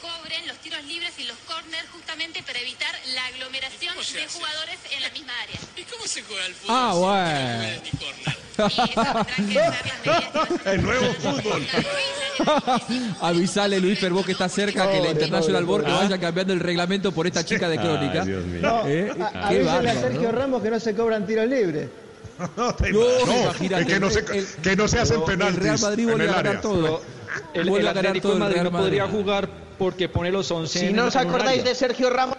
cobren 0.00 0.46
los 0.46 0.56
tiros 0.58 0.82
libres 0.84 1.12
y 1.18 1.24
los 1.24 1.36
corners 1.46 1.86
justamente 1.92 2.42
para 2.42 2.58
evitar 2.60 2.94
la 3.14 3.26
aglomeración 3.26 3.94
de 3.96 4.26
jugadores 4.28 4.78
en 4.94 5.02
la 5.02 5.10
misma 5.10 5.32
área. 5.42 5.58
¿Y 5.76 5.82
cómo 5.82 6.06
se 6.06 6.22
juega 6.22 6.46
el 6.46 6.54
fútbol? 6.54 6.76
Ah, 6.76 6.92
bueno. 6.94 8.78
El 10.64 10.82
nuevo 10.82 11.12
fútbol. 11.14 11.66
Avisale, 13.20 13.80
Luis 13.80 13.98
Fervó, 13.98 14.24
que 14.24 14.32
está 14.32 14.48
cerca, 14.48 14.90
que 14.90 15.00
la 15.00 15.10
International 15.10 15.64
Board 15.64 15.84
que 15.84 15.90
vaya 15.92 16.18
cambiando 16.18 16.52
el 16.52 16.60
reglamento 16.60 17.12
por 17.12 17.26
esta 17.26 17.44
chica 17.44 17.68
de 17.68 17.76
crónica. 17.78 18.22
Ay, 18.22 18.26
Dios 18.28 18.44
mío. 18.44 18.60
No, 18.62 18.86
¿Eh? 18.88 19.12
a- 19.34 19.94
Sergio 20.00 20.32
¿no? 20.32 20.38
Ramos 20.38 20.62
que 20.62 20.70
no 20.70 20.80
se 20.80 20.94
cobran 20.94 21.26
tiros 21.26 21.46
libres. 21.46 21.88
No, 22.56 22.72
te- 22.72 22.92
No, 22.92 23.00
no, 23.26 23.42
imagínate, 23.42 23.86
que, 23.86 23.98
no 23.98 24.10
se, 24.10 24.20
el- 24.20 24.46
que 24.62 24.76
no 24.76 24.86
se 24.86 25.00
hacen 25.00 25.18
El 25.18 25.24
penaltis 25.24 25.58
Real 25.60 25.78
Madrid 25.80 26.04
vuelve 26.04 26.24
el 26.24 26.30
a 26.30 26.34
ganar 26.34 26.60
todo. 26.60 27.02
El, 27.52 27.68
el 27.68 27.88
Atlético 27.88 28.28
de 28.28 28.34
el 28.34 28.40
Madrid 28.40 28.60
no 28.62 28.70
podría 28.70 29.06
Madrid. 29.06 29.18
jugar 29.20 29.48
porque 29.78 30.08
pone 30.08 30.30
los 30.32 30.50
11 30.50 30.78
Si 30.80 30.86
en- 30.86 30.96
no 30.96 31.06
os 31.06 31.16
acordáis 31.16 31.62
de 31.64 31.74
Sergio 31.74 32.10
Ramos, 32.10 32.36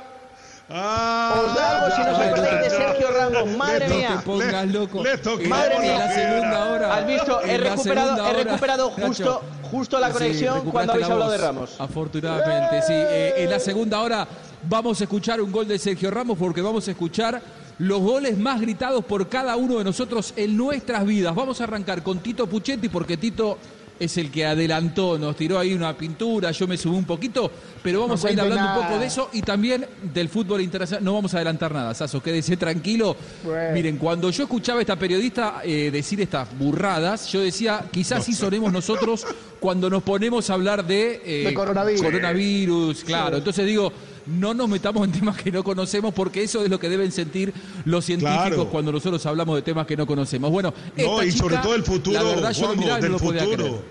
Ah, 0.72 1.34
os 1.48 1.56
da 1.56 1.80
algo 1.82 1.96
si 1.96 2.02
no 2.04 2.12
os 2.12 2.18
ya, 2.20 2.26
acordáis 2.30 2.62
de. 2.62 2.70
Sergio 2.70 3.08
Ramos. 3.12 3.58
Madre 3.58 3.80
Le 3.80 3.88
No 3.90 3.96
mía. 3.96 4.10
te 4.18 4.24
pongas 4.24 4.66
Le- 4.68 4.74
loco. 4.74 5.04
le 5.04 5.12
En- 5.14 5.50
Madre 5.50 5.80
mía. 5.80 5.98
la 5.98 6.14
segunda 6.14 6.66
hora. 6.66 6.94
Has 6.96 7.08
visto, 7.08 7.42
he 7.42 7.58
recuperado, 7.58 8.28
he 8.28 8.44
recuperado 8.44 8.90
justo, 8.92 9.42
justo 9.72 10.00
la 10.00 10.08
Sí, 10.08 10.14
conexión 10.14 10.54
recuperaste 10.58 10.72
cuando 10.72 10.94
habéis 10.94 11.08
la 11.08 11.14
hablado 11.14 11.32
de 11.32 11.38
Ramos. 11.40 11.76
Afortunadamente, 11.80 12.82
sí. 12.84 12.94
Eh, 12.94 13.34
en 13.38 13.50
la 13.50 13.60
segunda 13.60 14.00
hora 14.02 14.28
vamos 14.70 15.02
a 15.02 15.04
escuchar 15.06 15.42
un 15.42 15.52
gol 15.52 15.68
de 15.68 15.80
Sergio 15.80 16.12
Ramos 16.12 16.38
porque 16.38 16.62
vamos 16.62 16.88
a 16.88 16.92
escuchar 16.92 17.42
los 17.80 18.00
goles 18.02 18.38
más 18.38 18.62
gritados 18.62 19.04
por 19.06 19.28
cada 19.28 19.56
uno 19.56 19.80
de 19.80 19.86
nosotros 19.86 20.34
en 20.36 20.56
nuestras 20.56 21.04
vidas. 21.04 21.34
Vamos 21.34 21.62
a 21.62 21.64
arrancar 21.64 22.04
con 22.04 22.20
Tito 22.20 22.46
Puchetti 22.46 22.90
porque 22.90 23.18
Tito 23.18 23.58
es 24.00 24.18
el 24.18 24.32
que 24.32 24.46
adelantó, 24.46 25.18
nos 25.18 25.36
tiró 25.36 25.60
ahí 25.60 25.74
una 25.74 25.96
pintura, 25.98 26.52
yo 26.52 26.68
me 26.68 26.78
subí 26.78 26.96
un 26.96 27.06
poquito, 27.06 27.52
pero 27.84 28.02
vamos 28.02 28.24
No 28.24 28.30
a 28.30 28.32
ir 28.32 28.40
hablando 28.40 28.80
un 28.80 28.86
poco 28.88 29.00
de 29.00 29.06
eso 29.08 29.30
y 29.34 29.42
también 29.42 29.86
del 30.14 30.30
fútbol 30.30 30.62
internacional. 30.62 31.04
No 31.04 31.14
vamos 31.14 31.34
a 31.34 31.38
adelantar 31.38 31.74
nada, 31.74 31.94
Saso, 31.94 32.22
quédese 32.22 32.58
tranquilo. 32.58 33.16
Bueno. 33.44 33.74
Miren, 33.74 33.98
cuando 33.98 34.30
yo 34.30 34.44
escuchaba 34.44 34.80
a 34.80 34.82
esta 34.82 34.96
periodista 34.98 35.62
eh, 35.64 35.90
decir 35.92 36.22
estas 36.22 36.48
burradas, 36.58 37.32
yo 37.32 37.42
decía, 37.42 37.86
quizás 37.92 38.24
sí 38.26 38.34
sonemos 38.34 38.72
nosotros 38.72 39.26
cuando 39.60 39.90
nos 39.90 40.04
ponemos 40.04 40.50
a 40.50 40.54
hablar 40.54 40.86
de, 40.86 41.22
eh, 41.26 41.44
De 41.48 41.54
coronavirus. 41.54 42.02
coronavirus, 42.02 43.04
claro. 43.04 43.38
Entonces 43.38 43.66
digo, 43.66 43.92
no 44.26 44.54
nos 44.54 44.70
metamos 44.70 45.06
en 45.06 45.12
temas 45.12 45.38
que 45.42 45.52
no 45.52 45.64
conocemos 45.64 46.14
porque 46.14 46.44
eso 46.44 46.64
es 46.64 46.70
lo 46.70 46.80
que 46.80 46.90
deben 46.90 47.12
sentir 47.12 47.54
los 47.86 48.06
científicos 48.06 48.48
Claro. 48.48 48.70
cuando 48.70 48.92
nosotros 48.92 49.26
hablamos 49.26 49.56
de 49.56 49.62
temas 49.62 49.86
que 49.88 49.96
no 49.98 50.06
conocemos. 50.08 50.52
Bueno, 50.52 50.74
No, 50.98 51.24
y 51.24 51.32
sobre 51.32 51.58
todo 51.58 51.76
el 51.76 51.84
futuro, 51.84 52.16
La 52.18 52.24
verdad, 52.24 52.52
yo 52.52 52.62
lo 52.62 52.68
Juanjo, 52.68 52.82
miraba 52.82 53.00
y 53.00 53.02
no 53.04 53.10
del 53.10 53.20
futuro. 53.20 53.84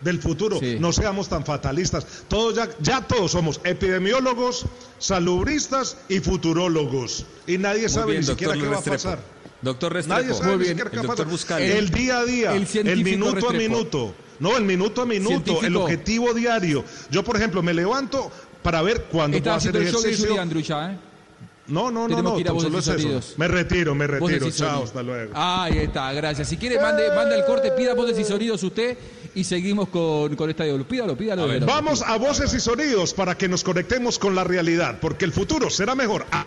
Del 0.00 0.18
futuro. 0.18 0.58
Sí. 0.58 0.76
No 0.80 0.92
seamos 0.92 1.28
tan 1.28 1.44
fatalistas. 1.44 2.06
Todos 2.26 2.54
ya, 2.56 2.68
ya 2.80 3.02
todos 3.06 3.32
somos 3.32 3.60
epidemiólogos, 3.64 4.64
salubristas 4.98 5.96
y 6.08 6.20
futurólogos. 6.20 7.26
Y 7.46 7.58
nadie 7.58 7.88
sabe 7.88 8.12
bien, 8.12 8.20
ni 8.22 8.26
siquiera 8.28 8.54
qué 8.54 8.66
va 8.66 8.78
a 8.78 8.82
pasar. 8.82 9.18
Doctor 9.62 9.92
Nadie 10.06 10.28
Restrepo. 10.28 10.38
sabe 10.38 10.50
Muy 10.56 10.58
ni 10.58 10.64
bien. 10.64 10.76
siquiera 10.78 10.90
qué 10.90 10.96
El 10.96 11.02
va 11.02 11.04
a 11.04 11.16
doctor 11.16 11.26
pasar. 11.26 11.30
Buscali. 11.32 11.64
El 11.66 11.90
día 11.90 12.18
a 12.18 12.24
día, 12.24 12.54
El 12.56 12.66
el, 12.88 13.04
minuto 13.04 13.48
a 13.50 13.52
minuto. 13.52 14.14
No, 14.38 14.56
el 14.56 14.64
minuto 14.64 15.02
a 15.02 15.06
minuto, 15.06 15.28
Científico. 15.34 15.66
el 15.66 15.76
objetivo 15.76 16.32
diario. 16.32 16.82
Yo, 17.10 17.22
por 17.22 17.36
ejemplo, 17.36 17.62
me 17.62 17.74
levanto 17.74 18.30
para 18.62 18.82
ver 18.82 19.04
cuándo 19.04 19.38
puedo 19.38 19.54
hacer 19.54 19.76
el 19.76 19.90
show 19.90 20.02
de 20.02 20.10
ejercicio. 20.10 20.82
¿eh? 20.82 20.98
No, 21.70 21.90
no, 21.90 22.08
no, 22.08 22.20
no, 22.20 22.32
voces 22.32 22.46
solo 22.46 22.76
y 22.76 22.80
es 22.80 22.86
eso. 22.88 22.98
sonidos. 22.98 23.34
Me 23.36 23.48
retiro, 23.48 23.94
me 23.94 24.06
retiro. 24.06 24.50
Chao, 24.50 24.82
hasta 24.82 25.02
luego. 25.02 25.32
Ahí 25.34 25.78
está, 25.78 26.12
gracias. 26.12 26.48
Si 26.48 26.56
quiere, 26.56 26.80
mande, 26.80 27.08
manda 27.14 27.36
el 27.36 27.44
corte, 27.44 27.70
pida 27.72 27.94
voces 27.94 28.18
y 28.18 28.24
sonidos 28.24 28.62
usted 28.64 28.98
y 29.34 29.44
seguimos 29.44 29.88
con, 29.88 30.34
con 30.34 30.50
esta 30.50 30.64
diálogo. 30.64 30.88
Pídalo, 30.88 31.16
pídalo. 31.16 31.44
A 31.44 31.46
ver. 31.46 31.64
Vamos 31.64 32.02
a 32.02 32.16
voces 32.18 32.52
y 32.54 32.60
sonidos 32.60 33.14
para 33.14 33.36
que 33.36 33.48
nos 33.48 33.62
conectemos 33.62 34.18
con 34.18 34.34
la 34.34 34.42
realidad, 34.42 34.98
porque 35.00 35.24
el 35.24 35.32
futuro 35.32 35.70
será 35.70 35.94
mejor. 35.94 36.26
Ah, 36.32 36.46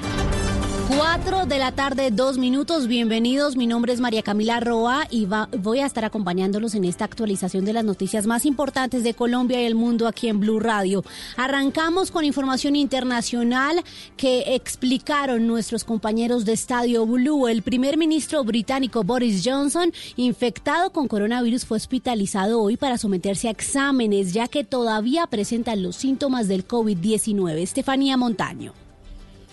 4 0.87 1.45
de 1.45 1.59
la 1.59 1.71
tarde, 1.71 2.11
dos 2.11 2.37
minutos. 2.37 2.87
Bienvenidos. 2.87 3.55
Mi 3.55 3.67
nombre 3.67 3.93
es 3.93 3.99
María 3.99 4.21
Camila 4.21 4.59
Roa 4.59 5.07
y 5.09 5.27
voy 5.57 5.79
a 5.79 5.85
estar 5.85 6.05
acompañándolos 6.05 6.75
en 6.75 6.85
esta 6.85 7.05
actualización 7.05 7.65
de 7.65 7.73
las 7.73 7.83
noticias 7.83 8.27
más 8.27 8.45
importantes 8.45 9.03
de 9.03 9.13
Colombia 9.13 9.61
y 9.61 9.65
el 9.65 9.75
mundo 9.75 10.07
aquí 10.07 10.27
en 10.27 10.39
Blue 10.39 10.59
Radio. 10.59 11.03
Arrancamos 11.37 12.11
con 12.11 12.25
información 12.25 12.75
internacional 12.75 13.83
que 14.17 14.55
explicaron 14.55 15.47
nuestros 15.47 15.83
compañeros 15.83 16.45
de 16.45 16.53
Estadio 16.53 17.05
Blue. 17.05 17.47
El 17.47 17.61
primer 17.61 17.97
ministro 17.97 18.43
británico 18.43 19.03
Boris 19.03 19.43
Johnson, 19.45 19.91
infectado 20.15 20.91
con 20.91 21.07
coronavirus, 21.07 21.65
fue 21.65 21.77
hospitalizado 21.77 22.61
hoy 22.61 22.77
para 22.77 22.97
someterse 22.97 23.47
a 23.47 23.51
exámenes, 23.51 24.33
ya 24.33 24.47
que 24.47 24.63
todavía 24.63 25.27
presentan 25.27 25.83
los 25.83 25.95
síntomas 25.95 26.47
del 26.47 26.67
COVID-19. 26.67 27.57
Estefanía 27.57 28.17
Montaño. 28.17 28.73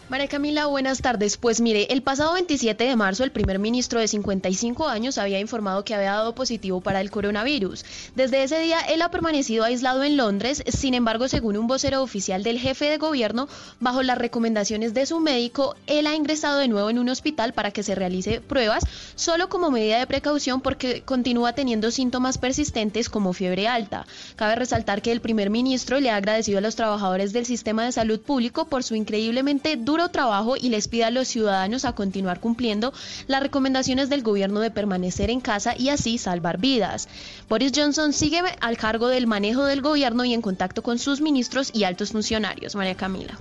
María 0.09 0.27
Camila, 0.27 0.65
buenas 0.65 1.03
tardes. 1.03 1.37
Pues 1.37 1.61
mire, 1.61 1.93
el 1.93 2.01
pasado 2.01 2.33
27 2.33 2.83
de 2.83 2.97
marzo 2.97 3.25
el 3.25 3.31
primer 3.31 3.59
ministro 3.59 4.01
de 4.01 4.09
55 4.09 4.89
años 4.89 5.19
había 5.19 5.39
informado 5.39 5.85
que 5.85 5.95
había 5.95 6.13
dado 6.13 6.35
positivo 6.35 6.81
para 6.81 7.03
el 7.03 7.11
coronavirus. 7.11 7.85
Desde 8.15 8.43
ese 8.43 8.59
día 8.59 8.81
él 8.81 9.03
ha 9.03 9.11
permanecido 9.11 9.65
aislado 9.65 10.03
en 10.05 10.17
Londres, 10.17 10.63
sin 10.67 10.95
embargo, 10.95 11.29
según 11.29 11.59
un 11.59 11.67
vocero 11.67 12.03
oficial 12.03 12.43
del 12.43 12.59
jefe 12.59 12.87
de 12.87 12.97
gobierno, 12.97 13.49
bajo 13.81 14.03
las 14.03 14.17
recomendaciones 14.17 14.95
de 14.95 15.05
su 15.05 15.21
médico, 15.21 15.77
él 15.87 16.07
ha 16.07 16.15
ingresado 16.15 16.59
de 16.59 16.69
nuevo 16.69 16.89
en 16.89 16.99
un 16.99 17.11
hospital 17.11 17.53
para 17.53 17.71
que 17.71 17.83
se 17.83 17.95
realice 17.95 18.41
pruebas, 18.41 18.85
solo 19.15 19.51
como 19.51 19.71
medida 19.71 19.99
de 19.99 20.07
precaución 20.07 20.63
porque 20.63 21.03
continúa 21.03 21.53
teniendo 21.53 21.91
síntomas 21.91 22.39
persistentes 22.39 23.11
como 23.11 23.35
fiebre 23.35 23.69
alta. 23.69 24.07
Cabe 24.37 24.55
resaltar 24.55 25.03
que 25.03 25.13
el 25.13 25.21
primer 25.21 25.51
ministro 25.51 26.01
le 26.01 26.09
ha 26.09 26.17
agradecido 26.17 26.57
a 26.57 26.63
los 26.63 26.77
trabajadores 26.77 27.35
del 27.35 27.45
sistema 27.45 27.85
de 27.85 27.93
salud 27.93 28.21
público 28.21 28.65
por 28.65 28.83
su 28.83 28.95
increíblemente 28.95 29.77
trabajo 30.07 30.57
y 30.57 30.69
les 30.69 30.87
pide 30.87 31.05
a 31.05 31.11
los 31.11 31.27
ciudadanos 31.27 31.85
a 31.85 31.97
continuar 31.97 32.39
cumpliendo 32.39 32.93
las 33.27 33.43
recomendaciones 33.43 34.09
del 34.09 34.23
gobierno 34.23 34.61
de 34.61 34.71
permanecer 34.71 35.31
en 35.31 35.41
casa 35.41 35.75
y 35.77 35.89
así 35.89 36.17
salvar 36.17 36.59
vidas. 36.59 37.09
Boris 37.49 37.73
Johnson 37.75 38.13
sigue 38.13 38.41
al 38.61 38.77
cargo 38.77 39.09
del 39.09 39.27
manejo 39.27 39.65
del 39.65 39.83
gobierno 39.83 40.25
y 40.25 40.33
en 40.33 40.43
contacto 40.43 40.85
con 40.85 41.01
sus 41.01 41.21
ministros 41.21 41.71
y 41.75 41.83
altos 41.83 42.13
funcionarios. 42.13 42.77
María 42.77 42.95
Camila. 42.95 43.37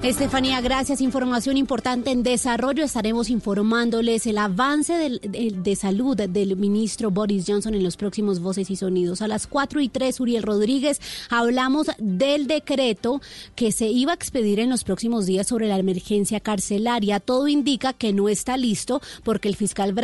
Estefanía, 0.00 0.60
gracias. 0.60 1.00
Información 1.00 1.56
importante 1.56 2.10
en 2.10 2.24
desarrollo. 2.24 2.82
Estaremos 2.82 3.30
informándoles 3.30 4.26
el 4.26 4.36
avance 4.38 4.92
del- 4.94 5.20
de, 5.62 5.76
salud 5.76 6.16
del 6.16 6.56
ministro 6.56 7.12
Boris 7.12 7.44
Johnson 7.46 7.74
en 7.74 7.84
los 7.84 7.96
próximos 7.96 8.40
Voces 8.40 8.68
y 8.70 8.74
Sonidos. 8.74 9.22
A 9.22 9.28
las 9.28 9.46
4 9.46 9.80
y 9.80 9.88
3, 9.88 10.18
Uriel 10.18 10.42
Rodríguez, 10.42 11.00
hablamos 11.30 11.86
del 11.98 12.48
decreto 12.48 13.20
que 13.54 13.70
se 13.70 13.86
iba 13.90 14.10
a 14.10 14.16
expedir 14.16 14.58
en 14.58 14.70
los 14.70 14.82
próximos 14.82 15.24
días 15.26 15.46
sobre 15.46 15.68
la 15.68 15.78
emergencia 15.78 16.40
carcelaria. 16.40 17.20
Todo 17.20 17.46
indica 17.46 17.92
que 17.92 18.12
no 18.12 18.28
está 18.28 18.56
listo 18.56 19.00
porque 19.22 19.46
el 19.46 19.54
fiscal 19.54 19.94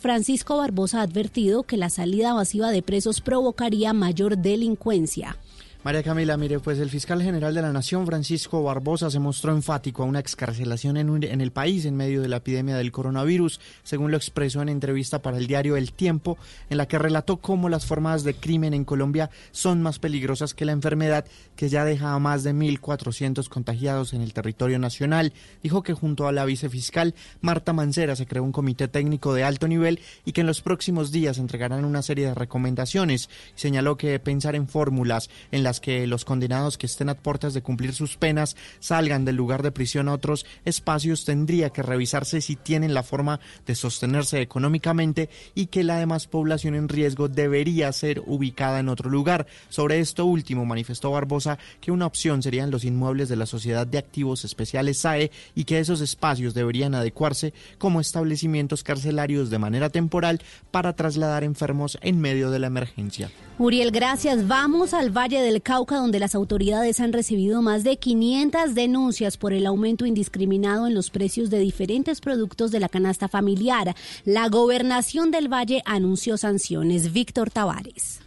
Francisco 0.00 0.56
Barbosa 0.56 1.00
ha 1.00 1.02
advertido 1.02 1.64
que 1.64 1.76
la 1.76 1.90
salida 1.90 2.32
masiva 2.32 2.70
de 2.70 2.80
presos 2.80 3.20
provocaría 3.20 3.92
mayor 3.92 4.38
delincuencia. 4.38 5.36
María 5.84 6.02
Camila, 6.02 6.38
mire, 6.38 6.60
pues 6.60 6.78
el 6.78 6.88
fiscal 6.88 7.22
general 7.22 7.52
de 7.54 7.60
la 7.60 7.70
Nación, 7.70 8.06
Francisco 8.06 8.62
Barbosa, 8.62 9.10
se 9.10 9.18
mostró 9.18 9.52
enfático 9.52 10.02
a 10.02 10.06
una 10.06 10.18
excarcelación 10.18 10.96
en, 10.96 11.40
el 11.42 11.52
país 11.52 11.84
en 11.84 11.94
medio 11.94 12.22
de 12.22 12.28
la 12.28 12.38
epidemia 12.38 12.78
del 12.78 12.90
coronavirus, 12.90 13.60
según 13.82 14.10
lo 14.10 14.16
expresó 14.16 14.62
en 14.62 14.70
entrevista 14.70 15.20
para 15.20 15.36
el 15.36 15.46
diario 15.46 15.76
El 15.76 15.92
Tiempo, 15.92 16.38
en 16.70 16.78
la 16.78 16.88
que 16.88 16.98
relató 16.98 17.36
cómo 17.36 17.68
las 17.68 17.84
formas 17.84 18.24
de 18.24 18.32
crimen 18.32 18.72
en 18.72 18.86
Colombia 18.86 19.28
son 19.52 19.82
más 19.82 19.98
peligrosas 19.98 20.54
que 20.54 20.64
la 20.64 20.72
enfermedad, 20.72 21.26
que 21.54 21.68
ya 21.68 21.84
deja 21.84 22.14
a 22.14 22.18
más 22.18 22.44
de 22.44 22.54
1.400 22.54 23.46
contagiados 23.50 24.14
en 24.14 24.22
el 24.22 24.32
territorio 24.32 24.78
nacional. 24.78 25.34
Dijo 25.62 25.82
que 25.82 25.92
junto 25.92 26.26
a 26.26 26.32
la 26.32 26.46
vicefiscal 26.46 27.14
Marta 27.42 27.74
Mancera 27.74 28.16
se 28.16 28.24
creó 28.24 28.42
un 28.42 28.52
comité 28.52 28.88
técnico 28.88 29.34
de 29.34 29.44
alto 29.44 29.68
nivel 29.68 30.00
y 30.24 30.32
que 30.32 30.40
en 30.40 30.46
los 30.46 30.62
próximos 30.62 31.12
días 31.12 31.36
entregarán 31.36 31.84
una 31.84 32.00
serie 32.00 32.28
de 32.28 32.34
recomendaciones. 32.34 33.28
Señaló 33.54 33.98
que 33.98 34.18
pensar 34.18 34.56
en 34.56 34.66
fórmulas 34.66 35.28
en 35.52 35.62
las 35.62 35.73
que 35.80 36.06
los 36.06 36.24
condenados 36.24 36.78
que 36.78 36.86
estén 36.86 37.08
a 37.08 37.14
puertas 37.14 37.54
de 37.54 37.62
cumplir 37.62 37.92
sus 37.92 38.16
penas 38.16 38.56
salgan 38.80 39.24
del 39.24 39.36
lugar 39.36 39.62
de 39.62 39.72
prisión 39.72 40.08
a 40.08 40.12
otros 40.12 40.46
espacios, 40.64 41.24
tendría 41.24 41.70
que 41.70 41.82
revisarse 41.82 42.40
si 42.40 42.56
tienen 42.56 42.94
la 42.94 43.02
forma 43.02 43.40
de 43.66 43.74
sostenerse 43.74 44.40
económicamente 44.40 45.28
y 45.54 45.66
que 45.66 45.84
la 45.84 45.98
demás 45.98 46.26
población 46.26 46.74
en 46.74 46.88
riesgo 46.88 47.28
debería 47.28 47.92
ser 47.92 48.22
ubicada 48.26 48.80
en 48.80 48.88
otro 48.88 49.10
lugar. 49.10 49.46
Sobre 49.68 50.00
esto 50.00 50.26
último 50.26 50.64
manifestó 50.64 51.10
Barbosa 51.10 51.58
que 51.80 51.92
una 51.92 52.06
opción 52.06 52.42
serían 52.42 52.70
los 52.70 52.84
inmuebles 52.84 53.28
de 53.28 53.36
la 53.36 53.46
Sociedad 53.46 53.86
de 53.86 53.98
Activos 53.98 54.44
Especiales 54.44 54.98
SAE 54.98 55.30
y 55.54 55.64
que 55.64 55.78
esos 55.78 56.00
espacios 56.00 56.54
deberían 56.54 56.94
adecuarse 56.94 57.52
como 57.78 58.00
establecimientos 58.00 58.82
carcelarios 58.82 59.50
de 59.50 59.58
manera 59.58 59.90
temporal 59.90 60.40
para 60.70 60.94
trasladar 60.94 61.44
enfermos 61.44 61.98
en 62.00 62.20
medio 62.20 62.50
de 62.50 62.58
la 62.58 62.66
emergencia. 62.66 63.30
Uriel, 63.58 63.92
gracias. 63.92 64.48
Vamos 64.48 64.94
al 64.94 65.16
Valle 65.16 65.40
del 65.40 65.62
Cauca, 65.64 65.96
donde 65.96 66.20
las 66.20 66.34
autoridades 66.34 67.00
han 67.00 67.12
recibido 67.12 67.62
más 67.62 67.82
de 67.82 67.96
500 67.96 68.74
denuncias 68.74 69.36
por 69.36 69.52
el 69.52 69.66
aumento 69.66 70.06
indiscriminado 70.06 70.86
en 70.86 70.94
los 70.94 71.10
precios 71.10 71.50
de 71.50 71.58
diferentes 71.58 72.20
productos 72.20 72.70
de 72.70 72.80
la 72.80 72.88
canasta 72.88 73.26
familiar. 73.26 73.96
La 74.24 74.48
gobernación 74.48 75.30
del 75.30 75.52
Valle 75.52 75.82
anunció 75.86 76.36
sanciones. 76.36 77.12
Víctor 77.12 77.50
Tavares. 77.50 78.23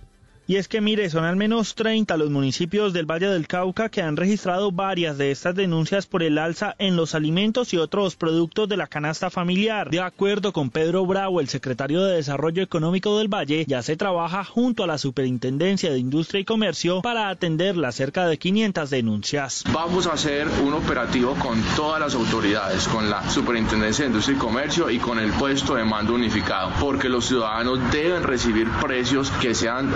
Y 0.49 0.55
es 0.55 0.69
que 0.69 0.79
mire, 0.79 1.09
son 1.09 1.25
al 1.25 1.35
menos 1.35 1.75
30 1.75 2.15
los 2.15 2.29
municipios 2.29 2.93
del 2.93 3.05
Valle 3.05 3.27
del 3.27 3.47
Cauca 3.47 3.89
que 3.89 4.01
han 4.01 4.15
registrado 4.15 4.71
varias 4.71 5.17
de 5.17 5.29
estas 5.29 5.55
denuncias 5.55 6.07
por 6.07 6.23
el 6.23 6.37
alza 6.37 6.73
en 6.79 6.95
los 6.95 7.15
alimentos 7.15 7.73
y 7.73 7.77
otros 7.77 8.15
productos 8.15 8.69
de 8.69 8.77
la 8.77 8.87
canasta 8.87 9.29
familiar. 9.29 9.89
De 9.89 9.99
acuerdo 9.99 10.53
con 10.53 10.69
Pedro 10.69 11.05
Bravo, 11.05 11.41
el 11.41 11.49
secretario 11.49 12.01
de 12.01 12.15
Desarrollo 12.15 12.63
Económico 12.63 13.17
del 13.17 13.27
Valle, 13.27 13.65
ya 13.67 13.83
se 13.83 13.97
trabaja 13.97 14.45
junto 14.45 14.85
a 14.85 14.87
la 14.87 14.97
Superintendencia 14.97 15.91
de 15.91 15.99
Industria 15.99 16.39
y 16.39 16.45
Comercio 16.45 17.01
para 17.01 17.27
atender 17.27 17.75
las 17.75 17.95
cerca 17.95 18.25
de 18.25 18.37
500 18.37 18.89
denuncias. 18.89 19.65
Vamos 19.73 20.07
a 20.07 20.13
hacer 20.13 20.47
un 20.63 20.71
operativo 20.73 21.35
con 21.35 21.61
todas 21.75 21.99
las 21.99 22.15
autoridades, 22.15 22.87
con 22.87 23.09
la 23.09 23.29
Superintendencia 23.29 24.05
de 24.05 24.11
Industria 24.11 24.37
y 24.37 24.39
Comercio 24.39 24.89
y 24.89 24.97
con 24.99 25.19
el 25.19 25.31
puesto 25.33 25.75
de 25.75 25.83
mando 25.83 26.13
unificado, 26.13 26.71
porque 26.79 27.09
los 27.09 27.25
ciudadanos 27.25 27.79
deben 27.91 28.23
recibir 28.23 28.69
precios 28.81 29.29
que 29.41 29.53
sean 29.53 29.93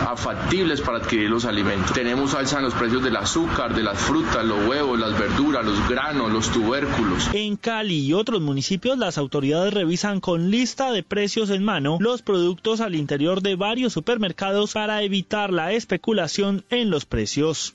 para 0.83 0.97
adquirir 0.97 1.29
los 1.29 1.45
alimentos. 1.45 1.93
Tenemos 1.93 2.33
alza 2.33 2.57
en 2.57 2.63
los 2.63 2.73
precios 2.73 3.03
del 3.03 3.15
azúcar, 3.15 3.73
de 3.73 3.83
las 3.83 3.97
frutas, 3.97 4.45
los 4.45 4.67
huevos, 4.67 4.99
las 4.99 5.17
verduras, 5.17 5.65
los 5.65 5.87
granos, 5.89 6.31
los 6.31 6.49
tubérculos. 6.49 7.29
En 7.33 7.55
Cali 7.55 8.05
y 8.05 8.13
otros 8.13 8.41
municipios 8.41 8.97
las 8.97 9.17
autoridades 9.17 9.73
revisan 9.73 10.19
con 10.19 10.51
lista 10.51 10.91
de 10.91 11.03
precios 11.03 11.49
en 11.49 11.63
mano 11.63 11.97
los 11.99 12.21
productos 12.21 12.81
al 12.81 12.95
interior 12.95 13.41
de 13.41 13.55
varios 13.55 13.93
supermercados 13.93 14.73
para 14.73 15.01
evitar 15.03 15.51
la 15.51 15.71
especulación 15.71 16.63
en 16.69 16.89
los 16.89 17.05
precios. 17.05 17.73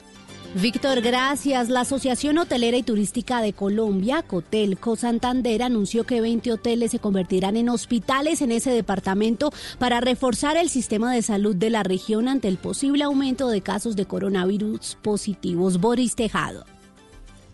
Víctor, 0.55 1.01
gracias. 1.03 1.69
La 1.69 1.81
Asociación 1.81 2.39
Hotelera 2.39 2.77
y 2.77 2.83
Turística 2.83 3.43
de 3.43 3.53
Colombia, 3.53 4.23
Cotelco 4.23 4.97
Santander, 4.97 5.63
anunció 5.63 6.05
que 6.05 6.21
20 6.21 6.53
hoteles 6.53 6.93
se 6.93 6.99
convertirán 6.99 7.57
en 7.57 7.69
hospitales 7.69 8.41
en 8.41 8.53
ese 8.53 8.71
departamento 8.71 9.53
para 9.79 10.01
reforzar 10.01 10.57
el 10.57 10.71
sistema 10.71 11.13
de 11.13 11.23
salud 11.23 11.55
de 11.55 11.71
la 11.71 11.83
región 11.83 12.29
ante 12.29 12.49
el 12.49 12.57
posible 12.57 13.05
aumento 13.05 13.49
de 13.49 13.61
casos 13.61 13.97
de 13.97 14.07
coronavirus 14.07 14.97
positivos. 15.03 15.79
Boris 15.81 16.15
Tejado. 16.15 16.76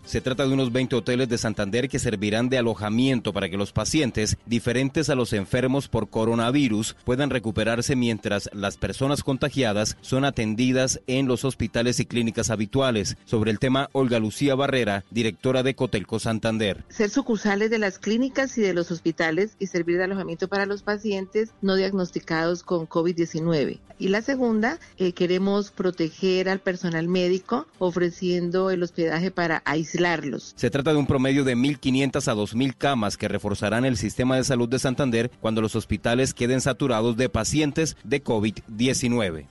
Se 0.05 0.19
trata 0.19 0.45
de 0.45 0.53
unos 0.53 0.71
20 0.71 0.97
hoteles 0.97 1.29
de 1.29 1.37
Santander 1.37 1.87
que 1.87 1.97
servirán 1.97 2.49
de 2.49 2.57
alojamiento 2.57 3.31
para 3.31 3.49
que 3.49 3.57
los 3.57 3.71
pacientes, 3.71 4.37
diferentes 4.45 5.09
a 5.09 5.15
los 5.15 5.31
enfermos 5.31 5.87
por 5.87 6.09
coronavirus, 6.09 6.95
puedan 7.05 7.29
recuperarse 7.29 7.95
mientras 7.95 8.49
las 8.53 8.77
personas 8.77 9.23
contagiadas 9.23 9.97
son 10.01 10.25
atendidas 10.25 10.99
en 11.07 11.27
los 11.27 11.45
hospitales 11.45 11.99
y 11.99 12.05
clínicas 12.05 12.49
habituales. 12.49 13.15
Sobre 13.25 13.49
el 13.49 13.59
tema, 13.59 13.89
Olga 13.93 14.19
Lucía 14.19 14.55
Barrera, 14.55 15.05
directora 15.09 15.63
de 15.63 15.75
Cotelco 15.75 16.19
Santander. 16.19 16.83
Ser 16.89 17.09
sucursales 17.09 17.69
de 17.69 17.79
las 17.79 17.97
clínicas 17.97 18.57
y 18.57 18.61
de 18.61 18.73
los 18.73 18.91
hospitales 18.91 19.55
y 19.57 19.67
servir 19.67 19.97
de 19.97 20.03
alojamiento 20.03 20.49
para 20.49 20.65
los 20.65 20.83
pacientes 20.83 21.51
no 21.61 21.75
diagnosticados 21.75 22.63
con 22.63 22.87
COVID-19. 22.87 23.79
Y 23.99 24.09
la 24.09 24.21
segunda, 24.21 24.79
eh, 24.97 25.13
queremos 25.13 25.71
proteger 25.71 26.49
al 26.49 26.59
personal 26.59 27.07
médico 27.07 27.67
ofreciendo 27.79 28.69
el 28.69 28.83
hospedaje 28.83 29.31
para 29.31 29.61
aislarlos. 29.93 30.53
Se 30.55 30.69
trata 30.69 30.91
de 30.91 30.97
un 30.97 31.07
promedio 31.07 31.43
de 31.43 31.55
1.500 31.55 32.27
a 32.27 32.35
2.000 32.35 32.75
camas 32.77 33.17
que 33.17 33.27
reforzarán 33.27 33.85
el 33.85 33.97
sistema 33.97 34.35
de 34.35 34.43
salud 34.43 34.69
de 34.69 34.79
Santander 34.79 35.31
cuando 35.41 35.61
los 35.61 35.75
hospitales 35.75 36.33
queden 36.33 36.61
saturados 36.61 37.17
de 37.17 37.29
pacientes 37.29 37.97
de 38.03 38.23
COVID-19. 38.23 39.47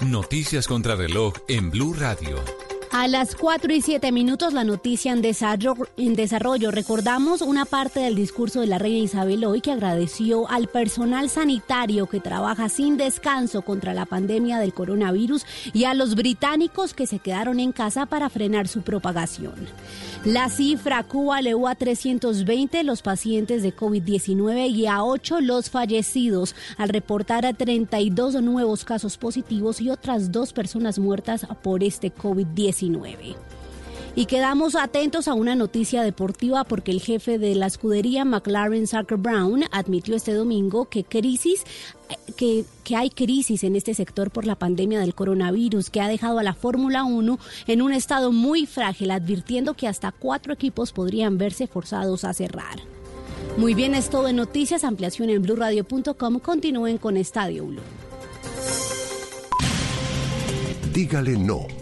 Noticias 0.00 0.66
contra 0.66 0.96
reloj 0.96 1.34
en 1.48 1.70
Blue 1.70 1.94
Radio. 1.94 2.36
A 2.94 3.08
las 3.08 3.34
4 3.36 3.72
y 3.72 3.80
7 3.80 4.12
minutos 4.12 4.52
la 4.52 4.64
noticia 4.64 5.12
en 5.12 5.22
desarrollo, 5.22 5.88
en 5.96 6.14
desarrollo. 6.14 6.70
Recordamos 6.70 7.40
una 7.40 7.64
parte 7.64 8.00
del 8.00 8.14
discurso 8.14 8.60
de 8.60 8.66
la 8.66 8.78
reina 8.78 8.98
Isabel 8.98 9.46
hoy 9.46 9.62
que 9.62 9.72
agradeció 9.72 10.46
al 10.50 10.68
personal 10.68 11.30
sanitario 11.30 12.06
que 12.06 12.20
trabaja 12.20 12.68
sin 12.68 12.98
descanso 12.98 13.62
contra 13.62 13.94
la 13.94 14.04
pandemia 14.04 14.58
del 14.58 14.74
coronavirus 14.74 15.46
y 15.72 15.84
a 15.84 15.94
los 15.94 16.14
británicos 16.14 16.92
que 16.92 17.06
se 17.06 17.18
quedaron 17.18 17.60
en 17.60 17.72
casa 17.72 18.04
para 18.04 18.28
frenar 18.28 18.68
su 18.68 18.82
propagación. 18.82 19.54
La 20.26 20.50
cifra 20.50 21.02
Cuba 21.02 21.40
elevó 21.40 21.68
a 21.68 21.74
320 21.74 22.84
los 22.84 23.00
pacientes 23.00 23.62
de 23.62 23.74
COVID-19 23.74 24.70
y 24.70 24.86
a 24.86 25.02
8 25.02 25.40
los 25.40 25.70
fallecidos 25.70 26.54
al 26.76 26.90
reportar 26.90 27.46
a 27.46 27.54
32 27.54 28.34
nuevos 28.42 28.84
casos 28.84 29.16
positivos 29.16 29.80
y 29.80 29.88
otras 29.88 30.30
dos 30.30 30.52
personas 30.52 30.98
muertas 30.98 31.46
por 31.62 31.82
este 31.82 32.14
COVID-19. 32.14 32.81
Y 34.14 34.26
quedamos 34.26 34.74
atentos 34.74 35.26
a 35.26 35.34
una 35.34 35.54
noticia 35.54 36.02
deportiva 36.02 36.64
porque 36.64 36.90
el 36.90 37.00
jefe 37.00 37.38
de 37.38 37.54
la 37.54 37.66
escudería 37.66 38.26
McLaren 38.26 38.86
Soccer 38.86 39.16
Brown 39.16 39.64
admitió 39.70 40.14
este 40.14 40.34
domingo 40.34 40.84
que 40.84 41.02
crisis 41.04 41.64
que, 42.36 42.66
que, 42.84 42.96
hay 42.96 43.08
crisis 43.08 43.64
en 43.64 43.74
este 43.74 43.94
sector 43.94 44.30
por 44.30 44.44
la 44.44 44.56
pandemia 44.56 45.00
del 45.00 45.14
coronavirus 45.14 45.88
que 45.88 46.02
ha 46.02 46.08
dejado 46.08 46.38
a 46.38 46.42
la 46.42 46.52
Fórmula 46.52 47.04
1 47.04 47.38
en 47.68 47.80
un 47.80 47.94
estado 47.94 48.32
muy 48.32 48.66
frágil, 48.66 49.10
advirtiendo 49.10 49.72
que 49.72 49.88
hasta 49.88 50.12
cuatro 50.12 50.52
equipos 50.52 50.92
podrían 50.92 51.38
verse 51.38 51.66
forzados 51.66 52.24
a 52.24 52.34
cerrar. 52.34 52.80
Muy 53.56 53.72
bien, 53.72 53.94
es 53.94 54.10
todo 54.10 54.28
en 54.28 54.36
noticias, 54.36 54.84
ampliación 54.84 55.30
en 55.30 55.40
blueradio.com. 55.40 56.38
Continúen 56.40 56.98
con 56.98 57.16
Estadio 57.16 57.64
Blue. 57.64 57.80
Dígale 60.92 61.38
no 61.38 61.81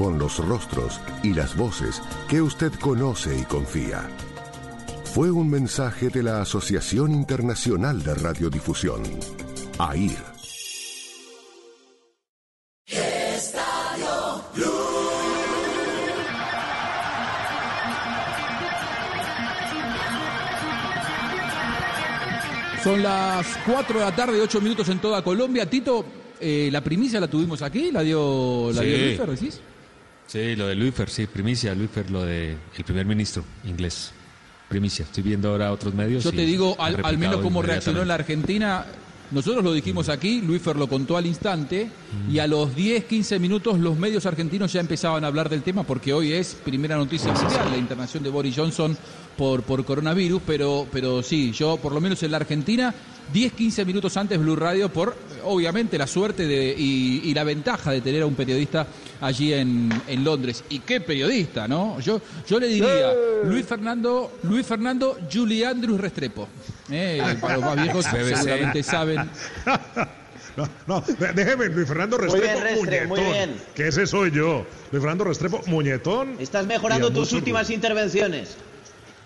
con 0.00 0.18
los 0.18 0.38
rostros 0.38 0.98
y 1.22 1.34
las 1.34 1.54
voces 1.54 2.00
que 2.26 2.40
usted 2.40 2.72
conoce 2.80 3.38
y 3.38 3.42
confía. 3.42 4.08
Fue 5.12 5.30
un 5.30 5.50
mensaje 5.50 6.08
de 6.08 6.22
la 6.22 6.40
Asociación 6.40 7.12
Internacional 7.12 8.02
de 8.02 8.14
Radiodifusión, 8.14 9.02
AIR. 9.78 10.16
Son 22.82 23.02
las 23.02 23.46
4 23.66 23.98
de 23.98 24.04
la 24.06 24.16
tarde, 24.16 24.40
8 24.40 24.60
minutos 24.62 24.88
en 24.88 24.98
toda 24.98 25.22
Colombia. 25.22 25.68
Tito, 25.68 26.06
eh, 26.40 26.70
la 26.72 26.80
primicia 26.80 27.20
la 27.20 27.28
tuvimos 27.28 27.60
aquí, 27.60 27.92
la 27.92 28.00
dio, 28.00 28.70
la 28.72 28.80
dio 28.80 28.96
Luis, 28.96 29.40
¿decís? 29.40 29.60
Sí, 30.30 30.54
lo 30.54 30.68
de 30.68 30.76
Luifer, 30.76 31.10
sí, 31.10 31.26
primicia, 31.26 31.74
Luifer, 31.74 32.08
lo 32.08 32.24
del 32.24 32.56
el 32.78 32.84
primer 32.84 33.04
ministro 33.04 33.42
inglés. 33.64 34.12
Primicia, 34.68 35.04
estoy 35.04 35.24
viendo 35.24 35.50
ahora 35.50 35.72
otros 35.72 35.92
medios. 35.92 36.22
Yo 36.22 36.30
te 36.30 36.46
digo, 36.46 36.76
al, 36.78 37.18
menos 37.18 37.38
cómo 37.38 37.62
reaccionó 37.62 38.02
en 38.02 38.06
la 38.06 38.14
Argentina. 38.14 38.86
Nosotros 39.32 39.64
lo 39.64 39.72
dijimos 39.72 40.08
aquí, 40.08 40.40
Luifer 40.40 40.76
lo 40.76 40.88
contó 40.88 41.16
al 41.16 41.26
instante 41.26 41.90
y 42.30 42.38
a 42.38 42.46
los 42.46 42.76
10, 42.76 43.06
15 43.06 43.40
minutos 43.40 43.80
los 43.80 43.98
medios 43.98 44.24
argentinos 44.24 44.72
ya 44.72 44.80
empezaban 44.80 45.24
a 45.24 45.26
hablar 45.26 45.48
del 45.48 45.62
tema 45.62 45.82
porque 45.82 46.12
hoy 46.12 46.32
es 46.32 46.56
primera 46.64 46.96
noticia 46.96 47.32
mundial, 47.32 47.68
la 47.72 47.76
internación 47.76 48.22
de 48.22 48.30
Boris 48.30 48.54
Johnson 48.56 48.96
por, 49.36 49.64
por 49.64 49.84
coronavirus, 49.84 50.42
pero, 50.46 50.86
pero 50.92 51.24
sí, 51.24 51.50
yo 51.50 51.76
por 51.76 51.92
lo 51.92 52.00
menos 52.00 52.22
en 52.22 52.30
la 52.30 52.36
Argentina, 52.36 52.94
10, 53.32 53.52
15 53.52 53.84
minutos 53.84 54.16
antes 54.16 54.38
Blue 54.38 54.56
Radio 54.56 54.88
por 54.88 55.16
obviamente 55.44 55.96
la 55.96 56.06
suerte 56.06 56.46
de, 56.46 56.74
y, 56.76 57.22
y 57.24 57.34
la 57.34 57.44
ventaja 57.44 57.92
de 57.92 58.00
tener 58.00 58.22
a 58.22 58.26
un 58.26 58.34
periodista 58.34 58.86
allí 59.20 59.52
en, 59.52 59.90
en 60.06 60.24
Londres. 60.24 60.64
Y 60.68 60.80
qué 60.80 61.00
periodista, 61.00 61.68
¿no? 61.68 62.00
Yo, 62.00 62.20
yo 62.46 62.58
le 62.58 62.68
diría, 62.68 63.12
Luis 63.44 63.66
Fernando, 63.66 64.38
Luis 64.42 64.66
Fernando 64.66 65.18
Juliandrus 65.32 66.00
Restrepo. 66.00 66.48
Eh, 66.90 67.22
para 67.40 67.56
los 67.56 67.64
más 67.64 67.82
viejos 67.82 68.04
seguramente 68.04 68.82
saben. 68.82 69.28
No, 70.86 71.02
déjeme, 71.34 71.66
Luis 71.66 71.88
Fernando 71.88 72.18
Muy 72.18 72.26
Restrepo, 72.26 72.52
bien, 72.52 72.64
Restre, 72.64 73.06
muy 73.06 73.20
bien. 73.20 73.54
Que 73.74 73.88
ese 73.88 74.06
soy 74.06 74.30
yo. 74.30 74.66
Luis 74.90 75.02
Fernando 75.02 75.24
Restrepo, 75.24 75.62
muñetón. 75.66 76.36
Estás 76.38 76.66
mejorando 76.66 77.10
tus 77.10 77.32
últimas 77.32 77.70
intervenciones. 77.70 78.56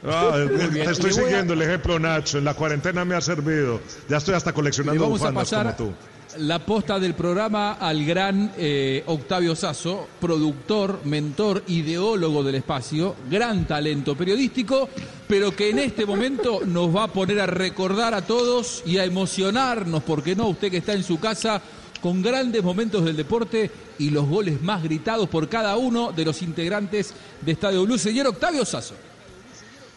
Ah, 0.06 0.34
te 0.72 0.82
estoy 0.90 1.10
a- 1.10 1.14
siguiendo 1.14 1.54
el 1.54 1.62
ejemplo, 1.62 1.98
Nacho. 1.98 2.38
En 2.38 2.44
la 2.44 2.54
cuarentena 2.54 3.04
me 3.04 3.14
ha 3.14 3.20
servido. 3.20 3.80
Ya 4.08 4.18
estoy 4.18 4.34
hasta 4.34 4.50
Le 4.50 4.54
coleccionando 4.54 5.02
vamos 5.02 5.22
a 5.22 5.32
pasar 5.32 5.76
como 5.76 5.90
tú. 5.90 5.94
la 6.38 6.58
posta 6.58 6.98
del 6.98 7.14
programa 7.14 7.72
al 7.74 8.04
gran 8.04 8.52
eh, 8.58 9.02
Octavio 9.06 9.54
Sazo, 9.56 10.06
productor, 10.20 11.00
mentor, 11.04 11.62
ideólogo 11.68 12.42
del 12.42 12.56
espacio, 12.56 13.14
gran 13.30 13.66
talento 13.66 14.14
periodístico, 14.16 14.88
pero 15.28 15.54
que 15.56 15.70
en 15.70 15.78
este 15.78 16.04
momento 16.04 16.60
nos 16.66 16.94
va 16.94 17.04
a 17.04 17.08
poner 17.08 17.40
a 17.40 17.46
recordar 17.46 18.12
a 18.14 18.22
todos 18.22 18.82
y 18.84 18.98
a 18.98 19.04
emocionarnos, 19.04 20.02
porque 20.02 20.34
no, 20.36 20.48
usted 20.48 20.70
que 20.70 20.78
está 20.78 20.92
en 20.92 21.04
su 21.04 21.18
casa, 21.20 21.62
con 22.02 22.20
grandes 22.20 22.62
momentos 22.62 23.02
del 23.04 23.16
deporte 23.16 23.70
y 23.98 24.10
los 24.10 24.28
goles 24.28 24.60
más 24.60 24.82
gritados 24.82 25.26
por 25.30 25.48
cada 25.48 25.76
uno 25.78 26.12
de 26.12 26.24
los 26.26 26.42
integrantes 26.42 27.14
de 27.40 27.52
Estadio 27.52 27.84
Blue. 27.86 27.96
Señor 27.96 28.26
Octavio 28.26 28.64
Sazo. 28.66 28.94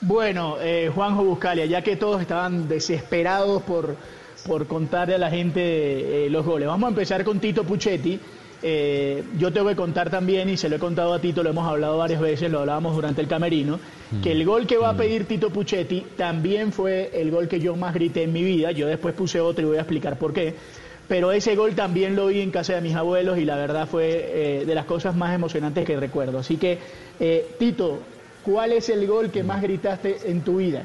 Bueno, 0.01 0.58
eh, 0.62 0.92
Juanjo 0.94 1.24
Buscalia, 1.24 1.66
ya 1.66 1.82
que 1.82 1.96
todos 1.96 2.22
estaban 2.22 2.68
desesperados 2.68 3.63
por, 3.63 3.96
por 4.46 4.68
contarle 4.68 5.16
a 5.16 5.18
la 5.18 5.32
gente 5.32 6.25
eh, 6.25 6.30
los 6.30 6.46
goles, 6.46 6.68
vamos 6.68 6.88
a 6.88 6.89
empezar 6.89 7.24
con 7.24 7.39
Tito 7.39 7.63
Puchetti. 7.63 8.20
Eh, 8.62 9.24
yo 9.38 9.51
te 9.51 9.60
voy 9.60 9.74
a 9.74 9.75
contar 9.75 10.10
también, 10.10 10.50
y 10.50 10.58
se 10.58 10.70
lo 10.70 10.75
he 10.75 10.80
contado 10.80 11.13
a 11.13 11.20
Tito, 11.20 11.42
lo 11.42 11.50
hemos 11.50 11.68
hablado 11.68 11.98
varias 11.98 12.22
veces, 12.22 12.51
lo 12.51 12.60
hablábamos 12.60 12.96
durante 12.96 13.22
el 13.22 13.27
camerino, 13.27 13.80
que 14.22 14.32
el 14.32 14.46
gol 14.46 14.68
que 14.68 14.77
va 14.77 14.89
a 14.89 14.98
pedir 14.98 15.25
Tito 15.25 15.50
Puchetti 15.50 16.06
también 16.16 16.72
fue 16.72 17.10
el 17.13 17.32
gol 17.32 17.48
que 17.48 17.60
yo 17.60 17.75
más 17.75 17.94
grité 17.94 18.24
en 18.24 18.34
mi 18.34 18.44
vida. 18.44 18.72
Yo 18.72 18.88
después 18.88 19.16
puse 19.16 19.42
otro 19.42 19.63
y 19.63 19.68
voy 19.68 19.77
a 19.77 19.82
explicar 19.82 20.18
por 20.20 20.32
qué. 20.32 20.56
Pero 21.08 21.32
ese 21.32 21.56
gol 21.56 21.74
también 21.74 22.16
lo 22.16 22.27
vi 22.27 22.42
en 22.42 22.51
casa 22.51 22.74
de 22.74 22.82
mis 22.82 22.96
abuelos 22.96 23.38
y 23.38 23.46
la 23.46 23.56
verdad 23.56 23.88
fue 23.88 24.60
eh, 24.60 24.66
de 24.66 24.75
las 24.75 24.86
cosas 24.86 25.16
más 25.16 25.34
emocionantes 25.34 25.86
que 25.86 25.96
recuerdo. 25.96 26.39
Así 26.39 26.58
que, 26.58 26.80
eh, 27.20 27.48
Tito, 27.58 28.00
¿cuál 28.48 28.72
es 28.72 28.88
el 28.89 29.06
gol 29.06 29.30
que 29.30 29.44
más 29.44 29.62
gritaste 29.62 30.18
en 30.25 30.42
tu 30.42 30.58
vida? 30.58 30.84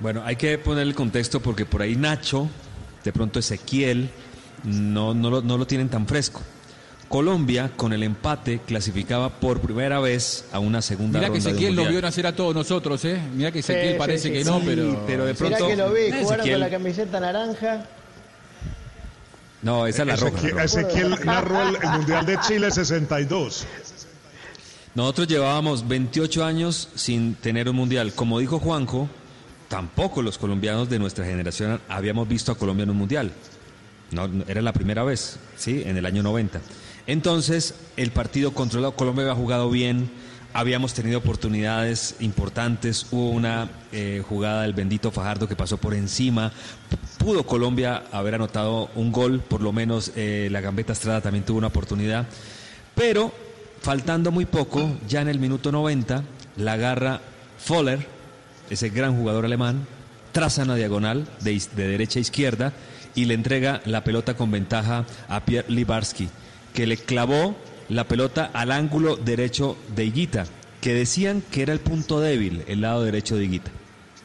Bueno, 0.00 0.22
hay 0.24 0.34
que 0.36 0.58
poner 0.58 0.82
el 0.86 0.94
contexto 0.94 1.40
porque 1.40 1.64
por 1.64 1.80
ahí 1.82 1.94
Nacho, 1.94 2.48
de 3.04 3.12
pronto 3.12 3.38
Ezequiel, 3.38 4.10
no, 4.64 5.14
no, 5.14 5.30
lo, 5.30 5.42
no 5.42 5.56
lo 5.56 5.66
tienen 5.66 5.88
tan 5.88 6.06
fresco. 6.08 6.40
Colombia, 7.08 7.70
con 7.76 7.92
el 7.92 8.02
empate, 8.02 8.60
clasificaba 8.66 9.30
por 9.30 9.60
primera 9.60 9.98
vez 10.00 10.44
a 10.52 10.58
una 10.60 10.80
segunda 10.82 11.18
Mirá 11.18 11.28
que 11.32 11.38
ronda 11.38 11.44
de 11.44 11.50
un 11.50 11.56
Ezequiel 11.56 11.74
mundial. 11.74 11.92
vio 11.92 12.02
nacer 12.02 12.26
a 12.26 12.34
todos 12.36 12.54
nosotros, 12.54 13.04
¿eh? 13.04 13.20
Mirá 13.34 13.50
que 13.52 13.58
Ezequiel 13.60 13.92
Sí, 13.92 13.98
parece 13.98 14.28
sí, 14.28 14.32
que 14.32 14.44
sí. 14.44 14.50
no, 14.50 14.60
Sí, 14.60 14.66
pero... 14.66 15.04
pero 15.06 15.24
de 15.26 15.34
pronto- 15.34 15.66
que 15.68 15.76
lo 15.76 15.92
vi, 15.92 16.02
jugaron 16.12 16.46
Ezequiel- 16.46 16.50
con 16.52 16.60
la 16.60 16.70
camiseta 16.70 17.20
naranja. 17.20 17.86
No, 19.62 19.86
esa 19.86 20.02
es 20.02 20.08
la 20.08 20.16
roja. 20.16 20.38
Ezequiel, 20.38 20.54
la 20.56 20.62
roja. 20.62 20.64
Ezequiel 20.64 21.26
narró 21.26 21.62
el, 21.68 21.76
el 21.82 21.88
Mundial 21.90 22.26
de 22.26 22.38
Chile 22.40 22.70
62. 22.70 23.66
Nosotros 24.94 25.28
llevábamos 25.28 25.86
28 25.86 26.44
años 26.44 26.88
sin 26.96 27.34
tener 27.34 27.68
un 27.68 27.76
mundial. 27.76 28.12
Como 28.12 28.40
dijo 28.40 28.58
Juanjo, 28.58 29.08
tampoco 29.68 30.20
los 30.20 30.36
colombianos 30.36 30.90
de 30.90 30.98
nuestra 30.98 31.24
generación 31.24 31.80
habíamos 31.88 32.26
visto 32.26 32.50
a 32.50 32.58
Colombia 32.58 32.82
en 32.82 32.90
un 32.90 32.96
mundial. 32.96 33.32
No, 34.10 34.28
era 34.48 34.60
la 34.60 34.72
primera 34.72 35.04
vez, 35.04 35.38
¿sí? 35.56 35.82
En 35.86 35.96
el 35.96 36.06
año 36.06 36.24
90. 36.24 36.60
Entonces, 37.06 37.74
el 37.96 38.10
partido 38.10 38.52
controlado, 38.52 38.96
Colombia 38.96 39.22
había 39.22 39.36
jugado 39.36 39.70
bien, 39.70 40.10
habíamos 40.52 40.92
tenido 40.92 41.18
oportunidades 41.18 42.16
importantes, 42.18 43.06
hubo 43.12 43.30
una 43.30 43.70
eh, 43.92 44.24
jugada 44.28 44.62
del 44.62 44.74
bendito 44.74 45.12
Fajardo 45.12 45.46
que 45.46 45.54
pasó 45.54 45.76
por 45.76 45.94
encima, 45.94 46.52
pudo 47.18 47.46
Colombia 47.46 48.02
haber 48.10 48.34
anotado 48.34 48.90
un 48.96 49.12
gol, 49.12 49.40
por 49.40 49.60
lo 49.60 49.72
menos 49.72 50.10
eh, 50.16 50.48
la 50.50 50.60
Gambeta 50.60 50.92
Estrada 50.92 51.20
también 51.20 51.44
tuvo 51.44 51.58
una 51.58 51.68
oportunidad, 51.68 52.26
pero 52.96 53.32
faltando 53.80 54.30
muy 54.30 54.46
poco, 54.46 54.96
ya 55.08 55.20
en 55.20 55.28
el 55.28 55.38
minuto 55.38 55.72
90, 55.72 56.22
la 56.56 56.72
agarra 56.74 57.20
Foller, 57.58 58.06
ese 58.68 58.90
gran 58.90 59.16
jugador 59.16 59.44
alemán, 59.44 59.86
traza 60.32 60.62
una 60.62 60.76
diagonal 60.76 61.26
de, 61.40 61.60
de 61.74 61.88
derecha 61.88 62.18
a 62.18 62.22
izquierda 62.22 62.72
y 63.14 63.24
le 63.24 63.34
entrega 63.34 63.80
la 63.84 64.04
pelota 64.04 64.34
con 64.34 64.50
ventaja 64.50 65.04
a 65.28 65.44
Pierre 65.44 65.70
Libarski, 65.70 66.28
que 66.74 66.86
le 66.86 66.96
clavó 66.96 67.56
la 67.88 68.04
pelota 68.04 68.50
al 68.52 68.70
ángulo 68.70 69.16
derecho 69.16 69.76
de 69.94 70.04
Higuita, 70.04 70.46
que 70.80 70.94
decían 70.94 71.42
que 71.50 71.62
era 71.62 71.72
el 71.72 71.80
punto 71.80 72.20
débil, 72.20 72.64
el 72.68 72.80
lado 72.80 73.02
derecho 73.02 73.36
de 73.36 73.44
Higuita. 73.44 73.70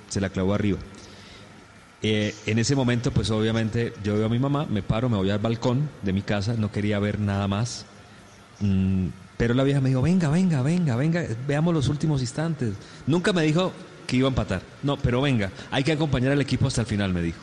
Se 0.10 0.22
la 0.22 0.30
clavó 0.30 0.54
arriba. 0.54 0.78
Eh, 2.04 2.36
en 2.46 2.60
ese 2.60 2.76
momento, 2.76 3.12
pues 3.12 3.32
obviamente 3.32 3.94
yo 4.04 4.14
veo 4.16 4.28
a 4.28 4.30
mi 4.30 4.38
mamá, 4.38 4.68
me 4.70 4.84
paro, 4.84 5.10
me 5.10 5.18
voy 5.18 5.32
al 5.32 5.40
balcón 5.40 5.90
de 6.04 6.14
mi 6.14 6.22
casa, 6.22 6.54
no 6.56 6.72
quería 6.72 7.00
ver 7.00 7.20
nada 7.20 7.48
más. 7.48 7.86
Mm, 8.60 9.08
pero 9.38 9.54
la 9.54 9.64
vieja 9.64 9.82
me 9.82 9.90
dijo, 9.90 10.02
venga, 10.02 10.30
venga, 10.30 10.62
venga, 10.62 10.96
venga, 10.96 11.26
veamos 11.48 11.74
los 11.74 11.90
últimos 11.90 12.22
instantes. 12.22 12.74
Nunca 13.06 13.34
me 13.34 13.44
dijo 13.44 13.74
que 14.08 14.18
iba 14.18 14.28
a 14.28 14.30
empatar. 14.30 14.62
No, 14.82 14.98
pero 14.98 15.22
venga, 15.22 15.52
hay 15.72 15.84
que 15.84 15.92
acompañar 15.92 16.32
al 16.32 16.42
equipo 16.42 16.68
hasta 16.68 16.82
el 16.82 16.88
final, 16.88 17.14
me 17.14 17.22
dijo. 17.22 17.40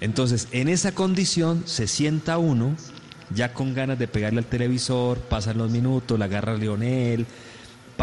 Entonces, 0.00 0.48
en 0.52 0.68
esa 0.68 0.92
condición 0.92 1.64
se 1.66 1.86
sienta 1.86 2.38
uno, 2.38 2.74
ya 3.34 3.52
con 3.52 3.74
ganas 3.74 3.98
de 3.98 4.08
pegarle 4.08 4.38
al 4.38 4.46
televisor, 4.46 5.18
pasan 5.18 5.58
los 5.58 5.70
minutos, 5.70 6.18
la 6.18 6.24
agarra 6.24 6.54
Leonel, 6.54 7.26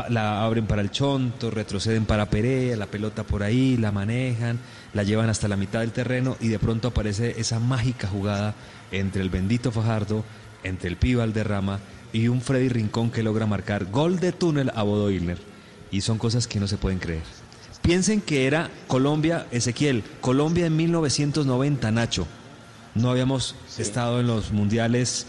la 0.09 0.43
abren 0.43 0.67
para 0.67 0.83
el 0.83 0.91
chonto, 0.91 1.50
retroceden 1.50 2.05
para 2.05 2.29
Perea, 2.29 2.77
la 2.77 2.86
pelota 2.86 3.24
por 3.24 3.41
ahí, 3.41 3.77
la 3.77 3.91
manejan, 3.91 4.59
la 4.93 5.01
llevan 5.01 5.29
hasta 5.29 5.47
la 5.47 5.57
mitad 5.57 5.79
del 5.79 5.91
terreno 5.91 6.38
y 6.39 6.50
de 6.50 6.59
pronto 6.59 6.89
aparece 6.89 7.39
esa 7.39 7.59
mágica 7.59 8.07
jugada 8.07 8.53
entre 8.91 9.24
el 9.24 9.31
bendito 9.31 9.71
Fajardo, 9.71 10.24
entre 10.63 10.89
el 10.89 10.97
Pibe 10.97 11.21
Valderrama 11.21 11.79
y 12.17 12.29
un 12.29 12.41
Freddy 12.41 12.67
Rincón 12.67 13.12
que 13.12 13.21
logra 13.21 13.45
marcar 13.45 13.86
gol 13.86 14.19
de 14.19 14.31
túnel 14.31 14.71
a 14.74 14.81
Bodo 14.81 15.12
Illner. 15.12 15.38
Y 15.91 16.01
son 16.01 16.17
cosas 16.17 16.47
que 16.47 16.59
no 16.59 16.67
se 16.67 16.77
pueden 16.77 16.97
creer. 16.97 17.21
Piensen 17.83 18.21
que 18.21 18.47
era 18.47 18.71
Colombia, 18.88 19.45
Ezequiel, 19.51 20.03
Colombia 20.19 20.65
en 20.65 20.75
1990, 20.75 21.91
Nacho. 21.91 22.25
No 22.95 23.12
habíamos 23.12 23.53
estado 23.77 24.19
en 24.19 24.25
los 24.25 24.51
mundiales 24.51 25.27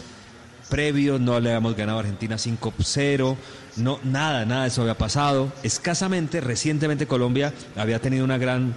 previos, 0.71 1.21
no 1.21 1.39
le 1.39 1.49
habíamos 1.49 1.75
ganado 1.75 1.99
a 1.99 2.01
Argentina 2.01 2.37
5-0, 2.37 3.35
no, 3.77 3.99
nada, 4.03 4.45
nada 4.45 4.63
de 4.63 4.69
eso 4.69 4.81
había 4.81 4.97
pasado. 4.97 5.53
Escasamente, 5.61 6.41
recientemente 6.41 7.05
Colombia 7.05 7.53
había 7.75 8.01
tenido 8.01 8.25
una 8.25 8.39
gran 8.39 8.73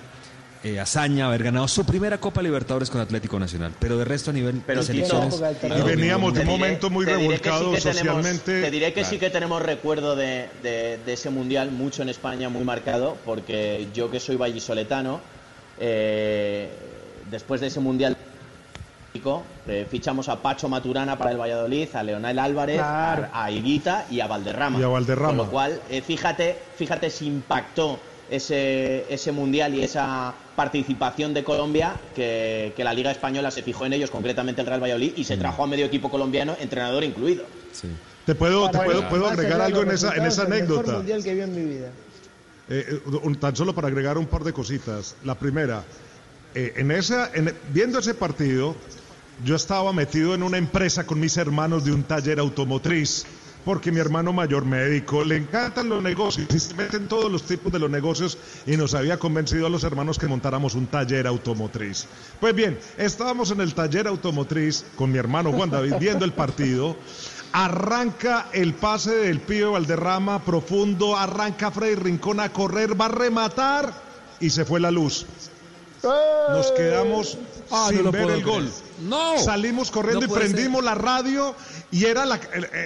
eh, 0.65 0.79
hazaña, 0.79 1.27
haber 1.27 1.43
ganado 1.43 1.67
su 1.69 1.85
primera 1.85 2.19
Copa 2.19 2.41
Libertadores 2.43 2.89
con 2.91 3.01
Atlético 3.01 3.39
Nacional, 3.39 3.73
pero 3.79 3.99
de 3.99 4.05
resto 4.05 4.31
a 4.31 4.33
nivel 4.33 4.63
Pero 4.65 4.81
de 4.81 4.87
selecciones... 4.87 5.43
Y 5.63 5.83
veníamos 5.83 6.35
de 6.35 6.41
un 6.41 6.47
momento 6.47 6.89
muy 6.91 7.05
sí 7.05 7.11
revolcado 7.11 7.73
tenemos- 7.73 7.83
socialmente. 7.83 8.63
te 8.63 8.71
diré 8.71 8.87
que 8.89 9.01
Claro. 9.01 9.09
sí 9.09 9.19
que 9.19 9.31
tenemos 9.31 9.61
recuerdo 9.63 10.15
de, 10.15 10.49
de- 10.63 10.99
de 11.05 11.13
ese 11.13 11.31
mundial, 11.31 11.71
mucho 11.73 12.03
en 12.03 12.09
España, 12.11 12.49
muy 12.49 12.65
marcado, 12.65 13.17
porque 13.25 13.89
yo 13.93 14.11
que 14.11 14.21
soy 14.21 14.37
vallisoletano, 14.37 15.21
eh, 15.81 16.69
después 17.31 17.61
de 17.61 17.67
ese 17.69 17.81
mundial 17.81 18.17
eh, 19.69 19.87
fichamos 19.91 20.29
a 20.29 20.41
Pacho 20.41 20.69
Maturana 20.69 21.19
para 21.19 21.33
el 21.33 21.37
Valladolid, 21.41 21.89
a 21.95 22.03
Leonel 22.03 22.39
Álvarez, 22.39 22.77
Claro. 22.79 23.29
a, 23.33 23.45
a 23.45 23.51
Higuita 23.51 24.07
y 24.11 24.21
a 24.21 24.27
Valderrama. 24.27 24.79
Y 24.81 24.83
a 24.83 24.87
Valderrama. 24.89 25.29
Con 25.29 25.37
lo 25.37 25.51
cual, 25.51 25.81
eh, 25.91 26.01
fíjate, 26.03 26.57
fíjate 26.77 27.11
si 27.11 27.27
impactó 27.27 28.01
ese, 28.31 29.05
ese 29.13 29.31
mundial 29.33 29.75
y 29.75 29.83
esa 29.83 30.33
participación 30.57 31.35
de 31.35 31.45
Colombia 31.45 31.97
que, 32.15 32.73
que 32.77 32.85
la 32.85 32.93
Liga 32.95 33.11
Española 33.11 33.51
se 33.51 33.63
fijó 33.63 33.87
en 33.87 33.93
ellos, 33.95 34.11
concretamente 34.11 34.61
el 34.61 34.67
Real 34.67 34.83
Valladolid, 34.83 35.13
y 35.17 35.25
se 35.25 35.37
trajo 35.37 35.65
a 35.65 35.67
medio 35.67 35.87
equipo 35.87 36.11
colombiano, 36.11 36.57
entrenador 36.61 37.05
incluido. 37.05 37.45
Te 38.27 38.35
puedo, 38.35 38.71
te 38.71 38.79
puedo, 38.79 39.09
puedo 39.09 39.27
agregar 39.27 39.61
algo 39.61 39.83
en 39.83 39.91
esa, 39.91 40.15
en 40.15 40.25
esa 40.27 40.45
resultados, 40.45 40.45
El 40.45 40.49
mejor 40.49 40.77
anécdota. 40.79 40.93
mundial 40.99 41.25
que 41.25 41.35
vi 41.35 41.41
en 41.41 41.55
mi 41.55 41.75
vida. 41.75 41.89
Eh, 42.69 42.87
eh, 42.89 43.01
un- 43.23 43.35
tan 43.37 43.57
solo 43.57 43.75
para 43.75 43.89
agregar 43.89 44.17
un 44.19 44.27
par 44.27 44.45
de 44.45 44.53
cositas. 44.53 45.17
La 45.25 45.35
primera, 45.35 45.83
eh, 46.55 46.75
en 46.77 46.91
esa, 46.93 47.31
en- 47.35 47.53
viendo 47.73 47.99
ese 47.99 48.15
partido, 48.15 48.77
yo 49.45 49.57
estaba 49.57 49.93
metido 49.93 50.35
en 50.35 50.43
una 50.45 50.59
empresa 50.59 51.05
con 51.05 51.19
mis 51.19 51.37
hermanos 51.37 51.85
de 51.85 51.93
un 51.93 52.05
taller 52.05 52.39
automotriz, 52.39 53.25
porque 53.65 53.93
mi 53.93 54.01
hermano 54.01 54.33
mayor 54.33 54.65
médico 54.65 55.25
le 55.25 55.37
encantan 55.37 55.89
los 55.89 56.03
negocios 56.03 56.49
y 56.55 56.59
se 56.59 56.75
meten 56.75 57.09
todos 57.09 57.31
los 57.31 57.43
tipos 57.45 57.73
de 57.73 57.79
los 57.79 57.91
negocios 57.91 58.37
y 58.67 58.77
nos 58.77 58.95
había 58.95 59.19
convencido 59.19 59.67
a 59.67 59.71
los 59.71 59.85
hermanos 59.85 60.19
que 60.19 60.27
montáramos 60.27 60.75
un 60.75 60.87
taller 60.87 61.27
automotriz. 61.27 62.07
Pues 62.41 62.55
bien, 62.55 62.79
estábamos 62.99 63.51
en 63.51 63.61
el 63.61 63.75
taller 63.75 64.07
automotriz 64.09 64.85
con 64.97 65.13
mi 65.13 65.19
hermano 65.19 65.53
Juan 65.53 65.71
David 65.71 65.95
viendo 66.01 66.25
el 66.25 66.33
partido. 66.33 66.97
Arranca 67.53 68.49
el 68.53 68.73
pase 68.75 69.15
del 69.15 69.41
pibe 69.41 69.67
Valderrama 69.67 70.43
profundo, 70.43 71.17
arranca 71.17 71.71
Freddy 71.71 71.97
Rincón 71.97 72.41
a 72.41 72.51
correr, 72.51 72.99
va 72.99 73.07
a 73.07 73.09
rematar 73.09 73.93
y 74.41 74.49
se 74.51 74.65
fue 74.65 74.81
la 74.81 74.91
luz. 74.91 75.27
nos 76.03 76.73
quedamos 76.73 77.39
Ah, 77.71 77.89
sin 77.91 78.05
no 78.05 78.13
ver 78.13 78.29
el 78.31 78.43
gol. 78.45 78.71
¡No! 79.03 79.39
Salimos 79.39 79.91
corriendo 79.91 80.27
No 80.27 80.33
y 80.33 80.37
prendimos 80.39 80.83
la 80.85 80.95
radio 80.95 81.55
y 81.91 82.05
era 82.05 82.25
la, 82.25 82.41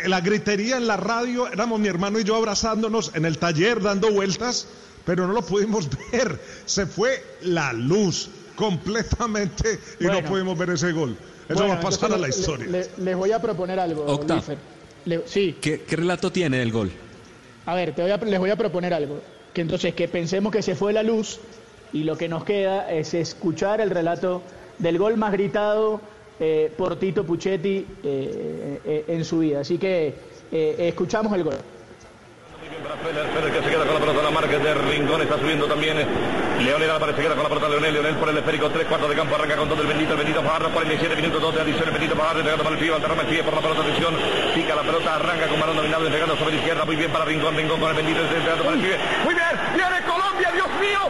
la 0.07 0.21
gritería 0.21 0.77
en 0.77 0.87
la 0.87 0.97
radio. 0.97 1.47
Éramos 1.49 1.79
mi 1.81 1.89
hermano 1.89 2.19
y 2.19 2.25
yo 2.25 2.37
abrazándonos 2.37 3.13
en 3.15 3.25
el 3.25 3.39
taller 3.39 3.81
dando 3.83 4.11
vueltas, 4.13 4.67
pero 5.05 5.27
no 5.27 5.33
lo 5.33 5.43
pudimos 5.43 5.89
ver. 6.13 6.41
Se 6.65 6.87
fue 6.87 7.23
la 7.43 7.73
luz 7.73 8.29
completamente 8.57 9.79
y 10.01 10.05
Bueno. 10.05 10.21
no 10.23 10.29
pudimos 10.29 10.59
ver 10.59 10.71
ese 10.71 10.93
gol. 10.93 11.17
Eso 11.49 11.59
Bueno, 11.59 11.75
va 11.75 11.75
a 11.75 11.81
pasar 11.81 12.13
a 12.13 12.17
la 12.19 12.29
historia. 12.29 12.67
le- 12.67 12.81
le- 12.83 12.89
les 12.99 13.17
voy 13.17 13.33
a 13.33 13.41
proponer 13.41 13.79
algo, 13.79 14.05
Octa. 14.07 14.43
Le- 15.05 15.23
sí, 15.27 15.57
¿Qué, 15.61 15.83
qué 15.83 15.97
relato 15.97 16.33
tiene 16.33 16.59
del 16.59 16.73
gol? 16.73 16.91
a 17.67 17.75
ver, 17.75 17.95
te 17.95 18.03
voy 18.03 18.11
a- 18.11 18.17
les 18.17 18.39
voy 18.39 18.51
a 18.51 18.57
proponer 18.57 18.95
algo. 18.95 19.21
Que 19.53 19.61
entonces 19.61 19.95
que 19.95 20.07
pensemos 20.09 20.53
que 20.53 20.63
se 20.63 20.75
fue 20.75 20.93
la 20.93 21.03
luz 21.03 21.39
y 21.93 22.05
lo 22.05 22.17
que 22.19 22.29
nos 22.29 22.45
queda 22.45 22.91
es 22.93 23.15
escuchar 23.15 23.81
el 23.81 23.91
relato 23.91 24.43
del 24.78 24.99
gol 24.99 25.16
más 25.16 25.33
gritado 25.33 26.00
eh, 26.38 26.73
por 26.76 26.97
Tito 26.97 27.25
Puchetti 27.25 27.87
eh, 28.02 28.80
eh, 28.85 29.04
en 29.09 29.25
su 29.25 29.38
vida. 29.38 29.61
Así 29.61 29.78
que 29.78 30.14
eh, 30.52 30.76
escuchamos 30.78 31.33
el 31.33 31.45
gol. 31.45 31.56
Feller, 33.02 33.26
Feller 33.28 33.52
que 33.52 33.62
se 33.62 33.71
queda 33.71 33.85
con 33.85 33.95
la 33.95 34.00
pelota, 34.00 34.23
la 34.23 34.30
marca 34.30 34.59
de 34.59 34.75
Rincón 34.75 35.23
está 35.23 35.38
subiendo 35.38 35.66
también. 35.66 35.97
Leonel 36.59 36.90
Álvarez 36.90 37.16
se 37.16 37.23
queda 37.23 37.35
con 37.35 37.42
la 37.42 37.49
pelota, 37.49 37.68
Leonel, 37.68 37.92
Leonel 37.92 38.16
por 38.16 38.28
el 38.28 38.38
esférico, 38.38 38.71
tres 38.71 38.87
cuartos 38.87 39.11
de 39.11 39.14
campo, 39.14 39.35
arranca 39.35 39.56
con 39.56 39.68
todo 39.68 39.83
el 39.83 39.87
bendito, 39.87 40.12
el 40.12 40.18
bendito 40.18 40.42
Fajardo, 40.42 40.71
47 40.71 41.16
minutos, 41.16 41.40
dos 41.40 41.54
de 41.54 41.61
adición, 41.61 41.85
el 41.87 41.92
bendito 41.92 42.16
Fajardo, 42.16 42.40
entregando 42.40 42.64
para 42.64 42.75
el 42.75 42.80
pie, 42.80 42.90
Valderrama 42.90 43.23
el 43.23 43.28
pie 43.28 43.42
por 43.45 43.54
la 43.54 43.61
pelota, 43.61 43.80
atención, 43.83 44.14
pica 44.54 44.75
la 44.75 44.83
pelota, 44.83 45.14
arranca 45.14 45.47
con 45.47 45.61
balón 45.61 45.76
dominado, 45.76 46.06
entregando 46.06 46.37
sobre 46.37 46.52
la 46.52 46.59
izquierda, 46.59 46.85
muy 46.85 46.97
bien 46.97 47.11
para 47.12 47.25
Rincón, 47.25 47.56
Rincón 47.56 47.80
con 47.80 47.90
el 47.90 47.97
bendito, 47.97 48.21
entregando 48.21 48.64
para 48.64 48.76
el 48.76 48.83
pie, 48.83 48.97
muy 49.25 49.35
bien, 49.35 49.54
viene 49.75 49.97
Colombia, 50.09 50.50
Dios 50.52 50.71
mío, 50.80 51.00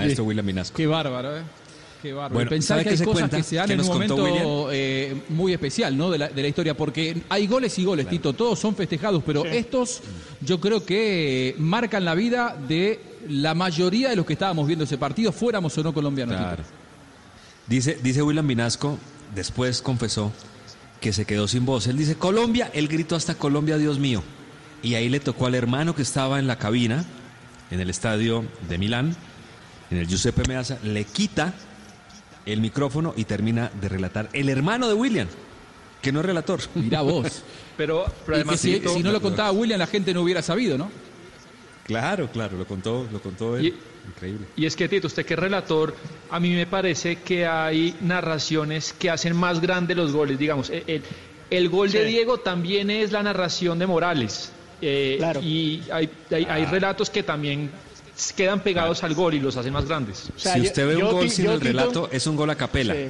maestro 0.00 0.24
Sí. 0.24 0.28
William 0.28 0.46
Minasco. 0.46 0.76
Qué 0.76 0.86
bárbaro, 0.86 1.36
¿eh? 1.38 1.42
Qué 2.02 2.12
bárbaro. 2.14 2.34
Bueno, 2.34 2.48
Pensar 2.50 2.78
¿sabe 2.78 2.84
que 2.84 2.90
hay 2.90 2.96
cosas 3.06 3.12
cuenta? 3.12 3.36
que 3.36 3.42
se 3.42 3.56
dan 3.56 3.66
¿Qué 3.66 3.72
en 3.74 3.80
un 3.80 3.86
momento 3.86 4.68
eh, 4.72 5.22
muy 5.28 5.52
especial, 5.52 5.96
¿no? 5.96 6.10
De 6.10 6.16
la, 6.18 6.28
de 6.28 6.42
la 6.42 6.48
historia, 6.48 6.74
porque 6.74 7.22
hay 7.28 7.46
goles 7.46 7.78
y 7.78 7.84
goles, 7.84 8.08
Tito, 8.08 8.32
todos 8.32 8.58
son 8.58 8.74
festejados, 8.74 9.22
pero 9.24 9.44
estos 9.44 10.00
yo 10.40 10.58
creo 10.60 10.84
que 10.84 11.54
marcan 11.58 12.04
la 12.06 12.14
vida 12.14 12.56
de 12.68 13.00
la 13.28 13.54
mayoría 13.54 14.08
de 14.08 14.16
los 14.16 14.24
que 14.24 14.32
estábamos 14.32 14.66
viendo 14.66 14.84
ese 14.86 14.96
partido, 14.96 15.30
fuéramos 15.30 15.76
o 15.76 15.82
no 15.82 15.92
colombianos. 15.92 16.36
Claro. 16.36 16.62
Dice, 17.66 17.98
dice 18.02 18.22
William 18.22 18.46
Vinasco, 18.46 18.98
después 19.34 19.82
confesó 19.82 20.32
que 21.02 21.12
se 21.12 21.24
quedó 21.26 21.48
sin 21.48 21.66
voz. 21.66 21.86
Él 21.86 21.96
dice, 21.98 22.14
Colombia, 22.16 22.70
él 22.72 22.88
gritó 22.88 23.14
hasta 23.14 23.34
Colombia, 23.34 23.76
Dios 23.78 23.98
mío. 23.98 24.22
Y 24.82 24.94
ahí 24.94 25.08
le 25.10 25.20
tocó 25.20 25.46
al 25.46 25.54
hermano 25.54 25.94
que 25.94 26.02
estaba 26.02 26.38
en 26.38 26.46
la 26.46 26.56
cabina, 26.56 27.04
en 27.70 27.80
el 27.80 27.90
estadio 27.90 28.44
de 28.68 28.78
Milán, 28.78 29.14
en 29.90 29.98
el 29.98 30.06
Giuseppe 30.06 30.42
Meazza, 30.48 30.78
le 30.84 31.04
quita 31.04 31.52
el 32.46 32.60
micrófono 32.60 33.12
y 33.16 33.24
termina 33.24 33.70
de 33.80 33.88
relatar 33.88 34.28
el 34.32 34.48
hermano 34.48 34.88
de 34.88 34.94
William, 34.94 35.28
que 36.02 36.12
no 36.12 36.20
es 36.20 36.26
relator. 36.26 36.60
Mirá 36.74 37.02
vos. 37.02 37.42
Pero, 37.76 38.04
además, 38.28 38.60
si, 38.60 38.80
no 39.02 39.12
lo 39.12 39.20
contaba 39.20 39.50
William, 39.52 39.78
la 39.78 39.86
gente 39.86 40.12
no 40.14 40.22
hubiera 40.22 40.42
sabido, 40.42 40.76
¿no? 40.78 40.90
Claro, 41.84 42.28
claro, 42.30 42.56
lo 42.56 42.66
contó, 42.66 43.08
lo 43.10 43.20
contó 43.20 43.56
él. 43.56 43.66
Y- 43.66 43.74
Increíble. 44.08 44.46
Y 44.56 44.64
es 44.64 44.76
que, 44.76 44.88
Tito, 44.88 45.06
usted 45.08 45.26
que 45.26 45.34
es 45.34 45.38
relator, 45.40 45.94
a 46.30 46.40
mí 46.40 46.50
me 46.54 46.66
parece 46.66 47.16
que 47.16 47.46
hay 47.46 47.94
narraciones 48.00 48.94
que 48.98 49.10
hacen 49.10 49.36
más 49.36 49.60
grandes 49.60 49.94
los 49.96 50.12
goles. 50.12 50.38
Digamos, 50.38 50.70
el, 50.70 50.82
el- 50.86 51.02
el 51.50 51.68
gol 51.68 51.90
de. 51.92 52.04
Diego 52.06 52.38
también 52.38 52.90
es 52.90 53.12
la 53.12 53.22
narración 53.22 53.78
de 53.78 53.86
Morales. 53.86 54.52
Eh, 54.80 55.16
Claro. 55.18 55.42
Y 55.42 55.82
hay, 55.92 56.08
hay- 56.30 56.44
hay 56.48 56.64
relatos 56.64 57.10
que 57.10 57.22
también 57.22 57.70
quedan 58.36 58.60
pegados 58.60 59.02
al 59.04 59.14
gol 59.14 59.34
y 59.34 59.40
los 59.40 59.56
hacen 59.56 59.72
más 59.72 59.86
grandes. 59.86 60.30
O 60.34 60.38
sea, 60.38 60.54
si 60.54 60.60
yo- 60.60 60.64
usted 60.66 60.86
ve 60.86 60.94
un 60.96 61.00
yo, 61.02 61.12
gol 61.12 61.22
Ti- 61.24 61.30
sin 61.30 61.44
yo, 61.46 61.52
el 61.52 61.58
Tito, 61.60 61.68
relato, 61.72 62.08
es 62.12 62.26
un 62.26 62.36
gol 62.36 62.50
a 62.50 62.54
capela. 62.56 62.94
Sí. 62.94 63.06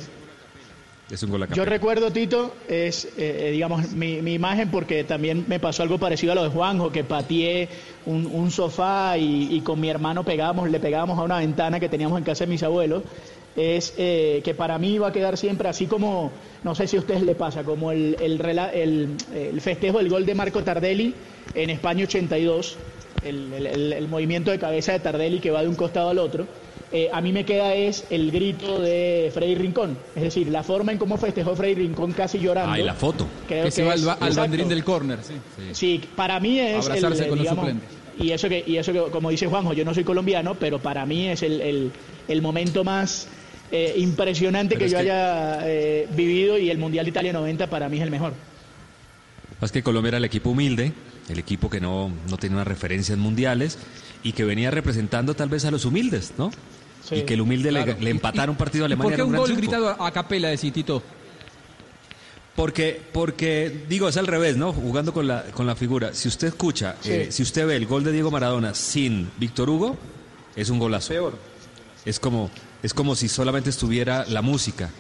Es 1.10 1.22
un 1.24 1.30
gol 1.30 1.42
a 1.42 1.46
Yo 1.46 1.50
capela. 1.50 1.64
recuerdo, 1.66 2.12
Tito, 2.12 2.54
es, 2.68 3.04
eh, 3.06 3.10
eh, 3.18 3.50
digamos, 3.50 3.90
mi, 3.90 4.22
mi 4.22 4.34
imagen 4.34 4.70
porque 4.70 5.02
también 5.02 5.44
me 5.48 5.58
pasó 5.58 5.82
algo 5.82 5.98
parecido 5.98 6.32
a 6.32 6.34
lo 6.36 6.44
de 6.44 6.50
Juanjo, 6.50 6.92
que 6.92 7.02
pateé 7.02 7.68
un, 8.06 8.26
un 8.26 8.50
sofá 8.52 9.18
y, 9.18 9.48
y 9.56 9.60
con 9.62 9.80
mi 9.80 9.88
hermano 9.90 10.24
pegábamos, 10.24 10.70
le 10.70 10.78
pegábamos 10.78 11.18
a 11.18 11.22
una 11.22 11.38
ventana 11.38 11.80
que 11.80 11.88
teníamos 11.88 12.16
en 12.18 12.24
casa 12.24 12.44
de 12.44 12.50
mis 12.50 12.62
abuelos. 12.62 13.02
Es 13.56 13.94
eh, 13.98 14.40
que 14.44 14.54
para 14.54 14.78
mí 14.78 14.98
va 14.98 15.08
a 15.08 15.12
quedar 15.12 15.36
siempre 15.36 15.68
así 15.68 15.86
como, 15.86 16.30
no 16.62 16.76
sé 16.76 16.86
si 16.86 16.96
a 16.96 17.00
ustedes 17.00 17.22
le 17.22 17.34
pasa, 17.34 17.64
como 17.64 17.90
el, 17.90 18.16
el, 18.20 18.38
rela- 18.38 18.70
el- 18.72 19.16
el 19.34 19.60
festejo 19.60 19.98
del 19.98 20.08
gol 20.08 20.24
de 20.24 20.36
Marco 20.36 20.62
Tardelli 20.62 21.12
en 21.56 21.70
España 21.70 22.04
82, 22.04 22.76
el, 23.24 23.52
el- 23.52 23.66
el- 23.66 23.92
el 23.92 24.08
movimiento 24.08 24.50
de 24.50 24.58
cabeza 24.58 24.92
de 24.92 25.00
Tardelli 25.00 25.40
que 25.40 25.50
va 25.50 25.62
de 25.62 25.68
un 25.68 25.74
costado 25.74 26.08
al 26.10 26.18
otro. 26.18 26.46
Eh, 26.92 27.08
a 27.12 27.20
mí 27.20 27.32
me 27.32 27.44
queda 27.44 27.72
es 27.74 28.04
el 28.10 28.32
grito 28.32 28.80
de 28.80 29.30
Freddy 29.32 29.54
Rincón, 29.54 29.96
es 30.16 30.22
decir, 30.24 30.48
la 30.48 30.64
forma 30.64 30.90
en 30.90 30.98
cómo 30.98 31.16
festejó 31.18 31.54
Freddy 31.54 31.74
Rincón 31.76 32.12
casi 32.12 32.38
llorando. 32.40 32.72
Ah, 32.72 32.80
y 32.80 32.82
la 32.82 32.94
foto. 32.94 33.28
Creo 33.46 33.64
que 33.66 33.70
se 33.70 33.84
va 33.84 33.92
al, 33.92 34.00
es- 34.00 34.06
al 34.08 34.14
exacto. 34.16 34.40
banderín 34.40 34.68
del 34.68 34.82
córner, 34.82 35.18
sí. 35.22 35.34
Sí, 35.72 36.00
para 36.16 36.40
mí 36.40 36.58
es 36.58 36.86
el, 36.86 36.92
Abrazarse 36.92 37.24
eh, 37.24 37.28
con 37.28 37.38
los 37.38 37.44
digamos, 37.44 37.64
suplentes. 37.64 37.88
y 38.18 38.32
eso 38.32 38.48
que 38.48 38.64
y 38.66 38.76
eso 38.76 38.92
que 38.92 38.98
como 39.12 39.30
dice 39.30 39.46
Juanjo, 39.46 39.72
yo 39.72 39.84
no 39.84 39.94
soy 39.94 40.02
colombiano, 40.02 40.56
pero 40.56 40.80
para 40.80 41.06
mí 41.06 41.28
es 41.28 41.42
el, 41.44 41.60
el- 41.60 41.92
el 42.26 42.42
momento 42.42 42.82
más 42.82 43.28
eh, 43.70 43.94
impresionante 43.98 44.74
Pero 44.74 44.86
que 44.86 44.90
yo 44.90 44.96
que- 44.98 45.02
haya 45.02 45.60
eh, 45.68 46.08
vivido 46.16 46.58
y 46.58 46.70
el 46.70 46.78
Mundial 46.78 47.04
de 47.04 47.10
Italia 47.10 47.32
90 47.32 47.68
para 47.70 47.88
mí 47.88 47.98
es 47.98 48.02
el 48.02 48.10
mejor. 48.10 48.32
Es 49.62 49.70
que 49.70 49.82
Colombia 49.82 50.08
era 50.08 50.18
el 50.18 50.24
equipo 50.24 50.50
humilde, 50.50 50.92
el 51.30 51.38
equipo 51.38 51.70
que 51.70 51.80
no, 51.80 52.10
no 52.28 52.36
tenía 52.36 52.56
unas 52.56 52.66
referencias 52.68 53.16
mundiales 53.18 53.78
y 54.22 54.32
que 54.32 54.44
venía 54.44 54.70
representando 54.70 55.34
tal 55.34 55.48
vez 55.48 55.64
a 55.64 55.70
los 55.70 55.84
humildes, 55.84 56.32
¿no? 56.36 56.50
Sí, 57.08 57.16
y 57.16 57.22
que 57.22 57.34
el 57.34 57.40
humilde 57.40 57.72
le- 57.72 57.82
claro. 57.84 58.00
le, 58.00 58.10
empatara 58.10 58.50
un 58.50 58.56
partido 58.58 58.84
a 58.84 58.88
¿Y 58.88 58.92
Alemania. 58.92 59.10
¿Por 59.10 59.16
qué 59.16 59.22
un 59.22 59.36
gol 59.36 59.44
triunfo. 59.46 59.60
gritado 59.62 60.02
a 60.04 60.10
capela, 60.12 60.48
decís, 60.48 60.72
Tito? 60.72 61.02
Porque, 62.56 63.00
porque, 63.12 63.84
digo, 63.88 64.08
es 64.08 64.16
al 64.16 64.26
revés, 64.26 64.56
¿no? 64.56 64.72
Jugando 64.72 65.14
con 65.14 65.26
la, 65.26 65.44
con 65.44 65.66
la 65.66 65.74
figura. 65.76 66.12
Si 66.12 66.28
usted 66.28 66.48
escucha, 66.48 66.96
Sí. 67.00 67.10
eh, 67.12 67.28
si 67.32 67.42
usted 67.42 67.66
ve 67.66 67.76
el 67.76 67.86
gol 67.86 68.04
de 68.04 68.12
Diego 68.12 68.30
Maradona 68.30 68.74
sin 68.74 69.30
Víctor 69.38 69.70
Hugo, 69.70 69.96
es 70.56 70.68
un 70.68 70.78
golazo. 70.78 71.08
Peor. 71.08 71.38
Es 72.04 72.18
como, 72.20 72.50
es 72.82 72.92
como 72.92 73.14
si 73.14 73.28
solamente 73.28 73.70
estuviera 73.70 74.26
la 74.26 74.42
música. 74.42 74.90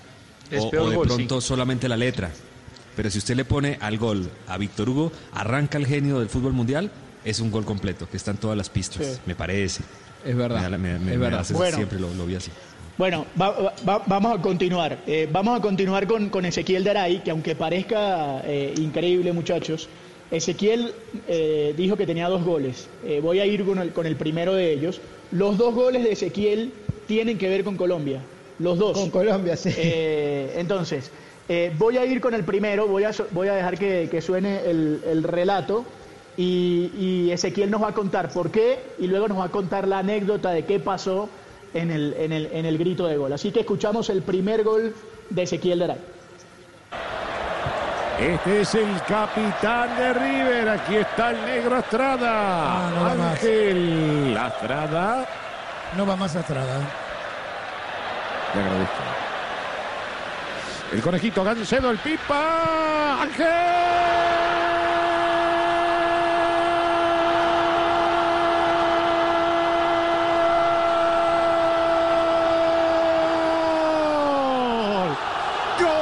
Es 0.50 0.62
o, 0.64 0.70
peor 0.70 0.86
o 0.86 0.90
de 0.90 0.96
gol, 0.96 1.06
pronto 1.08 1.40
solamente 1.40 1.88
la 1.88 1.96
letra. 1.96 2.30
Pero 2.96 3.10
si 3.10 3.18
usted 3.18 3.36
le 3.36 3.44
pone 3.44 3.78
al 3.80 3.98
gol 3.98 4.28
a 4.48 4.58
Víctor 4.58 4.88
Hugo, 4.88 5.12
arranca 5.32 5.78
el 5.78 5.86
genio 5.86 6.18
del 6.18 6.28
fútbol 6.28 6.52
mundial, 6.52 6.90
es 7.24 7.40
un 7.40 7.50
gol 7.50 7.64
completo, 7.64 8.08
que 8.10 8.16
está 8.16 8.30
en 8.32 8.38
todas 8.38 8.56
las 8.56 8.68
pistas, 8.70 9.06
Sí. 9.06 9.20
me 9.26 9.34
parece. 9.34 9.82
Es 10.24 10.36
verdad. 10.36 10.56
Me 10.62 10.70
da- 10.70 10.78
me- 10.78 10.98
me- 10.98 11.12
es 11.14 11.18
verdad. 11.18 11.46
Bueno. 11.52 11.76
Siempre 11.76 11.98
lo, 12.00 12.12
lo 12.14 12.26
vi 12.26 12.34
así. 12.34 12.50
Bueno, 12.98 13.24
va- 13.40 13.50
va- 13.58 13.74
va- 13.88 14.02
vamos 14.06 14.38
a 14.38 14.42
continuar. 14.42 14.98
Eh, 15.06 15.26
vamos 15.32 15.58
a 15.58 15.62
continuar 15.62 16.06
con, 16.06 16.28
con 16.28 16.44
Ezequiel 16.44 16.84
Daray, 16.84 17.22
que 17.22 17.30
aunque 17.30 17.54
parezca 17.54 18.42
eh, 18.44 18.74
increíble, 18.78 19.32
muchachos, 19.32 19.88
Ezequiel 20.30 20.92
eh, 21.26 21.74
dijo 21.76 21.96
que 21.96 22.06
tenía 22.06 22.28
dos 22.28 22.44
goles. 22.44 22.88
Eh, 23.04 23.20
voy 23.22 23.40
a 23.40 23.46
ir 23.46 23.64
con 23.64 23.78
el, 23.78 23.92
con 23.92 24.06
el 24.06 24.16
primero 24.16 24.54
de 24.54 24.72
ellos. 24.72 25.00
Los 25.32 25.56
dos 25.56 25.74
goles 25.74 26.02
de 26.04 26.12
Ezequiel 26.12 26.72
tienen 27.06 27.38
que 27.38 27.48
ver 27.48 27.64
con 27.64 27.76
Colombia. 27.76 28.20
Los 28.58 28.78
dos. 28.78 28.98
Con 28.98 29.10
Colombia, 29.10 29.56
sí. 29.56 29.70
Eh, 29.74 30.54
entonces, 30.58 31.10
eh, 31.52 31.72
voy 31.76 31.98
a 31.98 32.04
ir 32.04 32.20
con 32.20 32.32
el 32.32 32.44
primero, 32.44 32.86
voy 32.86 33.02
a, 33.02 33.10
voy 33.32 33.48
a 33.48 33.54
dejar 33.54 33.76
que, 33.76 34.08
que 34.08 34.22
suene 34.22 34.60
el, 34.70 35.02
el 35.04 35.24
relato 35.24 35.84
y, 36.36 36.92
y 36.96 37.32
Ezequiel 37.32 37.72
nos 37.72 37.82
va 37.82 37.88
a 37.88 37.92
contar 37.92 38.30
por 38.30 38.52
qué 38.52 38.78
y 39.00 39.08
luego 39.08 39.26
nos 39.26 39.36
va 39.36 39.46
a 39.46 39.48
contar 39.48 39.88
la 39.88 39.98
anécdota 39.98 40.52
de 40.52 40.64
qué 40.64 40.78
pasó 40.78 41.28
en 41.74 41.90
el, 41.90 42.14
en 42.18 42.32
el, 42.32 42.46
en 42.52 42.66
el 42.66 42.78
grito 42.78 43.04
de 43.08 43.16
gol. 43.16 43.32
Así 43.32 43.50
que 43.50 43.60
escuchamos 43.60 44.10
el 44.10 44.22
primer 44.22 44.62
gol 44.62 44.94
de 45.28 45.42
Ezequiel 45.42 45.80
Daray. 45.80 45.98
Este 48.20 48.60
es 48.60 48.74
el 48.76 49.02
capitán 49.08 49.96
de 49.98 50.12
River. 50.12 50.68
Aquí 50.68 50.96
está 50.96 51.30
el 51.32 51.44
negro 51.44 51.78
Estrada. 51.78 52.30
Ah, 52.30 52.92
no 52.94 53.02
va 53.02 53.14
más. 53.14 53.32
Ángel 53.32 54.36
Estrada. 54.36 55.28
No 55.96 56.06
va 56.06 56.14
más 56.14 56.36
Estrada. 56.36 56.78
Le 58.54 58.60
agradezco. 58.60 59.09
El 60.92 61.02
conejito 61.02 61.44
Gancedo, 61.44 61.90
el 61.90 61.98
pipa. 61.98 63.22
¡Ángel! 63.22 63.46
¡Gol! 75.78 76.00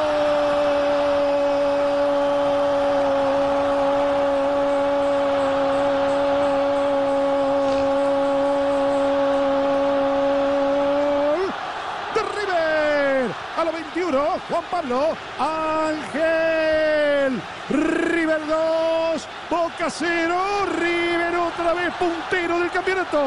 Juan 14.48 14.64
Pablo. 14.70 15.07
Ángel. 15.38 17.40
River 17.70 18.40
2. 18.46 19.28
Boca 19.50 19.90
0. 19.90 20.66
River 20.78 21.36
otra 21.36 21.74
vez 21.74 21.92
puntero 21.94 22.58
del 22.58 22.70
campeonato. 22.70 23.24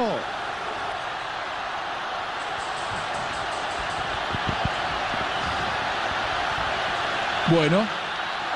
Bueno. 7.47 7.85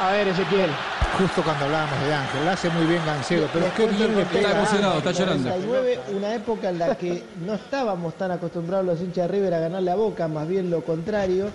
A 0.01 0.11
ver, 0.11 0.27
Ezequiel. 0.27 0.69
Justo 1.17 1.41
cuando 1.43 1.65
hablábamos 1.65 1.97
de 2.01 2.13
Ángel, 2.13 2.45
la 2.45 2.51
hace 2.51 2.69
muy 2.69 2.85
bien 2.85 3.01
Gancero, 3.05 3.47
pero 3.53 3.73
qué 3.73 3.87
bien 3.87 4.17
le 4.17 4.25
pega. 4.25 4.49
Está 4.49 4.59
emocionado, 4.59 4.97
está 4.97 5.11
llorando. 5.11 5.49
99, 5.49 5.99
una 6.17 6.35
época 6.35 6.69
en 6.69 6.79
la 6.79 6.95
que 6.95 7.23
no 7.45 7.53
estábamos 7.53 8.15
tan 8.15 8.31
acostumbrados 8.31 8.85
los 8.85 8.99
hinchas 8.99 9.29
de 9.29 9.29
River 9.29 9.53
a 9.53 9.59
ganarle 9.59 9.91
a 9.91 9.95
Boca, 9.95 10.27
más 10.27 10.45
bien 10.45 10.69
lo 10.69 10.83
contrario. 10.83 11.51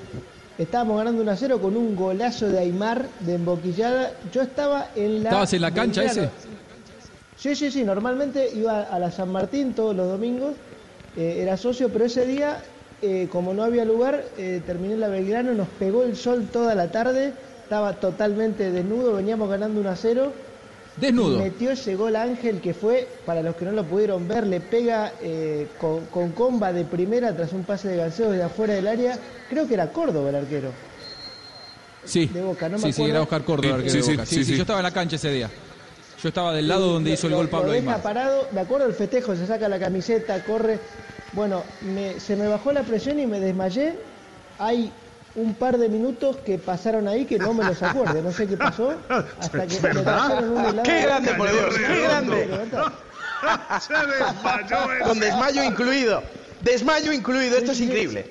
Estábamos 0.60 0.98
ganando 0.98 1.22
1 1.22 1.30
a 1.30 1.36
0 1.36 1.58
con 1.58 1.74
un 1.74 1.96
golazo 1.96 2.50
de 2.50 2.58
Aymar 2.58 3.06
de 3.20 3.36
emboquillada. 3.36 4.12
Yo 4.30 4.42
estaba 4.42 4.88
en 4.94 5.22
la. 5.22 5.30
¿Estabas 5.30 5.52
en 5.54 5.62
la 5.62 5.70
cancha 5.72 6.04
ese? 6.04 6.28
Sí, 7.34 7.56
sí, 7.56 7.70
sí. 7.70 7.82
Normalmente 7.82 8.50
iba 8.54 8.82
a 8.82 8.98
la 8.98 9.10
San 9.10 9.32
Martín 9.32 9.72
todos 9.72 9.96
los 9.96 10.06
domingos. 10.06 10.52
eh, 11.16 11.38
era 11.40 11.56
socio, 11.56 11.88
pero 11.88 12.04
ese 12.04 12.26
día, 12.26 12.62
eh, 13.00 13.26
como 13.32 13.54
no 13.54 13.62
había 13.62 13.86
lugar, 13.86 14.22
eh, 14.36 14.60
terminé 14.66 14.94
en 14.94 15.00
la 15.00 15.08
Belgrano. 15.08 15.54
Nos 15.54 15.68
pegó 15.78 16.02
el 16.02 16.14
sol 16.14 16.46
toda 16.52 16.74
la 16.74 16.90
tarde. 16.90 17.32
Estaba 17.62 17.94
totalmente 17.94 18.70
desnudo. 18.70 19.14
Veníamos 19.14 19.48
ganando 19.48 19.80
1 19.80 19.88
a 19.88 19.96
0. 19.96 20.30
Desnudo. 21.00 21.38
Metió 21.38 21.70
ese 21.70 21.94
gol 21.96 22.14
Ángel 22.16 22.60
que 22.60 22.74
fue, 22.74 23.08
para 23.24 23.42
los 23.42 23.56
que 23.56 23.64
no 23.64 23.72
lo 23.72 23.84
pudieron 23.84 24.28
ver, 24.28 24.46
le 24.46 24.60
pega 24.60 25.12
eh, 25.22 25.68
con, 25.80 26.04
con 26.06 26.32
comba 26.32 26.72
de 26.72 26.84
primera 26.84 27.34
tras 27.34 27.52
un 27.52 27.64
pase 27.64 27.88
de 27.88 27.96
Ganseo 27.96 28.30
desde 28.30 28.44
afuera 28.44 28.74
del 28.74 28.86
área. 28.86 29.18
Creo 29.48 29.66
que 29.66 29.74
era 29.74 29.90
Córdoba 29.92 30.28
el 30.30 30.36
arquero. 30.36 30.70
Sí. 32.04 32.26
De 32.26 32.42
Boca, 32.42 32.68
no 32.68 32.78
me 32.78 32.84
sí, 32.84 32.92
sí, 32.92 33.02
era 33.10 33.22
Oscar 33.22 33.44
Córdoba, 33.44 33.76
Sí, 33.78 33.80
arquero 33.86 33.90
sí, 33.92 33.96
de 33.98 34.02
sí, 34.04 34.10
Boca. 34.12 34.26
Sí, 34.26 34.34
sí, 34.36 34.44
sí, 34.44 34.50
sí. 34.52 34.56
yo 34.56 34.62
estaba 34.62 34.78
en 34.80 34.84
la 34.84 34.90
cancha 34.92 35.16
ese 35.16 35.30
día. 35.30 35.50
Yo 36.22 36.28
estaba 36.28 36.52
del 36.52 36.68
lado 36.68 36.86
donde 36.92 37.10
hizo 37.12 37.26
el 37.28 37.34
gol 37.34 37.48
Pablo 37.48 37.68
Lo 37.68 37.72
deja 37.72 37.82
Aymar. 37.92 38.02
parado, 38.02 38.46
me 38.52 38.60
acuerdo 38.60 38.86
el 38.86 38.92
festejo, 38.94 39.34
se 39.36 39.46
saca 39.46 39.68
la 39.68 39.78
camiseta, 39.78 40.42
corre. 40.44 40.78
Bueno, 41.32 41.62
me- 41.82 42.18
se 42.20 42.36
me 42.36 42.46
bajó 42.46 42.72
la 42.72 42.82
presión 42.82 43.18
y 43.20 43.26
me 43.26 43.40
desmayé. 43.40 43.94
Hay 44.58 44.92
un 45.34 45.54
par 45.54 45.78
de 45.78 45.88
minutos 45.88 46.36
que 46.38 46.58
pasaron 46.58 47.06
ahí 47.06 47.24
que 47.24 47.38
no 47.38 47.54
me 47.54 47.64
los 47.64 47.82
acuerdo, 47.82 48.20
no 48.22 48.32
sé 48.32 48.46
qué 48.46 48.56
pasó. 48.56 48.94
Hasta 49.08 49.66
que 49.66 49.80
me 49.80 50.02
trajeron 50.02 50.50
un 50.50 50.64
helado. 50.64 50.82
¡Qué 50.82 51.02
grande, 51.02 51.34
por 51.34 51.50
Dios! 51.50 51.76
¡Qué 51.76 52.02
grande! 52.02 52.48
Se 53.80 53.94
desmayó 53.94 54.92
ese. 54.92 55.04
Con 55.04 55.20
desmayo 55.20 55.64
incluido. 55.64 56.22
Desmayo 56.62 57.12
incluido, 57.12 57.56
esto 57.56 57.72
es 57.72 57.80
increíble. 57.80 58.30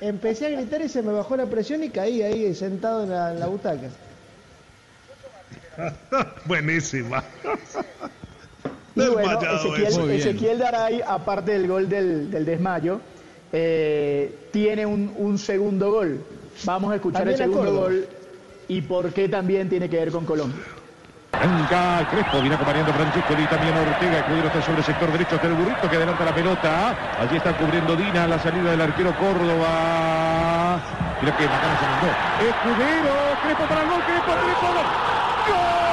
Empecé 0.00 0.46
a 0.46 0.50
gritar 0.50 0.82
y 0.82 0.88
se 0.88 1.02
me 1.02 1.12
bajó 1.12 1.36
la 1.36 1.46
presión 1.46 1.82
y 1.82 1.88
caí 1.88 2.22
ahí 2.22 2.54
sentado 2.54 3.04
en 3.04 3.10
la, 3.10 3.32
en 3.32 3.40
la 3.40 3.46
butaca. 3.46 3.88
Buenísima. 6.44 7.24
Y 8.94 9.06
bueno, 9.08 9.40
Ezequiel. 9.40 10.10
Ezequiel 10.10 10.58
Daray, 10.58 11.00
aparte 11.06 11.52
del 11.52 11.66
gol 11.66 11.88
del, 11.88 12.30
del 12.30 12.44
desmayo, 12.44 13.00
eh, 13.56 14.48
tiene 14.50 14.84
un, 14.84 15.14
un 15.16 15.38
segundo 15.38 15.92
gol. 15.92 16.20
Vamos 16.64 16.92
a 16.92 16.96
escuchar 16.96 17.28
el 17.28 17.36
También 17.36 17.50
a 17.50 17.54
segundo 17.54 17.80
gol 17.80 18.06
y 18.66 18.80
por 18.82 19.12
qué 19.12 19.28
también 19.28 19.68
tiene 19.68 19.88
que 19.88 19.96
ver 19.96 20.10
con 20.10 20.24
Colombia. 20.24 20.60
Arranca 21.30 22.08
Crespo, 22.10 22.40
viene 22.40 22.56
acompañando 22.56 22.92
Francisco 22.92 23.32
y 23.32 23.46
también 23.46 23.76
Ortega. 23.76 24.18
Escudero 24.18 24.46
está 24.48 24.62
sobre 24.62 24.78
el 24.78 24.84
sector 24.84 25.12
derecho 25.12 25.36
hasta 25.36 25.46
el 25.46 25.54
burrito 25.54 25.88
que 25.88 25.96
adelanta 25.96 26.24
la 26.24 26.34
pelota. 26.34 26.96
Allí 27.20 27.36
está 27.36 27.56
cubriendo 27.56 27.94
Dina 27.94 28.26
la 28.26 28.38
salida 28.40 28.72
del 28.72 28.80
arquero 28.80 29.14
Córdoba. 29.18 30.80
Mira 31.20 31.36
que 31.36 31.44
Macana 31.46 31.78
se 31.78 31.86
mandó. 31.86 32.08
Escudero, 32.50 33.14
Crespo 33.42 33.64
para 33.68 33.82
el 33.82 33.88
gol, 33.88 34.00
Crespo, 34.04 34.32
Crespo. 34.32 34.66
¡Gol! 34.66 35.84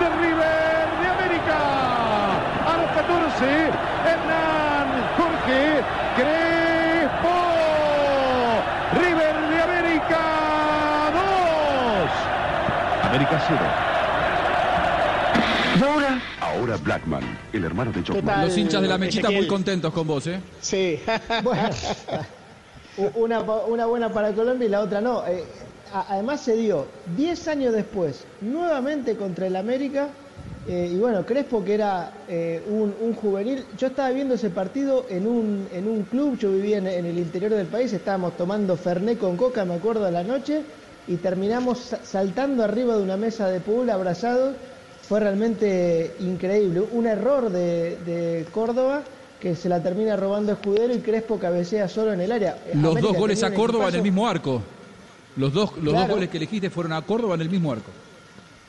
de 0.00 0.08
River 0.08 0.88
de 1.00 1.08
América. 1.08 1.58
A 2.66 2.76
los 2.78 2.90
14, 2.92 3.70
Hernán 4.10 4.88
Jorge 5.16 5.82
Crespo. 6.16 7.36
River 9.00 9.36
de 9.50 9.62
América 9.62 10.22
2. 13.02 13.08
América 13.08 13.36
0. 13.48 13.60
Ahora, 15.82 16.20
ahora 16.40 16.76
Blackman, 16.78 17.24
Los 18.08 18.56
hinchas 18.58 18.82
de 18.82 18.88
la 18.88 18.98
mechita 18.98 19.20
Ezequiel? 19.28 19.40
muy 19.42 19.48
contentos 19.48 19.92
con 19.92 20.06
vos, 20.06 20.26
¿eh? 20.26 20.40
Sí. 20.60 20.98
Bueno, 21.42 21.70
una, 23.14 23.86
buena 23.86 24.12
para 24.12 24.32
Colombia 24.32 24.66
y 24.66 24.70
la 24.70 24.80
otra 24.80 25.00
no. 25.00 25.26
Eh, 25.26 25.44
además 25.92 26.40
se 26.40 26.56
dio 26.56 26.86
10 27.16 27.48
años 27.48 27.72
después, 27.74 28.24
nuevamente 28.40 29.16
contra 29.16 29.46
el 29.46 29.56
América. 29.56 30.08
eh, 30.68 30.90
y 30.92 30.96
bueno, 30.98 31.24
Crespo, 31.24 31.64
que 31.64 31.74
era 31.74 32.12
eh, 32.28 32.62
un, 32.68 32.94
un 33.00 33.14
juvenil, 33.14 33.64
yo 33.78 33.86
estaba 33.88 34.10
viendo 34.10 34.34
ese 34.34 34.50
partido 34.50 35.06
en 35.08 35.26
un, 35.26 35.66
en 35.72 35.88
un 35.88 36.02
club, 36.04 36.36
yo 36.38 36.52
vivía 36.52 36.78
en, 36.78 36.86
en 36.86 37.06
el 37.06 37.18
interior 37.18 37.52
del 37.52 37.66
país, 37.66 37.92
estábamos 37.92 38.36
tomando 38.36 38.76
Ferné 38.76 39.16
con 39.16 39.36
coca, 39.36 39.64
me 39.64 39.74
acuerdo, 39.74 40.04
a 40.04 40.10
la 40.10 40.22
noche, 40.22 40.62
y 41.08 41.16
terminamos 41.16 41.78
sa- 41.78 42.04
saltando 42.04 42.62
arriba 42.62 42.96
de 42.96 43.02
una 43.02 43.16
mesa 43.16 43.48
de 43.48 43.60
pool 43.60 43.88
abrazados. 43.90 44.56
Fue 45.10 45.18
realmente 45.18 46.14
increíble. 46.20 46.82
Un 46.92 47.04
error 47.04 47.50
de, 47.50 47.98
de 48.06 48.46
Córdoba 48.52 49.02
que 49.40 49.56
se 49.56 49.68
la 49.68 49.82
termina 49.82 50.14
robando 50.14 50.52
Escudero 50.52 50.94
y 50.94 51.00
Crespo 51.00 51.36
cabecea 51.36 51.88
solo 51.88 52.12
en 52.12 52.20
el 52.20 52.30
área. 52.30 52.62
Los 52.74 52.92
América 52.92 53.00
dos 53.00 53.16
goles 53.16 53.42
a 53.42 53.52
Córdoba 53.52 53.88
en 53.88 53.96
el 53.96 54.02
mismo 54.02 54.28
arco. 54.28 54.62
Los 55.34 55.52
dos, 55.52 55.76
los 55.78 55.94
dos 55.94 56.06
goles 56.06 56.28
que 56.28 56.36
elegiste 56.36 56.70
fueron 56.70 56.92
a 56.92 57.02
Córdoba 57.02 57.34
en 57.34 57.40
el 57.40 57.50
mismo 57.50 57.72
arco. 57.72 57.90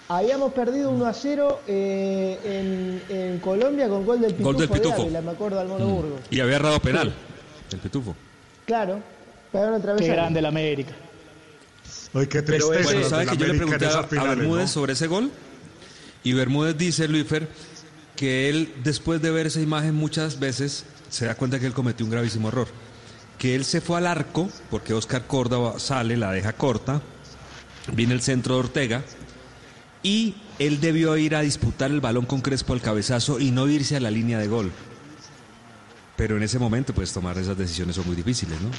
Habíamos 0.08 0.52
perdido 0.54 0.90
1 0.90 1.06
a 1.06 1.14
0 1.14 1.60
eh, 1.68 2.40
en, 2.44 3.16
en 3.16 3.38
Colombia 3.38 3.88
con 3.88 4.04
gol 4.04 4.22
del 4.22 4.34
Pitufo, 4.34 4.52
Gol 4.52 4.58
del 4.62 4.68
de 4.68 4.74
Pitufo. 4.74 5.02
Ávila, 5.04 5.22
me 5.22 5.32
acuerdo, 5.34 5.60
al 5.60 5.68
Mono 5.68 5.86
Burgos. 5.86 6.22
Y 6.32 6.40
había 6.40 6.56
errado 6.56 6.80
penal. 6.80 7.14
El 7.72 7.78
Pitufo. 7.78 8.16
Claro, 8.66 9.00
pegaron 9.52 9.76
otra 9.76 9.94
vez. 9.94 10.02
Qué 10.02 10.08
grande 10.08 10.40
el 10.40 10.48
América. 10.48 10.94
Ay, 12.16 12.26
qué 12.26 12.42
Pero 12.42 12.70
tristeza. 12.70 12.90
ese, 12.90 13.00
los 13.00 13.10
¿sabes 13.10 13.30
que 13.30 13.38
yo 13.38 13.46
le 13.46 13.54
pregunté 13.54 13.86
a, 13.86 14.24
Bermúdez 14.24 14.64
¿no? 14.64 14.68
sobre 14.68 14.94
ese 14.94 15.06
gol? 15.06 15.30
Y 16.24 16.34
Bermúdez 16.34 16.78
dice, 16.78 17.08
Luifer, 17.08 17.48
que 18.16 18.50
él, 18.50 18.74
después 18.84 19.22
de 19.22 19.32
ver 19.32 19.48
esa 19.48 19.60
imagen 19.62 19.96
muchas 19.96 20.40
veces, 20.40 20.86
se 21.10 21.26
da 21.26 21.36
cuenta 21.36 21.60
que 21.60 21.66
él 21.66 21.74
cometió 21.74 22.06
un 22.06 22.12
gravísimo 22.12 22.50
error. 22.50 22.68
Que 23.38 23.56
él 23.56 23.66
se 23.66 23.82
fue 23.82 23.98
al 23.98 24.06
arco, 24.08 24.50
porque 24.70 24.94
Oscar 24.94 25.26
Córdoba 25.26 25.80
sale, 25.80 26.16
la 26.18 26.32
deja 26.32 26.54
corta, 26.54 27.02
viene 27.94 28.14
el 28.14 28.22
centro 28.22 28.54
de 28.56 28.60
Ortega, 28.60 29.02
y 30.04 30.36
él 30.60 30.80
debió 30.80 31.18
ir 31.18 31.36
a 31.36 31.42
disputar 31.42 31.90
el 31.90 32.02
balón 32.02 32.26
con 32.26 32.42
Crespo 32.42 32.74
al 32.74 32.82
cabezazo 32.82 33.40
y 33.40 33.52
no 33.52 33.68
irse 33.68 33.96
a 33.96 34.00
la 34.00 34.12
línea 34.12 34.38
de 34.38 34.48
gol. 34.48 34.72
Pero 36.18 36.38
en 36.38 36.44
ese 36.44 36.60
momento, 36.60 36.94
pues 36.94 37.12
tomar 37.12 37.38
esas 37.40 37.58
decisiones 37.58 37.96
son 37.96 38.06
muy 38.06 38.16
difíciles, 38.16 38.60
¿no? 38.62 38.70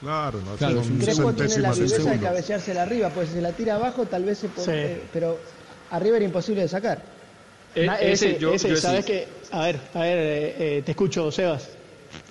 Claro, 0.00 0.40
no, 0.44 0.54
Claro, 0.56 0.84
son 0.84 0.98
Crespo 0.98 1.32
tiene 1.32 1.58
la 1.58 1.72
viveza 1.72 2.10
de 2.10 2.18
cabeceársela 2.18 2.82
arriba, 2.82 3.08
pues 3.10 3.28
si 3.28 3.34
se 3.36 3.40
la 3.40 3.52
tira 3.52 3.76
abajo 3.76 4.04
tal 4.04 4.24
vez 4.24 4.38
se 4.38 4.48
puede, 4.48 4.66
Sí. 4.66 4.72
eh, 4.74 5.02
pero 5.12 5.40
arriba 5.90 6.16
era 6.16 6.24
imposible 6.24 6.62
de 6.62 6.68
sacar. 6.68 7.02
Eh, 7.74 7.86
ese, 8.00 8.12
ese, 8.30 8.38
yo- 8.38 8.52
ese, 8.54 8.68
yo 8.70 8.76
¿sabes 8.76 9.04
sí. 9.04 9.12
qué? 9.12 9.28
A 9.50 9.60
ver, 9.66 9.78
a 9.94 10.00
ver, 10.00 10.18
eh, 10.18 10.56
eh, 10.78 10.82
te 10.84 10.92
escucho, 10.92 11.30
Sebas. 11.30 11.68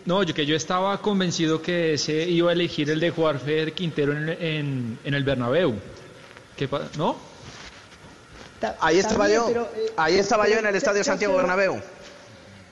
No, 0.06 0.24
yo 0.24 0.34
que 0.34 0.46
yo 0.46 0.56
estaba 0.56 1.00
convencido 1.02 1.62
que 1.62 1.93
ese 1.93 2.28
iba 2.30 2.50
a 2.50 2.54
elegir 2.54 2.89
el 2.89 3.00
de 3.00 3.10
jugar 3.12 3.39
Feder 3.39 3.74
Quintero 3.74 4.13
en, 4.13 4.30
en, 4.30 5.00
en 5.04 5.13
el 5.13 5.24
Bernabéu. 5.24 5.76
¿Qué 6.56 6.67
¿No? 6.98 7.15
Ta- 8.60 8.76
Ahí 8.80 8.98
estaba 8.98 9.26
también, 9.26 9.39
yo. 9.41 9.48
pero, 9.48 9.70
eh, 9.76 9.91
Ahí 9.98 10.15
estaba 10.17 10.43
pero 10.46 10.56
yo 10.56 10.60
en 10.62 10.65
el 10.67 10.76
Estadio 10.76 11.00
ya 11.02 11.04
Santiago 11.04 11.34
se- 11.34 11.38
Bernabéu. 11.39 11.82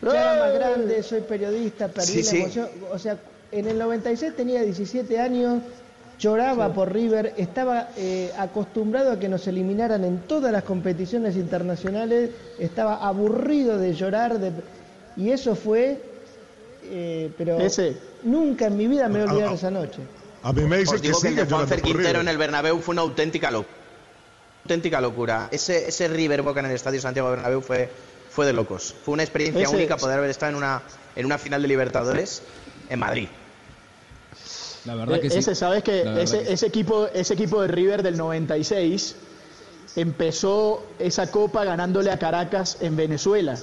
Ya 0.02 0.12
era 0.22 0.40
más 0.46 0.54
grande, 0.54 1.04
soy 1.04 1.22
periodista, 1.22 1.88
perdí 1.88 2.08
Sí, 2.08 2.24
la 2.24 2.30
sí. 2.32 2.38
emoción. 2.38 2.70
O 2.92 3.00
sea, 3.00 3.18
en 3.52 3.68
el 3.68 3.78
96 3.78 4.36
tenía 4.36 4.62
17 4.62 5.20
años, 5.20 5.62
lloraba 6.20 6.74
por 6.74 6.92
River, 6.94 7.34
estaba 7.38 7.90
eh, 7.98 8.32
acostumbrado 8.38 9.12
a 9.12 9.20
que 9.20 9.28
nos 9.30 9.48
eliminaran 9.48 10.04
en 10.04 10.20
todas 10.20 10.52
las 10.52 10.64
competiciones 10.64 11.36
internacionales, 11.36 12.32
estaba 12.60 13.06
aburrido 13.06 13.78
de 13.78 13.94
llorar, 13.94 14.40
de- 14.40 14.52
y 15.18 15.32
eso 15.32 15.56
fue, 15.56 16.02
eh, 16.84 17.32
pero 17.38 17.60
Ese. 17.60 17.98
nunca 18.24 18.68
en 18.68 18.78
mi 18.78 18.88
vida 18.88 19.08
me 19.08 19.20
voy 19.20 19.28
a 19.28 19.32
olvidar 19.32 19.48
Ah, 19.50 19.52
ah. 19.52 19.56
esa 19.56 19.72
noche. 19.72 20.00
A 20.44 20.54
mí 20.54 20.62
me 20.64 20.78
dicen 20.78 20.96
Os 20.96 21.02
digo 21.02 21.18
que 21.18 21.22
que, 21.22 21.28
el 21.28 21.34
sigue 21.34 21.46
de 21.46 21.52
Juanfer 21.52 21.82
Quintero 21.82 22.22
en 22.22 22.28
el 22.28 22.38
Bernabéu 22.38 22.80
fue 22.80 22.94
una 22.94 23.02
auténtica 23.02 23.50
locura. 23.52 23.74
Auténtica 24.64 25.02
locura. 25.02 25.48
Ese, 25.52 25.88
ese 25.90 26.08
River 26.08 26.42
Boca 26.44 26.60
en 26.60 26.68
el 26.68 26.72
Estadio 26.74 27.00
Santiago 27.02 27.30
Bernabéu 27.30 27.62
fue, 27.62 27.90
fue 28.30 28.46
de 28.46 28.54
locos. 28.54 28.96
Fue 29.04 29.14
una 29.14 29.24
experiencia 29.24 29.64
Ese 29.64 29.76
única 29.76 29.98
poder 29.98 30.18
haber 30.20 30.30
estado 30.30 30.52
en 30.52 30.58
una, 30.58 30.82
en 31.16 31.26
una 31.26 31.38
final 31.38 31.62
de 31.62 31.68
Libertadores 31.68 32.42
en 32.90 33.00
Madrid. 33.00 33.28
La 34.86 34.96
verdad 34.96 35.20
que 35.20 35.28
Eh, 35.28 35.32
sí. 35.32 35.38
ese, 35.40 35.56
¿sabes 35.56 35.84
que 35.84 36.02
ese, 36.22 36.40
que 36.40 36.46
sí. 36.46 36.54
ese 36.54 36.66
equipo, 36.68 37.08
ese 37.14 37.34
equipo 37.34 37.62
de 37.62 37.68
River 37.68 38.04
del 38.04 38.18
96 38.18 39.16
empezó 39.96 40.96
esa 41.00 41.32
copa 41.32 41.64
ganándole 41.64 42.12
a 42.12 42.20
Caracas 42.20 42.78
en 42.82 42.96
Venezuela. 42.96 43.58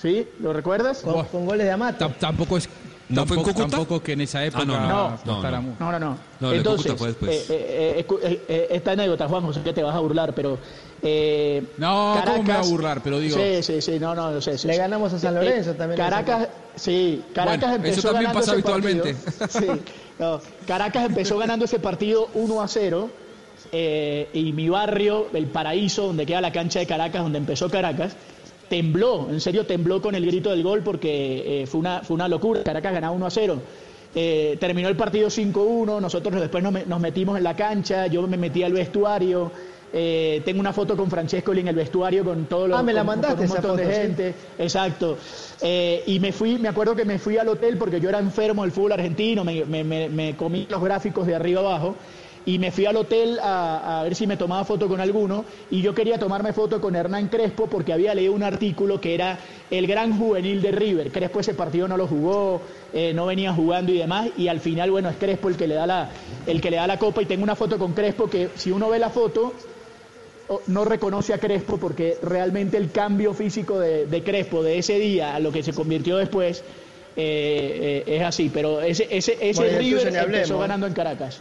¿Sí? 0.00 0.28
¿Lo 0.40 0.52
recuerdas? 0.52 1.00
Con, 1.00 1.24
con 1.26 1.46
goles 1.46 1.64
de 1.66 1.72
Amato. 1.72 2.04
Tam- 2.06 2.18
Tampoco 2.18 2.56
es. 2.58 2.68
¿No 3.08 3.26
fue 3.26 3.36
en 3.36 3.42
tampoco, 3.44 3.58
Cúcuta? 3.58 3.76
tampoco 3.76 4.02
que 4.02 4.12
en 4.12 4.20
esa 4.22 4.44
época 4.44 4.64
no, 4.64 4.80
no, 4.80 4.88
no, 5.24 5.62
mu- 5.62 5.74
No, 5.78 5.92
no, 5.92 5.98
no. 5.98 6.18
No, 6.40 6.48
el 6.48 6.52
de 6.54 6.56
Entonces, 6.58 6.94
fue 6.96 7.08
después. 7.08 7.30
eh, 7.30 7.46
eh, 7.50 8.06
eh, 8.08 8.18
eh, 8.22 8.44
eh, 8.48 8.66
esta 8.70 8.92
anécdota, 8.92 9.28
Juan 9.28 9.42
José, 9.44 9.60
que 9.62 9.72
te 9.74 9.82
vas 9.82 9.94
a 9.94 9.98
burlar, 10.00 10.34
pero... 10.34 10.58
eh, 11.02 11.74
No, 11.78 12.20
¿cómo 12.24 12.42
me 12.42 12.52
va 12.54 12.60
a 12.60 12.62
burlar? 12.62 13.02
Pero 13.04 13.18
digo- 13.20 13.36
Sí, 13.38 13.62
sí, 13.62 13.82
sí, 13.82 13.98
no, 14.00 14.14
no, 14.14 14.30
no 14.30 14.40
sé. 14.40 14.56
sí, 14.56 14.66
Le 14.68 14.72
sí. 14.74 14.78
ganamos 14.78 15.12
a 15.12 15.18
San 15.18 15.34
Lorenzo 15.34 15.72
eh, 15.72 15.74
también. 15.74 15.98
Caracas, 15.98 16.48
sí, 16.76 17.22
Caracas 17.34 17.60
Bueno, 17.60 17.74
empezó 17.76 17.98
eso 18.00 18.10
también 18.12 18.32
pasa 18.32 18.52
habitualmente. 18.52 19.16
Sí, 19.50 19.66
no, 20.18 20.40
Caracas 20.66 21.04
empezó 21.06 21.38
ganando 21.38 21.64
ese 21.64 21.78
partido 21.78 22.28
1 22.34 22.60
a 22.62 22.68
0 22.68 23.10
eh, 23.72 24.28
y 24.32 24.52
mi 24.52 24.68
barrio, 24.68 25.26
el 25.32 25.46
paraíso, 25.46 26.06
donde 26.06 26.26
queda 26.26 26.40
la 26.40 26.52
cancha 26.52 26.78
de 26.80 26.86
Caracas, 26.86 27.22
donde 27.22 27.38
empezó 27.38 27.68
Caracas, 27.70 28.14
tembló, 28.68 29.28
en 29.30 29.40
serio 29.40 29.66
tembló 29.66 30.00
con 30.00 30.14
el 30.14 30.24
grito 30.26 30.50
del 30.50 30.62
gol 30.62 30.82
porque 30.82 31.62
eh, 31.62 31.66
fue, 31.66 31.80
una, 31.80 32.00
fue 32.02 32.14
una 32.14 32.28
locura. 32.28 32.62
Caracas 32.62 32.92
ganaba 32.92 33.14
1 33.14 33.26
a 33.26 33.30
0. 33.30 33.62
Eh, 34.16 34.56
terminó 34.60 34.88
el 34.88 34.96
partido 34.96 35.28
5-1, 35.28 36.00
nosotros 36.00 36.40
después 36.40 36.62
nos, 36.62 36.72
me- 36.72 36.84
nos 36.86 37.00
metimos 37.00 37.36
en 37.36 37.42
la 37.42 37.56
cancha, 37.56 38.06
yo 38.06 38.22
me 38.28 38.36
metí 38.36 38.62
al 38.62 38.72
vestuario. 38.72 39.50
Eh, 39.96 40.42
tengo 40.44 40.58
una 40.58 40.72
foto 40.72 40.96
con 40.96 41.08
Francesco 41.08 41.52
en 41.52 41.68
el 41.68 41.76
vestuario 41.76 42.24
con 42.24 42.46
todos 42.46 42.68
los 42.68 42.76
Ah, 42.78 42.82
me 42.82 42.92
la 42.92 43.00
con- 43.02 43.06
mandaste 43.06 43.36
con 43.36 43.44
un 43.44 43.50
esa 43.56 43.62
montón 43.68 43.76
de 43.76 43.94
sí. 43.94 44.00
gente. 44.00 44.34
Exacto. 44.58 45.16
Eh, 45.62 46.02
y 46.06 46.18
me 46.18 46.32
fui, 46.32 46.58
me 46.58 46.68
acuerdo 46.68 46.96
que 46.96 47.04
me 47.04 47.18
fui 47.20 47.38
al 47.38 47.48
hotel 47.48 47.78
porque 47.78 48.00
yo 48.00 48.08
era 48.08 48.18
enfermo 48.18 48.62
del 48.62 48.72
fútbol 48.72 48.92
argentino, 48.92 49.44
me, 49.44 49.64
me- 49.64 49.84
me- 49.84 50.08
me 50.08 50.36
comí 50.36 50.66
los 50.68 50.82
gráficos 50.82 51.26
de 51.28 51.36
arriba 51.36 51.60
abajo 51.60 51.94
y 52.46 52.58
me 52.58 52.70
fui 52.72 52.84
al 52.84 52.96
hotel 52.96 53.38
a, 53.42 54.00
a 54.00 54.02
ver 54.02 54.14
si 54.14 54.26
me 54.26 54.36
tomaba 54.36 54.64
foto 54.64 54.86
con 54.88 55.00
alguno 55.00 55.46
y 55.70 55.80
yo 55.80 55.94
quería 55.94 56.18
tomarme 56.18 56.52
foto 56.52 56.78
con 56.80 56.94
Hernán 56.94 57.28
Crespo 57.28 57.68
porque 57.68 57.92
había 57.92 58.14
leído 58.14 58.34
un 58.34 58.42
artículo 58.42 59.00
que 59.00 59.14
era 59.14 59.38
el 59.70 59.86
gran 59.86 60.18
juvenil 60.18 60.60
de 60.60 60.70
River. 60.72 61.10
Crespo 61.12 61.40
ese 61.40 61.54
partido 61.54 61.88
no 61.88 61.96
lo 61.96 62.06
jugó, 62.06 62.60
eh, 62.92 63.12
no 63.14 63.24
venía 63.26 63.54
jugando 63.54 63.92
y 63.92 63.98
demás 63.98 64.28
y 64.36 64.48
al 64.48 64.60
final, 64.60 64.90
bueno, 64.90 65.08
es 65.08 65.16
Crespo 65.16 65.48
el 65.48 65.56
que 65.56 65.66
le 65.68 65.74
da 65.76 65.86
la, 65.86 66.10
el 66.46 66.60
que 66.60 66.70
le 66.70 66.76
da 66.76 66.86
la 66.86 66.98
copa 66.98 67.22
y 67.22 67.26
tengo 67.26 67.44
una 67.44 67.54
foto 67.56 67.78
con 67.78 67.92
Crespo 67.94 68.28
que 68.28 68.50
si 68.56 68.70
uno 68.72 68.90
ve 68.90 68.98
la 68.98 69.08
foto 69.08 69.54
no 70.66 70.84
reconoce 70.84 71.32
a 71.32 71.38
Crespo 71.38 71.78
porque 71.78 72.18
realmente 72.22 72.76
el 72.76 72.90
cambio 72.90 73.34
físico 73.34 73.78
de, 73.78 74.06
de 74.06 74.22
Crespo 74.22 74.62
de 74.62 74.78
ese 74.78 74.98
día 74.98 75.34
a 75.34 75.40
lo 75.40 75.52
que 75.52 75.62
se 75.62 75.72
convirtió 75.72 76.16
después 76.16 76.62
eh, 77.16 78.04
eh, 78.06 78.16
es 78.16 78.22
así. 78.22 78.50
Pero 78.52 78.80
ese, 78.80 79.06
ese, 79.10 79.36
ese 79.40 79.60
Bueno, 79.60 79.78
River 79.78 80.16
empezó 80.16 80.58
ganando 80.58 80.86
en 80.86 80.92
Caracas. 80.92 81.40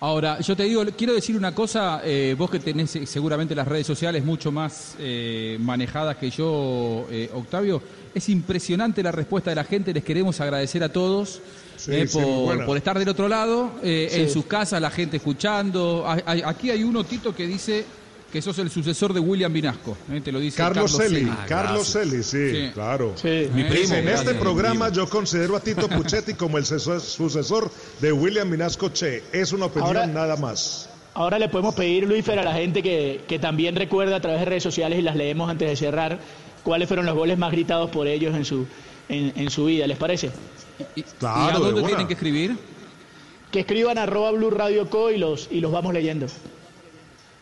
Ahora, 0.00 0.38
yo 0.38 0.56
te 0.56 0.62
digo, 0.62 0.84
quiero 0.96 1.12
decir 1.12 1.36
una 1.36 1.52
cosa, 1.52 2.02
eh, 2.04 2.36
vos 2.38 2.48
que 2.48 2.60
tenés 2.60 2.96
seguramente 3.06 3.52
las 3.52 3.66
redes 3.66 3.84
sociales 3.84 4.24
mucho 4.24 4.52
más 4.52 4.94
eh, 5.00 5.56
manejadas 5.60 6.16
que 6.16 6.30
yo, 6.30 7.08
eh, 7.10 7.28
Octavio, 7.34 7.82
es 8.14 8.28
impresionante 8.28 9.02
la 9.02 9.10
respuesta 9.10 9.50
de 9.50 9.56
la 9.56 9.64
gente, 9.64 9.92
les 9.92 10.04
queremos 10.04 10.40
agradecer 10.40 10.84
a 10.84 10.92
todos 10.92 11.40
Sí, 11.78 11.92
eh, 11.94 12.06
sí, 12.06 12.18
por, 12.66 12.76
estar 12.76 12.98
del 12.98 13.08
otro 13.08 13.28
lado, 13.28 13.70
eh, 13.82 14.08
Sí. 14.10 14.20
en 14.22 14.30
sus 14.30 14.44
casas, 14.46 14.82
la 14.82 14.90
gente 14.90 15.16
escuchando. 15.18 16.04
A- 16.06 16.14
a- 16.26 16.48
Aquí 16.50 16.70
hay 16.70 16.82
uno, 16.82 17.04
Tito, 17.04 17.34
que 17.34 17.46
dice 17.46 17.84
que 18.32 18.42
sos 18.42 18.58
el 18.58 18.68
sucesor 18.70 19.14
de 19.14 19.20
William 19.20 19.50
Vinasco, 19.52 19.96
eh, 20.12 20.20
te 20.20 20.30
lo 20.32 20.38
dice 20.40 20.56
Carlos 20.58 20.94
Celi. 20.96 21.26
Carlos 21.48 21.90
Celi, 21.90 22.22
sí, 22.22 22.50
Sí. 22.50 22.70
claro. 22.74 23.14
Sí. 23.16 23.48
Mi 23.54 23.62
Dice, 23.62 24.00
en 24.00 24.04
gracias, 24.04 24.20
este 24.28 24.34
programa 24.34 24.90
yo 24.90 25.08
considero 25.08 25.56
a 25.56 25.60
Tito 25.60 25.88
Puchetti 25.88 26.34
como 26.34 26.58
el 26.58 26.64
sucesor- 26.66 27.70
de 28.00 28.12
William 28.12 28.48
Minasco 28.50 28.90
Che. 28.90 29.22
Es 29.32 29.52
una 29.52 29.66
opinión 29.66 29.86
Ahora- 29.96 30.06
nada 30.06 30.36
más. 30.36 30.90
Ahora 31.14 31.38
le 31.38 31.48
podemos 31.48 31.74
pedir, 31.74 32.06
Luífer, 32.06 32.38
a 32.38 32.44
la 32.44 32.52
gente 32.54 32.82
que, 32.82 33.22
que 33.26 33.38
también 33.38 33.76
recuerda 33.76 34.16
a 34.16 34.20
través 34.20 34.40
de 34.40 34.44
redes 34.46 34.62
sociales 34.62 34.98
y 34.98 35.02
las 35.02 35.16
leemos 35.16 35.48
antes 35.50 35.68
de 35.68 35.74
cerrar, 35.76 36.18
cuáles 36.62 36.86
fueron 36.86 37.06
los 37.06 37.14
goles 37.16 37.38
más 37.38 37.50
gritados 37.50 37.88
por 37.90 38.06
ellos 38.06 38.34
en 38.36 38.44
su, 38.44 38.66
en, 39.08 39.32
en 39.36 39.48
su 39.50 39.64
vida, 39.64 39.86
¿les 39.86 39.96
parece? 39.96 40.30
¿Y, 40.94 41.02
Claro, 41.02 41.40
¿y 41.40 41.50
a 41.50 41.52
de 41.58 41.72
dónde 41.72 41.82
tienen 41.88 42.06
que 42.06 42.14
escribir? 42.14 42.56
Que 43.50 43.60
escriban 43.60 43.98
arroba 43.98 44.30
Blue 44.32 44.50
Radio 44.50 44.88
Co 44.90 45.10
y 45.10 45.18
los, 45.18 45.48
y 45.50 45.60
los 45.60 45.72
vamos 45.72 45.92
leyendo. 45.94 46.26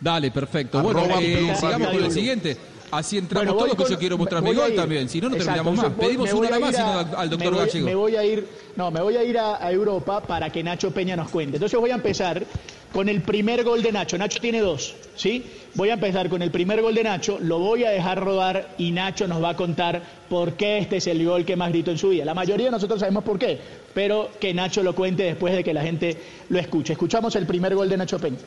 Dale, 0.01 0.31
perfecto. 0.31 0.79
Arroba 0.79 1.03
bueno, 1.03 1.19
eh, 1.21 1.55
sigamos 1.57 1.63
Radio 1.63 1.87
con 1.87 1.95
el 1.97 2.03
Blue. 2.03 2.11
siguiente. 2.13 2.57
Así 2.91 3.19
entramos 3.19 3.53
Bueno, 3.55 3.75
todos, 3.75 3.87
que 3.89 3.93
yo 3.95 3.99
quiero 3.99 4.17
mostrar 4.17 4.43
mi 4.43 4.55
gol 4.55 4.71
ir. 4.71 4.77
también. 4.77 5.09
Si 5.09 5.21
no, 5.21 5.29
no 5.29 5.35
Exacto, 5.37 5.55
terminamos 5.63 5.85
más. 5.85 5.97
voy- 5.97 6.07
Pedimos 6.07 6.33
una 6.33 6.57
a 6.57 6.59
más 6.61 6.75
a- 6.79 7.01
al, 7.01 7.15
al 7.17 7.25
me 7.25 7.31
doctor 7.37 7.55
voy- 7.55 7.67
Gallego. 7.67 7.87
Me 7.87 7.95
voy 7.97 8.17
a 8.17 8.25
ir, 8.25 8.47
no, 8.77 8.91
me 8.93 9.01
voy 9.03 9.17
a 9.17 9.25
ir 9.25 9.39
a, 9.39 9.65
a 9.65 9.73
Europa 9.73 10.21
para 10.21 10.51
que 10.51 10.63
Nacho 10.63 10.93
Peña 10.93 11.17
nos 11.17 11.29
cuente. 11.31 11.57
Entonces 11.57 11.79
voy 11.81 11.91
a 11.91 11.95
empezar 11.97 12.45
con 12.93 13.09
el 13.09 13.23
primer 13.23 13.65
gol 13.65 13.83
de 13.83 13.91
Nacho. 13.93 14.17
Nacho 14.17 14.39
tiene 14.41 14.61
dos, 14.61 14.95
¿sí? 15.17 15.45
Voy 15.75 15.91
a 15.91 15.95
empezar 15.95 16.29
con 16.29 16.41
el 16.43 16.51
primer 16.53 16.81
gol 16.81 16.95
de 16.95 17.03
Nacho, 17.03 17.39
lo 17.43 17.59
voy 17.59 17.83
a 17.85 17.91
dejar 17.91 18.23
rodar 18.25 18.75
y 18.79 18.93
Nacho 18.93 19.27
nos 19.27 19.43
va 19.43 19.51
a 19.51 19.57
contar 19.57 20.03
por 20.31 20.53
qué 20.55 20.79
este 20.79 20.99
es 20.99 21.07
el 21.09 21.23
gol 21.27 21.45
que 21.45 21.57
más 21.57 21.71
gritó 21.71 21.91
en 21.91 21.99
su 21.99 22.11
vida. 22.11 22.25
La 22.25 22.35
mayoría 22.35 22.67
de 22.67 22.71
nosotros 22.73 23.01
sabemos 23.01 23.25
por 23.25 23.39
qué, 23.39 23.59
pero 23.93 24.31
que 24.41 24.55
Nacho 24.55 24.83
lo 24.85 24.95
cuente 24.95 25.25
después 25.25 25.53
de 25.55 25.65
que 25.65 25.75
la 25.75 25.83
gente 25.83 26.17
lo 26.49 26.59
escuche. 26.61 26.93
Escuchamos 26.93 27.35
el 27.37 27.47
primer 27.47 27.75
gol 27.75 27.89
de 27.89 27.97
Nacho 27.97 28.19
Peña. 28.21 28.39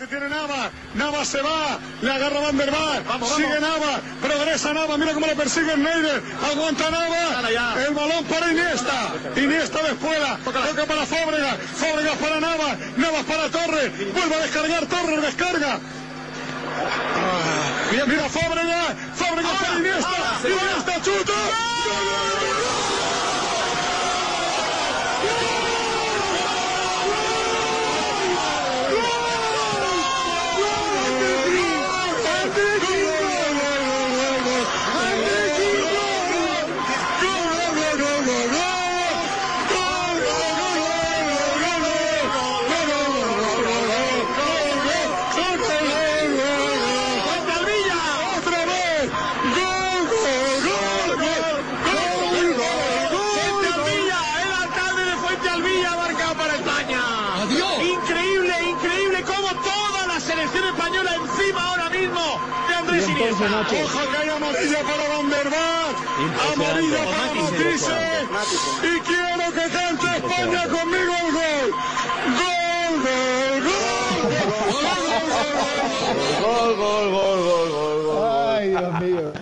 Que 0.00 0.06
tiene 0.06 0.30
Nava, 0.30 0.70
Nava 0.94 1.22
se 1.26 1.42
va, 1.42 1.78
le 2.00 2.10
agarra 2.10 2.40
Van 2.40 2.56
der 2.56 2.70
Vaart, 2.70 3.04
sigue 3.36 3.60
Nava, 3.60 4.00
progresa 4.22 4.72
Nava, 4.72 4.96
mira 4.96 5.12
cómo 5.12 5.26
le 5.26 5.36
persigue 5.36 5.76
Neider, 5.76 6.22
aguanta 6.42 6.90
Nava, 6.90 7.84
el 7.86 7.92
balón 7.92 8.24
para 8.24 8.50
Iniesta, 8.50 9.12
Iniesta 9.36 9.82
de 9.82 9.94
fuera, 9.96 10.38
toca 10.42 10.86
para 10.86 11.04
Fábregas, 11.04 11.58
Fábregas 11.76 12.16
para 12.16 12.40
Nava, 12.40 12.78
Navas 12.96 13.24
para 13.26 13.50
Torres, 13.50 13.92
vuelve 14.14 14.34
a 14.36 14.38
descargar, 14.38 14.86
Torres 14.86 15.20
descarga. 15.20 15.78
Ah, 16.80 18.06
Mira, 18.06 18.26
Fábregas, 18.30 18.96
Fábregas 19.16 19.52
para 19.58 19.78
Iniesta, 19.80 20.16
Iniesta 20.48 20.94
chuta. 21.02 21.32
Otra 21.84 23.09
Que 63.40 63.46
hay 63.46 64.28
amarilla 64.28 64.80
para 64.82 65.08
Van 65.08 65.32
amarilla 66.52 66.98
para 67.06 67.34
Matisse 67.40 67.96
y 68.82 69.00
quiero 69.00 69.46
que 69.54 69.66
cante 69.70 70.08
España 70.18 70.68
conmigo 70.68 71.14
el 71.24 71.32
gol. 71.32 71.68
Gol, 72.36 72.94
gol, 73.00 73.62
gol. 73.64 73.80
Gol, 76.42 76.76
gol, 76.76 77.10
gol, 77.10 77.38
gol, 77.40 77.70
gol, 77.70 78.02
gol. 78.04 78.28
Ay, 78.28 78.68
Dios 78.68 79.00
mío. 79.00 79.32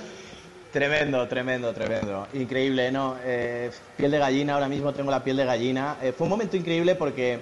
Tremendo, 0.73 1.27
tremendo, 1.27 1.73
tremendo. 1.73 2.29
Increíble, 2.35 2.93
¿no? 2.93 3.17
Eh, 3.25 3.73
piel 3.97 4.13
de 4.13 4.19
gallina, 4.19 4.55
ahora 4.55 4.69
mismo 4.69 4.93
tengo 4.93 5.11
la 5.11 5.25
piel 5.25 5.39
de 5.39 5.45
gallina. 5.45 5.97
Eh, 6.03 6.13
fue 6.17 6.27
un 6.27 6.31
momento 6.31 6.57
increíble 6.57 6.95
porque 6.95 7.41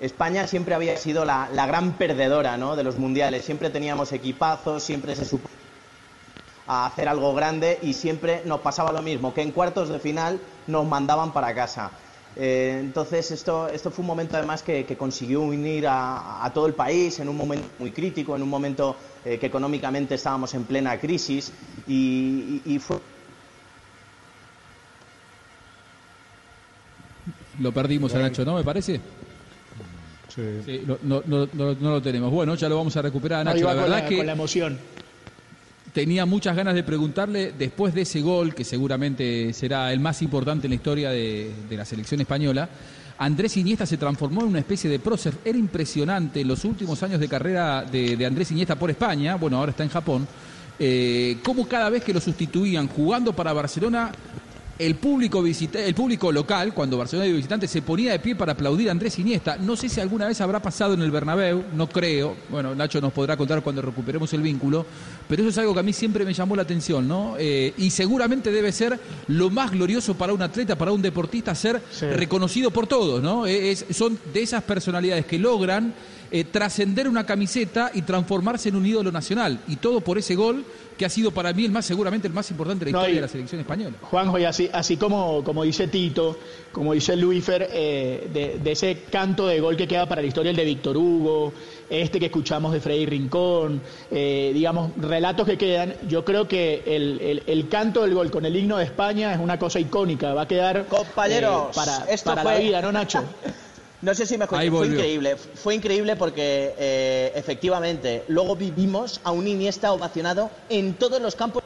España 0.00 0.46
siempre 0.46 0.76
había 0.76 0.96
sido 0.96 1.24
la, 1.24 1.48
la 1.52 1.66
gran 1.66 1.94
perdedora, 1.94 2.56
¿no? 2.56 2.76
De 2.76 2.84
los 2.84 2.98
mundiales. 2.98 3.44
Siempre 3.44 3.70
teníamos 3.70 4.12
equipazos, 4.12 4.84
siempre 4.84 5.16
se 5.16 5.24
supo 5.24 5.48
a 6.68 6.86
hacer 6.86 7.08
algo 7.08 7.34
grande 7.34 7.78
y 7.82 7.94
siempre 7.94 8.42
nos 8.44 8.60
pasaba 8.60 8.92
lo 8.92 9.02
mismo, 9.02 9.32
que 9.34 9.42
en 9.42 9.50
cuartos 9.52 9.88
de 9.88 9.98
final 9.98 10.40
nos 10.66 10.86
mandaban 10.86 11.32
para 11.32 11.54
casa. 11.54 11.90
Eh, 12.36 12.76
entonces 12.80 13.30
esto, 13.32 13.68
esto 13.68 13.90
fue 13.90 14.02
un 14.02 14.06
momento 14.06 14.36
además 14.36 14.62
que, 14.62 14.84
que 14.84 14.96
consiguió 14.96 15.40
unir 15.40 15.88
a, 15.88 16.44
a 16.44 16.52
todo 16.52 16.66
el 16.66 16.74
país 16.74 17.18
en 17.18 17.28
un 17.28 17.36
momento 17.36 17.66
muy 17.78 17.90
crítico, 17.90 18.36
en 18.36 18.42
un 18.42 18.48
momento 18.48 18.96
eh, 19.24 19.38
que 19.38 19.46
económicamente 19.46 20.14
estábamos 20.14 20.54
en 20.54 20.64
plena 20.64 21.00
crisis 21.00 21.52
y, 21.86 22.62
y- 22.64 22.74
y 22.74 22.78
fue 22.78 22.98
Lo 27.58 27.72
perdimos 27.72 28.14
a 28.14 28.18
Nacho, 28.20 28.44
¿no? 28.44 28.54
Me 28.54 28.62
parece. 28.62 29.00
Sí, 30.28 30.82
no, 30.86 30.98
no, 31.02 31.22
no, 31.26 31.48
no- 31.52 31.74
no 31.74 31.90
lo 31.90 32.02
tenemos. 32.02 32.30
Bueno, 32.30 32.54
ya 32.54 32.68
lo 32.68 32.76
vamos 32.76 32.96
a 32.96 33.02
recuperar 33.02 33.44
Nacho. 33.44 33.64
La 33.66 33.72
con 33.72 33.82
verdad 33.82 34.02
la, 34.02 34.08
que 34.08 34.16
con 34.18 34.26
la 34.26 34.32
emoción. 34.32 34.78
Tenía 35.92 36.26
muchas 36.26 36.56
ganas 36.56 36.74
de 36.74 36.82
preguntarle, 36.82 37.52
después 37.58 37.94
de 37.94 38.02
ese 38.02 38.20
gol, 38.20 38.54
que 38.54 38.64
seguramente 38.64 39.52
será 39.52 39.92
el 39.92 40.00
más 40.00 40.22
importante 40.22 40.66
en 40.66 40.70
la 40.70 40.76
historia 40.76 41.10
de, 41.10 41.52
la 41.70 41.84
selección 41.84 42.20
española, 42.20 42.68
Andrés 43.18 43.56
Iniesta 43.56 43.84
se 43.84 43.96
transformó 43.96 44.42
en 44.42 44.48
una 44.48 44.58
especie 44.60 44.88
de 44.88 45.00
prócer. 45.00 45.34
Era 45.44 45.58
impresionante 45.58 46.44
los 46.44 46.64
últimos 46.64 47.02
años 47.02 47.18
de 47.18 47.28
carrera 47.28 47.82
de, 47.82 48.16
de 48.16 48.26
Andrés 48.26 48.50
Iniesta 48.52 48.76
por 48.76 48.90
España, 48.90 49.34
bueno, 49.36 49.58
ahora 49.58 49.70
está 49.70 49.82
en 49.82 49.90
Japón, 49.90 50.28
eh, 50.80 51.38
cómo 51.42 51.66
cada 51.66 51.90
vez 51.90 52.04
que 52.04 52.14
lo 52.14 52.20
sustituían 52.20 52.86
jugando 52.86 53.32
para 53.32 53.52
Barcelona, 53.52 54.12
el 54.78 54.94
público, 54.94 55.42
visita- 55.42 55.84
el 55.84 55.94
público 55.94 56.30
local, 56.30 56.72
cuando 56.72 56.96
Barcelona 56.96 57.26
de 57.26 57.32
visitante, 57.32 57.66
se 57.66 57.82
ponía 57.82 58.12
de 58.12 58.18
pie 58.20 58.36
para 58.36 58.52
aplaudir 58.52 58.88
a 58.88 58.92
Andrés 58.92 59.18
Iniesta. 59.18 59.56
No 59.56 59.74
sé 59.76 59.88
si 59.88 60.00
alguna 60.00 60.26
vez 60.28 60.40
habrá 60.40 60.60
pasado 60.62 60.94
en 60.94 61.02
el 61.02 61.10
Bernabéu, 61.10 61.64
no 61.74 61.88
creo. 61.88 62.36
Bueno, 62.48 62.74
Nacho 62.74 63.00
nos 63.00 63.12
podrá 63.12 63.36
contar 63.36 63.62
cuando 63.62 63.82
recuperemos 63.82 64.32
el 64.34 64.42
vínculo, 64.42 64.86
pero 65.28 65.42
eso 65.42 65.50
es 65.50 65.58
algo 65.58 65.74
que 65.74 65.80
a 65.80 65.82
mí 65.82 65.92
siempre 65.92 66.24
me 66.24 66.32
llamó 66.32 66.54
la 66.54 66.62
atención, 66.62 67.08
¿no? 67.08 67.34
Eh, 67.38 67.74
y 67.76 67.90
seguramente 67.90 68.52
debe 68.52 68.70
ser 68.70 68.98
lo 69.26 69.50
más 69.50 69.70
glorioso 69.72 70.14
para 70.14 70.32
un 70.32 70.42
atleta, 70.42 70.76
para 70.76 70.92
un 70.92 71.02
deportista, 71.02 71.54
ser 71.54 71.82
reconocido 72.14 72.70
por 72.70 72.86
todos, 72.86 73.22
¿no? 73.22 73.46
Eh, 73.46 73.72
es- 73.72 73.84
son 73.90 74.18
de 74.32 74.42
esas 74.42 74.62
personalidades 74.62 75.26
que 75.26 75.38
logran 75.38 75.92
eh, 76.30 76.44
trascender 76.44 77.08
una 77.08 77.24
camiseta 77.26 77.90
y 77.94 78.02
transformarse 78.02 78.68
en 78.68 78.76
un 78.76 78.86
ídolo 78.86 79.10
nacional. 79.12 79.60
Y 79.68 79.76
todo 79.76 80.00
por 80.00 80.18
ese 80.18 80.34
gol 80.34 80.64
que 80.98 81.04
ha 81.06 81.08
sido 81.08 81.30
para 81.30 81.52
mí 81.52 81.64
el 81.64 81.70
más, 81.70 81.86
seguramente 81.86 82.26
el 82.26 82.34
más 82.34 82.50
importante 82.50 82.84
de 82.84 82.90
la 82.90 82.98
No, 82.98 83.02
historia 83.02 83.12
y- 83.12 83.16
de 83.16 83.22
la 83.22 83.28
selección 83.28 83.60
española. 83.60 83.96
Juanjo, 84.02 84.36
y 84.38 84.44
así, 84.44 84.68
así 84.72 84.96
como, 84.96 85.44
como 85.44 85.62
dice 85.62 85.86
Tito, 85.86 86.36
como 86.72 86.92
dice 86.92 87.14
Luífer, 87.16 87.68
eh, 87.72 88.28
de, 88.32 88.58
de 88.58 88.72
ese 88.72 89.02
canto 89.10 89.46
de 89.46 89.60
gol 89.60 89.76
que 89.76 89.86
queda 89.86 90.06
para 90.08 90.20
la 90.22 90.26
historia, 90.28 90.50
el 90.50 90.56
de 90.56 90.64
Víctor 90.64 90.96
Hugo, 90.96 91.52
este 91.88 92.18
que 92.18 92.26
escuchamos 92.26 92.72
de 92.72 92.80
Freddy 92.80 93.06
Rincón, 93.06 93.80
eh, 94.10 94.50
digamos, 94.52 94.90
relatos 94.96 95.46
que 95.46 95.56
quedan, 95.56 95.94
yo 96.08 96.24
creo 96.24 96.48
que 96.48 96.82
el, 96.84 97.20
el- 97.20 97.42
el 97.46 97.68
canto 97.68 98.02
del 98.02 98.14
gol 98.14 98.30
con 98.32 98.44
el 98.44 98.56
himno 98.56 98.76
de 98.78 98.84
España 98.84 99.32
es 99.32 99.38
una 99.38 99.56
cosa 99.56 99.78
icónica, 99.78 100.34
va 100.34 100.42
a 100.42 100.48
quedar 100.48 100.86
Compañeros, 100.88 101.68
eh, 101.68 101.72
para, 101.76 102.04
esto 102.12 102.30
para 102.30 102.42
fue- 102.42 102.52
la 102.54 102.58
vida, 102.58 102.82
¿no, 102.82 102.90
Nacho? 102.90 103.22
No 104.00 104.14
sé 104.14 104.26
si 104.26 104.38
me 104.38 104.44
escuchan, 104.44 104.62
Ahí 104.62 104.70
fue 104.70 104.86
increíble. 104.86 105.36
Fue 105.36 105.74
increíble 105.74 106.14
porque 106.16 106.74
eh, 106.78 107.32
efectivamente 107.34 108.22
luego 108.28 108.54
vivimos 108.54 109.20
a 109.24 109.32
un 109.32 109.48
Iniesta 109.48 109.92
ovacionado 109.92 110.50
en 110.68 110.94
todos 110.94 111.20
los 111.20 111.34
campos. 111.34 111.62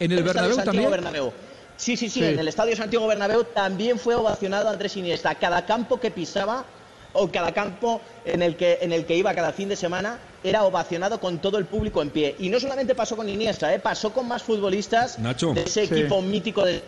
¿En 0.00 0.10
el 0.10 0.18
Estadio 0.18 0.24
Bernabéu 0.34 0.54
Santiago 0.56 0.72
también? 0.72 0.90
Bernabéu. 0.90 1.32
Sí, 1.76 1.96
sí, 1.96 2.08
sí, 2.08 2.20
Sí. 2.20 2.24
en 2.26 2.38
el 2.38 2.48
Estadio 2.48 2.74
Santiago 2.76 3.06
Bernabéu 3.06 3.44
también 3.44 3.98
fue 4.00 4.14
ovacionado 4.16 4.68
Andrés 4.68 4.96
Iniesta. 4.96 5.34
Cada 5.36 5.64
campo 5.64 6.00
que 6.00 6.10
pisaba 6.10 6.64
o 7.12 7.30
cada 7.30 7.52
campo 7.54 8.00
en 8.24 8.42
el 8.42 8.56
que 8.56 8.78
en 8.80 8.92
el 8.92 9.06
que 9.06 9.16
iba 9.16 9.32
cada 9.34 9.52
fin 9.52 9.68
de 9.68 9.76
semana 9.76 10.18
era 10.42 10.64
ovacionado 10.64 11.20
con 11.20 11.38
todo 11.38 11.58
el 11.58 11.66
público 11.66 12.02
en 12.02 12.10
pie. 12.10 12.34
Y 12.40 12.48
no 12.48 12.58
solamente 12.58 12.96
pasó 12.96 13.14
con 13.16 13.28
Iniesta, 13.28 13.72
eh, 13.72 13.78
pasó 13.78 14.12
con 14.12 14.26
más 14.26 14.42
futbolistas 14.42 15.20
Nacho. 15.20 15.52
de 15.54 15.62
ese 15.62 15.86
Sí. 15.86 15.94
equipo 15.94 16.20
mítico 16.20 16.64
de 16.64 16.82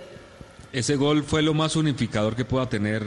Ese 0.73 0.97
gol 0.97 1.23
fue 1.23 1.43
lo 1.43 1.55
más 1.55 1.77
unificador 1.77 2.35
que 2.35 2.45
pueda 2.45 2.69
tener 2.69 3.05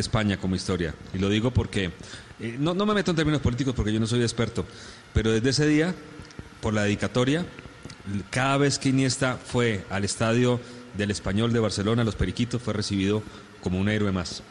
España 0.00 0.36
como 0.36 0.56
historia. 0.56 0.94
Y 1.14 1.18
lo 1.18 1.28
digo 1.28 1.50
porque, 1.50 1.92
eh, 2.40 2.56
no, 2.58 2.74
no 2.74 2.86
me 2.86 2.94
meto 2.94 3.10
en 3.10 3.16
términos 3.16 3.40
políticos 3.40 3.74
porque 3.74 3.92
yo 3.92 4.00
no 4.00 4.06
soy 4.06 4.22
experto, 4.22 4.64
pero 5.12 5.32
desde 5.32 5.50
ese 5.50 5.66
día, 5.66 5.94
por 6.60 6.74
la 6.74 6.84
dedicatoria, 6.84 7.44
cada 8.30 8.56
vez 8.56 8.78
que 8.78 8.88
Iniesta 8.88 9.36
fue 9.36 9.84
al 9.90 10.04
estadio 10.04 10.60
del 10.96 11.10
Español 11.10 11.52
de 11.52 11.60
Barcelona, 11.60 12.04
Los 12.04 12.16
Periquitos, 12.16 12.62
fue 12.62 12.74
recibido 12.74 13.22
como 13.60 13.78
un 13.78 13.88
héroe 13.88 14.12
más. 14.12 14.42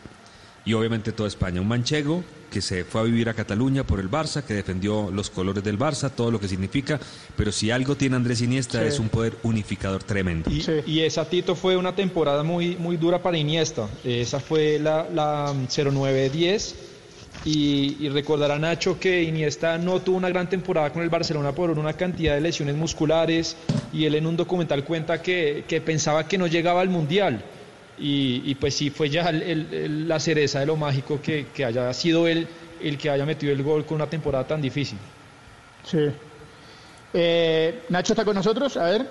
Y 0.67 0.73
obviamente 0.73 1.13
toda 1.13 1.29
España, 1.29 1.61
un 1.61 1.67
manchego 1.69 2.23
que 2.51 2.61
se 2.61 2.83
fue 2.83 2.99
a 2.99 3.03
vivir 3.05 3.29
a 3.29 3.33
Cataluña 3.33 3.85
por 3.85 4.01
el 4.01 4.11
Barça, 4.11 4.43
que 4.43 4.53
defendió 4.53 5.09
los 5.11 5.29
colores 5.29 5.63
del 5.63 5.79
Barça, 5.79 6.11
todo 6.13 6.29
lo 6.29 6.39
que 6.41 6.47
significa, 6.49 6.99
pero 7.37 7.53
si 7.53 7.71
algo 7.71 7.95
tiene 7.95 8.17
Andrés 8.17 8.41
Iniesta 8.41 8.81
Sí. 8.81 8.87
es 8.89 8.99
un 8.99 9.07
poder 9.07 9.33
unificador 9.43 10.03
tremendo. 10.03 10.49
Y, 10.51 10.61
y 10.85 10.99
esa, 11.01 11.23
Tito, 11.29 11.55
fue 11.55 11.77
una 11.77 11.95
temporada 11.95 12.43
muy, 12.43 12.75
muy 12.75 12.97
dura 12.97 13.23
para 13.23 13.37
Iniesta. 13.37 13.87
Esa 14.03 14.41
fue 14.41 14.77
la, 14.77 15.07
la 15.13 15.53
09-10. 15.53 16.73
Y, 17.45 17.95
y 17.99 18.09
recordará 18.09 18.57
Nacho 18.59 18.99
que 18.99 19.23
Iniesta 19.23 19.77
no 19.77 20.01
tuvo 20.01 20.17
una 20.17 20.27
gran 20.29 20.49
temporada 20.49 20.91
con 20.91 21.01
el 21.03 21.09
Barcelona 21.09 21.53
por 21.53 21.69
una 21.71 21.93
cantidad 21.93 22.35
de 22.35 22.41
lesiones 22.41 22.75
musculares. 22.75 23.55
Y 23.93 24.03
él 24.05 24.15
en 24.15 24.25
un 24.25 24.35
documental 24.35 24.83
cuenta 24.83 25.21
que, 25.21 25.63
que 25.67 25.79
pensaba 25.79 26.27
que 26.27 26.37
no 26.37 26.47
llegaba 26.47 26.81
al 26.81 26.89
Mundial. 26.89 27.43
Y, 27.99 28.43
y 28.45 28.55
pues 28.55 28.75
sí, 28.75 28.89
fue 28.91 29.09
ya 29.09 29.29
el- 29.29 30.07
la 30.07 30.19
cereza 30.19 30.59
de 30.59 30.65
lo 30.67 30.75
mágico 30.75 31.19
que, 31.21 31.47
que 31.53 31.65
haya 31.65 31.91
sido 31.93 32.27
él 32.27 32.47
el 32.79 32.97
que 32.97 33.09
haya 33.09 33.25
metido 33.25 33.51
el 33.51 33.63
gol 33.63 33.85
con 33.85 33.95
una 33.95 34.07
temporada 34.07 34.45
tan 34.45 34.61
difícil. 34.61 34.99
Sí. 35.83 35.97
Eh, 37.13 37.83
Nacho 37.89 38.13
está 38.13 38.23
con 38.23 38.35
nosotros, 38.35 38.77
a 38.77 38.83
ver. 38.83 39.07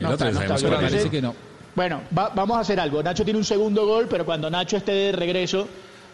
El 0.00 0.06
otro 0.06 0.26
ya 0.28 0.34
sabemos 0.34 0.62
yo 0.62 0.68
cuál 0.68 0.86
creo 0.86 1.04
es. 1.04 1.10
que 1.10 1.22
no. 1.22 1.34
Bueno, 1.74 2.02
va- 2.16 2.30
vamos 2.34 2.56
a 2.56 2.60
hacer 2.60 2.80
algo. 2.80 3.02
Nacho 3.02 3.24
tiene 3.24 3.38
un 3.38 3.44
segundo 3.44 3.86
gol, 3.86 4.06
pero 4.10 4.24
cuando 4.24 4.50
Nacho 4.50 4.76
esté 4.78 4.92
de 4.92 5.12
regreso 5.12 5.68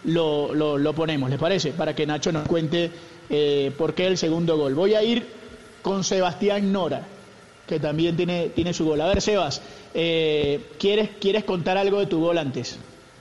lo, 0.04 0.54
lo- 0.54 0.76
lo 0.78 0.92
ponemos, 0.94 1.30
¿les 1.30 1.38
parece? 1.38 1.72
Para 1.72 1.94
que 1.94 2.04
Nacho 2.06 2.32
nos 2.32 2.46
cuente 2.46 2.90
eh, 3.30 3.72
por 3.78 3.94
qué 3.94 4.06
el 4.08 4.18
segundo 4.18 4.56
gol. 4.56 4.74
Voy 4.74 4.94
a 4.94 5.02
ir 5.02 5.26
con 5.80 6.04
Sebastián 6.04 6.70
Nora, 6.72 7.02
que 7.72 7.80
también 7.80 8.14
tiene, 8.16 8.50
tiene 8.50 8.74
su 8.74 8.84
gol. 8.84 9.00
A 9.00 9.06
ver, 9.06 9.22
Sebas, 9.22 9.62
eh, 9.94 10.60
¿quieres, 10.78 11.08
¿quieres 11.18 11.44
contar 11.44 11.78
algo 11.78 12.00
de 12.00 12.06
tu 12.06 12.20
gol 12.20 12.36
antes? 12.36 12.76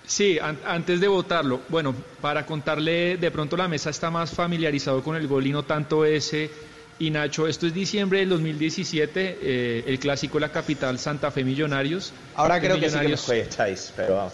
Sí, 0.05 0.37
an- 0.39 0.59
antes 0.65 0.99
de 0.99 1.07
votarlo, 1.07 1.61
bueno, 1.69 1.95
para 2.19 2.45
contarle, 2.45 3.15
de 3.15 3.31
pronto 3.31 3.55
la 3.55 3.69
mesa 3.69 3.89
está 3.91 4.11
más 4.11 4.31
familiarizado 4.31 5.01
con 5.03 5.15
el 5.15 5.25
gol 5.27 5.47
y 5.47 5.51
no 5.51 5.63
tanto 5.63 6.03
ese. 6.03 6.51
Y 6.99 7.09
Nacho, 7.11 7.47
esto 7.47 7.65
es 7.65 7.73
diciembre 7.73 8.19
del 8.19 8.29
2017, 8.29 9.39
eh, 9.41 9.83
el 9.87 9.97
clásico 9.99 10.37
de 10.37 10.41
la 10.41 10.51
capital 10.51 10.99
Santa 10.99 11.31
Fe 11.31 11.45
Millonarios. 11.45 12.11
Ahora 12.35 12.59
creo 12.59 12.77
que 12.77 12.89
sí 12.89 12.99
que 12.99 13.13
escucháis, 13.13 13.93
pero 13.95 14.15
vamos. 14.17 14.33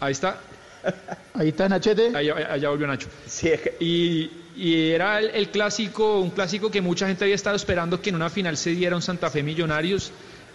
Ahí 0.00 0.12
está. 0.12 0.40
Ahí 1.34 1.48
está 1.50 1.68
Nachete. 1.68 2.10
Allá 2.16 2.68
volvió 2.68 2.88
Nacho. 2.88 3.06
y, 3.78 4.28
y 4.56 4.90
era 4.90 5.20
el, 5.20 5.48
clásico, 5.48 6.20
un 6.20 6.30
clásico 6.30 6.70
que 6.70 6.80
mucha 6.80 7.06
gente 7.06 7.24
había 7.24 7.34
estado 7.34 7.56
esperando 7.56 8.00
que 8.00 8.10
en 8.10 8.16
una 8.16 8.30
final 8.30 8.56
se 8.56 8.70
diera 8.70 8.96
un 8.96 9.02
Santa 9.02 9.30
Fe 9.30 9.42
Millonarios. 9.42 10.12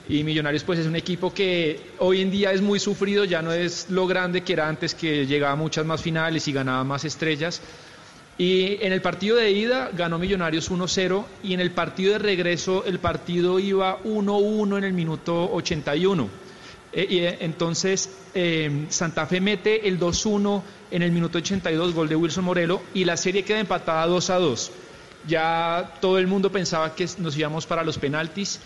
Y 0.09 0.23
Millonarios 0.23 0.63
pues 0.63 0.79
es 0.79 0.87
un 0.87 0.95
equipo 0.95 1.33
que 1.33 1.79
hoy 1.99 2.21
en 2.21 2.31
día 2.31 2.53
es 2.53 2.61
muy 2.61 2.79
sufrido, 2.79 3.25
ya 3.25 3.41
no 3.41 3.51
es 3.51 3.89
lo 3.89 4.07
grande 4.07 4.41
que 4.41 4.53
era 4.53 4.69
antes, 4.69 4.95
que 4.95 5.25
llegaba 5.25 5.53
a 5.53 5.57
muchas 5.57 5.85
más 5.85 6.01
finales 6.01 6.47
y 6.47 6.53
ganaba 6.53 6.83
más 6.83 7.03
estrellas. 7.03 7.61
Y 8.37 8.77
en 8.81 8.93
el 8.93 9.01
partido 9.01 9.35
de 9.35 9.51
ida 9.51 9.89
ganó 9.93 10.19
Millonarios 10.19 10.71
1-0 10.71 11.25
y 11.43 11.53
en 11.53 11.59
el 11.59 11.71
partido 11.71 12.13
de 12.13 12.19
regreso 12.19 12.85
el 12.85 12.99
partido 12.99 13.59
iba 13.59 14.01
1-1 14.03 14.77
en 14.77 14.83
el 14.83 14.93
minuto 14.93 15.51
81. 15.51 16.29
Eh, 16.93 17.07
y 17.09 17.19
eh, 17.19 17.37
entonces 17.41 18.09
eh, 18.33 18.85
Santa 18.89 19.25
Fe 19.25 19.41
mete 19.41 19.87
el 19.87 19.99
2-1 19.99 20.61
en 20.91 21.01
el 21.01 21.11
minuto 21.11 21.39
82, 21.39 21.93
gol 21.93 22.09
de 22.09 22.15
Wilson 22.15 22.45
Morelo, 22.45 22.81
y 22.93 23.05
la 23.05 23.17
serie 23.17 23.43
queda 23.43 23.59
empatada 23.59 24.07
2-2. 24.07 24.69
Ya 25.27 25.97
todo 25.99 26.17
el 26.17 26.27
mundo 26.27 26.51
pensaba 26.51 26.95
que 26.95 27.07
nos 27.17 27.37
íbamos 27.37 27.65
para 27.65 27.83
los 27.83 27.97
penaltis. 27.97 28.59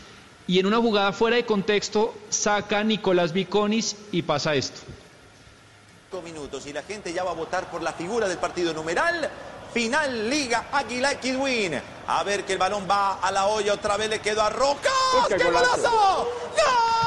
Y 0.47 0.59
en 0.59 0.65
una 0.65 0.77
jugada 0.77 1.11
fuera 1.13 1.37
de 1.37 1.45
contexto 1.45 2.13
saca 2.29 2.83
Nicolás 2.83 3.31
Viconis 3.31 3.95
y 4.11 4.23
pasa 4.23 4.55
esto. 4.55 4.81
Cinco 6.09 6.21
minutos 6.23 6.65
y 6.67 6.73
la 6.73 6.83
gente 6.83 7.13
ya 7.13 7.23
va 7.23 7.31
a 7.31 7.35
votar 7.35 7.71
por 7.71 7.81
la 7.81 7.93
figura 7.93 8.27
del 8.27 8.37
partido 8.37 8.73
numeral. 8.73 9.29
Final 9.73 10.29
Liga 10.29 10.67
Águila 10.71 11.19
Kidwin. 11.19 11.81
A 12.07 12.23
ver 12.23 12.43
que 12.43 12.53
el 12.53 12.59
balón 12.59 12.85
va 12.89 13.13
a 13.13 13.31
la 13.31 13.47
olla, 13.47 13.73
otra 13.73 13.97
vez 13.97 14.09
le 14.09 14.19
quedó 14.19 14.41
a 14.41 14.49
Roca. 14.49 14.89
qué 15.29 15.37
golazo! 15.37 15.89
¡Gol! 15.89 17.00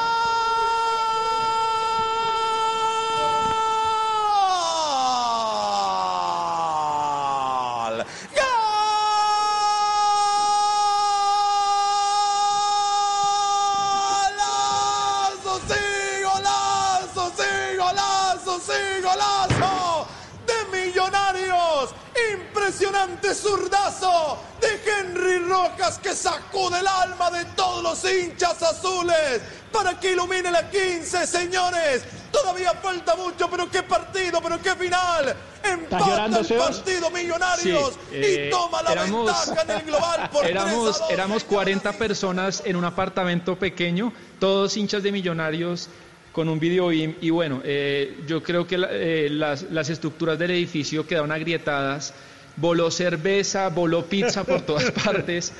Golazo! 19.05 20.07
¡De 20.45 20.77
Millonarios! 20.77 21.93
¡Impresionante 22.33 23.33
zurdazo! 23.33 24.37
De 24.61 24.67
Henry 24.89 25.39
Rojas 25.39 25.99
que 25.99 26.13
sacude 26.15 26.79
el 26.79 26.87
alma 26.87 27.29
de 27.31 27.45
todos 27.55 27.83
los 27.83 28.03
hinchas 28.11 28.61
azules 28.63 29.41
para 29.71 29.99
que 29.99 30.13
ilumine 30.13 30.49
la 30.51 30.69
15, 30.69 31.27
señores. 31.27 32.03
Todavía 32.31 32.73
falta 32.73 33.15
mucho, 33.15 33.49
pero 33.49 33.69
qué 33.69 33.83
partido, 33.83 34.41
pero 34.41 34.61
qué 34.61 34.75
final. 34.75 35.35
Empata 35.63 36.05
llorando, 36.07 36.39
el 36.39 36.45
Sebas? 36.45 36.77
partido 36.77 37.09
Millonarios 37.09 37.93
Sí, 38.09 38.15
eh, 38.15 38.47
y 38.47 38.49
toma 38.51 38.81
la 38.83 38.91
éramos- 38.93 39.25
ventaja 39.25 39.61
en 39.63 39.69
el 39.71 39.81
global 39.85 40.29
por 40.31 40.41
3 40.41 40.45
a 40.45 40.49
éramos, 40.61 40.99
2. 40.99 41.09
éramos 41.11 41.43
40 41.43 41.93
personas 41.93 42.61
en 42.65 42.75
un 42.75 42.85
apartamento 42.85 43.57
pequeño, 43.57 44.13
todos 44.39 44.77
hinchas 44.77 45.01
de 45.03 45.11
millonarios, 45.11 45.89
con 46.35 46.49
un 46.49 46.59
video 46.59 46.91
y, 46.91 47.15
y 47.21 47.29
bueno, 47.29 47.61
eh, 47.63 48.17
yo 48.27 48.43
creo 48.43 48.67
que 48.67 48.77
la- 48.77 48.89
eh, 48.91 49.29
las, 49.31 49.63
las 49.71 49.89
estructuras 49.89 50.37
del 50.37 50.51
edificio 50.51 51.07
quedaron 51.07 51.31
agrietadas, 51.31 52.13
voló 52.57 52.91
cerveza, 52.91 53.69
voló 53.69 54.05
pizza 54.05 54.43
por 54.43 54.59
todas 54.63 54.91
partes. 55.05 55.53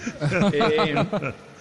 eh, 0.52 0.94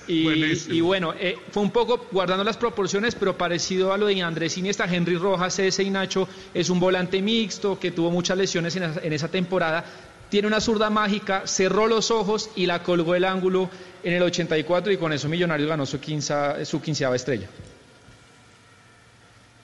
y, 0.09 0.77
y 0.77 0.81
bueno, 0.81 1.15
eh, 1.17 1.37
fue 1.53 1.63
un 1.63 1.71
poco 1.71 2.09
guardando 2.11 2.43
las 2.43 2.57
proporciones, 2.57 3.15
pero 3.15 3.39
parecido 3.39 3.93
a 3.93 3.97
lo 3.99 4.07
de 4.07 4.21
Andrés 4.21 4.59
Iniesta, 4.59 4.85
Henry 4.93 5.17
Rojas, 5.17 5.61
ese 5.61 5.85
y 5.85 5.91
Nacho 5.91 6.29
es 6.53 6.69
un 6.69 6.81
volante 6.81 7.23
mixto 7.23 7.79
que 7.79 7.93
tuvo 7.93 8.11
muchas 8.11 8.37
lesiones 8.37 8.75
en 8.75 8.83
esa, 8.83 9.01
en 9.01 9.13
esa 9.13 9.29
temporada. 9.29 9.85
Tiene 10.29 10.49
una 10.49 10.61
zurda 10.61 10.91
mágica, 10.91 11.47
cerró 11.47 11.87
los 11.87 12.11
ojos 12.11 12.51
y 12.57 12.67
la 12.67 12.83
colgó 12.83 13.15
el 13.15 13.25
ángulo 13.25 13.71
en 14.03 14.15
el 14.15 14.23
84 14.25 14.91
y 14.93 14.97
con 14.97 15.13
eso 15.13 15.29
Millonarios 15.29 15.69
ganó 15.69 15.87
su, 15.87 16.01
quinza, 16.01 16.65
su 16.65 16.83
quinceava 16.83 17.15
estrella. 17.15 17.47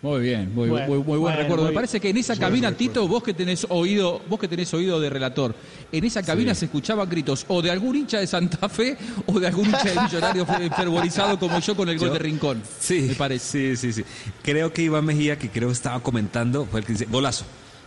Muy 0.03 0.21
bien, 0.23 0.55
muy, 0.55 0.71
Bueno, 0.71 0.87
muy, 0.87 0.97
muy 0.97 1.05
buen 1.05 1.21
bueno, 1.21 1.37
recuerdo. 1.43 1.65
muy 1.65 1.73
Me 1.73 1.75
parece 1.75 2.01
que 2.01 2.09
en 2.09 2.17
esa 2.17 2.35
cabina, 2.35 2.73
Tito, 2.73 3.07
vos 3.07 3.23
que 3.23 3.35
tenés 3.35 3.67
oído, 3.69 4.23
vos 4.31 4.41
que 4.41 4.49
tenés 4.49 4.73
oído 4.73 4.99
de 4.99 5.11
relator, 5.11 5.55
en 5.93 6.05
esa 6.05 6.23
cabina 6.23 6.55
se 6.55 6.65
escuchaban 6.65 7.07
gritos 7.09 7.45
o 7.49 7.61
de 7.61 7.71
algún 7.71 7.97
hincha 7.97 8.19
de 8.19 8.27
Santa 8.27 8.67
Fe 8.71 8.97
o 9.27 9.39
de 9.39 9.47
algún 9.47 9.67
hincha 9.67 9.85
de 9.85 10.01
Millonario 10.01 10.47
fervorizado 10.77 11.39
como 11.39 11.59
yo 11.61 11.77
con 11.77 11.89
el 11.91 11.99
gol 11.99 12.09
Yo- 12.09 12.13
de 12.15 12.19
Rincón. 12.19 12.63
Sí, 12.79 13.03
me 13.09 13.15
parece. 13.15 13.77
Sí, 13.77 13.93
sí, 13.93 14.03
sí. 14.03 14.05
Creo 14.43 14.73
que 14.73 14.81
Iván 14.83 15.05
Mejía, 15.05 15.39
que 15.39 15.51
creo 15.51 15.71
estaba 15.71 16.01
comentando, 16.03 16.65
fue 16.65 16.81
el 16.81 16.87
que 16.87 16.93
dice 16.93 17.05
golazo. 17.05 17.45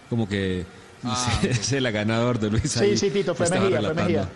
Como 0.09 0.30
que 0.30 0.66
Ah, 1.05 1.39
es 1.43 1.72
el 1.74 1.91
ganador 1.91 2.39
de 2.39 2.49
Luis 2.51 2.72
Sí, 2.72 2.80
ahí 2.80 2.97
sí, 2.97 3.09
Tito, 3.09 3.34
fue 3.34 3.45
estaba 3.45 3.64
Mejía, 3.64 3.80
fue 3.80 3.89
relatando. 3.89 4.20
Mejía. 4.20 4.30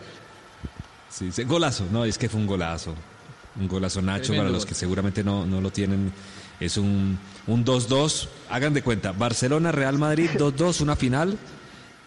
Sí, 1.10 1.32
sí, 1.32 1.44
golazo, 1.44 1.86
no, 1.92 2.04
es 2.06 2.18
que 2.18 2.28
fue 2.28 2.40
un 2.42 2.48
golazo. 2.48 2.96
Un 3.60 3.68
golazo 3.68 4.02
Nacho, 4.02 4.24
Tremendo 4.24 4.44
para 4.46 4.52
los 4.54 4.66
que 4.66 4.74
seguramente 4.76 5.24
no, 5.24 5.46
no 5.46 5.62
lo 5.62 5.70
tienen. 5.72 6.12
Es 6.60 6.78
un 6.78 7.18
un 7.48 7.64
2-2. 7.66 8.28
Hagan 8.50 8.74
de 8.74 8.82
cuenta, 8.82 9.12
Barcelona-Real 9.12 9.98
Madrid 9.98 10.30
2-2, 10.38 10.82
una 10.82 10.96
final. 10.96 11.38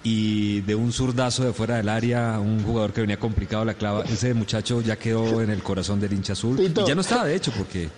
Y 0.03 0.63
de 0.63 0.75
un 0.75 0.93
zurdazo 0.93 1.45
de 1.45 1.53
fuera 1.53 1.77
del 1.77 1.89
área, 1.91 2.39
un 2.41 2.63
jugador 2.65 2.93
que 2.95 3.03
venía 3.03 3.19
complicado 3.19 3.67
la 3.67 3.75
clava. 3.75 4.03
Ese 4.05 4.33
muchacho 4.33 4.81
ya 4.81 4.97
quedó 4.97 5.43
en 5.43 5.51
el 5.51 5.63
corazón 5.63 6.01
del 6.01 6.15
hincha 6.15 6.33
azul. 6.33 6.57
Tito. 6.57 6.81
Y 6.83 6.89
ya 6.89 6.95
no 6.95 7.03
estaba, 7.03 7.25
de 7.27 7.37
hecho, 7.37 7.53
porque. 7.57 7.89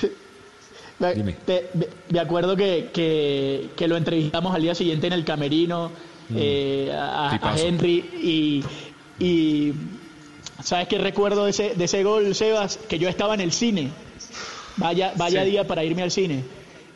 Me, 1.00 1.12
Dime. 1.12 1.32
te- 1.44 1.70
me- 2.10 2.20
acuerdo 2.20 2.54
que, 2.54 2.90
que, 2.94 3.70
que 3.76 3.88
lo 3.88 3.96
entrevistamos 3.96 4.54
al 4.54 4.62
día 4.62 4.76
siguiente 4.76 5.08
en 5.08 5.12
el 5.12 5.24
camerino 5.24 5.90
Mm. 6.28 6.36
eh, 6.38 6.90
a, 6.96 7.32
a. 7.32 7.58
Henry 7.58 7.96
y, 7.98 8.64
y 9.22 9.74
¿sabes 10.62 10.88
qué 10.88 10.96
recuerdo 10.96 11.44
de 11.44 11.50
ese, 11.50 11.74
de 11.74 11.84
ese 11.84 12.02
gol, 12.02 12.34
Sebas? 12.34 12.78
Que 12.88 12.98
yo 12.98 13.10
estaba 13.10 13.34
en 13.34 13.40
el 13.42 13.52
cine. 13.52 13.90
Vaya, 14.76 15.12
vaya 15.16 15.44
Sí. 15.44 15.50
día 15.50 15.66
para 15.66 15.84
irme 15.84 16.02
al 16.02 16.10
cine. 16.10 16.42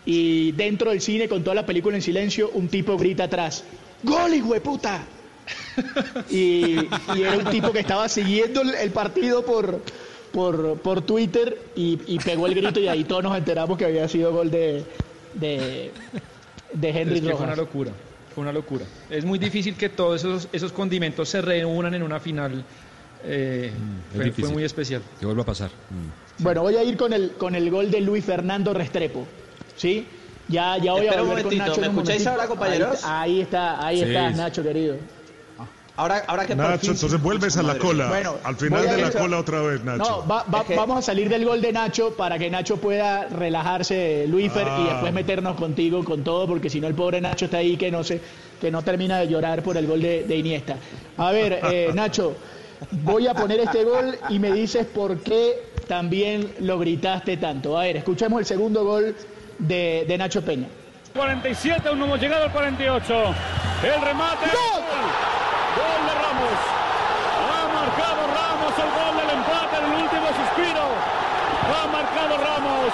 Y 0.04 0.52
dentro 0.52 0.90
del 0.90 1.00
cine, 1.00 1.28
con 1.28 1.42
toda 1.44 1.54
la 1.54 1.66
película 1.66 1.96
en 1.96 2.02
silencio, 2.02 2.50
un 2.54 2.68
tipo 2.68 2.96
grita 2.96 3.24
atrás, 3.24 3.64
¡Gol, 4.02 4.32
hijo 4.34 4.54
de 4.54 4.60
puta! 4.60 5.02
y, 6.30 6.76
y 7.14 7.22
era 7.22 7.36
un 7.38 7.44
tipo 7.50 7.72
que 7.72 7.80
estaba 7.80 8.08
siguiendo 8.08 8.62
el, 8.62 8.90
partido 8.90 9.44
por, 9.44 9.82
por, 10.32 10.78
por 10.80 11.02
Twitter 11.02 11.58
y, 11.74 11.98
y 12.06 12.18
pegó 12.18 12.46
el 12.46 12.54
grito 12.54 12.80
y 12.80 12.88
ahí 12.88 13.04
todos 13.04 13.22
nos 13.22 13.36
enteramos 13.36 13.76
que 13.78 13.84
había 13.86 14.06
sido 14.08 14.32
gol 14.32 14.50
de, 14.50 14.84
de, 15.34 15.90
de 16.72 16.88
Henry 16.90 17.16
Es 17.16 17.20
que 17.20 17.26
fue 17.26 17.32
Rojas. 17.32 17.46
una 17.46 17.56
locura, 17.56 17.92
fue 18.34 18.42
una 18.42 18.52
locura. 18.52 18.84
Es 19.10 19.24
muy 19.24 19.38
difícil 19.38 19.74
que 19.74 19.88
todos 19.88 20.20
esos, 20.20 20.48
esos 20.52 20.72
condimentos 20.72 21.28
se 21.28 21.40
reúnan 21.42 21.94
en 21.94 22.02
una 22.02 22.20
final. 22.20 22.64
eh, 23.24 23.72
fue, 24.14 24.24
difícil. 24.24 24.44
fue 24.44 24.54
muy 24.54 24.64
especial. 24.64 25.02
Que 25.18 25.26
vuelva 25.26 25.42
a 25.42 25.46
pasar. 25.46 25.70
Mm. 25.70 26.27
Bueno, 26.38 26.62
voy 26.62 26.76
a 26.76 26.82
ir 26.84 26.96
con 26.96 27.12
el, 27.12 27.32
con 27.32 27.54
el 27.54 27.70
gol 27.70 27.90
de 27.90 28.00
Luis 28.00 28.24
Fernando 28.24 28.72
Restrepo. 28.72 29.26
¿Sí? 29.76 30.06
Ya, 30.48 30.78
ya 30.78 30.92
voy 30.92 31.02
Espera 31.02 31.20
a 31.20 31.24
un 31.24 31.28
volver 31.30 31.44
con 31.44 31.58
Nacho. 31.58 31.80
¿me 31.80 31.86
escucháis 31.88 32.26
ahora, 32.26 32.46
compañeros? 32.46 33.00
Ahí, 33.04 33.32
ahí 33.34 33.40
está, 33.42 33.86
ahí 33.86 33.96
Sí. 33.98 34.02
estás, 34.04 34.36
Nacho, 34.36 34.62
querido. 34.62 34.96
Ahora, 35.96 36.22
ahora 36.28 36.46
que 36.46 36.54
Nacho, 36.54 36.78
fin- 36.78 36.90
entonces 36.92 37.20
vuelves 37.20 37.56
a 37.56 37.62
la 37.62 37.68
Madre 37.68 37.80
cola. 37.80 38.08
Bueno, 38.08 38.34
Al 38.44 38.54
final 38.56 38.88
de 38.88 38.96
la 38.98 39.10
cola 39.10 39.38
otra 39.40 39.60
vez, 39.62 39.82
Nacho. 39.84 39.98
No, 40.22 40.26
va- 40.28 40.44
va- 40.44 40.64
vamos 40.76 40.98
a 40.98 41.02
salir 41.02 41.28
del 41.28 41.44
gol 41.44 41.60
de 41.60 41.72
Nacho 41.72 42.14
para 42.16 42.38
que 42.38 42.48
Nacho 42.48 42.76
pueda 42.76 43.24
relajarse, 43.26 44.26
Luifer, 44.28 44.62
y 44.64 44.70
Ah. 44.70 44.88
después 44.92 45.12
meternos 45.12 45.56
contigo 45.56 46.04
con 46.04 46.22
todo, 46.22 46.46
porque 46.46 46.70
si 46.70 46.80
no 46.80 46.86
el 46.86 46.94
pobre 46.94 47.20
Nacho 47.20 47.46
está 47.46 47.56
ahí 47.58 47.76
que 47.76 47.90
no 47.90 48.04
se, 48.04 48.20
que 48.60 48.70
no 48.70 48.82
termina 48.82 49.18
de 49.18 49.26
llorar 49.26 49.64
por 49.64 49.76
el 49.76 49.88
gol 49.88 50.00
de, 50.00 50.22
de 50.22 50.36
Iniesta. 50.36 50.76
A 51.16 51.32
ver, 51.32 51.58
eh, 51.64 51.90
Nacho, 51.94 52.36
voy 52.90 53.26
a 53.26 53.34
poner 53.34 53.60
este 53.60 53.84
gol 53.84 54.18
y 54.28 54.38
me 54.38 54.52
dices 54.52 54.86
por 54.86 55.18
qué 55.20 55.62
también 55.86 56.52
lo 56.60 56.78
gritaste 56.78 57.36
tanto. 57.36 57.78
A 57.78 57.82
ver, 57.82 57.96
escuchemos 57.96 58.40
el 58.40 58.46
segundo 58.46 58.84
gol 58.84 59.16
de, 59.58 60.04
de 60.06 60.18
Nacho 60.18 60.42
Peña. 60.42 60.68
47, 61.14 61.88
aún 61.88 61.98
no 61.98 62.04
hemos 62.04 62.20
llegado 62.20 62.44
al 62.44 62.52
48. 62.52 63.14
El 63.82 64.00
remate. 64.02 64.46
¡Gol! 64.46 64.82
Gol 65.74 66.00
de 66.06 66.14
Ramos. 66.14 66.58
Ha 67.48 67.62
marcado 67.74 68.20
Ramos 68.26 68.72
el 68.78 68.90
gol 68.94 69.14
del 69.18 69.30
empate 69.38 69.74
en 69.78 69.84
el 69.84 70.02
último 70.02 70.26
suspiro. 70.28 70.84
Ha 71.66 71.86
marcado 71.90 72.36
Ramos. 72.38 72.90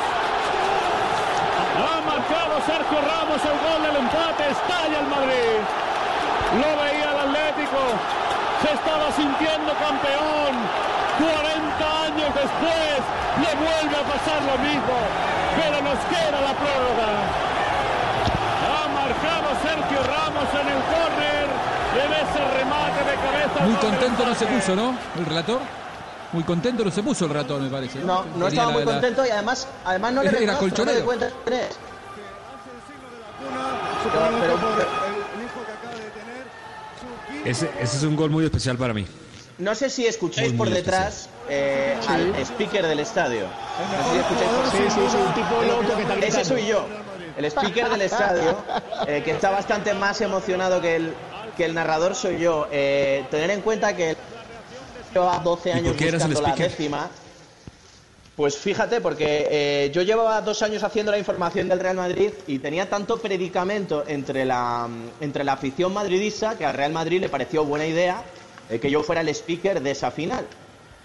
Ha 1.74 2.00
marcado 2.06 2.52
Sergio 2.64 2.98
Ramos 3.00 3.40
el 3.44 3.58
gol 3.60 3.80
del 3.82 3.96
empate. 3.96 4.42
Estalla 4.50 5.00
el 5.00 5.06
Madrid. 5.08 5.60
Lo 6.60 6.70
veía 6.80 7.10
el 7.12 7.18
Atlético. 7.28 8.23
Se 8.64 8.72
estaba 8.72 9.12
sintiendo 9.12 9.72
campeón. 9.76 10.52
40 11.14 12.02
años 12.08 12.28
después 12.34 12.96
le 13.44 13.50
vuelve 13.60 13.96
a 13.96 14.04
pasar 14.08 14.40
lo 14.42 14.56
mismo. 14.64 14.96
Pero 15.60 15.76
nos 15.84 15.98
queda 16.10 16.40
la 16.40 16.54
prórroga. 16.54 17.08
Ha 18.64 18.88
marcado 18.88 19.48
Sergio 19.62 20.00
Ramos 20.02 20.48
en 20.60 20.66
el 20.74 20.80
córner. 20.90 21.46
Debe 21.94 22.16
ese 22.24 22.42
remate 22.58 23.00
de 23.04 23.14
cabeza. 23.14 23.64
Muy 23.64 23.74
contento 23.76 24.26
no 24.26 24.34
se 24.34 24.46
puso, 24.46 24.74
¿no? 24.74 24.96
El 25.16 25.26
relator. 25.26 25.60
Muy 26.32 26.42
contento 26.42 26.84
no 26.84 26.90
se 26.90 27.02
puso 27.04 27.26
el 27.26 27.30
relator, 27.30 27.60
me 27.60 27.70
parece. 27.70 28.00
No, 28.00 28.24
no 28.34 28.48
estaba 28.48 28.70
muy 28.72 28.84
la- 28.84 28.90
contento 28.92 29.24
y 29.24 29.30
además, 29.30 29.68
además 29.84 30.12
no 30.14 30.22
le 30.24 30.28
Era 30.30 30.40
no 30.40 30.52
me 30.54 30.58
colchonero. 30.58 31.06
Pero- 31.06 31.18
pero- 31.20 31.30
pero- 31.44 31.68
el 34.04 35.42
hijo 35.44 35.60
que 35.64 35.72
acaba 35.72 35.94
de 35.94 36.10
tener 36.10 36.44
su 36.98 37.06
quinto 37.28 37.33
Ese, 37.44 37.70
ese 37.80 37.96
es 37.96 38.02
un 38.02 38.16
gol 38.16 38.30
muy 38.30 38.44
especial 38.44 38.76
para 38.76 38.94
mí. 38.94 39.06
No 39.58 39.74
sé 39.74 39.88
si 39.88 40.06
escucháis 40.06 40.48
Muy, 40.50 40.58
por 40.58 40.68
muy 40.68 40.76
detrás 40.76 41.28
eh, 41.48 41.96
Sí. 42.00 42.08
al 42.08 42.34
speaker 42.44 42.86
del 42.86 43.00
estadio. 43.00 43.42
No 43.44 44.04
sé 44.04 44.10
si 44.12 44.18
escucháis 44.18 44.50
por 44.50 44.66
Sí, 44.70 44.78
sí, 44.88 45.00
sí, 45.10 45.16
un 45.16 45.34
tipo 45.34 45.62
loco 45.62 45.96
que 45.96 46.02
está 46.02 46.14
Ese 46.14 46.20
gritando. 46.26 46.44
soy 46.44 46.66
yo, 46.66 46.86
el 47.36 47.44
speaker 47.44 47.88
del 47.90 48.02
estadio, 48.02 48.56
eh, 49.06 49.22
que 49.24 49.30
está 49.30 49.50
bastante 49.50 49.94
más 49.94 50.20
emocionado 50.20 50.80
que 50.80 50.96
el, 50.96 51.14
que 51.56 51.64
el 51.66 51.74
narrador 51.74 52.14
soy 52.16 52.40
yo. 52.40 52.66
Eh, 52.72 53.24
tener 53.30 53.50
en 53.50 53.60
cuenta 53.60 53.94
que 53.94 54.16
llevaba 55.12 55.38
12 55.38 55.68
¿Y 55.68 55.72
por 55.72 55.78
años 55.80 56.12
buscando 56.12 56.40
la 56.42 56.54
décima. 56.56 57.10
Pues 58.36 58.56
fíjate, 58.56 59.00
porque 59.00 59.46
eh, 59.48 59.90
yo 59.94 60.02
llevaba 60.02 60.40
dos 60.40 60.62
años 60.62 60.82
haciendo 60.82 61.12
la 61.12 61.18
información 61.18 61.68
del 61.68 61.78
Real 61.78 61.94
Madrid 61.96 62.30
y 62.48 62.58
tenía 62.58 62.90
tanto 62.90 63.18
predicamento 63.22 64.02
entre 64.08 64.44
la, 64.44 64.88
entre 65.20 65.44
la 65.44 65.52
afición 65.52 65.92
madridista 65.92 66.58
que 66.58 66.64
al 66.64 66.74
Real 66.74 66.92
Madrid 66.92 67.20
le 67.20 67.28
pareció 67.28 67.64
buena 67.64 67.86
idea 67.86 68.24
eh, 68.70 68.80
que 68.80 68.90
yo 68.90 69.04
fuera 69.04 69.20
el 69.20 69.28
speaker 69.28 69.80
de 69.80 69.90
esa 69.92 70.10
final. 70.10 70.44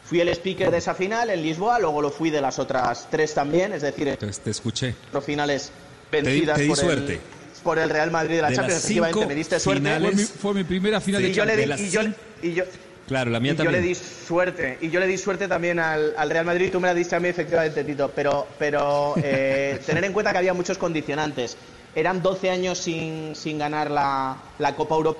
Fui 0.04 0.20
el 0.22 0.30
speaker 0.30 0.72
de 0.72 0.80
esa 0.80 0.96
final 0.96 1.30
en 1.30 1.44
Lisboa, 1.44 1.78
luego 1.78 2.02
lo 2.02 2.10
fui 2.10 2.32
de 2.32 2.42
las 2.42 2.58
otras 2.58 3.08
tres 3.12 3.36
también, 3.36 3.74
es 3.74 3.84
decir, 3.84 4.08
Entonces 4.08 4.40
te 4.40 4.50
escuché. 4.50 4.96
cuatro 5.04 5.22
finales 5.22 5.72
Te 6.10 6.18
di- 6.18 6.24
vencidas 6.24 6.56
te 6.58 6.62
di 6.64 6.68
por, 6.70 6.78
suerte. 6.78 7.14
El, 7.14 7.20
por 7.64 7.78
el 7.78 7.90
Real 7.92 8.10
Madrid 8.10 8.38
de 8.38 8.42
la 8.42 8.50
De 8.50 8.56
Champions. 8.56 8.74
las 8.82 8.86
Efectivamente, 8.86 9.28
me 9.28 9.36
diste 9.36 9.60
suerte. 9.60 9.82
finales- 9.82 10.10
Fue 10.16 10.16
mi, 10.16 10.24
fue 10.26 10.54
mi 10.56 10.64
primera 10.64 11.00
final 11.00 11.22
de 11.22 11.32
yo 11.32 11.46
le 11.46 11.52
Champions. 11.52 11.80
di, 11.80 11.86
las 11.86 11.94
y 11.94 11.96
yo, 12.44 12.50
y 12.50 12.54
yo- 12.56 12.64
Claro, 13.10 13.32
la 13.32 13.40
mía 13.40 13.54
y 13.54 13.56
yo 13.56 13.64
también. 13.64 13.82
le 13.82 13.88
di 13.88 13.96
suerte. 13.96 14.78
Y 14.82 14.92
yo 14.92 15.00
le 15.00 15.08
di 15.08 15.18
suerte 15.18 15.48
también 15.48 15.80
al, 15.80 16.14
al 16.16 16.30
Real 16.30 16.46
Madrid. 16.46 16.70
Tú 16.72 16.80
me 16.80 16.88
la 16.88 16.94
diste 16.94 17.16
a 17.16 17.20
mí, 17.20 17.28
efectivamente, 17.28 17.84
Tito. 17.84 18.12
Pero, 18.16 18.46
pero 18.60 19.16
eh, 19.18 19.82
tener 19.86 20.04
en 20.04 20.14
cuenta 20.14 20.32
que 20.32 20.38
había 20.38 20.54
muchos 20.54 20.78
condicionantes. 20.78 21.58
Eran 21.96 22.22
12 22.22 22.52
años 22.52 22.78
sin, 22.78 23.36
sin 23.36 23.58
ganar 23.58 23.90
la, 23.90 24.38
la 24.60 24.76
Copa 24.76 24.94
Europa. 24.94 25.20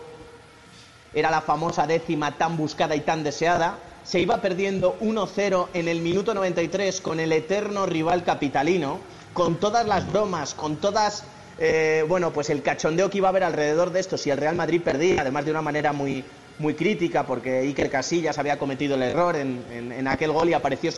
Era 1.16 1.32
la 1.32 1.42
famosa 1.42 1.88
décima 1.88 2.38
tan 2.38 2.58
buscada 2.58 2.96
y 2.96 3.00
tan 3.00 3.24
deseada. 3.24 3.80
Se 4.04 4.20
iba 4.20 4.40
perdiendo 4.40 4.96
1-0 5.00 5.70
en 5.74 5.88
el 5.88 6.02
minuto 6.02 6.36
93 6.36 7.02
con 7.02 7.20
el 7.20 7.32
eterno 7.32 7.88
rival 7.88 8.24
capitalino. 8.24 9.00
Con 9.34 9.60
todas 9.60 9.88
las 9.88 10.12
bromas, 10.12 10.54
con 10.54 10.76
todas 10.78 11.24
eh, 11.58 12.06
bueno, 12.08 12.32
pues 12.32 12.52
el 12.52 12.62
cachondeo 12.62 13.10
que 13.10 13.18
iba 13.18 13.28
a 13.28 13.32
haber 13.32 13.44
alrededor 13.44 13.92
de 13.92 14.00
esto 14.00 14.18
si 14.18 14.30
el 14.30 14.38
Real 14.38 14.56
Madrid 14.56 14.82
perdía, 14.82 15.22
además 15.22 15.44
de 15.44 15.52
una 15.52 15.62
manera 15.62 15.92
muy, 15.92 16.24
muy 16.60 16.76
crítica, 16.76 17.26
porque 17.26 17.60
Iker 17.60 17.90
Casillas 17.90 18.38
había 18.38 18.60
cometido 18.60 18.96
el 18.96 19.04
error 19.04 19.36
en, 19.36 19.66
en- 19.72 20.08
aquel 20.08 20.32
gol 20.32 20.50
y 20.50 20.54
apareció 20.54 20.92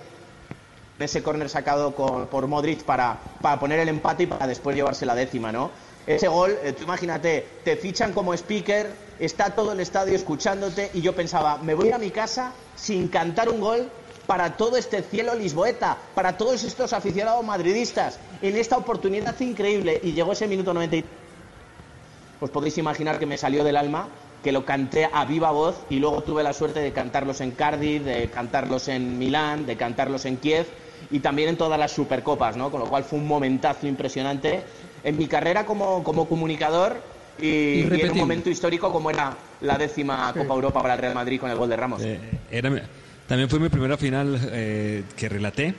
ese 0.99 1.23
córner 1.23 1.49
sacado 1.49 1.95
por 1.95 2.47
Modric 2.47 2.83
para, 2.83 3.37
para 3.41 3.59
poner 3.59 3.79
el 3.79 3.89
empate 3.89 4.23
y 4.23 4.27
para 4.27 4.47
después 4.47 4.75
llevarse 4.75 5.05
la 5.05 5.15
décima, 5.15 5.51
¿no? 5.51 5.71
Ese 6.05 6.27
gol, 6.27 6.57
eh, 6.63 6.73
tú 6.73 6.83
imagínate, 6.83 7.61
te 7.63 7.75
fichan 7.77 8.11
como 8.11 8.33
speaker, 8.33 8.91
está 9.19 9.51
todo 9.55 9.71
el 9.71 9.79
estadio 9.79 10.15
escuchándote 10.15 10.89
y 10.93 11.01
yo 11.01 11.13
pensaba, 11.15 11.57
me 11.59 11.75
voy 11.75 11.91
a 11.91 11.99
mi 11.99 12.09
casa 12.09 12.53
sin 12.75 13.07
cantar 13.07 13.49
un 13.49 13.61
gol 13.61 13.91
para 14.25 14.57
todo 14.57 14.77
este 14.77 15.03
cielo 15.03 15.35
lisboeta, 15.35 15.97
para 16.15 16.37
todos 16.37 16.63
estos 16.63 16.93
aficionados 16.93 17.43
madridistas, 17.45 18.19
en 18.41 18.55
esta 18.57 18.77
oportunidad 18.77 19.39
increíble. 19.41 19.99
Y 20.03 20.13
llegó 20.13 20.31
ese 20.31 20.47
minuto 20.47 20.73
93. 20.73 21.11
Pues 22.39 22.51
podéis 22.51 22.77
imaginar 22.79 23.19
que 23.19 23.25
me 23.27 23.37
salió 23.37 23.63
del 23.63 23.75
alma, 23.77 24.09
que 24.43 24.51
lo 24.51 24.65
canté 24.65 25.07
a 25.11 25.25
viva 25.25 25.51
voz 25.51 25.75
y 25.89 25.99
luego 25.99 26.23
tuve 26.23 26.43
la 26.43 26.53
suerte 26.53 26.79
de 26.79 26.91
cantarlos 26.91 27.41
en 27.41 27.51
Cardiff, 27.51 28.03
de 28.03 28.29
cantarlos 28.29 28.87
en 28.87 29.19
Milán, 29.19 29.65
de 29.65 29.75
cantarlos 29.75 30.25
en 30.25 30.37
Kiev 30.37 30.65
y 31.11 31.19
también 31.19 31.49
en 31.49 31.57
todas 31.57 31.79
las 31.79 31.91
supercopas, 31.91 32.57
¿no? 32.57 32.71
Con 32.71 32.79
lo 32.79 32.87
cual 32.87 33.03
fue 33.03 33.19
un 33.19 33.27
momentazo 33.27 33.87
impresionante 33.87 34.61
en 35.03 35.17
mi 35.17 35.27
carrera 35.27 35.65
como, 35.65 36.03
como 36.03 36.27
comunicador 36.27 36.97
y, 37.39 37.47
y 37.47 38.01
en 38.01 38.11
un 38.11 38.17
momento 38.17 38.49
histórico 38.49 38.91
como 38.91 39.09
era 39.09 39.35
la 39.61 39.77
décima 39.77 40.33
Copa 40.35 40.53
Europa 40.53 40.81
para 40.81 40.95
el 40.95 40.99
Real 40.99 41.15
Madrid 41.15 41.39
con 41.39 41.49
el 41.49 41.57
gol 41.57 41.69
de 41.69 41.75
Ramos. 41.75 42.01
Eh, 42.03 42.19
era 42.49 42.69
también 43.27 43.49
fue 43.49 43.59
mi 43.59 43.69
primera 43.69 43.95
final 43.95 44.39
eh, 44.51 45.03
que 45.15 45.29
relaté 45.29 45.73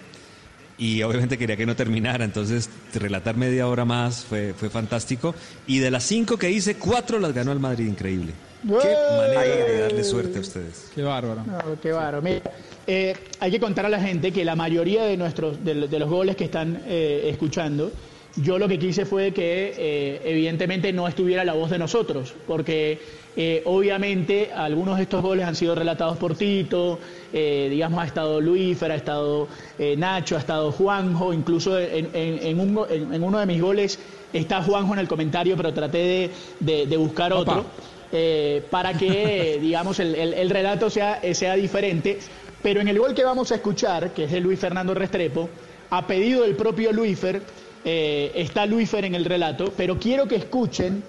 y 0.78 1.02
obviamente 1.02 1.36
quería 1.36 1.56
que 1.56 1.66
no 1.66 1.76
terminara, 1.76 2.24
entonces 2.24 2.70
relatar 2.94 3.36
media 3.36 3.68
hora 3.68 3.84
más 3.84 4.24
fue, 4.24 4.54
fue 4.54 4.70
fantástico. 4.70 5.34
Y 5.66 5.78
de 5.78 5.90
las 5.90 6.02
cinco 6.04 6.38
que 6.38 6.50
hice, 6.50 6.76
cuatro 6.76 7.18
las 7.18 7.32
ganó 7.32 7.52
el 7.52 7.60
Madrid, 7.60 7.86
increíble. 7.86 8.32
Qué 8.62 8.68
manera 9.16 9.40
de 9.42 9.78
darle 9.80 10.04
suerte 10.04 10.38
a 10.38 10.40
ustedes. 10.40 10.90
Qué 10.94 11.02
bárbaro. 11.02 11.42
No, 11.44 11.58
qué 11.82 11.92
bárbaro. 11.92 12.22
Mira, 12.22 12.42
eh, 12.86 13.14
hay 13.40 13.50
que 13.50 13.60
contar 13.60 13.86
a 13.86 13.88
la 13.88 14.00
gente 14.00 14.32
que 14.32 14.44
la 14.44 14.54
mayoría 14.56 15.04
de 15.04 15.16
nuestros 15.16 15.64
de, 15.64 15.88
de 15.88 15.98
los 15.98 16.08
goles 16.08 16.36
que 16.36 16.44
están 16.44 16.82
eh, 16.86 17.28
escuchando, 17.30 17.90
yo 18.36 18.58
lo 18.58 18.66
que 18.68 18.78
quise 18.78 19.04
fue 19.04 19.32
que 19.32 19.74
eh, 19.76 20.20
evidentemente 20.24 20.92
no 20.92 21.06
estuviera 21.08 21.44
la 21.44 21.52
voz 21.54 21.70
de 21.70 21.78
nosotros, 21.78 22.34
porque 22.46 22.98
eh, 23.36 23.62
obviamente 23.66 24.50
algunos 24.54 24.96
de 24.96 25.02
estos 25.02 25.22
goles 25.22 25.44
han 25.46 25.54
sido 25.56 25.74
relatados 25.74 26.16
por 26.16 26.34
Tito, 26.36 26.98
eh, 27.32 27.66
digamos 27.70 28.00
ha 28.02 28.06
estado 28.06 28.40
Luis, 28.40 28.82
ha 28.82 28.94
estado 28.94 29.48
eh, 29.78 29.96
Nacho, 29.96 30.36
ha 30.36 30.38
estado 30.38 30.72
Juanjo, 30.72 31.32
incluso 31.34 31.78
en, 31.78 32.08
en- 32.14 32.38
en 32.46 32.60
un 32.60 32.74
go- 32.74 32.86
en- 32.88 33.12
en 33.12 33.22
uno 33.22 33.38
de 33.38 33.46
mis 33.46 33.60
goles 33.60 33.98
está 34.32 34.62
Juanjo 34.62 34.94
en 34.94 35.00
el 35.00 35.08
comentario, 35.08 35.56
pero 35.56 35.72
traté 35.74 35.98
de, 35.98 36.30
de- 36.60 36.86
de 36.86 36.96
buscar 36.96 37.32
Opa. 37.34 37.64
Eh, 38.12 38.62
para 38.70 38.94
que, 38.94 39.58
digamos, 39.60 39.98
el, 39.98 40.14
el- 40.14 40.34
el 40.34 40.50
relato 40.50 40.90
sea, 40.90 41.18
eh, 41.22 41.34
sea 41.34 41.54
diferente. 41.56 42.18
Pero 42.62 42.80
en 42.80 42.88
el 42.88 42.98
gol 42.98 43.14
que 43.14 43.24
vamos 43.24 43.50
a 43.50 43.56
escuchar, 43.56 44.12
que 44.12 44.24
es 44.24 44.30
de 44.32 44.40
Luis 44.40 44.60
Fernando 44.60 44.94
Restrepo, 44.94 45.48
a 45.90 46.06
pedido 46.06 46.42
del 46.42 46.54
propio 46.54 46.92
Luifer, 46.92 47.42
eh, 47.84 48.30
está 48.36 48.64
Luifer 48.66 49.04
en 49.04 49.14
el 49.16 49.24
relato, 49.24 49.72
pero 49.76 49.98
quiero 49.98 50.28
que 50.28 50.36
escuchen 50.36 51.02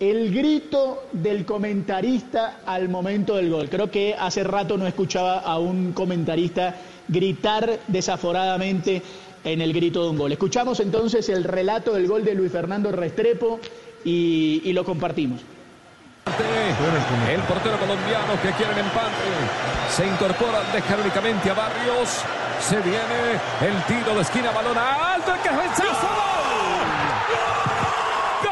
el 0.00 0.32
grito 0.32 1.04
del 1.12 1.44
comentarista 1.44 2.60
al 2.64 2.88
momento 2.88 3.34
del 3.36 3.50
gol. 3.50 3.68
Creo 3.68 3.90
que 3.90 4.14
hace 4.18 4.44
rato 4.44 4.78
no 4.78 4.86
escuchaba 4.86 5.40
a 5.40 5.58
un 5.58 5.92
comentarista 5.92 6.76
gritar 7.08 7.80
desaforadamente 7.88 9.02
en 9.44 9.60
el 9.60 9.72
grito 9.72 10.04
de 10.04 10.10
un 10.10 10.18
gol. 10.18 10.32
Escuchamos 10.32 10.80
entonces 10.80 11.28
el 11.28 11.44
relato 11.44 11.92
del 11.94 12.06
gol 12.06 12.24
de 12.24 12.34
Luis 12.34 12.52
Fernando 12.52 12.90
Restrepo 12.92 13.60
y- 14.04 14.62
y 14.64 14.72
lo 14.72 14.84
compartimos. 14.84 15.40
El 17.28 17.40
portero 17.42 17.78
colombiano 17.78 18.40
que 18.42 18.50
quiere 18.52 18.72
el 18.72 18.78
empate. 18.78 19.28
Se 19.94 20.06
incorpora, 20.06 20.62
deja 20.72 20.96
únicamente 20.96 21.50
a 21.50 21.54
Barrios. 21.54 22.24
Se 22.60 22.80
viene 22.80 23.38
el 23.60 23.82
tiro 23.84 24.14
de 24.14 24.22
esquina, 24.22 24.50
balón 24.50 24.76
alto, 24.76 25.32
el 25.34 25.40
cabezazo. 25.40 26.08
¡Gol! 28.42 28.48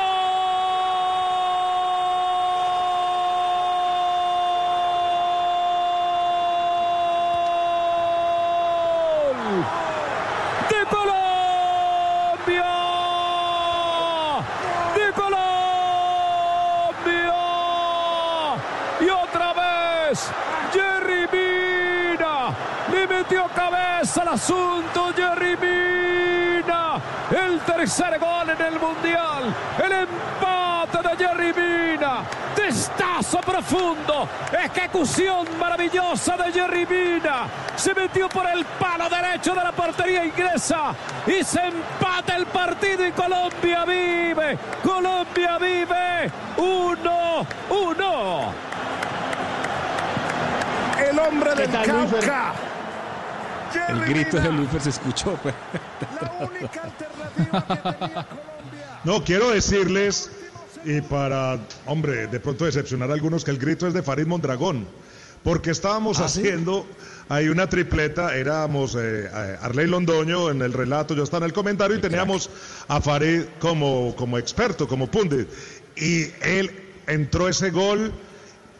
¡De 10.71 10.87
Colombia! 10.87 12.65
¡De 14.95 15.13
Colombia! 15.13 15.45
Y 19.01 19.09
otra 19.11 19.53
vez, 19.53 20.31
Jerry 20.73 21.29
Mina 21.33 22.55
le 22.93 23.07
metió 23.07 23.47
cabeza 23.49 24.23
al 24.23 24.29
asunto, 24.29 25.13
Jerry 25.15 25.57
Mina. 25.57 27.01
El 27.31 27.61
tercer 27.61 28.19
Mundial. 28.79 29.55
El 29.85 29.93
empate 29.93 31.09
de 31.09 31.17
Jerry 31.17 31.53
Mina. 31.53 32.21
Testazo 32.55 33.41
profundo. 33.41 34.29
Ejecución 34.53 35.47
maravillosa 35.59 36.37
de 36.37 36.53
Jerry 36.53 36.87
Mina. 36.87 37.47
Se 37.77 37.95
metió 37.95 38.29
por 38.29 38.47
el 38.49 38.65
palo 38.65 39.09
derecho 39.09 39.55
de 39.55 39.63
la 39.63 39.73
portería 39.73 40.25
inglesa. 40.25 40.95
Y 41.27 41.45
se 41.45 41.61
empata 41.67 42.37
el 42.37 42.47
partido 42.47 43.07
y 43.07 43.13
Colombia 43.13 43.85
vive. 43.85 44.59
Colombia 44.83 45.59
vive. 45.59 46.31
Uno, 46.57 47.47
uno. 47.71 48.53
El 50.99 51.19
hombre 51.19 51.51
¿Qué 51.55 51.67
del? 51.67 51.87
Cauca. 51.87 52.53
El 53.89 54.05
grito 54.07 54.41
de 54.41 54.51
Luifer 54.53 54.81
se 54.81 54.91
escuchó. 54.91 55.39
pues. 55.43 55.55
No, 59.07 59.23
quiero 59.23 59.51
decirles, 59.51 60.33
y 60.85 61.01
para, 61.01 61.61
hombre, 61.87 62.27
de 62.27 62.41
pronto 62.41 62.65
decepcionar 62.65 63.09
a 63.09 63.15
algunos, 63.15 63.45
que 63.45 63.53
el 63.53 63.59
grito 63.59 63.87
es 63.87 63.95
de 63.95 64.03
Farid 64.03 64.27
Mondragón, 64.27 64.85
porque 65.45 65.71
estábamos 65.71 66.19
haciendo 66.19 66.85
ahí 67.29 67.47
una 67.49 67.69
tripleta, 67.69 68.35
éramos 68.35 68.97
eh, 68.97 69.31
eh, 69.33 69.59
Arley 69.63 69.87
Londoño 69.87 70.51
en 70.51 70.61
el 70.61 70.73
relato, 70.73 71.15
yo 71.15 71.23
estaba 71.23 71.45
en 71.47 71.51
el 71.51 71.53
comentario 71.53 71.97
y 71.97 72.01
teníamos 72.01 72.51
a 72.89 73.01
Farid 73.01 73.43
como, 73.61 74.13
como 74.17 74.39
experto, 74.39 74.89
como 74.89 75.09
pundit, 75.09 75.49
y 75.95 76.23
él 76.43 76.73
entró 77.07 77.49
ese 77.49 77.71
gol, 77.71 78.13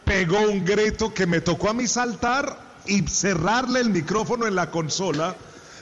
pegó 0.03 0.41
un 0.41 0.65
grito 0.65 1.13
que 1.13 1.25
me 1.25 1.39
tocó 1.39 1.69
a 1.69 1.73
mí 1.73 1.87
saltar 1.87 2.81
y 2.85 3.01
cerrarle 3.07 3.79
el 3.79 3.91
micrófono 3.91 4.45
en 4.45 4.55
la 4.55 4.71
consola 4.71 5.37